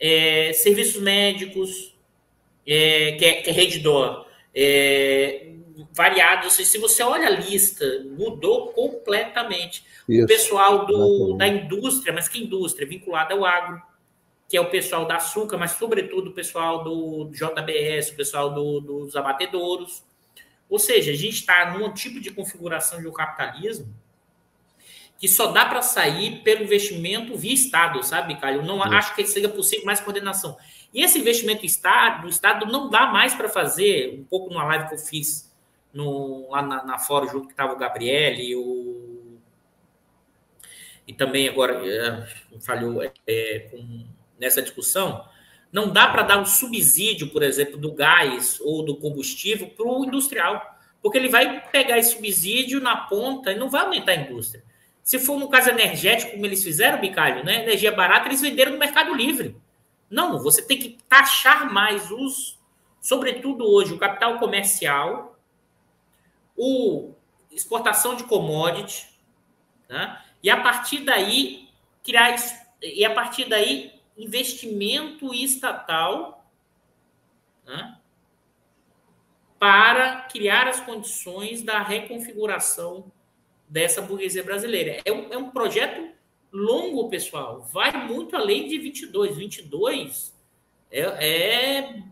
é, 0.00 0.52
serviços 0.52 1.00
médicos, 1.00 1.96
é, 2.66 3.12
que, 3.12 3.24
é, 3.24 3.42
que 3.42 3.50
é 3.50 3.54
é, 4.54 5.52
variados. 5.92 6.54
Se 6.54 6.78
você 6.78 7.02
olha 7.02 7.28
a 7.28 7.30
lista, 7.30 7.84
mudou 8.16 8.68
completamente. 8.72 9.84
Isso. 10.08 10.24
O 10.24 10.26
pessoal 10.26 10.86
do, 10.86 11.34
da 11.34 11.46
indústria, 11.46 12.12
mas 12.12 12.28
que 12.28 12.42
indústria? 12.42 12.88
Vinculada 12.88 13.34
ao 13.34 13.44
agro 13.44 13.80
que 14.48 14.56
é 14.56 14.60
o 14.60 14.70
pessoal 14.70 15.04
da 15.04 15.16
açúcar, 15.16 15.58
mas 15.58 15.72
sobretudo 15.72 16.30
o 16.30 16.32
pessoal 16.32 16.82
do 16.82 17.30
JBS, 17.30 18.10
o 18.10 18.16
pessoal 18.16 18.54
do, 18.54 18.80
dos 18.80 19.14
abatedouros. 19.14 20.02
Ou 20.70 20.78
seja, 20.78 21.12
a 21.12 21.14
gente 21.14 21.34
está 21.34 21.70
num 21.70 21.92
tipo 21.92 22.18
de 22.18 22.30
configuração 22.30 23.00
de 23.00 23.06
um 23.06 23.12
capitalismo 23.12 23.94
que 25.18 25.28
só 25.28 25.48
dá 25.48 25.66
para 25.66 25.82
sair 25.82 26.42
pelo 26.42 26.62
investimento 26.62 27.36
via 27.36 27.52
Estado, 27.52 28.02
sabe, 28.04 28.36
Caio? 28.36 28.60
Eu 28.60 28.64
não 28.64 28.80
Sim. 28.82 28.94
acho 28.94 29.14
que 29.14 29.26
seja 29.26 29.48
possível 29.48 29.84
mais 29.84 30.00
coordenação. 30.00 30.56
E 30.94 31.02
esse 31.02 31.18
investimento 31.18 31.66
Estado, 31.66 32.22
do 32.22 32.28
Estado 32.28 32.66
não 32.66 32.88
dá 32.88 33.06
mais 33.06 33.34
para 33.34 33.48
fazer, 33.48 34.14
um 34.20 34.24
pouco 34.24 34.48
numa 34.48 34.64
live 34.64 34.88
que 34.88 34.94
eu 34.94 34.98
fiz 34.98 35.52
no, 35.92 36.48
lá 36.50 36.62
na, 36.62 36.84
na 36.84 36.98
fora, 36.98 37.26
junto 37.26 37.48
que 37.48 37.52
estava 37.52 37.72
o 37.72 37.76
Gabriel 37.76 38.34
e 38.34 38.54
o. 38.54 39.38
E 41.06 41.12
também 41.12 41.48
agora 41.48 41.82
é, 41.84 42.60
falhou 42.60 43.02
é, 43.02 43.58
com 43.70 44.06
nessa 44.38 44.62
discussão, 44.62 45.24
não 45.70 45.90
dá 45.92 46.08
para 46.08 46.22
dar 46.22 46.38
um 46.38 46.46
subsídio, 46.46 47.28
por 47.28 47.42
exemplo, 47.42 47.76
do 47.76 47.92
gás 47.92 48.58
ou 48.60 48.84
do 48.84 48.96
combustível 48.96 49.68
para 49.68 49.86
o 49.86 50.04
industrial, 50.04 50.78
porque 51.02 51.18
ele 51.18 51.28
vai 51.28 51.60
pegar 51.70 51.98
esse 51.98 52.12
subsídio 52.12 52.80
na 52.80 52.96
ponta 52.96 53.52
e 53.52 53.58
não 53.58 53.68
vai 53.68 53.82
aumentar 53.82 54.12
a 54.12 54.16
indústria. 54.16 54.64
Se 55.02 55.18
for 55.18 55.38
no 55.38 55.48
caso 55.48 55.70
energético, 55.70 56.32
como 56.32 56.44
eles 56.44 56.62
fizeram, 56.62 57.00
Bicalho, 57.00 57.44
né? 57.44 57.62
energia 57.62 57.92
barata, 57.92 58.28
eles 58.28 58.40
venderam 58.40 58.72
no 58.72 58.78
Mercado 58.78 59.14
Livre. 59.14 59.56
Não, 60.10 60.38
você 60.38 60.62
tem 60.62 60.78
que 60.78 60.98
taxar 61.08 61.72
mais 61.72 62.10
os, 62.10 62.58
sobretudo 63.00 63.64
hoje, 63.64 63.94
o 63.94 63.98
capital 63.98 64.38
comercial, 64.38 65.38
o 66.56 67.12
exportação 67.50 68.14
de 68.16 68.24
commodity, 68.24 69.08
né? 69.88 70.20
e 70.42 70.50
a 70.50 70.60
partir 70.60 71.00
daí 71.00 71.68
criar 72.04 72.36
e 72.82 73.04
a 73.04 73.12
partir 73.12 73.46
daí 73.46 73.97
investimento 74.18 75.32
estatal 75.32 76.44
né, 77.64 77.98
para 79.58 80.22
criar 80.22 80.68
as 80.68 80.80
condições 80.80 81.62
da 81.62 81.82
reconfiguração 81.82 83.10
dessa 83.68 84.02
burguesia 84.02 84.42
brasileira. 84.42 85.00
É 85.04 85.12
um, 85.12 85.32
é 85.32 85.38
um 85.38 85.50
projeto 85.50 86.12
longo, 86.52 87.08
pessoal. 87.08 87.62
Vai 87.62 88.06
muito 88.06 88.36
além 88.36 88.68
de 88.68 88.78
22. 88.78 89.36
22 89.36 90.36
é, 90.90 91.00
é 91.00 92.02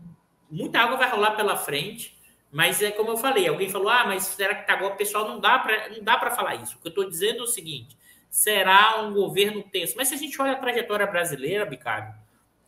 muita 0.49 0.79
água 0.79 0.97
vai 0.97 1.09
rolar 1.09 1.31
pela 1.31 1.57
frente. 1.57 2.17
Mas 2.51 2.81
é 2.81 2.91
como 2.91 3.11
eu 3.11 3.17
falei, 3.17 3.47
alguém 3.47 3.69
falou: 3.69 3.89
"Ah, 3.89 4.05
mas 4.05 4.23
será 4.23 4.55
que 4.55 4.65
tá 4.65 4.73
agora 4.73 4.95
pessoal 4.95 5.27
não 5.27 5.39
dá 5.39 5.59
para 5.59 5.89
não 5.89 6.01
dá 6.01 6.17
para 6.17 6.31
falar 6.31 6.55
isso". 6.55 6.77
O 6.77 6.79
que 6.79 6.87
eu 6.87 6.89
estou 6.89 7.09
dizendo 7.09 7.39
é 7.39 7.43
o 7.43 7.47
seguinte: 7.47 7.97
será 8.37 9.01
um 9.01 9.15
governo 9.15 9.63
tenso. 9.63 9.95
Mas 9.97 10.09
se 10.09 10.13
a 10.13 10.17
gente 10.17 10.39
olha 10.39 10.51
a 10.51 10.57
trajetória 10.57 11.07
brasileira, 11.07 11.65
Bicário, 11.65 12.13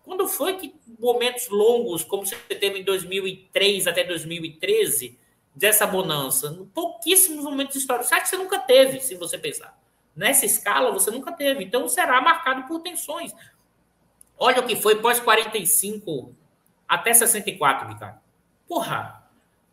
quando 0.03 0.27
foi 0.27 0.57
que 0.57 0.73
momentos 0.97 1.47
longos, 1.47 2.03
como 2.03 2.25
você 2.25 2.35
teve 2.35 2.79
em 2.79 2.83
2003 2.83 3.85
até 3.85 4.03
2013, 4.03 5.19
dessa 5.53 5.85
bonança? 5.85 6.67
Pouquíssimos 6.73 7.43
momentos 7.43 7.75
históricos. 7.75 8.09
Sabe 8.09 8.23
que 8.23 8.29
você 8.29 8.37
nunca 8.37 8.57
teve, 8.57 8.99
se 8.99 9.13
você 9.13 9.37
pensar. 9.37 9.79
Nessa 10.15 10.43
escala, 10.43 10.91
você 10.91 11.11
nunca 11.11 11.31
teve. 11.31 11.65
Então, 11.65 11.87
será 11.87 12.19
marcado 12.19 12.63
por 12.63 12.79
tensões. 12.79 13.31
Olha 14.39 14.61
o 14.61 14.65
que 14.65 14.75
foi 14.75 14.95
pós-45 14.95 16.33
até 16.87 17.13
64, 17.13 17.89
Bicário. 17.89 18.19
Porra, 18.67 19.23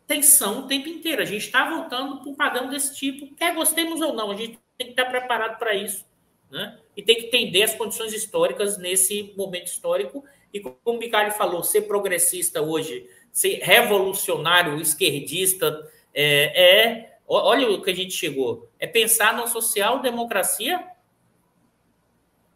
tensão 0.05 0.59
o 0.59 0.67
tempo 0.67 0.89
inteiro. 0.89 1.23
A 1.23 1.25
gente 1.25 1.47
está 1.47 1.67
voltando 1.67 2.19
para 2.19 2.29
um 2.29 2.35
padrão 2.35 2.69
desse 2.69 2.95
tipo, 2.95 3.33
quer 3.33 3.55
gostemos 3.55 3.99
ou 3.99 4.13
não. 4.13 4.29
A 4.29 4.35
gente 4.35 4.59
tem 4.77 4.87
que 4.87 4.93
estar 4.93 5.05
preparado 5.05 5.57
para 5.57 5.73
isso. 5.73 6.05
Né? 6.49 6.79
E 6.95 7.01
tem 7.01 7.15
que 7.15 7.25
entender 7.27 7.63
as 7.63 7.73
condições 7.73 8.13
históricas 8.13 8.77
nesse 8.77 9.33
momento 9.35 9.67
histórico. 9.67 10.23
E 10.53 10.59
como 10.59 10.79
o 10.85 10.99
Bicalho 10.99 11.31
falou, 11.31 11.63
ser 11.63 11.81
progressista 11.81 12.61
hoje, 12.61 13.09
ser 13.31 13.59
revolucionário, 13.61 14.79
esquerdista, 14.79 15.91
é, 16.13 16.93
é 17.03 17.17
olha 17.27 17.69
o 17.69 17.81
que 17.81 17.91
a 17.91 17.95
gente 17.95 18.13
chegou, 18.13 18.69
é 18.79 18.87
pensar 18.87 19.33
na 19.33 19.47
social-democracia 19.47 20.87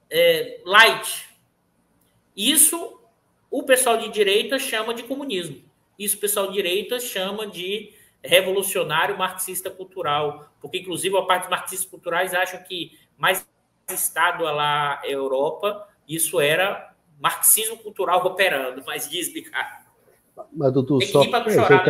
é, 0.09 0.61
light. 0.63 1.29
Isso 2.35 2.99
o 3.49 3.63
pessoal 3.63 3.97
de 3.97 4.07
direita 4.09 4.57
chama 4.57 4.93
de 4.93 5.03
comunismo. 5.03 5.61
Isso 5.99 6.15
o 6.15 6.19
pessoal 6.19 6.47
de 6.47 6.53
direita 6.53 6.99
chama 6.99 7.45
de 7.45 7.93
revolucionário 8.23 9.17
marxista 9.17 9.69
cultural, 9.69 10.49
porque 10.59 10.79
inclusive 10.79 11.17
a 11.17 11.23
parte 11.23 11.43
dos 11.43 11.51
marxistas 11.51 11.89
culturais 11.89 12.33
acham 12.33 12.61
que 12.63 12.97
mais 13.17 13.45
Estado 13.89 14.43
lá 14.43 15.01
Europa, 15.03 15.87
isso 16.07 16.39
era 16.39 16.93
marxismo 17.19 17.77
cultural 17.77 18.25
operando, 18.25 18.83
mas 18.85 19.09
diz, 19.09 19.33
Ricardo. 19.33 19.85
Mas, 20.53 20.71
doutor, 20.71 20.99
Tem 20.99 21.07
que 21.07 21.13
só. 21.13 21.23
Ir 21.23 21.51
chorar, 21.53 21.85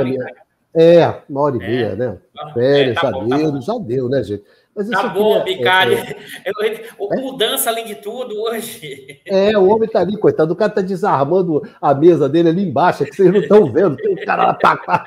é, 0.73 1.21
uma 1.29 1.41
hora 1.41 1.57
e 1.57 1.63
é. 1.63 1.67
meia, 1.67 1.95
né? 1.95 2.17
Férias, 2.53 2.97
é, 2.97 3.01
tá 3.01 3.01
já 3.01 3.11
bom, 3.11 3.27
deu, 3.27 3.53
tá 3.53 3.59
já 3.59 3.77
deu, 3.77 4.09
né, 4.09 4.23
gente? 4.23 4.43
Mas 4.75 4.89
tá 4.89 5.09
bom, 5.09 5.43
queria, 5.43 5.57
Bicalho. 5.57 5.93
É, 5.95 6.51
é, 6.65 6.87
é, 6.87 7.21
mudança 7.21 7.69
além 7.69 7.85
de 7.85 7.95
tudo 7.95 8.41
hoje. 8.41 9.21
É, 9.25 9.57
o 9.57 9.67
homem 9.67 9.89
tá 9.89 9.99
ali, 9.99 10.17
coitado. 10.17 10.53
O 10.53 10.55
cara 10.55 10.71
tá 10.71 10.81
desarmando 10.81 11.61
a 11.81 11.93
mesa 11.93 12.29
dele 12.29 12.49
ali 12.49 12.63
embaixo, 12.63 13.03
que 13.03 13.15
vocês 13.15 13.31
não 13.31 13.41
estão 13.41 13.71
vendo. 13.71 13.97
Tem 13.97 14.13
um 14.13 14.25
cara 14.25 14.57
lá 14.57 15.05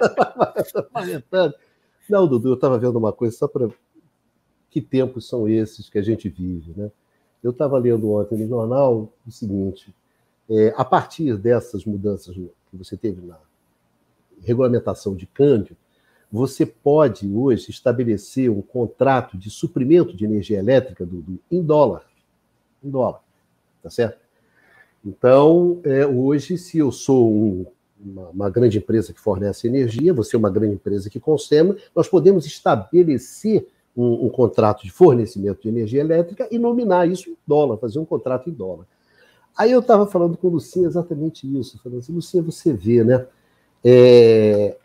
lamentando. 0.94 1.54
Não, 2.06 2.28
Dudu, 2.28 2.50
eu 2.50 2.54
estava 2.54 2.78
vendo 2.78 2.98
uma 2.98 3.14
coisa 3.14 3.34
só 3.34 3.48
para. 3.48 3.66
Que 4.70 4.82
tempos 4.82 5.26
são 5.26 5.48
esses 5.48 5.88
que 5.88 5.98
a 5.98 6.02
gente 6.02 6.28
vive, 6.28 6.74
né? 6.76 6.90
Eu 7.42 7.50
estava 7.50 7.78
lendo 7.78 8.12
ontem 8.12 8.36
no 8.36 8.46
jornal 8.46 9.10
o 9.26 9.30
seguinte: 9.30 9.94
é, 10.50 10.74
a 10.76 10.84
partir 10.84 11.38
dessas 11.38 11.86
mudanças 11.86 12.34
que 12.34 12.76
você 12.76 12.94
teve 12.94 13.22
na, 13.22 13.38
regulamentação 14.44 15.14
de 15.14 15.26
câmbio, 15.26 15.76
você 16.34 16.66
pode 16.66 17.28
hoje 17.32 17.70
estabelecer 17.70 18.50
um 18.50 18.60
contrato 18.60 19.38
de 19.38 19.48
suprimento 19.50 20.16
de 20.16 20.24
energia 20.24 20.58
elétrica 20.58 21.06
do, 21.06 21.22
do 21.22 21.38
em 21.48 21.62
dólar. 21.62 22.04
Em 22.82 22.90
dólar. 22.90 23.20
Tá 23.80 23.88
certo? 23.88 24.18
Então, 25.06 25.80
é, 25.84 26.04
hoje, 26.04 26.58
se 26.58 26.76
eu 26.76 26.90
sou 26.90 27.32
um, 27.32 27.66
uma, 28.04 28.28
uma, 28.30 28.50
grande 28.50 28.78
empresa 28.78 29.12
que 29.12 29.20
fornece 29.20 29.68
energia, 29.68 30.12
você 30.12 30.34
é 30.34 30.38
uma 30.38 30.50
grande 30.50 30.74
empresa 30.74 31.08
que 31.08 31.20
consome, 31.20 31.76
nós 31.94 32.08
podemos 32.08 32.44
estabelecer 32.46 33.68
um, 33.96 34.26
um, 34.26 34.28
contrato 34.28 34.82
de 34.82 34.90
fornecimento 34.90 35.62
de 35.62 35.68
energia 35.68 36.00
elétrica 36.00 36.48
e 36.50 36.58
nominar 36.58 37.08
isso 37.08 37.30
em 37.30 37.36
dólar, 37.46 37.76
fazer 37.76 38.00
um 38.00 38.04
contrato 38.04 38.50
em 38.50 38.52
dólar. 38.52 38.88
Aí 39.56 39.70
eu 39.70 39.78
estava 39.78 40.04
falando 40.04 40.36
com 40.36 40.48
o 40.48 40.50
Lucinha 40.50 40.88
exatamente 40.88 41.46
isso. 41.46 41.80
Falando 41.80 42.00
assim, 42.00 42.12
Lucinha, 42.12 42.42
você 42.42 42.72
vê, 42.72 43.04
né? 43.04 43.24
É, 43.84 44.76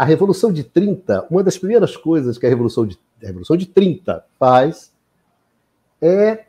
a 0.00 0.04
Revolução 0.04 0.50
de 0.50 0.64
30, 0.64 1.26
uma 1.30 1.44
das 1.44 1.58
primeiras 1.58 1.94
coisas 1.94 2.38
que 2.38 2.46
a 2.46 2.48
Revolução 2.48 2.86
de, 2.86 2.98
a 3.22 3.26
Revolução 3.26 3.54
de 3.54 3.66
30 3.66 4.24
faz 4.38 4.90
é 6.00 6.46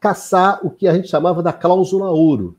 caçar 0.00 0.66
o 0.66 0.70
que 0.72 0.88
a 0.88 0.92
gente 0.92 1.06
chamava 1.06 1.44
da 1.44 1.52
cláusula 1.52 2.10
ouro. 2.10 2.56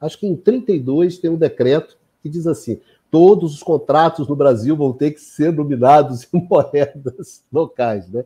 Acho 0.00 0.18
que 0.18 0.26
em 0.26 0.34
32 0.34 1.18
tem 1.18 1.30
um 1.30 1.36
decreto 1.36 1.96
que 2.20 2.28
diz 2.28 2.48
assim: 2.48 2.80
todos 3.12 3.54
os 3.54 3.62
contratos 3.62 4.26
no 4.26 4.34
Brasil 4.34 4.76
vão 4.76 4.92
ter 4.92 5.12
que 5.12 5.20
ser 5.20 5.52
nominados 5.52 6.26
em 6.34 6.42
moedas 6.50 7.44
locais. 7.52 8.10
Né? 8.10 8.24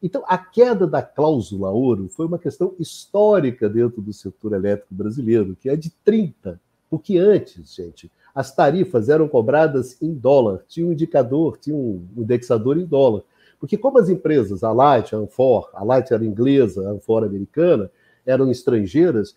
Então, 0.00 0.22
a 0.28 0.38
queda 0.38 0.86
da 0.86 1.02
cláusula 1.02 1.70
ouro 1.70 2.08
foi 2.08 2.26
uma 2.26 2.38
questão 2.38 2.72
histórica 2.78 3.68
dentro 3.68 4.00
do 4.00 4.12
setor 4.12 4.52
elétrico 4.52 4.94
brasileiro, 4.94 5.56
que 5.60 5.68
é 5.68 5.74
de 5.74 5.90
30. 6.04 6.60
Porque 6.88 7.18
antes, 7.18 7.74
gente, 7.74 8.08
as 8.34 8.54
tarifas 8.54 9.08
eram 9.08 9.28
cobradas 9.28 10.00
em 10.02 10.12
dólar, 10.12 10.64
tinha 10.66 10.86
um 10.86 10.92
indicador, 10.92 11.56
tinha 11.58 11.76
um 11.76 12.06
indexador 12.16 12.76
em 12.76 12.84
dólar. 12.84 13.22
Porque 13.60 13.78
como 13.78 13.98
as 13.98 14.08
empresas, 14.08 14.64
a 14.64 14.72
Light, 14.72 15.14
a 15.14 15.18
Anfor, 15.18 15.70
a 15.72 15.84
Light 15.84 16.12
era 16.12 16.24
inglesa, 16.24 16.88
a 16.88 16.90
Anfor 16.92 17.24
americana, 17.24 17.90
eram 18.26 18.50
estrangeiras, 18.50 19.36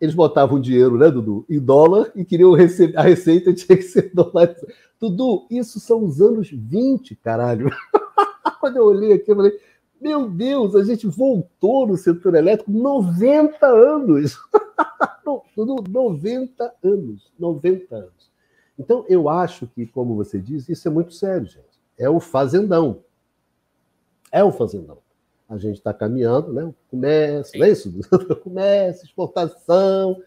eles 0.00 0.14
botavam 0.14 0.60
dinheiro, 0.60 0.96
né, 0.96 1.10
Dudu, 1.10 1.44
em 1.48 1.58
dólar 1.58 2.10
e 2.14 2.24
queriam 2.24 2.54
receber, 2.54 2.96
a 2.96 3.02
receita 3.02 3.52
tinha 3.52 3.76
que 3.76 3.84
ser 3.84 4.10
dólar. 4.14 4.56
Dudu, 5.00 5.46
isso 5.50 5.78
são 5.78 6.04
os 6.04 6.20
anos 6.20 6.50
20, 6.50 7.16
caralho. 7.16 7.70
Quando 8.60 8.76
eu 8.76 8.84
olhei 8.84 9.12
aqui, 9.12 9.30
eu 9.30 9.36
falei, 9.36 9.58
meu 10.00 10.28
Deus, 10.28 10.74
a 10.74 10.84
gente 10.84 11.06
voltou 11.06 11.86
no 11.86 11.96
setor 11.96 12.34
elétrico 12.34 12.70
90 12.70 13.66
anos. 13.66 14.38
Dudu, 15.56 15.84
90 15.88 16.74
anos. 16.82 17.32
90 17.38 17.94
anos. 17.94 18.30
Então, 18.78 19.04
eu 19.08 19.28
acho 19.28 19.66
que, 19.66 19.86
como 19.86 20.14
você 20.14 20.38
diz, 20.38 20.68
isso 20.68 20.86
é 20.86 20.90
muito 20.90 21.12
sério, 21.12 21.46
gente. 21.46 21.66
É 21.98 22.08
o 22.08 22.20
fazendão. 22.20 23.02
É 24.30 24.44
o 24.44 24.52
fazendão 24.52 24.98
a 25.48 25.56
gente 25.56 25.78
está 25.78 25.94
caminhando, 25.94 26.52
né? 26.52 26.72
comércio, 26.90 27.58
não 27.58 27.66
é 27.66 27.70
isso? 27.70 27.90
comércio, 28.44 29.06
exportação, 29.06 30.22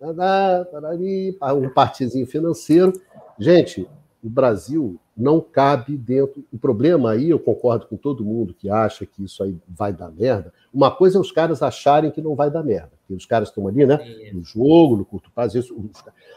um 0.00 1.68
partizinho 1.68 2.26
financeiro. 2.26 2.92
Gente, 3.38 3.86
o 4.22 4.30
Brasil 4.30 5.00
não 5.16 5.40
cabe 5.40 5.96
dentro. 5.96 6.44
O 6.52 6.58
problema 6.58 7.10
aí, 7.10 7.30
eu 7.30 7.38
concordo 7.38 7.86
com 7.86 7.96
todo 7.96 8.24
mundo 8.24 8.54
que 8.54 8.70
acha 8.70 9.04
que 9.04 9.24
isso 9.24 9.42
aí 9.42 9.56
vai 9.68 9.92
dar 9.92 10.10
merda. 10.10 10.52
Uma 10.72 10.90
coisa 10.90 11.18
é 11.18 11.20
os 11.20 11.32
caras 11.32 11.62
acharem 11.62 12.10
que 12.10 12.22
não 12.22 12.34
vai 12.36 12.50
dar 12.50 12.62
merda. 12.62 12.92
Porque 13.00 13.14
os 13.14 13.26
caras 13.26 13.48
estão 13.48 13.66
ali, 13.66 13.84
né? 13.84 13.98
No 14.32 14.42
jogo, 14.44 14.96
no 14.96 15.04
curto 15.04 15.30
prazo. 15.30 15.58
Isso, 15.58 15.90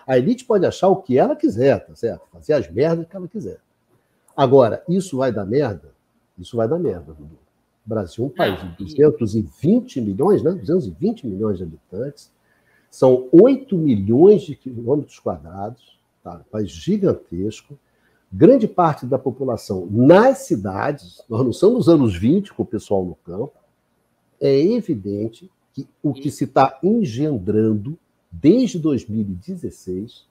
a 0.07 0.17
elite 0.17 0.45
pode 0.45 0.65
achar 0.65 0.87
o 0.87 0.97
que 0.97 1.17
ela 1.17 1.35
quiser, 1.35 1.85
tá 1.85 1.95
certo? 1.95 2.23
Fazer 2.31 2.53
as 2.53 2.69
merdas 2.71 3.07
que 3.07 3.15
ela 3.15 3.27
quiser. 3.27 3.59
Agora, 4.35 4.83
isso 4.89 5.17
vai 5.17 5.31
dar 5.31 5.45
merda? 5.45 5.93
Isso 6.37 6.57
vai 6.57 6.67
dar 6.67 6.79
merda, 6.79 7.13
Dudu. 7.13 7.37
O 7.85 7.89
Brasil 7.89 8.23
é 8.23 8.27
um 8.27 8.29
país 8.31 8.59
de 8.59 8.67
220 8.77 10.01
milhões, 10.01 10.41
né? 10.41 10.51
220 10.51 11.27
milhões 11.27 11.59
de 11.59 11.63
habitantes. 11.63 12.31
São 12.89 13.29
8 13.31 13.77
milhões 13.77 14.41
de 14.41 14.55
quilômetros 14.55 15.19
quadrados, 15.19 15.94
país 16.51 16.69
gigantesco. 16.69 17.77
Grande 18.31 18.67
parte 18.67 19.05
da 19.05 19.17
população 19.17 19.87
nas 19.89 20.39
cidades, 20.39 21.23
nós 21.29 21.45
não 21.45 21.53
somos 21.53 21.87
nos 21.87 21.89
anos 21.89 22.15
20 22.17 22.53
com 22.53 22.63
o 22.63 22.65
pessoal 22.65 23.05
no 23.05 23.15
campo. 23.15 23.53
É 24.41 24.59
evidente 24.59 25.49
que 25.73 25.87
o 26.01 26.13
que 26.13 26.31
se 26.31 26.45
está 26.45 26.79
engendrando 26.83 27.97
desde 28.31 28.79
2016 28.79 30.25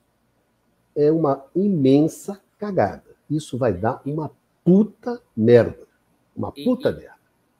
é 0.95 1.11
uma 1.11 1.43
imensa 1.55 2.39
cagada. 2.57 3.15
Isso 3.29 3.57
vai 3.57 3.73
dar 3.73 4.01
uma 4.05 4.31
puta 4.63 5.21
merda. 5.35 5.85
Uma 6.35 6.51
puta 6.51 6.91
merda. 6.91 7.14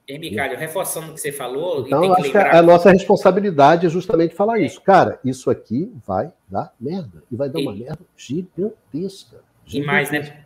E, 0.07 0.19
Micalho, 0.19 0.57
reforçando 0.57 1.11
o 1.11 1.13
que 1.15 1.21
você 1.21 1.31
falou. 1.31 1.85
Então, 1.85 2.13
acho 2.13 2.31
que 2.31 2.37
a 2.37 2.61
nossa 2.61 2.91
responsabilidade 2.91 3.87
é 3.87 3.89
justamente 3.89 4.35
falar 4.35 4.59
isso. 4.59 4.79
Cara, 4.81 5.19
isso 5.25 5.49
aqui 5.49 5.91
vai 6.05 6.31
dar 6.47 6.71
merda. 6.79 7.23
E 7.31 7.35
vai 7.35 7.49
dar 7.49 7.59
e... 7.59 7.63
uma 7.63 7.73
merda 7.73 7.99
gigantesca. 8.15 8.75
gigantesca. 8.93 9.43
E 9.67 9.81
mais, 9.81 10.11
né? 10.11 10.45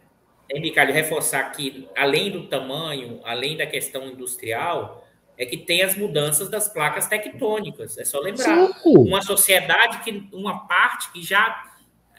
E, 0.49 0.59
Micalho, 0.61 0.93
reforçar 0.93 1.43
que, 1.51 1.89
além 1.95 2.31
do 2.31 2.47
tamanho, 2.47 3.19
além 3.25 3.57
da 3.57 3.65
questão 3.65 4.07
industrial, 4.07 5.05
é 5.37 5.45
que 5.45 5.57
tem 5.57 5.81
as 5.81 5.95
mudanças 5.95 6.49
das 6.49 6.69
placas 6.69 7.07
tectônicas. 7.07 7.97
É 7.97 8.05
só 8.05 8.19
lembrar. 8.19 8.67
Sim. 8.67 8.97
Uma 8.97 9.21
sociedade 9.21 9.99
que, 9.99 10.29
uma 10.31 10.67
parte 10.67 11.11
que 11.11 11.21
já 11.21 11.65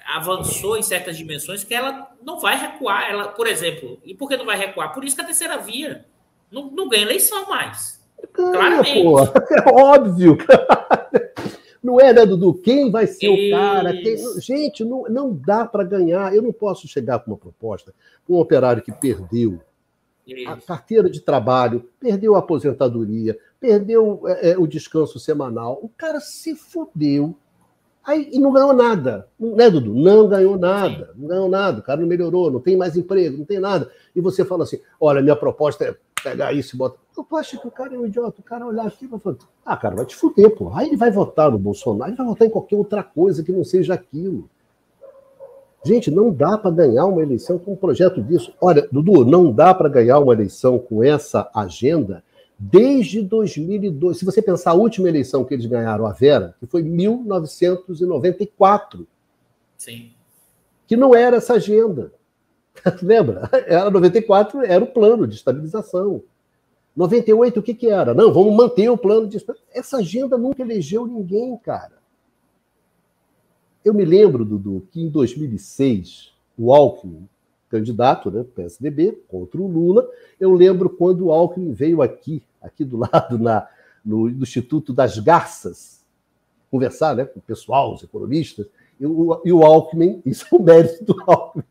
avançou 0.06 0.76
em 0.76 0.82
certas 0.82 1.16
dimensões 1.16 1.64
que 1.64 1.74
ela 1.74 2.10
não 2.22 2.38
vai 2.38 2.58
recuar. 2.58 3.08
Ela, 3.10 3.28
por 3.28 3.46
exemplo, 3.46 3.98
e 4.04 4.14
por 4.14 4.28
que 4.28 4.36
não 4.36 4.44
vai 4.44 4.58
recuar? 4.58 4.92
Por 4.92 5.04
isso 5.04 5.16
que 5.16 5.22
a 5.22 5.26
terceira 5.26 5.56
via 5.56 6.04
não, 6.50 6.70
não 6.70 6.88
ganha 6.88 7.02
eleição 7.02 7.48
mais. 7.48 8.00
Ganha, 8.34 8.52
Claramente. 8.52 9.02
Pô. 9.02 9.18
É 9.54 9.70
óbvio. 9.72 10.38
Não 11.82 11.98
é, 11.98 12.12
né, 12.12 12.26
Dudu? 12.26 12.52
Quem 12.52 12.90
vai 12.90 13.06
ser 13.06 13.26
Isso. 13.26 13.56
o 13.56 13.58
cara? 13.58 13.92
Quem... 13.94 14.40
Gente, 14.40 14.84
não, 14.84 15.04
não 15.04 15.34
dá 15.34 15.64
para 15.64 15.82
ganhar. 15.82 16.34
Eu 16.34 16.42
não 16.42 16.52
posso 16.52 16.86
chegar 16.86 17.20
com 17.20 17.30
uma 17.30 17.38
proposta 17.38 17.94
um 18.30 18.38
operário 18.38 18.82
que 18.82 18.92
perdeu 18.92 19.60
Isso. 20.26 20.48
a 20.48 20.56
carteira 20.56 21.10
de 21.10 21.20
trabalho, 21.20 21.88
perdeu 21.98 22.36
a 22.36 22.38
aposentadoria, 22.38 23.36
perdeu 23.58 24.22
é, 24.26 24.50
é, 24.50 24.58
o 24.58 24.66
descanso 24.66 25.18
semanal. 25.18 25.80
O 25.82 25.88
cara 25.88 26.20
se 26.20 26.54
fudeu. 26.54 27.34
Aí, 28.04 28.30
e 28.32 28.38
não 28.38 28.52
ganhou 28.52 28.72
nada. 28.72 29.28
Né, 29.38 29.68
Dudu? 29.68 29.94
Não 29.94 30.28
ganhou 30.28 30.56
nada. 30.56 31.10
Não 31.16 31.28
ganhou 31.28 31.48
nada. 31.48 31.80
O 31.80 31.82
cara 31.82 32.00
não 32.00 32.08
melhorou, 32.08 32.50
não 32.50 32.60
tem 32.60 32.76
mais 32.76 32.96
emprego, 32.96 33.36
não 33.36 33.44
tem 33.44 33.58
nada. 33.58 33.90
E 34.14 34.20
você 34.20 34.44
fala 34.44 34.64
assim: 34.64 34.80
olha, 35.00 35.20
minha 35.20 35.36
proposta 35.36 35.84
é 35.84 35.96
pegar 36.22 36.52
isso 36.52 36.76
e 36.76 36.78
botar. 36.78 36.98
Eu 37.16 37.26
acho 37.36 37.60
que 37.60 37.66
o 37.66 37.70
cara 37.70 37.94
é 37.94 37.98
um 37.98 38.06
idiota. 38.06 38.40
O 38.40 38.44
cara 38.44 38.66
olhar 38.66 38.86
aqui 38.86 39.04
e 39.04 39.08
vai 39.08 39.20
falar: 39.20 39.36
ah, 39.64 39.76
cara, 39.76 39.96
vai 39.96 40.06
te 40.06 40.16
fuder, 40.16 40.56
pô. 40.56 40.72
Aí 40.74 40.88
ele 40.88 40.96
vai 40.96 41.10
votar 41.10 41.50
no 41.50 41.58
Bolsonaro, 41.58 42.10
ele 42.10 42.16
vai 42.16 42.26
votar 42.26 42.46
em 42.46 42.50
qualquer 42.50 42.76
outra 42.76 43.02
coisa 43.02 43.42
que 43.42 43.52
não 43.52 43.64
seja 43.64 43.94
aquilo. 43.94 44.48
Gente, 45.84 46.10
não 46.10 46.30
dá 46.30 46.56
para 46.58 46.70
ganhar 46.70 47.06
uma 47.06 47.22
eleição 47.22 47.58
com 47.58 47.72
um 47.72 47.76
projeto 47.76 48.22
disso. 48.22 48.52
Olha, 48.60 48.86
Dudu, 48.92 49.24
não 49.24 49.50
dá 49.50 49.74
para 49.74 49.88
ganhar 49.88 50.18
uma 50.18 50.34
eleição 50.34 50.78
com 50.78 51.02
essa 51.02 51.50
agenda 51.54 52.22
desde 52.58 53.22
2002. 53.22 54.18
Se 54.18 54.26
você 54.26 54.42
pensar 54.42 54.72
a 54.72 54.74
última 54.74 55.08
eleição 55.08 55.42
que 55.44 55.54
eles 55.54 55.64
ganharam, 55.64 56.04
a 56.04 56.12
Vera, 56.12 56.54
que 56.60 56.66
foi 56.66 56.82
1994. 56.82 59.06
Sim. 59.78 60.10
Que 60.86 60.94
não 60.96 61.14
era 61.14 61.38
essa 61.38 61.54
agenda. 61.54 62.12
Lembra? 63.02 63.48
Era 63.66 63.90
94, 63.90 64.62
era 64.64 64.82
o 64.82 64.86
plano 64.86 65.26
de 65.26 65.34
estabilização. 65.34 66.22
98, 66.96 67.60
o 67.60 67.62
que, 67.62 67.74
que 67.74 67.88
era? 67.88 68.12
Não, 68.12 68.32
vamos 68.32 68.54
manter 68.54 68.88
o 68.90 68.98
plano 68.98 69.28
de 69.28 69.44
Essa 69.72 69.98
agenda 69.98 70.36
nunca 70.36 70.62
elegeu 70.62 71.06
ninguém, 71.06 71.56
cara. 71.58 72.00
Eu 73.84 73.94
me 73.94 74.04
lembro, 74.04 74.44
Dudu, 74.44 74.86
que 74.90 75.00
em 75.00 75.08
2006, 75.08 76.32
o 76.58 76.72
Alckmin, 76.74 77.26
candidato, 77.70 78.30
né, 78.30 78.44
PSDB, 78.54 79.22
contra 79.28 79.60
o 79.60 79.66
Lula, 79.66 80.06
eu 80.38 80.52
lembro 80.52 80.90
quando 80.90 81.26
o 81.26 81.32
Alckmin 81.32 81.72
veio 81.72 82.02
aqui, 82.02 82.42
aqui 82.60 82.84
do 82.84 82.98
lado, 83.10 83.38
na, 83.38 83.66
no, 84.04 84.28
no 84.28 84.42
Instituto 84.42 84.92
das 84.92 85.18
Garças, 85.18 86.04
conversar 86.70 87.16
né, 87.16 87.24
com 87.24 87.38
o 87.38 87.42
pessoal, 87.42 87.94
os 87.94 88.02
economistas, 88.02 88.66
e 88.98 89.06
o, 89.06 89.40
e 89.44 89.52
o 89.52 89.62
Alckmin, 89.62 90.20
isso 90.26 90.44
é 90.52 90.56
o 90.56 90.62
mérito 90.62 91.04
do 91.04 91.22
Alckmin, 91.26 91.64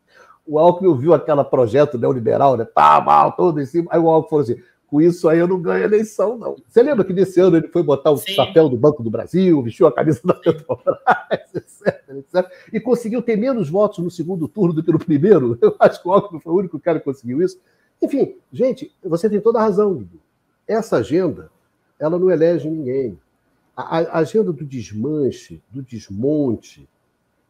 o 0.50 0.58
Alckmin 0.58 0.98
viu 0.98 1.14
aquele 1.14 1.44
projeto 1.44 1.96
neoliberal, 1.96 2.56
né? 2.56 2.64
Tá 2.64 3.00
mal, 3.00 3.32
todo 3.32 3.60
em 3.60 3.66
cima. 3.66 3.88
Aí 3.90 4.00
o 4.00 4.10
Alckmin 4.10 4.28
falou 4.28 4.42
assim: 4.42 4.60
com 4.88 5.00
isso 5.00 5.28
aí 5.28 5.38
eu 5.38 5.46
não 5.46 5.62
ganho 5.62 5.84
eleição, 5.84 6.36
não. 6.36 6.56
Você 6.66 6.82
lembra 6.82 7.04
que 7.04 7.12
nesse 7.12 7.40
ano 7.40 7.56
ele 7.56 7.68
foi 7.68 7.84
botar 7.84 8.10
o 8.10 8.16
Sim. 8.16 8.32
chapéu 8.32 8.68
do 8.68 8.76
Banco 8.76 9.04
do 9.04 9.10
Brasil, 9.10 9.62
vestiu 9.62 9.86
a 9.86 9.92
camisa 9.92 10.20
da 10.24 10.34
Petrobras, 10.34 10.98
etc, 11.30 12.02
etc, 12.08 12.50
e 12.72 12.80
conseguiu 12.80 13.22
ter 13.22 13.36
menos 13.36 13.70
votos 13.70 14.00
no 14.00 14.10
segundo 14.10 14.48
turno 14.48 14.74
do 14.74 14.82
que 14.82 14.90
no 14.90 14.98
primeiro? 14.98 15.56
Eu 15.62 15.76
acho 15.78 16.02
que 16.02 16.08
o 16.08 16.12
Alckmin 16.12 16.40
foi 16.40 16.52
o 16.52 16.56
único 16.56 16.80
cara 16.80 16.98
que 16.98 17.04
conseguiu 17.04 17.40
isso. 17.40 17.60
Enfim, 18.02 18.34
gente, 18.52 18.92
você 19.04 19.30
tem 19.30 19.40
toda 19.40 19.60
a 19.60 19.62
razão, 19.62 19.94
Guido. 19.94 20.20
Essa 20.66 20.96
agenda, 20.96 21.48
ela 21.96 22.18
não 22.18 22.28
elege 22.28 22.68
ninguém. 22.68 23.16
A, 23.76 23.98
a 23.98 24.18
agenda 24.18 24.52
do 24.52 24.64
desmanche, 24.64 25.62
do 25.70 25.80
desmonte, 25.80 26.88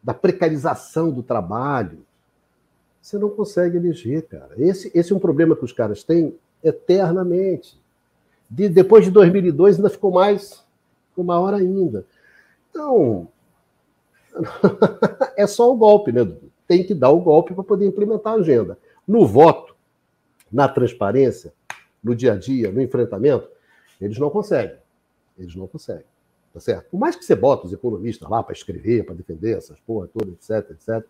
da 0.03 0.13
precarização 0.13 1.11
do 1.11 1.23
trabalho, 1.23 2.05
Você 3.01 3.17
não 3.17 3.29
consegue 3.29 3.77
eleger, 3.77 4.27
cara. 4.27 4.53
Esse, 4.57 4.91
esse 4.93 5.11
é 5.11 5.15
um 5.15 5.19
problema 5.19 5.55
que 5.55 5.65
os 5.65 5.73
caras 5.73 6.03
têm 6.03 6.35
eternamente. 6.63 7.81
De, 8.49 8.69
depois 8.69 9.05
de 9.05 9.11
2002 9.11 9.77
ainda 9.77 9.89
ficou 9.89 10.11
mais, 10.11 10.63
ficou 11.09 11.23
maior 11.23 11.53
ainda. 11.53 12.05
Então, 12.69 13.27
é 15.35 15.47
só 15.47 15.71
o 15.71 15.75
golpe, 15.75 16.11
né? 16.11 16.31
Tem 16.67 16.85
que 16.85 16.93
dar 16.93 17.09
o 17.09 17.19
golpe 17.19 17.53
para 17.53 17.63
poder 17.63 17.87
implementar 17.87 18.33
a 18.33 18.37
agenda. 18.37 18.77
No 19.07 19.25
voto, 19.25 19.75
na 20.51 20.69
transparência, 20.69 21.51
no 22.03 22.15
dia 22.15 22.33
a 22.33 22.37
dia, 22.37 22.71
no 22.71 22.81
enfrentamento, 22.81 23.49
eles 23.99 24.17
não 24.17 24.29
conseguem. 24.29 24.77
Eles 25.37 25.55
não 25.55 25.67
conseguem. 25.67 26.05
Tá 26.53 26.59
certo? 26.59 26.89
Por 26.91 26.99
mais 26.99 27.15
que 27.15 27.23
você 27.23 27.35
bota 27.35 27.65
os 27.65 27.73
economistas 27.73 28.29
lá 28.29 28.43
para 28.43 28.53
escrever, 28.53 29.05
para 29.05 29.15
defender 29.15 29.57
essas 29.57 29.79
porra 29.79 30.07
toda, 30.07 30.31
etc, 30.31 30.71
etc, 30.71 31.05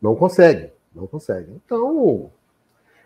não 0.00 0.14
consegue. 0.14 0.70
Não 0.94 1.06
consegue. 1.06 1.52
Então, 1.64 2.30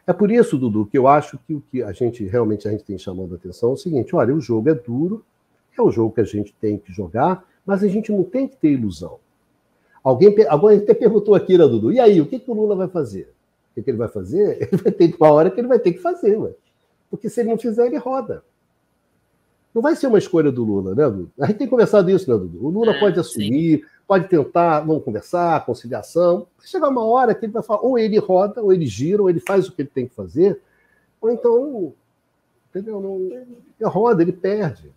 é 0.07 0.13
por 0.13 0.31
isso, 0.31 0.59
Dudu, 0.59 0.87
que 0.87 0.99
eu 0.99 1.07
acho 1.07 1.39
que 1.39 1.55
o 1.55 1.61
que 1.61 1.83
a 1.83 1.93
gente 1.93 2.25
realmente 2.25 2.67
a 2.67 2.71
gente 2.71 2.85
tem 2.85 2.99
chamando 2.99 3.35
a 3.35 3.37
atenção 3.37 3.71
é 3.71 3.73
o 3.73 3.77
seguinte: 3.77 4.15
olha, 4.15 4.35
o 4.35 4.41
jogo 4.41 4.69
é 4.69 4.75
duro, 4.75 5.25
é 5.77 5.83
o 5.83 5.91
jogo 5.91 6.15
que 6.15 6.21
a 6.21 6.25
gente 6.25 6.55
tem 6.61 6.79
que 6.79 6.93
jogar, 6.93 7.45
mas 7.65 7.83
a 7.83 7.89
gente 7.89 8.13
não 8.13 8.25
tem 8.25 8.47
que 8.49 8.57
ter 8.57 8.71
ilusão. 8.71 9.19
Alguém, 10.03 10.35
agora 10.49 10.77
até 10.77 10.95
perguntou 10.95 11.35
aqui, 11.35 11.59
né, 11.59 11.67
Dudu? 11.67 11.93
E 11.93 12.01
aí, 12.01 12.21
o 12.21 12.27
que, 12.27 12.39
que 12.39 12.51
o 12.51 12.55
Lula 12.55 12.75
vai 12.75 12.89
fazer? 12.89 13.33
O 13.71 13.75
que, 13.75 13.83
que 13.83 13.91
ele 13.91 13.99
vai 13.99 14.09
fazer? 14.09 14.59
Ele 14.73 14.83
vai 14.83 14.93
ter 14.93 15.15
uma 15.19 15.31
hora 15.31 15.51
que 15.51 15.61
ele 15.61 15.69
vai 15.69 15.79
ter 15.79 15.93
que 15.93 16.01
fazer, 16.01 16.37
ué. 16.37 16.53
porque 17.09 17.29
se 17.29 17.41
ele 17.41 17.51
não 17.51 17.59
fizer, 17.59 17.87
ele 17.87 17.99
roda. 17.99 18.43
Não 19.75 19.81
vai 19.81 19.95
ser 19.95 20.09
uma 20.09 20.19
escolha 20.19 20.51
do 20.51 20.65
Lula, 20.65 20.95
né, 20.95 21.05
Dudu? 21.05 21.31
A 21.41 21.47
gente 21.47 21.59
tem 21.59 21.69
conversado 21.69 22.11
isso, 22.11 22.31
né, 22.31 22.37
Dudu? 22.37 22.65
O 22.65 22.71
Lula 22.71 22.93
é, 22.93 22.99
pode 22.99 23.21
assumir, 23.21 23.79
sim. 23.79 23.85
pode 24.07 24.29
tentar, 24.29 24.81
vamos 24.81 25.05
conversar, 25.05 25.65
conciliação. 25.65 26.47
Chegar 26.63 26.89
uma 26.89 27.05
hora 27.05 27.35
que 27.35 27.45
ele 27.45 27.53
vai 27.53 27.63
falar, 27.63 27.81
ou 27.83 27.97
ele 27.97 28.19
roda, 28.19 28.63
ou 28.63 28.73
ele 28.73 28.87
gira, 28.87 29.23
ou 29.23 29.31
ele 29.31 29.39
faz 29.39 29.69
o 29.69 29.73
que 29.73 29.83
ele 29.83 29.91
tem 29.93 30.09
que 30.09 30.15
fazer, 30.15 30.61
ou 31.21 31.31
então, 31.31 31.93
entendeu? 32.69 33.01
Não, 33.01 33.21
ele 33.21 33.89
roda, 33.89 34.23
ele 34.23 34.33
perde, 34.33 34.93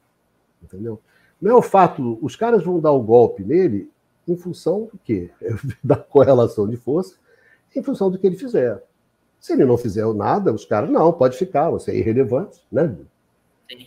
entendeu? 0.62 1.00
Não 1.40 1.52
é 1.52 1.56
o 1.56 1.62
fato, 1.62 2.18
os 2.22 2.36
caras 2.36 2.64
vão 2.64 2.80
dar 2.80 2.91
o 2.91 3.02
golpe 3.02 3.44
nele 3.44 3.91
em 4.28 4.36
função 4.36 4.90
do 4.91 5.00
quê? 5.04 5.30
Da 5.84 5.98
correlação 5.98 6.68
de 6.68 6.78
força, 6.78 7.16
em 7.76 7.84
função 7.84 8.10
do 8.10 8.18
que 8.18 8.26
ele 8.26 8.38
fizer. 8.38 8.82
Se 9.40 9.54
ele 9.54 9.66
não 9.66 9.78
fizer 9.78 10.06
nada, 10.14 10.54
os 10.54 10.66
caras, 10.66 10.90
não, 10.90 11.12
pode 11.12 11.38
ficar, 11.38 11.70
você 11.70 11.91
é 11.91 11.98
irrelevante, 11.98 12.62
né? 12.72 12.95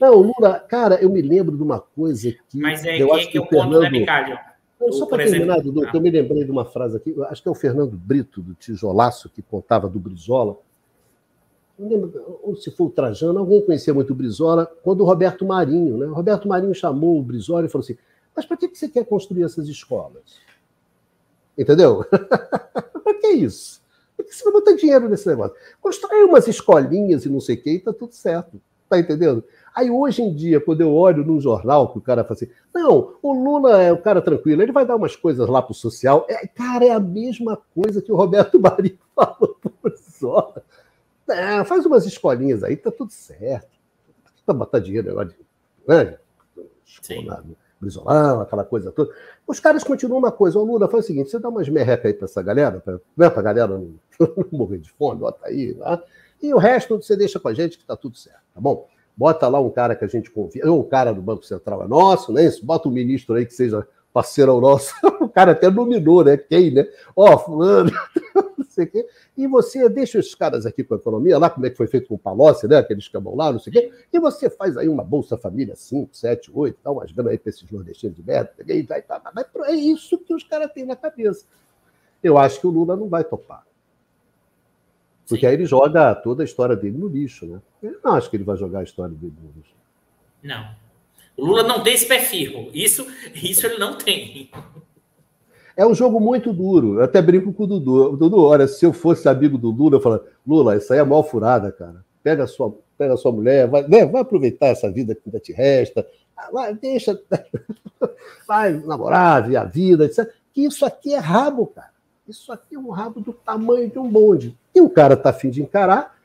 Não, 0.01 0.15
Lula, 0.17 0.61
cara, 0.61 0.97
eu 0.97 1.11
me 1.11 1.23
lembro 1.23 1.57
de 1.57 1.63
uma 1.63 1.81
coisa 1.81 2.33
que. 2.49 2.59
Mas 2.59 2.85
é 2.85 3.01
eu 3.01 3.13
acho 3.15 3.31
que, 3.31 3.39
é 3.39 3.41
o 3.41 3.47
Fernando... 3.47 3.83
ponto, 3.83 3.91
né, 3.91 4.39
só 4.93 5.07
para 5.07 5.25
terminar, 5.25 5.61
Dudu, 5.61 5.85
ah. 5.87 5.91
eu 5.93 6.01
me 6.01 6.11
lembrei 6.11 6.45
de 6.45 6.51
uma 6.51 6.65
frase 6.65 6.97
aqui, 6.97 7.15
acho 7.31 7.43
que 7.43 7.49
é 7.49 7.51
o 7.51 7.55
Fernando 7.55 7.97
Brito, 7.97 8.43
do 8.43 8.55
Tijolaço, 8.55 9.31
que 9.31 9.41
contava 9.41 9.89
do 9.89 9.99
Brizola. 9.99 10.59
Não 11.79 11.89
lembro, 11.89 12.41
ou 12.43 12.57
se 12.57 12.71
foi 12.71 12.87
o 12.87 12.91
Trajano, 12.91 13.39
alguém 13.39 13.61
conhecia 13.63 13.93
muito 13.93 14.13
o 14.13 14.17
Brizola, 14.17 14.67
quando 14.83 15.01
o 15.01 15.05
Roberto 15.05 15.45
Marinho, 15.45 15.97
né? 15.97 16.07
O 16.07 16.13
Roberto 16.13 16.47
Marinho 16.47 16.75
chamou 16.75 17.19
o 17.19 17.23
Brizola 17.23 17.67
e 17.67 17.69
falou 17.69 17.85
assim: 17.85 17.97
Mas 18.35 18.45
para 18.45 18.57
que 18.57 18.69
você 18.69 18.89
quer 18.89 19.05
construir 19.05 19.45
essas 19.45 19.69
escolas? 19.69 20.41
Entendeu? 21.57 22.05
para 22.13 23.15
que 23.21 23.29
isso? 23.29 23.83
Por 24.17 24.25
que 24.25 24.35
você 24.35 24.45
vai 24.45 24.53
botar 24.55 24.73
dinheiro 24.73 25.09
nesse 25.09 25.27
negócio? 25.27 25.57
Constrói 25.81 26.23
umas 26.25 26.49
escolinhas 26.49 27.25
e 27.25 27.29
não 27.29 27.41
sei 27.41 27.57
o 27.57 27.63
que 27.63 27.71
e 27.71 27.79
tá 27.79 27.93
tudo 27.93 28.13
certo. 28.13 28.61
Tá 28.89 28.99
entendendo? 28.99 29.45
Aí 29.77 29.90
hoje 29.90 30.23
em 30.23 30.35
dia, 30.35 30.59
quando 30.59 30.81
eu 30.81 30.94
olho 30.94 31.23
num 31.23 31.39
jornal 31.39 31.93
que 31.93 31.98
o 31.98 32.01
cara 32.01 32.24
fala 32.24 32.32
assim, 32.32 32.48
não, 32.74 33.15
o 33.20 33.35
Lula 33.35 33.82
é 33.82 33.93
o 33.93 34.01
cara 34.01 34.23
tranquilo, 34.23 34.62
ele 34.62 34.73
vai 34.73 34.86
dar 34.86 34.97
umas 34.97 35.15
coisas 35.15 35.47
lá 35.47 35.61
pro 35.61 35.74
social. 35.74 36.24
É, 36.31 36.47
cara, 36.47 36.86
é 36.86 36.93
a 36.93 36.98
mesma 36.98 37.61
coisa 37.74 38.01
que 38.01 38.11
o 38.11 38.16
Roberto 38.16 38.59
Marinho 38.59 38.98
falou 39.15 39.55
pro 39.61 39.70
Brizola. 39.82 40.65
É, 41.28 41.62
faz 41.65 41.85
umas 41.85 42.07
escolinhas 42.07 42.65
aí, 42.65 42.74
tá 42.74 42.90
tudo 42.90 43.12
certo. 43.12 43.69
Tá 44.47 44.55
botar 44.55 44.78
dinheiro 44.78 45.11
agora 45.11 45.28
de. 45.28 45.36
Né? 45.86 46.16
Escola, 46.86 47.44
Brizolão, 47.78 48.40
aquela 48.40 48.65
coisa 48.65 48.90
toda. 48.90 49.12
Os 49.47 49.61
caras 49.61 49.85
continuam 49.85 50.20
uma 50.20 50.32
coisa. 50.32 50.59
O 50.59 50.65
Lula 50.65 50.89
faz 50.89 51.05
o 51.05 51.07
seguinte: 51.09 51.31
você 51.31 51.39
dá 51.39 51.51
umas 51.51 51.69
merrecas 51.69 52.07
aí 52.07 52.15
pra 52.15 52.24
essa 52.24 52.43
galera, 52.43 52.81
pra, 52.81 52.98
né, 53.15 53.28
pra 53.28 53.43
galera 53.43 53.69
não, 53.69 53.94
não 54.19 54.47
morrer 54.53 54.78
de 54.78 54.90
fome, 54.90 55.20
bota 55.20 55.47
aí, 55.47 55.74
tá? 55.74 56.03
e 56.43 56.55
o 56.55 56.59
resto 56.59 56.97
você 56.97 57.15
deixa 57.15 57.39
com 57.39 57.48
a 57.48 57.55
gente 57.55 57.77
que 57.77 57.85
tá 57.85 57.97
tudo 57.97 58.16
certo, 58.16 58.40
tá 58.55 58.61
bom? 58.61 58.89
Bota 59.16 59.48
lá 59.48 59.59
um 59.59 59.70
cara 59.70 59.97
que 59.97 60.05
a 60.05 60.09
gente 60.09 60.30
confia, 60.30 60.70
ou 60.70 60.80
o 60.80 60.84
cara 60.84 61.12
do 61.12 61.22
Banco 61.22 61.44
Central 61.44 61.82
é 61.82 61.88
nosso, 61.88 62.32
né? 62.32 62.44
Isso, 62.44 62.64
bota 62.64 62.88
um 62.88 62.93
ministro 62.93 63.34
aí 63.34 63.47
que 63.47 63.55
seja 63.55 63.86
parceiro 64.12 64.60
nosso. 64.60 64.94
o 65.20 65.28
cara 65.28 65.52
até 65.52 65.70
nominou, 65.70 66.24
né? 66.24 66.36
Quem, 66.36 66.70
né? 66.70 66.86
Ó, 67.14 67.34
oh, 67.34 67.38
fulano, 67.38 67.90
não 68.56 68.64
sei 68.66 68.84
o 68.84 68.90
quê. 68.90 69.06
E 69.36 69.47
você 69.47 69.88
deixa 69.88 70.18
os 70.18 70.34
caras 70.34 70.66
aqui 70.66 70.84
com 70.84 70.94
a 70.94 70.97
economia, 70.97 71.38
lá 71.38 71.48
como 71.48 71.66
é 71.66 71.70
que 71.70 71.76
foi 71.76 71.86
feito 71.86 72.09
com 72.09 72.14
o 72.14 72.18
Palocci, 72.18 72.66
né? 72.68 72.76
Aqueles 72.76 73.09
cabão 73.09 73.34
lá, 73.34 73.52
não 73.52 73.59
sei 73.59 73.70
o 73.70 73.74
quê. 73.74 73.93
E 74.12 74.18
você 74.18 74.51
faz 74.51 74.76
aí 74.76 74.88
uma 74.88 75.05
Bolsa 75.05 75.36
Família 75.36 75.76
5, 75.76 76.14
7, 76.14 76.51
8, 76.52 76.78
dá 76.82 76.90
umas 76.90 77.10
grana 77.12 77.30
aí 77.30 77.38
para 77.38 77.51
esses 77.51 77.70
nordestinos 77.70 78.16
de 78.16 78.22
merda. 78.22 78.52
E 78.66 78.82
vai, 78.82 79.02
vai, 79.02 79.20
vai, 79.34 79.44
é 79.70 79.74
isso 79.74 80.18
que 80.18 80.34
os 80.34 80.44
caras 80.44 80.70
têm 80.72 80.84
na 80.84 80.97
cabeça. 80.97 81.47
Eu 82.22 82.36
acho 82.36 82.60
que 82.60 82.66
o 82.66 82.70
Lula 82.70 82.97
não 82.97 83.09
vai 83.09 83.24
topar. 83.24 83.66
Porque 85.28 85.47
aí 85.47 85.55
ele 85.55 85.66
joga 85.66 86.14
toda 86.14 86.43
a 86.43 86.44
história 86.44 86.76
dele 86.76 86.97
no 86.97 87.09
lixo, 87.09 87.47
né? 87.47 87.60
Eu 87.87 88.01
não 88.05 88.15
acho 88.15 88.29
que 88.29 88.37
ele 88.37 88.45
vai 88.45 88.57
jogar 88.57 88.81
a 88.81 88.85
história 88.85 89.15
no 89.15 89.29
lixo. 89.57 89.75
Não. 90.43 90.69
O 91.37 91.45
Lula 91.45 91.63
não 91.63 91.83
tem 91.83 91.95
esse 91.95 92.07
perfil. 92.07 92.71
Isso, 92.73 93.07
isso 93.35 93.67
ele 93.67 93.79
não 93.79 93.97
tem. 93.97 94.51
É 95.77 95.87
um 95.87 95.95
jogo 95.95 96.19
muito 96.19 96.53
duro. 96.53 96.95
Eu 96.95 97.05
até 97.05 97.21
brinco 97.21 97.53
com 97.53 97.65
o 97.65 97.67
Dudu. 97.67 98.17
Dudu, 98.17 98.43
olha, 98.43 98.67
se 98.67 98.85
eu 98.87 98.93
fosse 98.93 99.29
amigo 99.29 99.59
do 99.59 99.71
Lula, 99.71 99.97
eu 99.97 100.01
falaria, 100.01 100.27
Lula, 100.47 100.77
isso 100.77 100.93
aí 100.93 100.99
é 100.99 101.05
mal 101.05 101.23
furada, 101.23 101.71
cara. 101.71 102.05
Pega 102.23 102.45
a 102.45 102.47
sua, 102.47 102.75
pega 102.97 103.15
a 103.15 103.17
sua 103.17 103.31
mulher, 103.31 103.69
vai, 103.69 103.87
né, 103.87 104.07
vai 104.07 104.23
aproveitar 104.23 104.69
essa 104.69 104.91
vida 104.91 105.15
que 105.15 105.23
ainda 105.27 105.39
te 105.39 105.53
resta. 105.53 106.07
Vai, 106.53 106.75
deixa. 106.75 107.21
Vai 108.47 108.75
namorar, 108.75 109.49
ver 109.49 109.57
a 109.57 109.65
vida, 109.65 110.05
etc. 110.05 110.31
Que 110.53 110.65
isso 110.65 110.87
aqui 110.87 111.15
é 111.15 111.19
rabo, 111.19 111.67
cara. 111.67 111.91
Isso 112.29 112.53
aqui 112.53 112.75
é 112.75 112.79
um 112.79 112.91
rabo 112.91 113.21
do 113.21 113.33
tamanho 113.33 113.91
de 113.91 113.99
um 113.99 114.09
bonde. 114.09 114.57
E 114.75 114.81
o 114.81 114.89
cara 114.89 115.15
está 115.15 115.31
afim 115.31 115.51
de 115.51 115.63
encarar, 115.63 116.15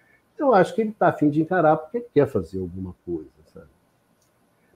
eu 0.42 0.54
acho 0.54 0.74
que 0.74 0.82
ele 0.82 0.90
está 0.92 1.10
afim 1.10 1.30
de 1.30 1.42
encarar 1.42 1.78
porque 1.78 1.98
ele 1.98 2.08
quer 2.14 2.28
fazer 2.28 2.60
alguma 2.60 2.96
coisa. 3.06 3.30
Sabe? 3.54 3.68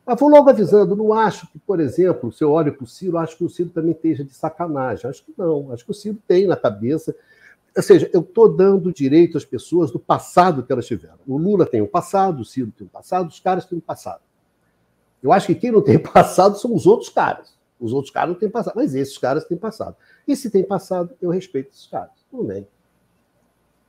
Mas 0.05 0.19
vou 0.19 0.29
logo 0.29 0.49
avisando, 0.49 0.95
não 0.95 1.13
acho 1.13 1.47
que, 1.51 1.59
por 1.59 1.79
exemplo, 1.79 2.31
se 2.31 2.43
eu 2.43 2.51
olho 2.51 2.73
para 2.73 2.83
o 2.83 2.87
Ciro, 2.87 3.17
acho 3.17 3.37
que 3.37 3.43
o 3.43 3.49
Ciro 3.49 3.69
também 3.69 3.91
esteja 3.91 4.23
de 4.23 4.33
sacanagem. 4.33 5.09
Acho 5.09 5.23
que 5.23 5.33
não. 5.37 5.71
Acho 5.71 5.83
que 5.83 5.91
o 5.91 5.93
Ciro 5.93 6.17
tem 6.27 6.47
na 6.47 6.55
cabeça. 6.55 7.15
Ou 7.75 7.83
seja, 7.83 8.09
eu 8.13 8.21
estou 8.21 8.47
dando 8.47 8.93
direito 8.93 9.37
às 9.37 9.43
pessoas 9.43 9.91
do 9.91 9.99
passado 9.99 10.63
que 10.63 10.71
elas 10.71 10.85
tiveram. 10.85 11.19
O 11.27 11.37
Lula 11.37 11.65
tem 11.65 11.81
um 11.81 11.87
passado, 11.87 12.41
o 12.41 12.45
Ciro 12.45 12.71
tem 12.71 12.87
um 12.87 12.89
passado, 12.89 13.27
os 13.27 13.39
caras 13.39 13.65
têm 13.65 13.77
um 13.77 13.81
passado. 13.81 14.21
Eu 15.21 15.31
acho 15.33 15.47
que 15.47 15.55
quem 15.55 15.71
não 15.71 15.81
tem 15.81 15.97
passado 15.99 16.57
são 16.57 16.73
os 16.73 16.85
outros 16.85 17.09
caras. 17.09 17.55
Os 17.79 17.91
outros 17.91 18.13
caras 18.13 18.29
não 18.29 18.39
têm 18.39 18.49
passado, 18.49 18.75
mas 18.75 18.95
esses 18.95 19.17
caras 19.17 19.43
têm 19.45 19.57
passado. 19.57 19.97
E 20.27 20.35
se 20.35 20.49
tem 20.49 20.63
passado, 20.63 21.13
eu 21.21 21.29
respeito 21.29 21.71
esses 21.71 21.87
caras. 21.87 22.11
Tudo 22.31 22.43
bem. 22.43 22.65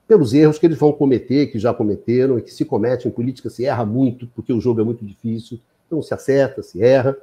Pelos 0.06 0.32
erros 0.32 0.58
que 0.58 0.66
eles 0.66 0.78
vão 0.78 0.92
cometer, 0.92 1.48
que 1.48 1.58
já 1.58 1.74
cometeram, 1.74 2.38
e 2.38 2.42
que 2.42 2.52
se 2.52 2.64
comete 2.64 3.08
em 3.08 3.10
política, 3.10 3.50
se 3.50 3.64
erra 3.64 3.84
muito, 3.84 4.26
porque 4.28 4.52
o 4.52 4.60
jogo 4.60 4.80
é 4.80 4.84
muito 4.84 5.04
difícil, 5.04 5.58
então 5.86 6.00
se 6.00 6.14
acerta, 6.14 6.62
se 6.62 6.82
erra. 6.82 7.16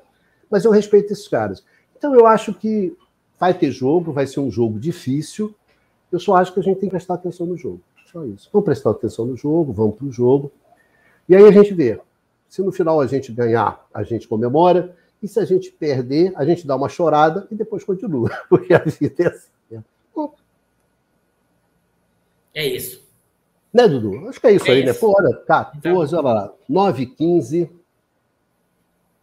Mas 0.50 0.66
eu 0.66 0.72
respeito 0.72 1.12
esses 1.12 1.28
caras. 1.28 1.64
Então 1.98 2.14
eu 2.14 2.28
acho 2.28 2.54
que 2.54 2.96
vai 3.40 3.54
ter 3.54 3.72
jogo, 3.72 4.12
vai 4.12 4.28
ser 4.28 4.40
um 4.40 4.52
jogo 4.52 4.80
difícil. 4.80 5.56
Eu 6.12 6.20
só 6.20 6.36
acho 6.36 6.54
que 6.54 6.60
a 6.60 6.64
gente 6.64 6.80
tem 6.80 6.90
que 6.90 6.96
prestar 6.96 7.16
atenção 7.16 7.46
no 7.46 7.58
jogo. 7.58 7.82
Só 8.12 8.26
isso. 8.26 8.50
Vamos 8.54 8.66
prestar 8.66 8.92
atenção 8.92 9.26
no 9.26 9.36
jogo, 9.36 9.74
vamos 9.74 9.96
para 9.96 10.06
o 10.06 10.12
jogo. 10.12 10.52
E 11.28 11.36
aí 11.36 11.44
a 11.44 11.52
gente 11.52 11.74
vê. 11.74 12.00
Se 12.50 12.62
no 12.62 12.72
final 12.72 13.02
a 13.02 13.08
gente 13.08 13.32
ganhar, 13.32 13.88
a 13.94 14.04
gente 14.04 14.28
comemora. 14.28 14.96
E 15.22 15.28
se 15.28 15.40
a 15.40 15.46
gente 15.46 15.72
perder, 15.72 16.34
a 16.36 16.46
gente 16.46 16.68
dá 16.68 16.76
uma 16.76 16.90
chorada 16.90 17.48
e 17.50 17.56
depois 17.56 17.84
continua, 17.84 18.30
porque 18.50 18.74
a 18.74 18.80
vida 18.80 19.24
é 19.24 19.28
assim. 19.28 19.50
Né? 19.72 19.84
É 22.54 22.66
isso. 22.66 23.04
Né, 23.74 23.88
Dudu? 23.88 24.30
Acho 24.30 24.40
que 24.40 24.48
é 24.48 24.52
isso 24.52 24.68
é 24.68 24.72
aí, 24.72 24.86
né? 24.86 24.92
isso. 24.92 25.08
né? 25.08 25.14
Pô, 25.14 25.20
olha, 25.20 25.36
14, 25.38 25.78
então... 25.78 25.98
olha 25.98 26.22
lá, 26.22 26.54
9h15 26.70 27.70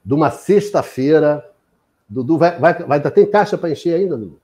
de 0.04 0.14
uma 0.14 0.30
sexta-feira. 0.30 1.48
Dudu, 2.08 2.36
vai, 2.38 2.58
vai, 2.58 2.74
vai, 2.74 3.10
tem 3.12 3.30
caixa 3.30 3.56
para 3.56 3.70
encher 3.70 3.94
ainda, 3.94 4.16
Dudu? 4.16 4.40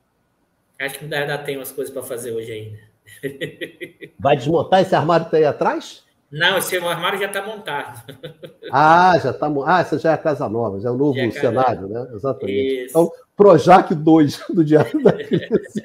Acho 0.78 0.98
que 0.98 1.12
ainda 1.12 1.38
tem 1.38 1.56
umas 1.56 1.72
coisas 1.72 1.92
para 1.92 2.02
fazer 2.02 2.32
hoje 2.32 2.52
ainda. 2.52 2.78
Vai 4.18 4.36
desmontar 4.36 4.82
esse 4.82 4.94
armário 4.94 5.24
que 5.26 5.30
tá 5.30 5.36
aí 5.38 5.44
atrás? 5.44 6.04
Não, 6.30 6.58
esse 6.58 6.76
armário 6.76 7.18
já 7.18 7.26
está 7.26 7.42
montado. 7.44 8.02
Ah, 8.72 9.16
já 9.22 9.30
está 9.30 9.46
Ah, 9.64 9.80
essa 9.80 9.96
já 9.96 10.10
é 10.10 10.14
a 10.14 10.18
Casa 10.18 10.48
Nova, 10.48 10.80
já 10.80 10.88
é 10.88 10.92
o 10.92 10.96
novo 10.96 11.16
é 11.16 11.30
cenário, 11.30 11.86
né? 11.86 12.08
Exatamente. 12.12 12.84
Isso. 12.84 12.90
Então, 12.90 13.12
Projac 13.36 13.94
2 13.94 14.42
do 14.52 14.64
Diário 14.64 15.02
da 15.04 15.12
Crise. 15.12 15.84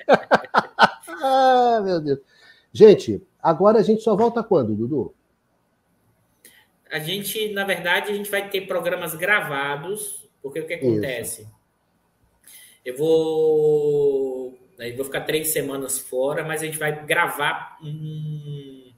ah, 1.21 1.79
meu 1.83 2.01
Deus. 2.01 2.19
Gente, 2.73 3.21
agora 3.41 3.79
a 3.79 3.83
gente 3.83 4.01
só 4.01 4.15
volta 4.15 4.43
quando, 4.43 4.75
Dudu? 4.75 5.13
A 6.91 6.99
gente, 6.99 7.53
na 7.53 7.63
verdade, 7.63 8.11
a 8.11 8.15
gente 8.15 8.29
vai 8.29 8.49
ter 8.49 8.67
programas 8.67 9.15
gravados, 9.15 10.29
porque 10.41 10.59
o 10.59 10.67
que 10.67 10.73
acontece? 10.73 11.41
Isso. 11.41 11.61
Eu 12.83 12.97
vou 12.97 14.61
Daí 14.81 14.93
vou 14.93 15.05
ficar 15.05 15.21
três 15.21 15.49
semanas 15.49 15.99
fora, 15.99 16.43
mas 16.43 16.63
a 16.63 16.65
gente 16.65 16.79
vai 16.79 17.05
gravar 17.05 17.77
um, 17.83 18.91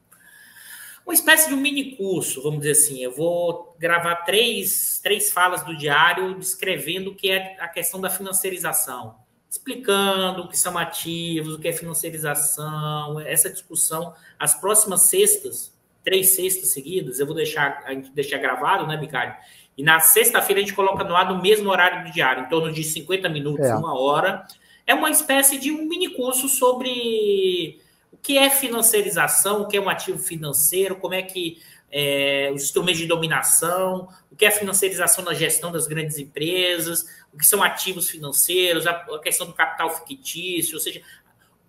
uma 1.06 1.14
espécie 1.14 1.50
de 1.50 1.54
um 1.54 1.58
mini 1.58 1.98
curso, 1.98 2.42
vamos 2.42 2.60
dizer 2.60 2.72
assim. 2.72 3.04
Eu 3.04 3.12
vou 3.12 3.76
gravar 3.78 4.16
três, 4.24 5.02
três 5.04 5.30
falas 5.30 5.62
do 5.66 5.76
diário 5.76 6.40
descrevendo 6.40 7.12
o 7.12 7.16
que 7.16 7.30
é 7.30 7.58
a 7.60 7.68
questão 7.68 8.00
da 8.00 8.10
financiarização, 8.10 9.18
explicando 9.54 10.42
o 10.42 10.48
que 10.48 10.58
são 10.58 10.76
ativos, 10.80 11.54
o 11.54 11.60
que 11.60 11.68
é 11.68 11.72
financiarização, 11.72 13.20
essa 13.20 13.52
discussão. 13.52 14.12
As 14.40 14.56
próximas 14.56 15.04
sextas, 15.04 15.72
três 16.04 16.30
sextas 16.30 16.70
seguidas, 16.70 17.20
eu 17.20 17.28
vou 17.28 17.36
deixar, 17.36 17.84
a 17.86 17.94
gente 17.94 18.10
deixar 18.10 18.40
gravado, 18.40 18.88
né, 18.88 18.98
Bicário? 18.98 19.36
E 19.78 19.84
na 19.84 20.00
sexta-feira 20.00 20.60
a 20.60 20.64
gente 20.64 20.76
coloca 20.76 21.04
no 21.04 21.16
ar 21.16 21.30
no 21.32 21.40
mesmo 21.40 21.70
horário 21.70 22.04
do 22.04 22.12
diário, 22.12 22.46
em 22.46 22.50
torno 22.50 22.74
de 22.74 22.84
50 22.84 23.30
minutos, 23.30 23.68
é. 23.68 23.76
uma 23.76 23.94
hora 23.94 24.44
é 24.88 24.96
uma 24.96 25.12
espécie 25.12 25.60
de 25.60 25.72
um 25.72 25.88
mini 25.88 26.10
curso 26.10 26.50
sobre 26.50 27.80
o 28.12 28.18
que 28.18 28.40
é 28.40 28.50
financiarização, 28.50 29.62
o 29.62 29.68
que 29.68 29.78
é 29.78 29.82
um 29.82 29.88
ativo 29.88 30.18
financeiro, 30.18 30.96
como 30.96 31.14
é 31.14 31.22
que 31.22 31.62
é, 31.96 32.52
os 32.54 32.64
instrumentos 32.64 33.00
de 33.00 33.08
dominação, 33.08 34.10
o 34.32 34.36
que 34.36 34.46
é 34.46 34.48
a 34.48 34.52
financiarização 34.52 35.24
na 35.24 35.34
gestão 35.36 35.72
das 35.72 35.86
grandes 35.86 36.18
empresas, 36.18 37.06
o 37.32 37.38
que 37.38 37.46
são 37.46 37.62
ativos 37.62 38.10
financeiros, 38.10 38.88
a, 38.88 38.92
a 38.92 39.20
questão 39.20 39.46
do 39.46 39.54
capital 39.54 39.96
fictício, 39.96 40.74
ou 40.74 40.82
seja, 40.82 41.04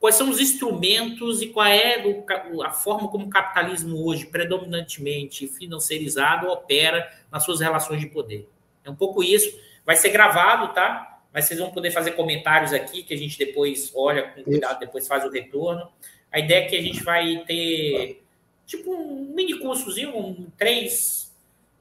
quais 0.01 0.15
são 0.15 0.31
os 0.31 0.41
instrumentos 0.41 1.43
e 1.43 1.49
qual 1.49 1.67
é 1.67 2.03
a 2.65 2.71
forma 2.71 3.09
como 3.09 3.27
o 3.27 3.31
capitalismo 3.31 4.03
hoje, 4.03 4.25
predominantemente 4.25 5.47
financiarizado, 5.47 6.49
opera 6.49 7.07
nas 7.31 7.45
suas 7.45 7.61
relações 7.61 8.01
de 8.01 8.07
poder. 8.07 8.49
É 8.83 8.91
um 8.91 8.97
pouco 8.97 9.23
isso. 9.23 9.63
Vai 9.85 9.97
ser 9.97 10.09
gravado, 10.09 10.73
tá? 10.73 11.15
mas 11.35 11.47
vocês 11.47 11.59
vão 11.59 11.73
poder 11.73 11.91
fazer 11.91 12.13
comentários 12.13 12.73
aqui 12.73 13.03
que 13.03 13.13
a 13.13 13.17
gente 13.17 13.37
depois 13.37 13.91
olha 13.93 14.23
com 14.29 14.45
cuidado, 14.45 14.79
depois 14.79 15.09
faz 15.09 15.25
o 15.25 15.31
retorno. 15.31 15.91
A 16.31 16.39
ideia 16.39 16.65
é 16.65 16.69
que 16.69 16.77
a 16.77 16.81
gente 16.81 17.03
vai 17.03 17.45
ter 17.45 18.24
tipo 18.67 18.93
um 18.93 19.33
mini 19.35 19.59
cursozinho, 19.59 20.17
um, 20.17 20.47
três, 20.57 21.33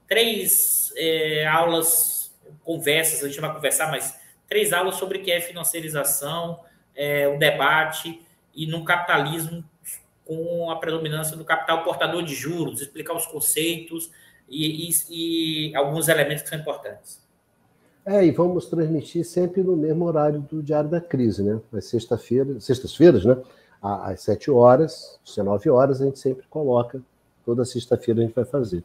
três 0.07 0.91
é, 0.95 1.47
aulas, 1.47 2.33
conversas, 2.63 3.23
a 3.23 3.27
gente 3.27 3.39
vai 3.39 3.53
conversar, 3.53 3.89
mas 3.89 4.17
três 4.47 4.73
aulas 4.73 4.95
sobre 4.95 5.19
o 5.19 5.23
que 5.23 5.31
é 5.31 5.41
financiarização, 5.41 6.59
é, 6.95 7.27
o 7.27 7.37
debate 7.37 8.21
e 8.53 8.67
no 8.67 8.83
capitalismo 8.83 9.63
com 10.25 10.69
a 10.71 10.77
predominância 10.77 11.35
do 11.35 11.43
capital 11.43 11.83
portador 11.83 12.23
de 12.23 12.33
juros, 12.33 12.81
explicar 12.81 13.13
os 13.15 13.25
conceitos 13.25 14.09
e, 14.47 14.89
e, 14.89 15.69
e 15.69 15.75
alguns 15.75 16.07
elementos 16.07 16.43
que 16.43 16.49
são 16.49 16.59
importantes. 16.59 17.21
É, 18.05 18.25
e 18.25 18.31
vamos 18.31 18.65
transmitir 18.65 19.25
sempre 19.25 19.63
no 19.63 19.77
mesmo 19.77 20.05
horário 20.05 20.41
do 20.41 20.61
Diário 20.61 20.89
da 20.89 20.99
Crise, 20.99 21.41
né? 21.41 21.59
Sexta-feira, 21.79 22.59
sextas-feiras, 22.59 23.23
né? 23.23 23.37
Às 23.83 24.21
sete 24.21 24.49
horas, 24.49 25.19
19 25.25 25.69
horas, 25.69 26.01
a 26.01 26.05
gente 26.05 26.17
sempre 26.17 26.45
coloca. 26.49 27.01
Toda 27.45 27.65
sexta-feira 27.65 28.21
a 28.21 28.23
gente 28.23 28.33
vai 28.33 28.45
fazer. 28.45 28.81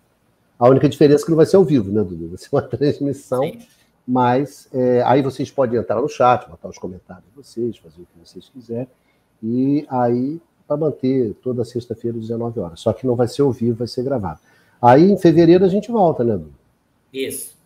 A 0.58 0.68
única 0.68 0.88
diferença 0.88 1.22
é 1.22 1.24
que 1.24 1.30
não 1.30 1.36
vai 1.36 1.46
ser 1.46 1.54
ao 1.54 1.64
vivo, 1.64 1.92
né, 1.92 2.02
Dudu? 2.02 2.30
Vai 2.30 2.38
ser 2.38 2.48
uma 2.50 2.62
transmissão, 2.66 3.42
Sim. 3.42 3.60
mas 4.04 4.68
é, 4.74 5.02
aí 5.06 5.22
vocês 5.22 5.52
podem 5.52 5.78
entrar 5.78 6.02
no 6.02 6.08
chat, 6.08 6.48
botar 6.50 6.68
os 6.68 6.78
comentários 6.78 7.24
de 7.26 7.36
vocês, 7.36 7.76
fazer 7.78 8.02
o 8.02 8.06
que 8.06 8.28
vocês 8.28 8.48
quiserem. 8.48 8.88
E 9.40 9.86
aí, 9.88 10.40
para 10.66 10.76
manter 10.76 11.32
toda 11.34 11.64
sexta-feira, 11.64 12.16
às 12.16 12.22
19 12.24 12.58
horas. 12.58 12.80
Só 12.80 12.92
que 12.92 13.06
não 13.06 13.14
vai 13.14 13.28
ser 13.28 13.42
ao 13.42 13.52
vivo, 13.52 13.78
vai 13.78 13.86
ser 13.86 14.02
gravado. 14.02 14.40
Aí, 14.82 15.08
em 15.08 15.16
fevereiro, 15.16 15.64
a 15.64 15.68
gente 15.68 15.92
volta, 15.92 16.24
né, 16.24 16.32
Dudu? 16.32 16.54
Isso. 17.12 17.56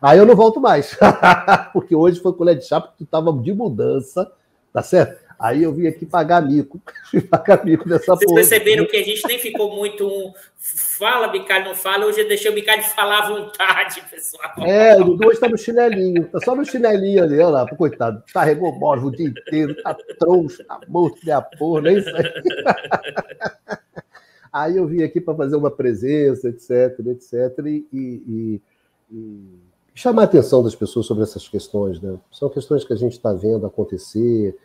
Aí 0.00 0.16
eu 0.16 0.24
não 0.24 0.36
volto 0.36 0.60
mais. 0.60 0.96
Porque 1.72 1.94
hoje 1.94 2.20
foi 2.20 2.32
colher 2.32 2.56
de 2.56 2.64
chá, 2.64 2.80
porque 2.80 2.98
tu 2.98 3.04
estava 3.04 3.32
de 3.32 3.52
mudança, 3.52 4.30
tá 4.72 4.80
certo? 4.80 5.27
Aí 5.38 5.62
eu 5.62 5.72
vim 5.72 5.86
aqui 5.86 6.04
pagar 6.04 6.42
mico. 6.42 6.80
pagar 7.30 7.64
mico 7.64 7.88
dessa 7.88 8.06
Vocês 8.06 8.24
porra. 8.28 8.40
perceberam 8.40 8.86
que 8.86 8.96
a 8.96 9.04
gente 9.04 9.26
nem 9.26 9.38
ficou 9.38 9.76
muito 9.76 10.06
um 10.06 10.32
fala, 10.58 11.28
Bicalho, 11.28 11.66
não 11.66 11.74
fala. 11.76 12.06
Hoje 12.06 12.22
eu 12.22 12.28
deixei 12.28 12.50
o 12.50 12.54
Bicalho 12.54 12.82
falar 12.82 13.24
à 13.24 13.28
vontade, 13.28 14.02
pessoal. 14.10 14.52
É, 14.58 14.96
o 15.00 15.04
Dudu 15.04 15.30
está 15.30 15.48
no 15.48 15.56
chinelinho. 15.56 16.26
Tá 16.28 16.40
só 16.40 16.56
no 16.56 16.64
chinelinho 16.64 17.22
ali, 17.22 17.34
olha 17.34 17.48
lá. 17.48 17.76
Coitado, 17.76 18.22
carregou 18.32 18.72
móvel 18.72 19.08
o 19.08 19.12
dia 19.12 19.28
inteiro, 19.28 19.80
tá 19.82 19.96
troncho, 20.18 20.64
tá 20.64 20.80
morto 20.88 21.20
de 21.22 21.30
a 21.30 21.40
porra, 21.40 21.82
nem 21.82 21.98
isso 21.98 22.10
aí. 22.16 23.78
aí 24.52 24.76
eu 24.76 24.86
vim 24.88 25.04
aqui 25.04 25.20
para 25.20 25.36
fazer 25.36 25.54
uma 25.54 25.70
presença, 25.70 26.48
etc, 26.48 26.98
etc. 27.06 27.58
e, 27.64 27.86
e, 27.92 28.62
e 29.10 29.58
chamar 29.94 30.22
a 30.22 30.24
atenção 30.24 30.62
das 30.62 30.74
pessoas 30.74 31.06
sobre 31.06 31.22
essas 31.22 31.48
questões, 31.48 32.00
né? 32.00 32.16
São 32.32 32.48
questões 32.48 32.84
que 32.84 32.92
a 32.92 32.96
gente 32.96 33.12
está 33.12 33.32
vendo 33.32 33.66
acontecer 33.66 34.56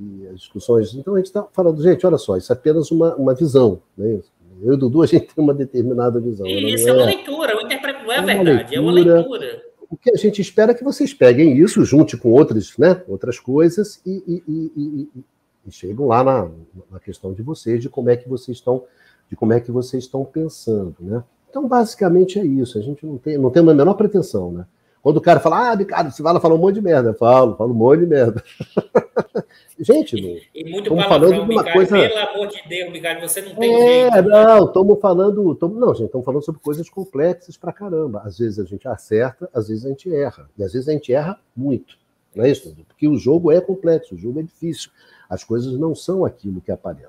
e 0.00 0.28
as 0.28 0.40
discussões. 0.40 0.94
Então 0.94 1.14
a 1.14 1.18
gente 1.18 1.26
está 1.26 1.46
falando, 1.52 1.82
gente, 1.82 2.06
olha 2.06 2.18
só, 2.18 2.36
isso 2.36 2.52
é 2.52 2.56
apenas 2.56 2.90
uma, 2.90 3.14
uma 3.16 3.34
visão, 3.34 3.80
né? 3.96 4.20
Eu 4.62 4.72
e 4.72 4.74
o 4.74 4.76
Dudu, 4.76 5.02
a 5.02 5.06
gente 5.06 5.26
tem 5.34 5.44
uma 5.44 5.54
determinada 5.54 6.18
visão. 6.20 6.46
Isso 6.46 6.88
é, 6.88 6.90
é, 6.90 6.94
uma 6.94 7.04
leitura, 7.04 7.52
eu 7.52 7.60
interpreto, 7.60 8.04
não 8.04 8.12
é, 8.12 8.18
é 8.18 8.22
verdade, 8.22 8.48
leitura, 8.48 8.76
é 8.76 8.80
uma 8.80 8.92
leitura. 8.92 9.62
O 9.90 9.96
que 9.96 10.10
a 10.10 10.16
gente 10.16 10.40
espera 10.40 10.72
é 10.72 10.74
que 10.74 10.84
vocês 10.84 11.12
peguem 11.12 11.58
isso, 11.58 11.84
junte 11.84 12.16
com 12.16 12.30
outras, 12.30 12.76
né, 12.78 13.02
outras 13.08 13.40
coisas 13.40 14.00
e, 14.06 14.42
e, 14.46 14.72
e, 14.76 15.08
e 15.66 15.72
chegam 15.72 16.06
lá 16.06 16.22
na, 16.22 16.48
na 16.90 17.00
questão 17.00 17.32
de 17.32 17.42
vocês, 17.42 17.82
de 17.82 17.88
como 17.88 18.08
é 18.08 18.16
que 18.16 18.28
vocês 18.28 18.56
estão, 18.56 18.84
de 19.28 19.36
como 19.36 19.52
é 19.52 19.60
que 19.60 19.72
vocês 19.72 20.04
estão 20.04 20.24
pensando, 20.24 20.94
né? 21.00 21.24
Então, 21.50 21.66
basicamente 21.66 22.38
é 22.38 22.44
isso. 22.44 22.78
A 22.78 22.80
gente 22.80 23.04
não 23.04 23.18
tem, 23.18 23.36
não 23.36 23.50
tem 23.50 23.60
a 23.60 23.74
menor 23.74 23.94
pretensão, 23.94 24.52
né? 24.52 24.64
Quando 25.02 25.16
o 25.16 25.20
cara 25.20 25.40
fala, 25.40 25.70
ah, 25.70 25.74
Ricardo, 25.74 26.10
você 26.10 26.22
fala, 26.22 26.40
fala 26.40 26.54
um 26.54 26.58
monte 26.58 26.76
de 26.76 26.82
merda. 26.82 27.10
Eu 27.10 27.14
falo, 27.14 27.56
falo 27.56 27.72
um 27.72 27.76
monte 27.76 28.00
de 28.00 28.06
merda. 28.06 28.42
Gente, 29.82 30.14
e, 30.14 30.42
e 30.54 30.70
muito 30.70 30.92
estamos 30.92 31.04
falando 31.06 31.46
de 31.46 31.52
uma 31.52 31.72
coisa. 31.72 31.96
Pelo 31.96 32.18
amor 32.18 32.48
de 32.48 32.68
Deus, 32.68 32.92
Ricardo, 32.92 33.20
você 33.22 33.40
não 33.40 33.54
tem 33.54 33.72
é, 33.72 34.12
jeito. 34.12 34.28
Não, 34.28 34.66
estamos 34.66 35.00
falando. 35.00 35.54
Tamo... 35.54 35.80
Não, 35.80 35.94
gente, 35.94 36.06
estamos 36.06 36.24
falando 36.24 36.44
sobre 36.44 36.60
coisas 36.60 36.90
complexas 36.90 37.56
pra 37.56 37.72
caramba. 37.72 38.20
Às 38.22 38.38
vezes 38.38 38.58
a 38.58 38.64
gente 38.64 38.86
acerta, 38.86 39.48
às 39.54 39.68
vezes 39.68 39.86
a 39.86 39.88
gente 39.88 40.14
erra. 40.14 40.50
E 40.58 40.62
às 40.62 40.74
vezes 40.74 40.86
a 40.86 40.92
gente 40.92 41.10
erra 41.12 41.40
muito. 41.56 41.98
Não 42.34 42.44
é 42.44 42.50
isso? 42.50 42.76
Porque 42.86 43.08
o 43.08 43.16
jogo 43.16 43.50
é 43.50 43.58
complexo, 43.60 44.14
o 44.14 44.18
jogo 44.18 44.40
é 44.40 44.42
difícil. 44.42 44.90
As 45.28 45.42
coisas 45.42 45.72
não 45.78 45.94
são 45.94 46.26
aquilo 46.26 46.60
que 46.60 46.70
aparenta. 46.70 47.08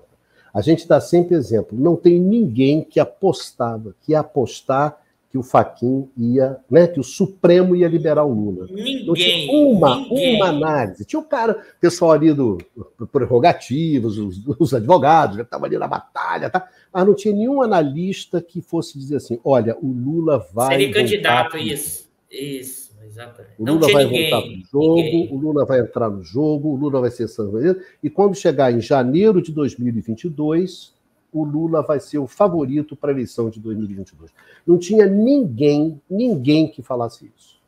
A 0.53 0.61
gente 0.61 0.87
dá 0.87 1.01
sempre 1.01 1.35
exemplo. 1.35 1.77
Não 1.77 1.97
tem 1.97 2.19
ninguém 2.19 2.83
que 2.83 3.01
apostava, 3.01 3.93
que 4.01 4.13
ia 4.13 4.21
apostar 4.21 5.00
que 5.31 5.37
o 5.37 5.43
Faquin 5.43 6.09
ia, 6.17 6.57
né, 6.69 6.87
que 6.87 6.99
o 6.99 7.03
Supremo 7.03 7.73
ia 7.73 7.87
liberar 7.87 8.25
o 8.25 8.33
Lula. 8.33 8.67
Ninguém. 8.69 9.49
uma, 9.49 9.95
ninguém. 9.95 10.35
uma 10.35 10.47
análise. 10.47 11.05
Tinha 11.05 11.21
o 11.21 11.23
cara, 11.23 11.53
o 11.53 11.79
pessoal 11.79 12.11
ali 12.11 12.33
do, 12.33 12.57
do 12.99 13.07
prerrogativos, 13.07 14.17
os, 14.17 14.41
os 14.59 14.73
advogados, 14.73 15.37
já 15.37 15.43
estavam 15.43 15.67
ali 15.67 15.77
na 15.77 15.87
batalha, 15.87 16.49
tá? 16.49 16.67
mas 16.93 17.07
não 17.07 17.15
tinha 17.15 17.33
nenhum 17.33 17.61
analista 17.61 18.41
que 18.41 18.61
fosse 18.61 18.99
dizer 18.99 19.15
assim: 19.15 19.39
olha, 19.45 19.77
o 19.81 19.87
Lula 19.87 20.45
vai. 20.53 20.77
Seria 20.77 20.93
candidato, 20.93 21.57
isso. 21.57 22.11
Isso, 22.29 22.91
exatamente. 23.05 23.53
O 23.57 23.65
Lula 23.65 23.91
vai 23.91 24.03
ninguém, 24.03 24.29
voltar 24.29 24.47
para 24.47 24.57
o 24.57 24.63
jogo, 24.69 24.95
ninguém. 24.95 25.29
o 25.31 25.37
Lula 25.37 25.65
vai 25.65 25.79
entrar 25.79 26.09
no 26.09 26.23
jogo, 26.23 26.69
o 26.69 26.75
Lula 26.75 26.99
vai 26.99 27.11
ser 27.11 27.29
sancionado. 27.29 27.79
E 28.03 28.09
quando 28.09 28.35
chegar 28.35 28.71
em 28.73 28.81
janeiro 28.81 29.41
de 29.41 29.53
2022 29.53 30.93
o 31.31 31.43
Lula 31.43 31.81
vai 31.81 31.99
ser 31.99 32.17
o 32.17 32.27
favorito 32.27 32.95
para 32.95 33.11
a 33.11 33.13
eleição 33.13 33.49
de 33.49 33.59
2022. 33.59 34.31
Não 34.65 34.77
tinha 34.77 35.05
ninguém, 35.05 36.01
ninguém 36.09 36.69
que 36.69 36.81
falasse 36.81 37.31
isso. 37.35 37.59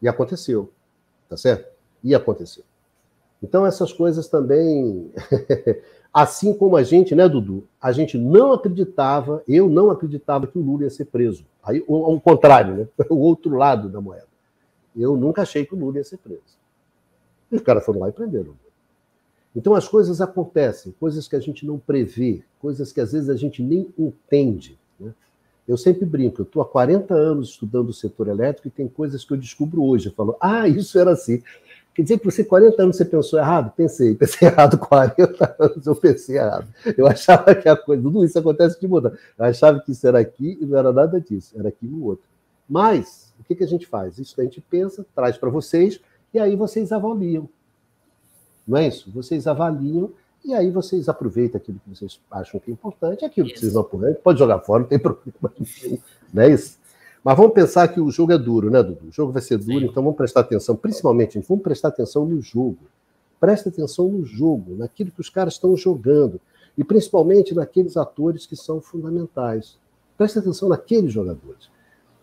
E 0.00 0.08
aconteceu, 0.08 0.72
tá 1.28 1.36
certo? 1.36 1.70
E 2.02 2.14
aconteceu. 2.14 2.64
Então 3.42 3.66
essas 3.66 3.92
coisas 3.92 4.28
também, 4.28 5.12
assim 6.12 6.54
como 6.54 6.76
a 6.76 6.82
gente, 6.82 7.14
né, 7.14 7.28
Dudu? 7.28 7.66
A 7.80 7.92
gente 7.92 8.16
não 8.16 8.52
acreditava, 8.52 9.42
eu 9.46 9.68
não 9.68 9.90
acreditava 9.90 10.46
que 10.46 10.58
o 10.58 10.62
Lula 10.62 10.84
ia 10.84 10.90
ser 10.90 11.04
preso. 11.06 11.44
Aí, 11.62 11.84
o, 11.86 12.14
o 12.14 12.20
contrário, 12.20 12.74
né? 12.74 12.88
O 13.10 13.16
outro 13.16 13.56
lado 13.56 13.88
da 13.88 14.00
moeda. 14.00 14.26
Eu 14.96 15.16
nunca 15.16 15.42
achei 15.42 15.64
que 15.64 15.74
o 15.74 15.78
Lula 15.78 15.98
ia 15.98 16.04
ser 16.04 16.18
preso. 16.18 16.58
E 17.52 17.56
os 17.56 17.62
caras 17.62 17.84
foram 17.84 18.00
lá 18.00 18.08
e 18.08 18.12
prenderam. 18.12 18.54
Então 19.58 19.74
as 19.74 19.88
coisas 19.88 20.20
acontecem, 20.20 20.94
coisas 21.00 21.26
que 21.26 21.34
a 21.34 21.40
gente 21.40 21.66
não 21.66 21.80
prevê, 21.80 22.44
coisas 22.60 22.92
que 22.92 23.00
às 23.00 23.10
vezes 23.10 23.28
a 23.28 23.34
gente 23.34 23.60
nem 23.60 23.92
entende. 23.98 24.78
Né? 25.00 25.12
Eu 25.66 25.76
sempre 25.76 26.06
brinco, 26.06 26.42
eu 26.42 26.44
estou 26.44 26.62
há 26.62 26.64
40 26.64 27.12
anos 27.12 27.50
estudando 27.50 27.88
o 27.88 27.92
setor 27.92 28.28
elétrico 28.28 28.68
e 28.68 28.70
tem 28.70 28.86
coisas 28.86 29.24
que 29.24 29.32
eu 29.32 29.36
descubro 29.36 29.82
hoje. 29.82 30.06
Eu 30.06 30.12
falo, 30.12 30.36
ah, 30.40 30.68
isso 30.70 30.96
era 30.96 31.10
assim. 31.10 31.42
Quer 31.92 32.02
dizer 32.02 32.18
que 32.20 32.24
você, 32.24 32.44
40 32.44 32.80
anos, 32.80 32.96
você 32.96 33.04
pensou 33.04 33.36
errado? 33.36 33.72
Pensei, 33.74 34.14
pensei 34.14 34.46
errado 34.48 34.78
40 34.78 35.56
anos, 35.58 35.84
eu 35.84 35.96
pensei 35.96 36.36
errado. 36.36 36.68
Eu 36.96 37.08
achava 37.08 37.52
que 37.52 37.68
a 37.68 37.76
coisa, 37.76 38.00
tudo 38.00 38.24
isso 38.24 38.38
acontece 38.38 38.80
de 38.80 38.86
muda. 38.86 39.18
Eu 39.36 39.44
achava 39.44 39.80
que 39.80 39.90
isso 39.90 40.06
era 40.06 40.20
aqui 40.20 40.56
e 40.60 40.64
não 40.64 40.78
era 40.78 40.92
nada 40.92 41.20
disso, 41.20 41.58
era 41.58 41.68
aquilo 41.68 42.04
outro. 42.04 42.24
Mas, 42.68 43.34
o 43.40 43.42
que, 43.42 43.56
que 43.56 43.64
a 43.64 43.68
gente 43.68 43.88
faz? 43.88 44.20
Isso 44.20 44.40
a 44.40 44.44
gente 44.44 44.60
pensa, 44.60 45.04
traz 45.16 45.36
para 45.36 45.50
vocês, 45.50 46.00
e 46.32 46.38
aí 46.38 46.54
vocês 46.54 46.92
avaliam. 46.92 47.48
Não 48.68 48.76
é 48.76 48.86
isso? 48.86 49.10
Vocês 49.10 49.46
avaliam 49.46 50.10
e 50.44 50.54
aí 50.54 50.70
vocês 50.70 51.08
aproveitam 51.08 51.58
aquilo 51.58 51.80
que 51.80 51.96
vocês 51.96 52.20
acham 52.30 52.60
que 52.60 52.70
é 52.70 52.74
importante, 52.74 53.24
aquilo 53.24 53.46
isso. 53.46 53.54
que 53.54 53.60
vocês 53.60 53.72
não 53.72 53.80
apoiam, 53.80 54.14
pode 54.22 54.38
jogar 54.38 54.60
fora, 54.60 54.82
não 54.82 54.88
tem 54.88 54.98
problema 55.00 55.52
nenhum. 55.58 55.98
Não 56.32 56.42
é 56.42 56.50
isso? 56.50 56.78
Mas 57.24 57.36
vamos 57.36 57.52
pensar 57.52 57.88
que 57.88 58.00
o 58.00 58.10
jogo 58.10 58.32
é 58.32 58.38
duro, 58.38 58.70
né, 58.70 58.82
Dudu? 58.82 59.08
O 59.08 59.12
jogo 59.12 59.32
vai 59.32 59.42
ser 59.42 59.58
duro, 59.58 59.80
Sim. 59.80 59.86
então 59.86 60.02
vamos 60.02 60.16
prestar 60.16 60.40
atenção, 60.40 60.76
principalmente, 60.76 61.38
vamos 61.40 61.62
prestar 61.62 61.88
atenção 61.88 62.24
no 62.24 62.40
jogo. 62.40 62.78
Preste 63.40 63.68
atenção 63.68 64.08
no 64.08 64.24
jogo, 64.24 64.76
naquilo 64.76 65.10
que 65.10 65.20
os 65.20 65.28
caras 65.28 65.54
estão 65.54 65.76
jogando. 65.76 66.40
E 66.76 66.84
principalmente 66.84 67.54
naqueles 67.54 67.96
atores 67.96 68.46
que 68.46 68.56
são 68.56 68.80
fundamentais. 68.80 69.76
Preste 70.16 70.38
atenção 70.38 70.68
naqueles 70.68 71.12
jogadores. 71.12 71.68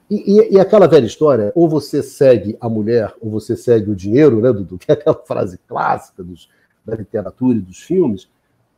E, 0.10 0.40
e, 0.40 0.54
e, 0.54 0.60
aquela 0.60 0.88
velha 0.88 1.06
história, 1.06 1.52
ou 1.56 1.68
você 1.68 2.04
segue 2.04 2.56
a 2.62 2.70
mulher, 2.70 3.14
ou 3.20 3.32
você 3.32 3.56
segue 3.56 3.90
o 3.90 3.96
dinheiro, 3.96 4.40
né, 4.40 4.54
Dudu? 4.54 4.78
Que 4.80 4.92
é 4.92 4.94
aquela 4.94 5.16
frase 5.16 5.58
clássica 5.68 6.24
dos, 6.24 6.48
da 6.86 6.96
literatura 6.96 7.58
e 7.58 7.62
dos 7.62 7.82
filmes. 7.82 8.30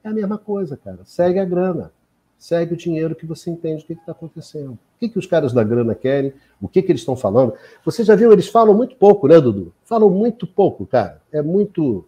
É 0.03 0.09
a 0.09 0.13
mesma 0.13 0.37
coisa, 0.37 0.77
cara. 0.77 0.99
Segue 1.03 1.39
a 1.39 1.45
grana. 1.45 1.91
Segue 2.37 2.75
o 2.75 2.77
dinheiro 2.77 3.15
que 3.15 3.25
você 3.25 3.49
entende 3.49 3.83
o 3.83 3.87
que 3.87 3.93
está 3.93 4.11
acontecendo. 4.11 4.73
O 4.73 4.99
que, 4.99 5.09
que 5.09 5.19
os 5.19 5.25
caras 5.25 5.51
da 5.51 5.63
grana 5.63 5.93
querem, 5.95 6.33
o 6.61 6.67
que, 6.67 6.81
que 6.81 6.91
eles 6.91 7.01
estão 7.01 7.15
falando. 7.15 7.53
Você 7.83 8.03
já 8.03 8.15
viu, 8.15 8.31
eles 8.31 8.47
falam 8.47 8.73
muito 8.73 8.95
pouco, 8.95 9.27
né, 9.27 9.41
Dudu? 9.41 9.73
Falam 9.83 10.09
muito 10.09 10.47
pouco, 10.47 10.85
cara. 10.85 11.21
É 11.31 11.41
muito. 11.41 12.05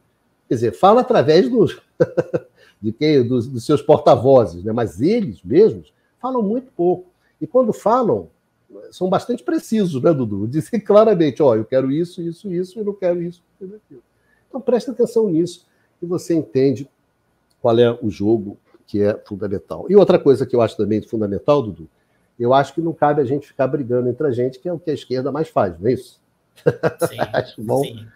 Quer 0.47 0.55
dizer, 0.55 0.71
fala 0.71 1.01
através 1.01 1.49
dos, 1.49 1.81
de 2.81 2.91
quem, 2.91 3.27
dos, 3.27 3.47
dos 3.47 3.65
seus 3.65 3.81
porta-vozes, 3.81 4.63
né? 4.63 4.71
mas 4.71 5.01
eles 5.01 5.43
mesmos 5.43 5.93
falam 6.19 6.41
muito 6.41 6.71
pouco. 6.71 7.09
E 7.41 7.45
quando 7.47 7.73
falam, 7.73 8.29
são 8.91 9.09
bastante 9.09 9.43
precisos, 9.43 10.01
né, 10.01 10.13
Dudu? 10.13 10.47
Dizem 10.49 10.79
claramente, 10.79 11.41
ó, 11.41 11.49
oh, 11.49 11.55
eu 11.55 11.65
quero 11.65 11.91
isso, 11.91 12.21
isso, 12.21 12.51
isso, 12.51 12.79
e 12.79 12.83
não 12.83 12.93
quero 12.93 13.21
isso, 13.21 13.41
isso, 13.61 13.75
aquilo. 13.75 14.03
Então 14.47 14.61
preste 14.61 14.89
atenção 14.89 15.29
nisso 15.29 15.65
e 16.01 16.05
você 16.05 16.33
entende 16.33 16.89
qual 17.61 17.77
é 17.77 17.97
o 18.01 18.09
jogo 18.09 18.57
que 18.87 19.01
é 19.01 19.15
fundamental. 19.25 19.85
E 19.89 19.95
outra 19.95 20.17
coisa 20.17 20.45
que 20.45 20.55
eu 20.55 20.61
acho 20.61 20.75
também 20.75 21.01
fundamental, 21.01 21.61
Dudu, 21.61 21.87
eu 22.39 22.53
acho 22.53 22.73
que 22.73 22.81
não 22.81 22.93
cabe 22.93 23.21
a 23.21 23.25
gente 23.25 23.47
ficar 23.47 23.67
brigando 23.67 24.09
entre 24.09 24.25
a 24.25 24.31
gente, 24.31 24.59
que 24.59 24.67
é 24.67 24.73
o 24.73 24.79
que 24.79 24.89
a 24.89 24.93
esquerda 24.93 25.31
mais 25.31 25.49
faz, 25.49 25.77
não 25.77 25.87
é 25.87 25.93
isso? 25.93 26.19
Sim, 27.07 27.17
acho 27.33 27.61
bom. 27.61 27.83
Sim. 27.83 28.07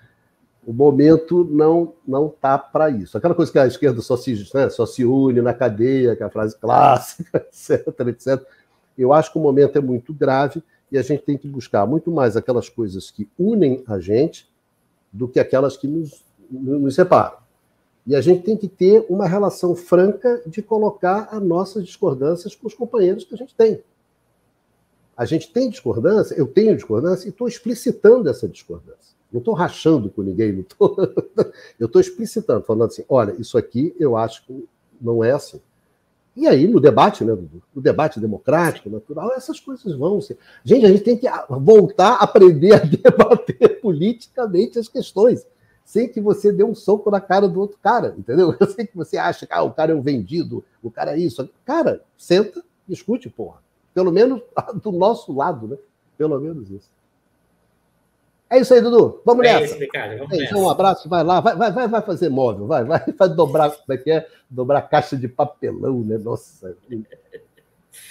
O 0.66 0.72
momento 0.72 1.44
não 1.52 1.94
não 2.08 2.30
tá 2.30 2.58
para 2.58 2.90
isso. 2.90 3.18
Aquela 3.18 3.36
coisa 3.36 3.52
que 3.52 3.60
a 3.60 3.68
esquerda 3.68 4.02
só 4.02 4.16
se, 4.16 4.50
né, 4.54 4.70
só 4.70 4.86
se 4.86 5.04
une 5.04 5.42
na 5.42 5.54
cadeia, 5.54 6.16
que 6.16 6.24
é 6.24 6.26
a 6.26 6.30
frase 6.30 6.58
clássica, 6.58 7.46
etc, 7.52 8.00
etc. 8.08 8.48
Eu 8.98 9.14
acho 9.14 9.32
que 9.32 9.38
o 9.38 9.42
momento 9.42 9.78
é 9.78 9.82
muito 9.82 10.14
grave 10.14 10.64
e 10.92 10.98
a 10.98 11.02
gente 11.02 11.24
tem 11.24 11.38
que 11.38 11.48
buscar 11.48 11.86
muito 11.88 12.12
mais 12.12 12.38
aquelas 12.38 12.70
coisas 12.70 13.10
que 13.10 13.28
unem 13.38 13.84
a 13.88 14.00
gente 14.00 14.48
do 15.12 15.28
que 15.28 15.40
aquelas 15.40 15.76
que 15.76 15.88
nos, 15.88 16.24
nos 16.50 16.96
separam. 16.96 17.38
E 18.06 18.16
a 18.16 18.22
gente 18.22 18.44
tem 18.44 18.58
que 18.58 18.68
ter 18.68 19.06
uma 19.10 19.28
relação 19.28 19.76
franca 19.76 20.42
de 20.46 20.62
colocar 20.62 21.30
as 21.32 21.42
nossas 21.42 21.86
discordâncias 21.86 22.56
com 22.56 22.68
os 22.68 22.74
companheiros 22.74 23.24
que 23.24 23.34
a 23.34 23.38
gente 23.38 23.56
tem. 23.56 23.82
A 25.16 25.26
gente 25.26 25.52
tem 25.52 25.70
discordância, 25.70 26.36
eu 26.36 26.48
tenho 26.48 26.76
discordância 26.76 27.28
e 27.28 27.30
estou 27.30 27.48
explicitando 27.48 28.30
essa 28.30 28.48
discordância. 28.48 29.14
Não 29.32 29.40
estou 29.40 29.54
rachando 29.54 30.10
com 30.10 30.22
ninguém, 30.22 30.64
tô... 30.64 30.96
eu 31.80 31.88
estou 31.88 32.02
explicitando, 32.02 32.66
falando 32.66 32.86
assim: 32.86 33.06
olha, 33.08 33.36
isso 33.40 33.58
aqui 33.58 33.96
eu 34.00 34.18
acho 34.18 34.46
que 34.46 34.68
não 35.00 35.24
é 35.24 35.32
assim. 35.32 35.62
E 36.36 36.48
aí, 36.48 36.68
no 36.68 36.80
debate, 36.80 37.24
né, 37.24 37.38
no 37.76 37.82
debate 37.82 38.20
democrático, 38.20 38.90
natural, 38.90 39.32
essas 39.34 39.60
coisas 39.60 39.96
vão 39.96 40.20
ser. 40.20 40.38
Gente, 40.64 40.86
a 40.86 40.90
gente 40.90 41.04
tem 41.04 41.16
que 41.16 41.28
voltar 41.50 42.14
a 42.14 42.24
aprender 42.24 42.74
a 42.74 42.80
debater 42.84 43.80
politicamente 43.80 44.80
as 44.80 44.88
questões, 44.88 45.46
sem 45.86 46.08
que 46.08 46.20
você 46.20 46.52
dê 46.52 46.64
um 46.64 46.74
soco 46.74 47.12
na 47.12 47.22
cara 47.22 47.48
do 47.48 47.60
outro 47.60 47.78
cara, 47.82 48.16
entendeu? 48.18 48.56
Eu 48.60 48.68
sei 48.68 48.88
que 48.88 48.96
você 48.96 49.18
acha 49.18 49.46
que 49.46 49.54
ah, 49.54 49.62
o 49.62 49.72
cara 49.72 49.92
é 49.92 49.96
um 49.96 50.02
vendido, 50.02 50.64
o 50.82 50.90
cara 50.90 51.12
é 51.12 51.20
isso. 51.20 51.48
Cara, 51.64 52.02
senta, 52.18 52.64
discute, 52.88 53.30
porra. 53.30 53.62
Pelo 53.94 54.12
menos 54.12 54.42
do 54.82 54.92
nosso 54.92 55.32
lado, 55.32 55.68
né? 55.68 55.78
Pelo 56.18 56.40
menos 56.40 56.72
isso. 56.72 56.90
É 58.50 58.60
isso 58.60 58.74
aí, 58.74 58.82
Dudu. 58.82 59.22
Vamos 59.26 59.46
é 59.46 59.60
nessa. 59.60 59.76
Ricardo, 59.78 60.18
vamos 60.20 60.38
nessa. 60.38 60.58
Um 60.58 60.70
abraço, 60.70 61.10
vai 61.10 61.24
lá, 61.24 61.40
vai, 61.40 61.56
vai, 61.56 61.88
vai 61.88 62.02
fazer 62.02 62.30
móvel, 62.30 62.68
vai, 62.68 62.84
vai, 62.84 63.04
vai 63.18 63.30
dobrar, 63.30 63.72
como 63.72 63.94
é 63.94 63.98
que 63.98 64.12
é? 64.12 64.28
Dobrar 64.50 64.82
caixa 64.84 65.18
de 65.18 65.28
papelão, 65.28 66.02
né? 66.02 66.18
Nossa. 66.18 66.76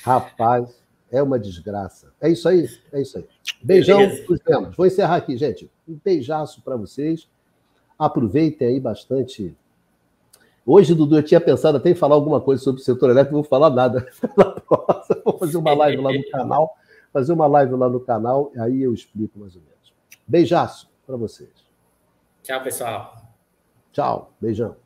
Rapaz, 0.03 0.83
é 1.11 1.23
uma 1.23 1.39
desgraça. 1.39 2.13
É 2.21 2.31
isso 2.31 2.49
aí, 2.49 2.69
é 2.93 3.03
isso 3.03 3.19
aí. 3.19 3.25
Beijão 3.63 4.01
os 4.29 4.41
temas. 4.41 4.75
Vou 4.75 4.87
encerrar 4.87 5.17
aqui, 5.17 5.37
gente. 5.37 5.71
Um 5.87 5.99
beijaço 6.03 6.63
para 6.63 6.75
vocês. 6.75 7.29
Aproveitem 7.99 8.67
aí 8.69 8.81
bastante. 8.81 9.55
Hoje, 10.65 10.95
Dudu, 10.95 11.19
eu 11.19 11.23
tinha 11.23 11.41
pensado 11.41 11.77
até 11.77 11.91
em 11.91 11.95
falar 11.95 12.15
alguma 12.15 12.41
coisa 12.41 12.63
sobre 12.63 12.81
o 12.81 12.85
setor 12.85 13.11
elétrico, 13.11 13.35
não 13.35 13.43
vou 13.43 13.49
falar 13.49 13.71
nada. 13.71 14.09
vou 15.25 15.39
fazer 15.39 15.57
uma 15.57 15.75
live 15.75 16.03
lá 16.03 16.13
no 16.13 16.31
canal, 16.31 16.77
fazer 17.13 17.33
uma 17.33 17.47
live 17.47 17.75
lá 17.75 17.89
no 17.89 18.01
canal, 18.01 18.53
aí 18.57 18.83
eu 18.83 18.95
explico 18.95 19.39
mais 19.39 19.55
ou 19.55 19.61
menos. 19.61 19.72
Beijaço 20.27 20.91
para 21.07 21.17
vocês. 21.17 21.51
Tchau, 22.43 22.63
pessoal. 22.63 23.17
Tchau. 23.93 24.33
Beijão. 24.41 24.82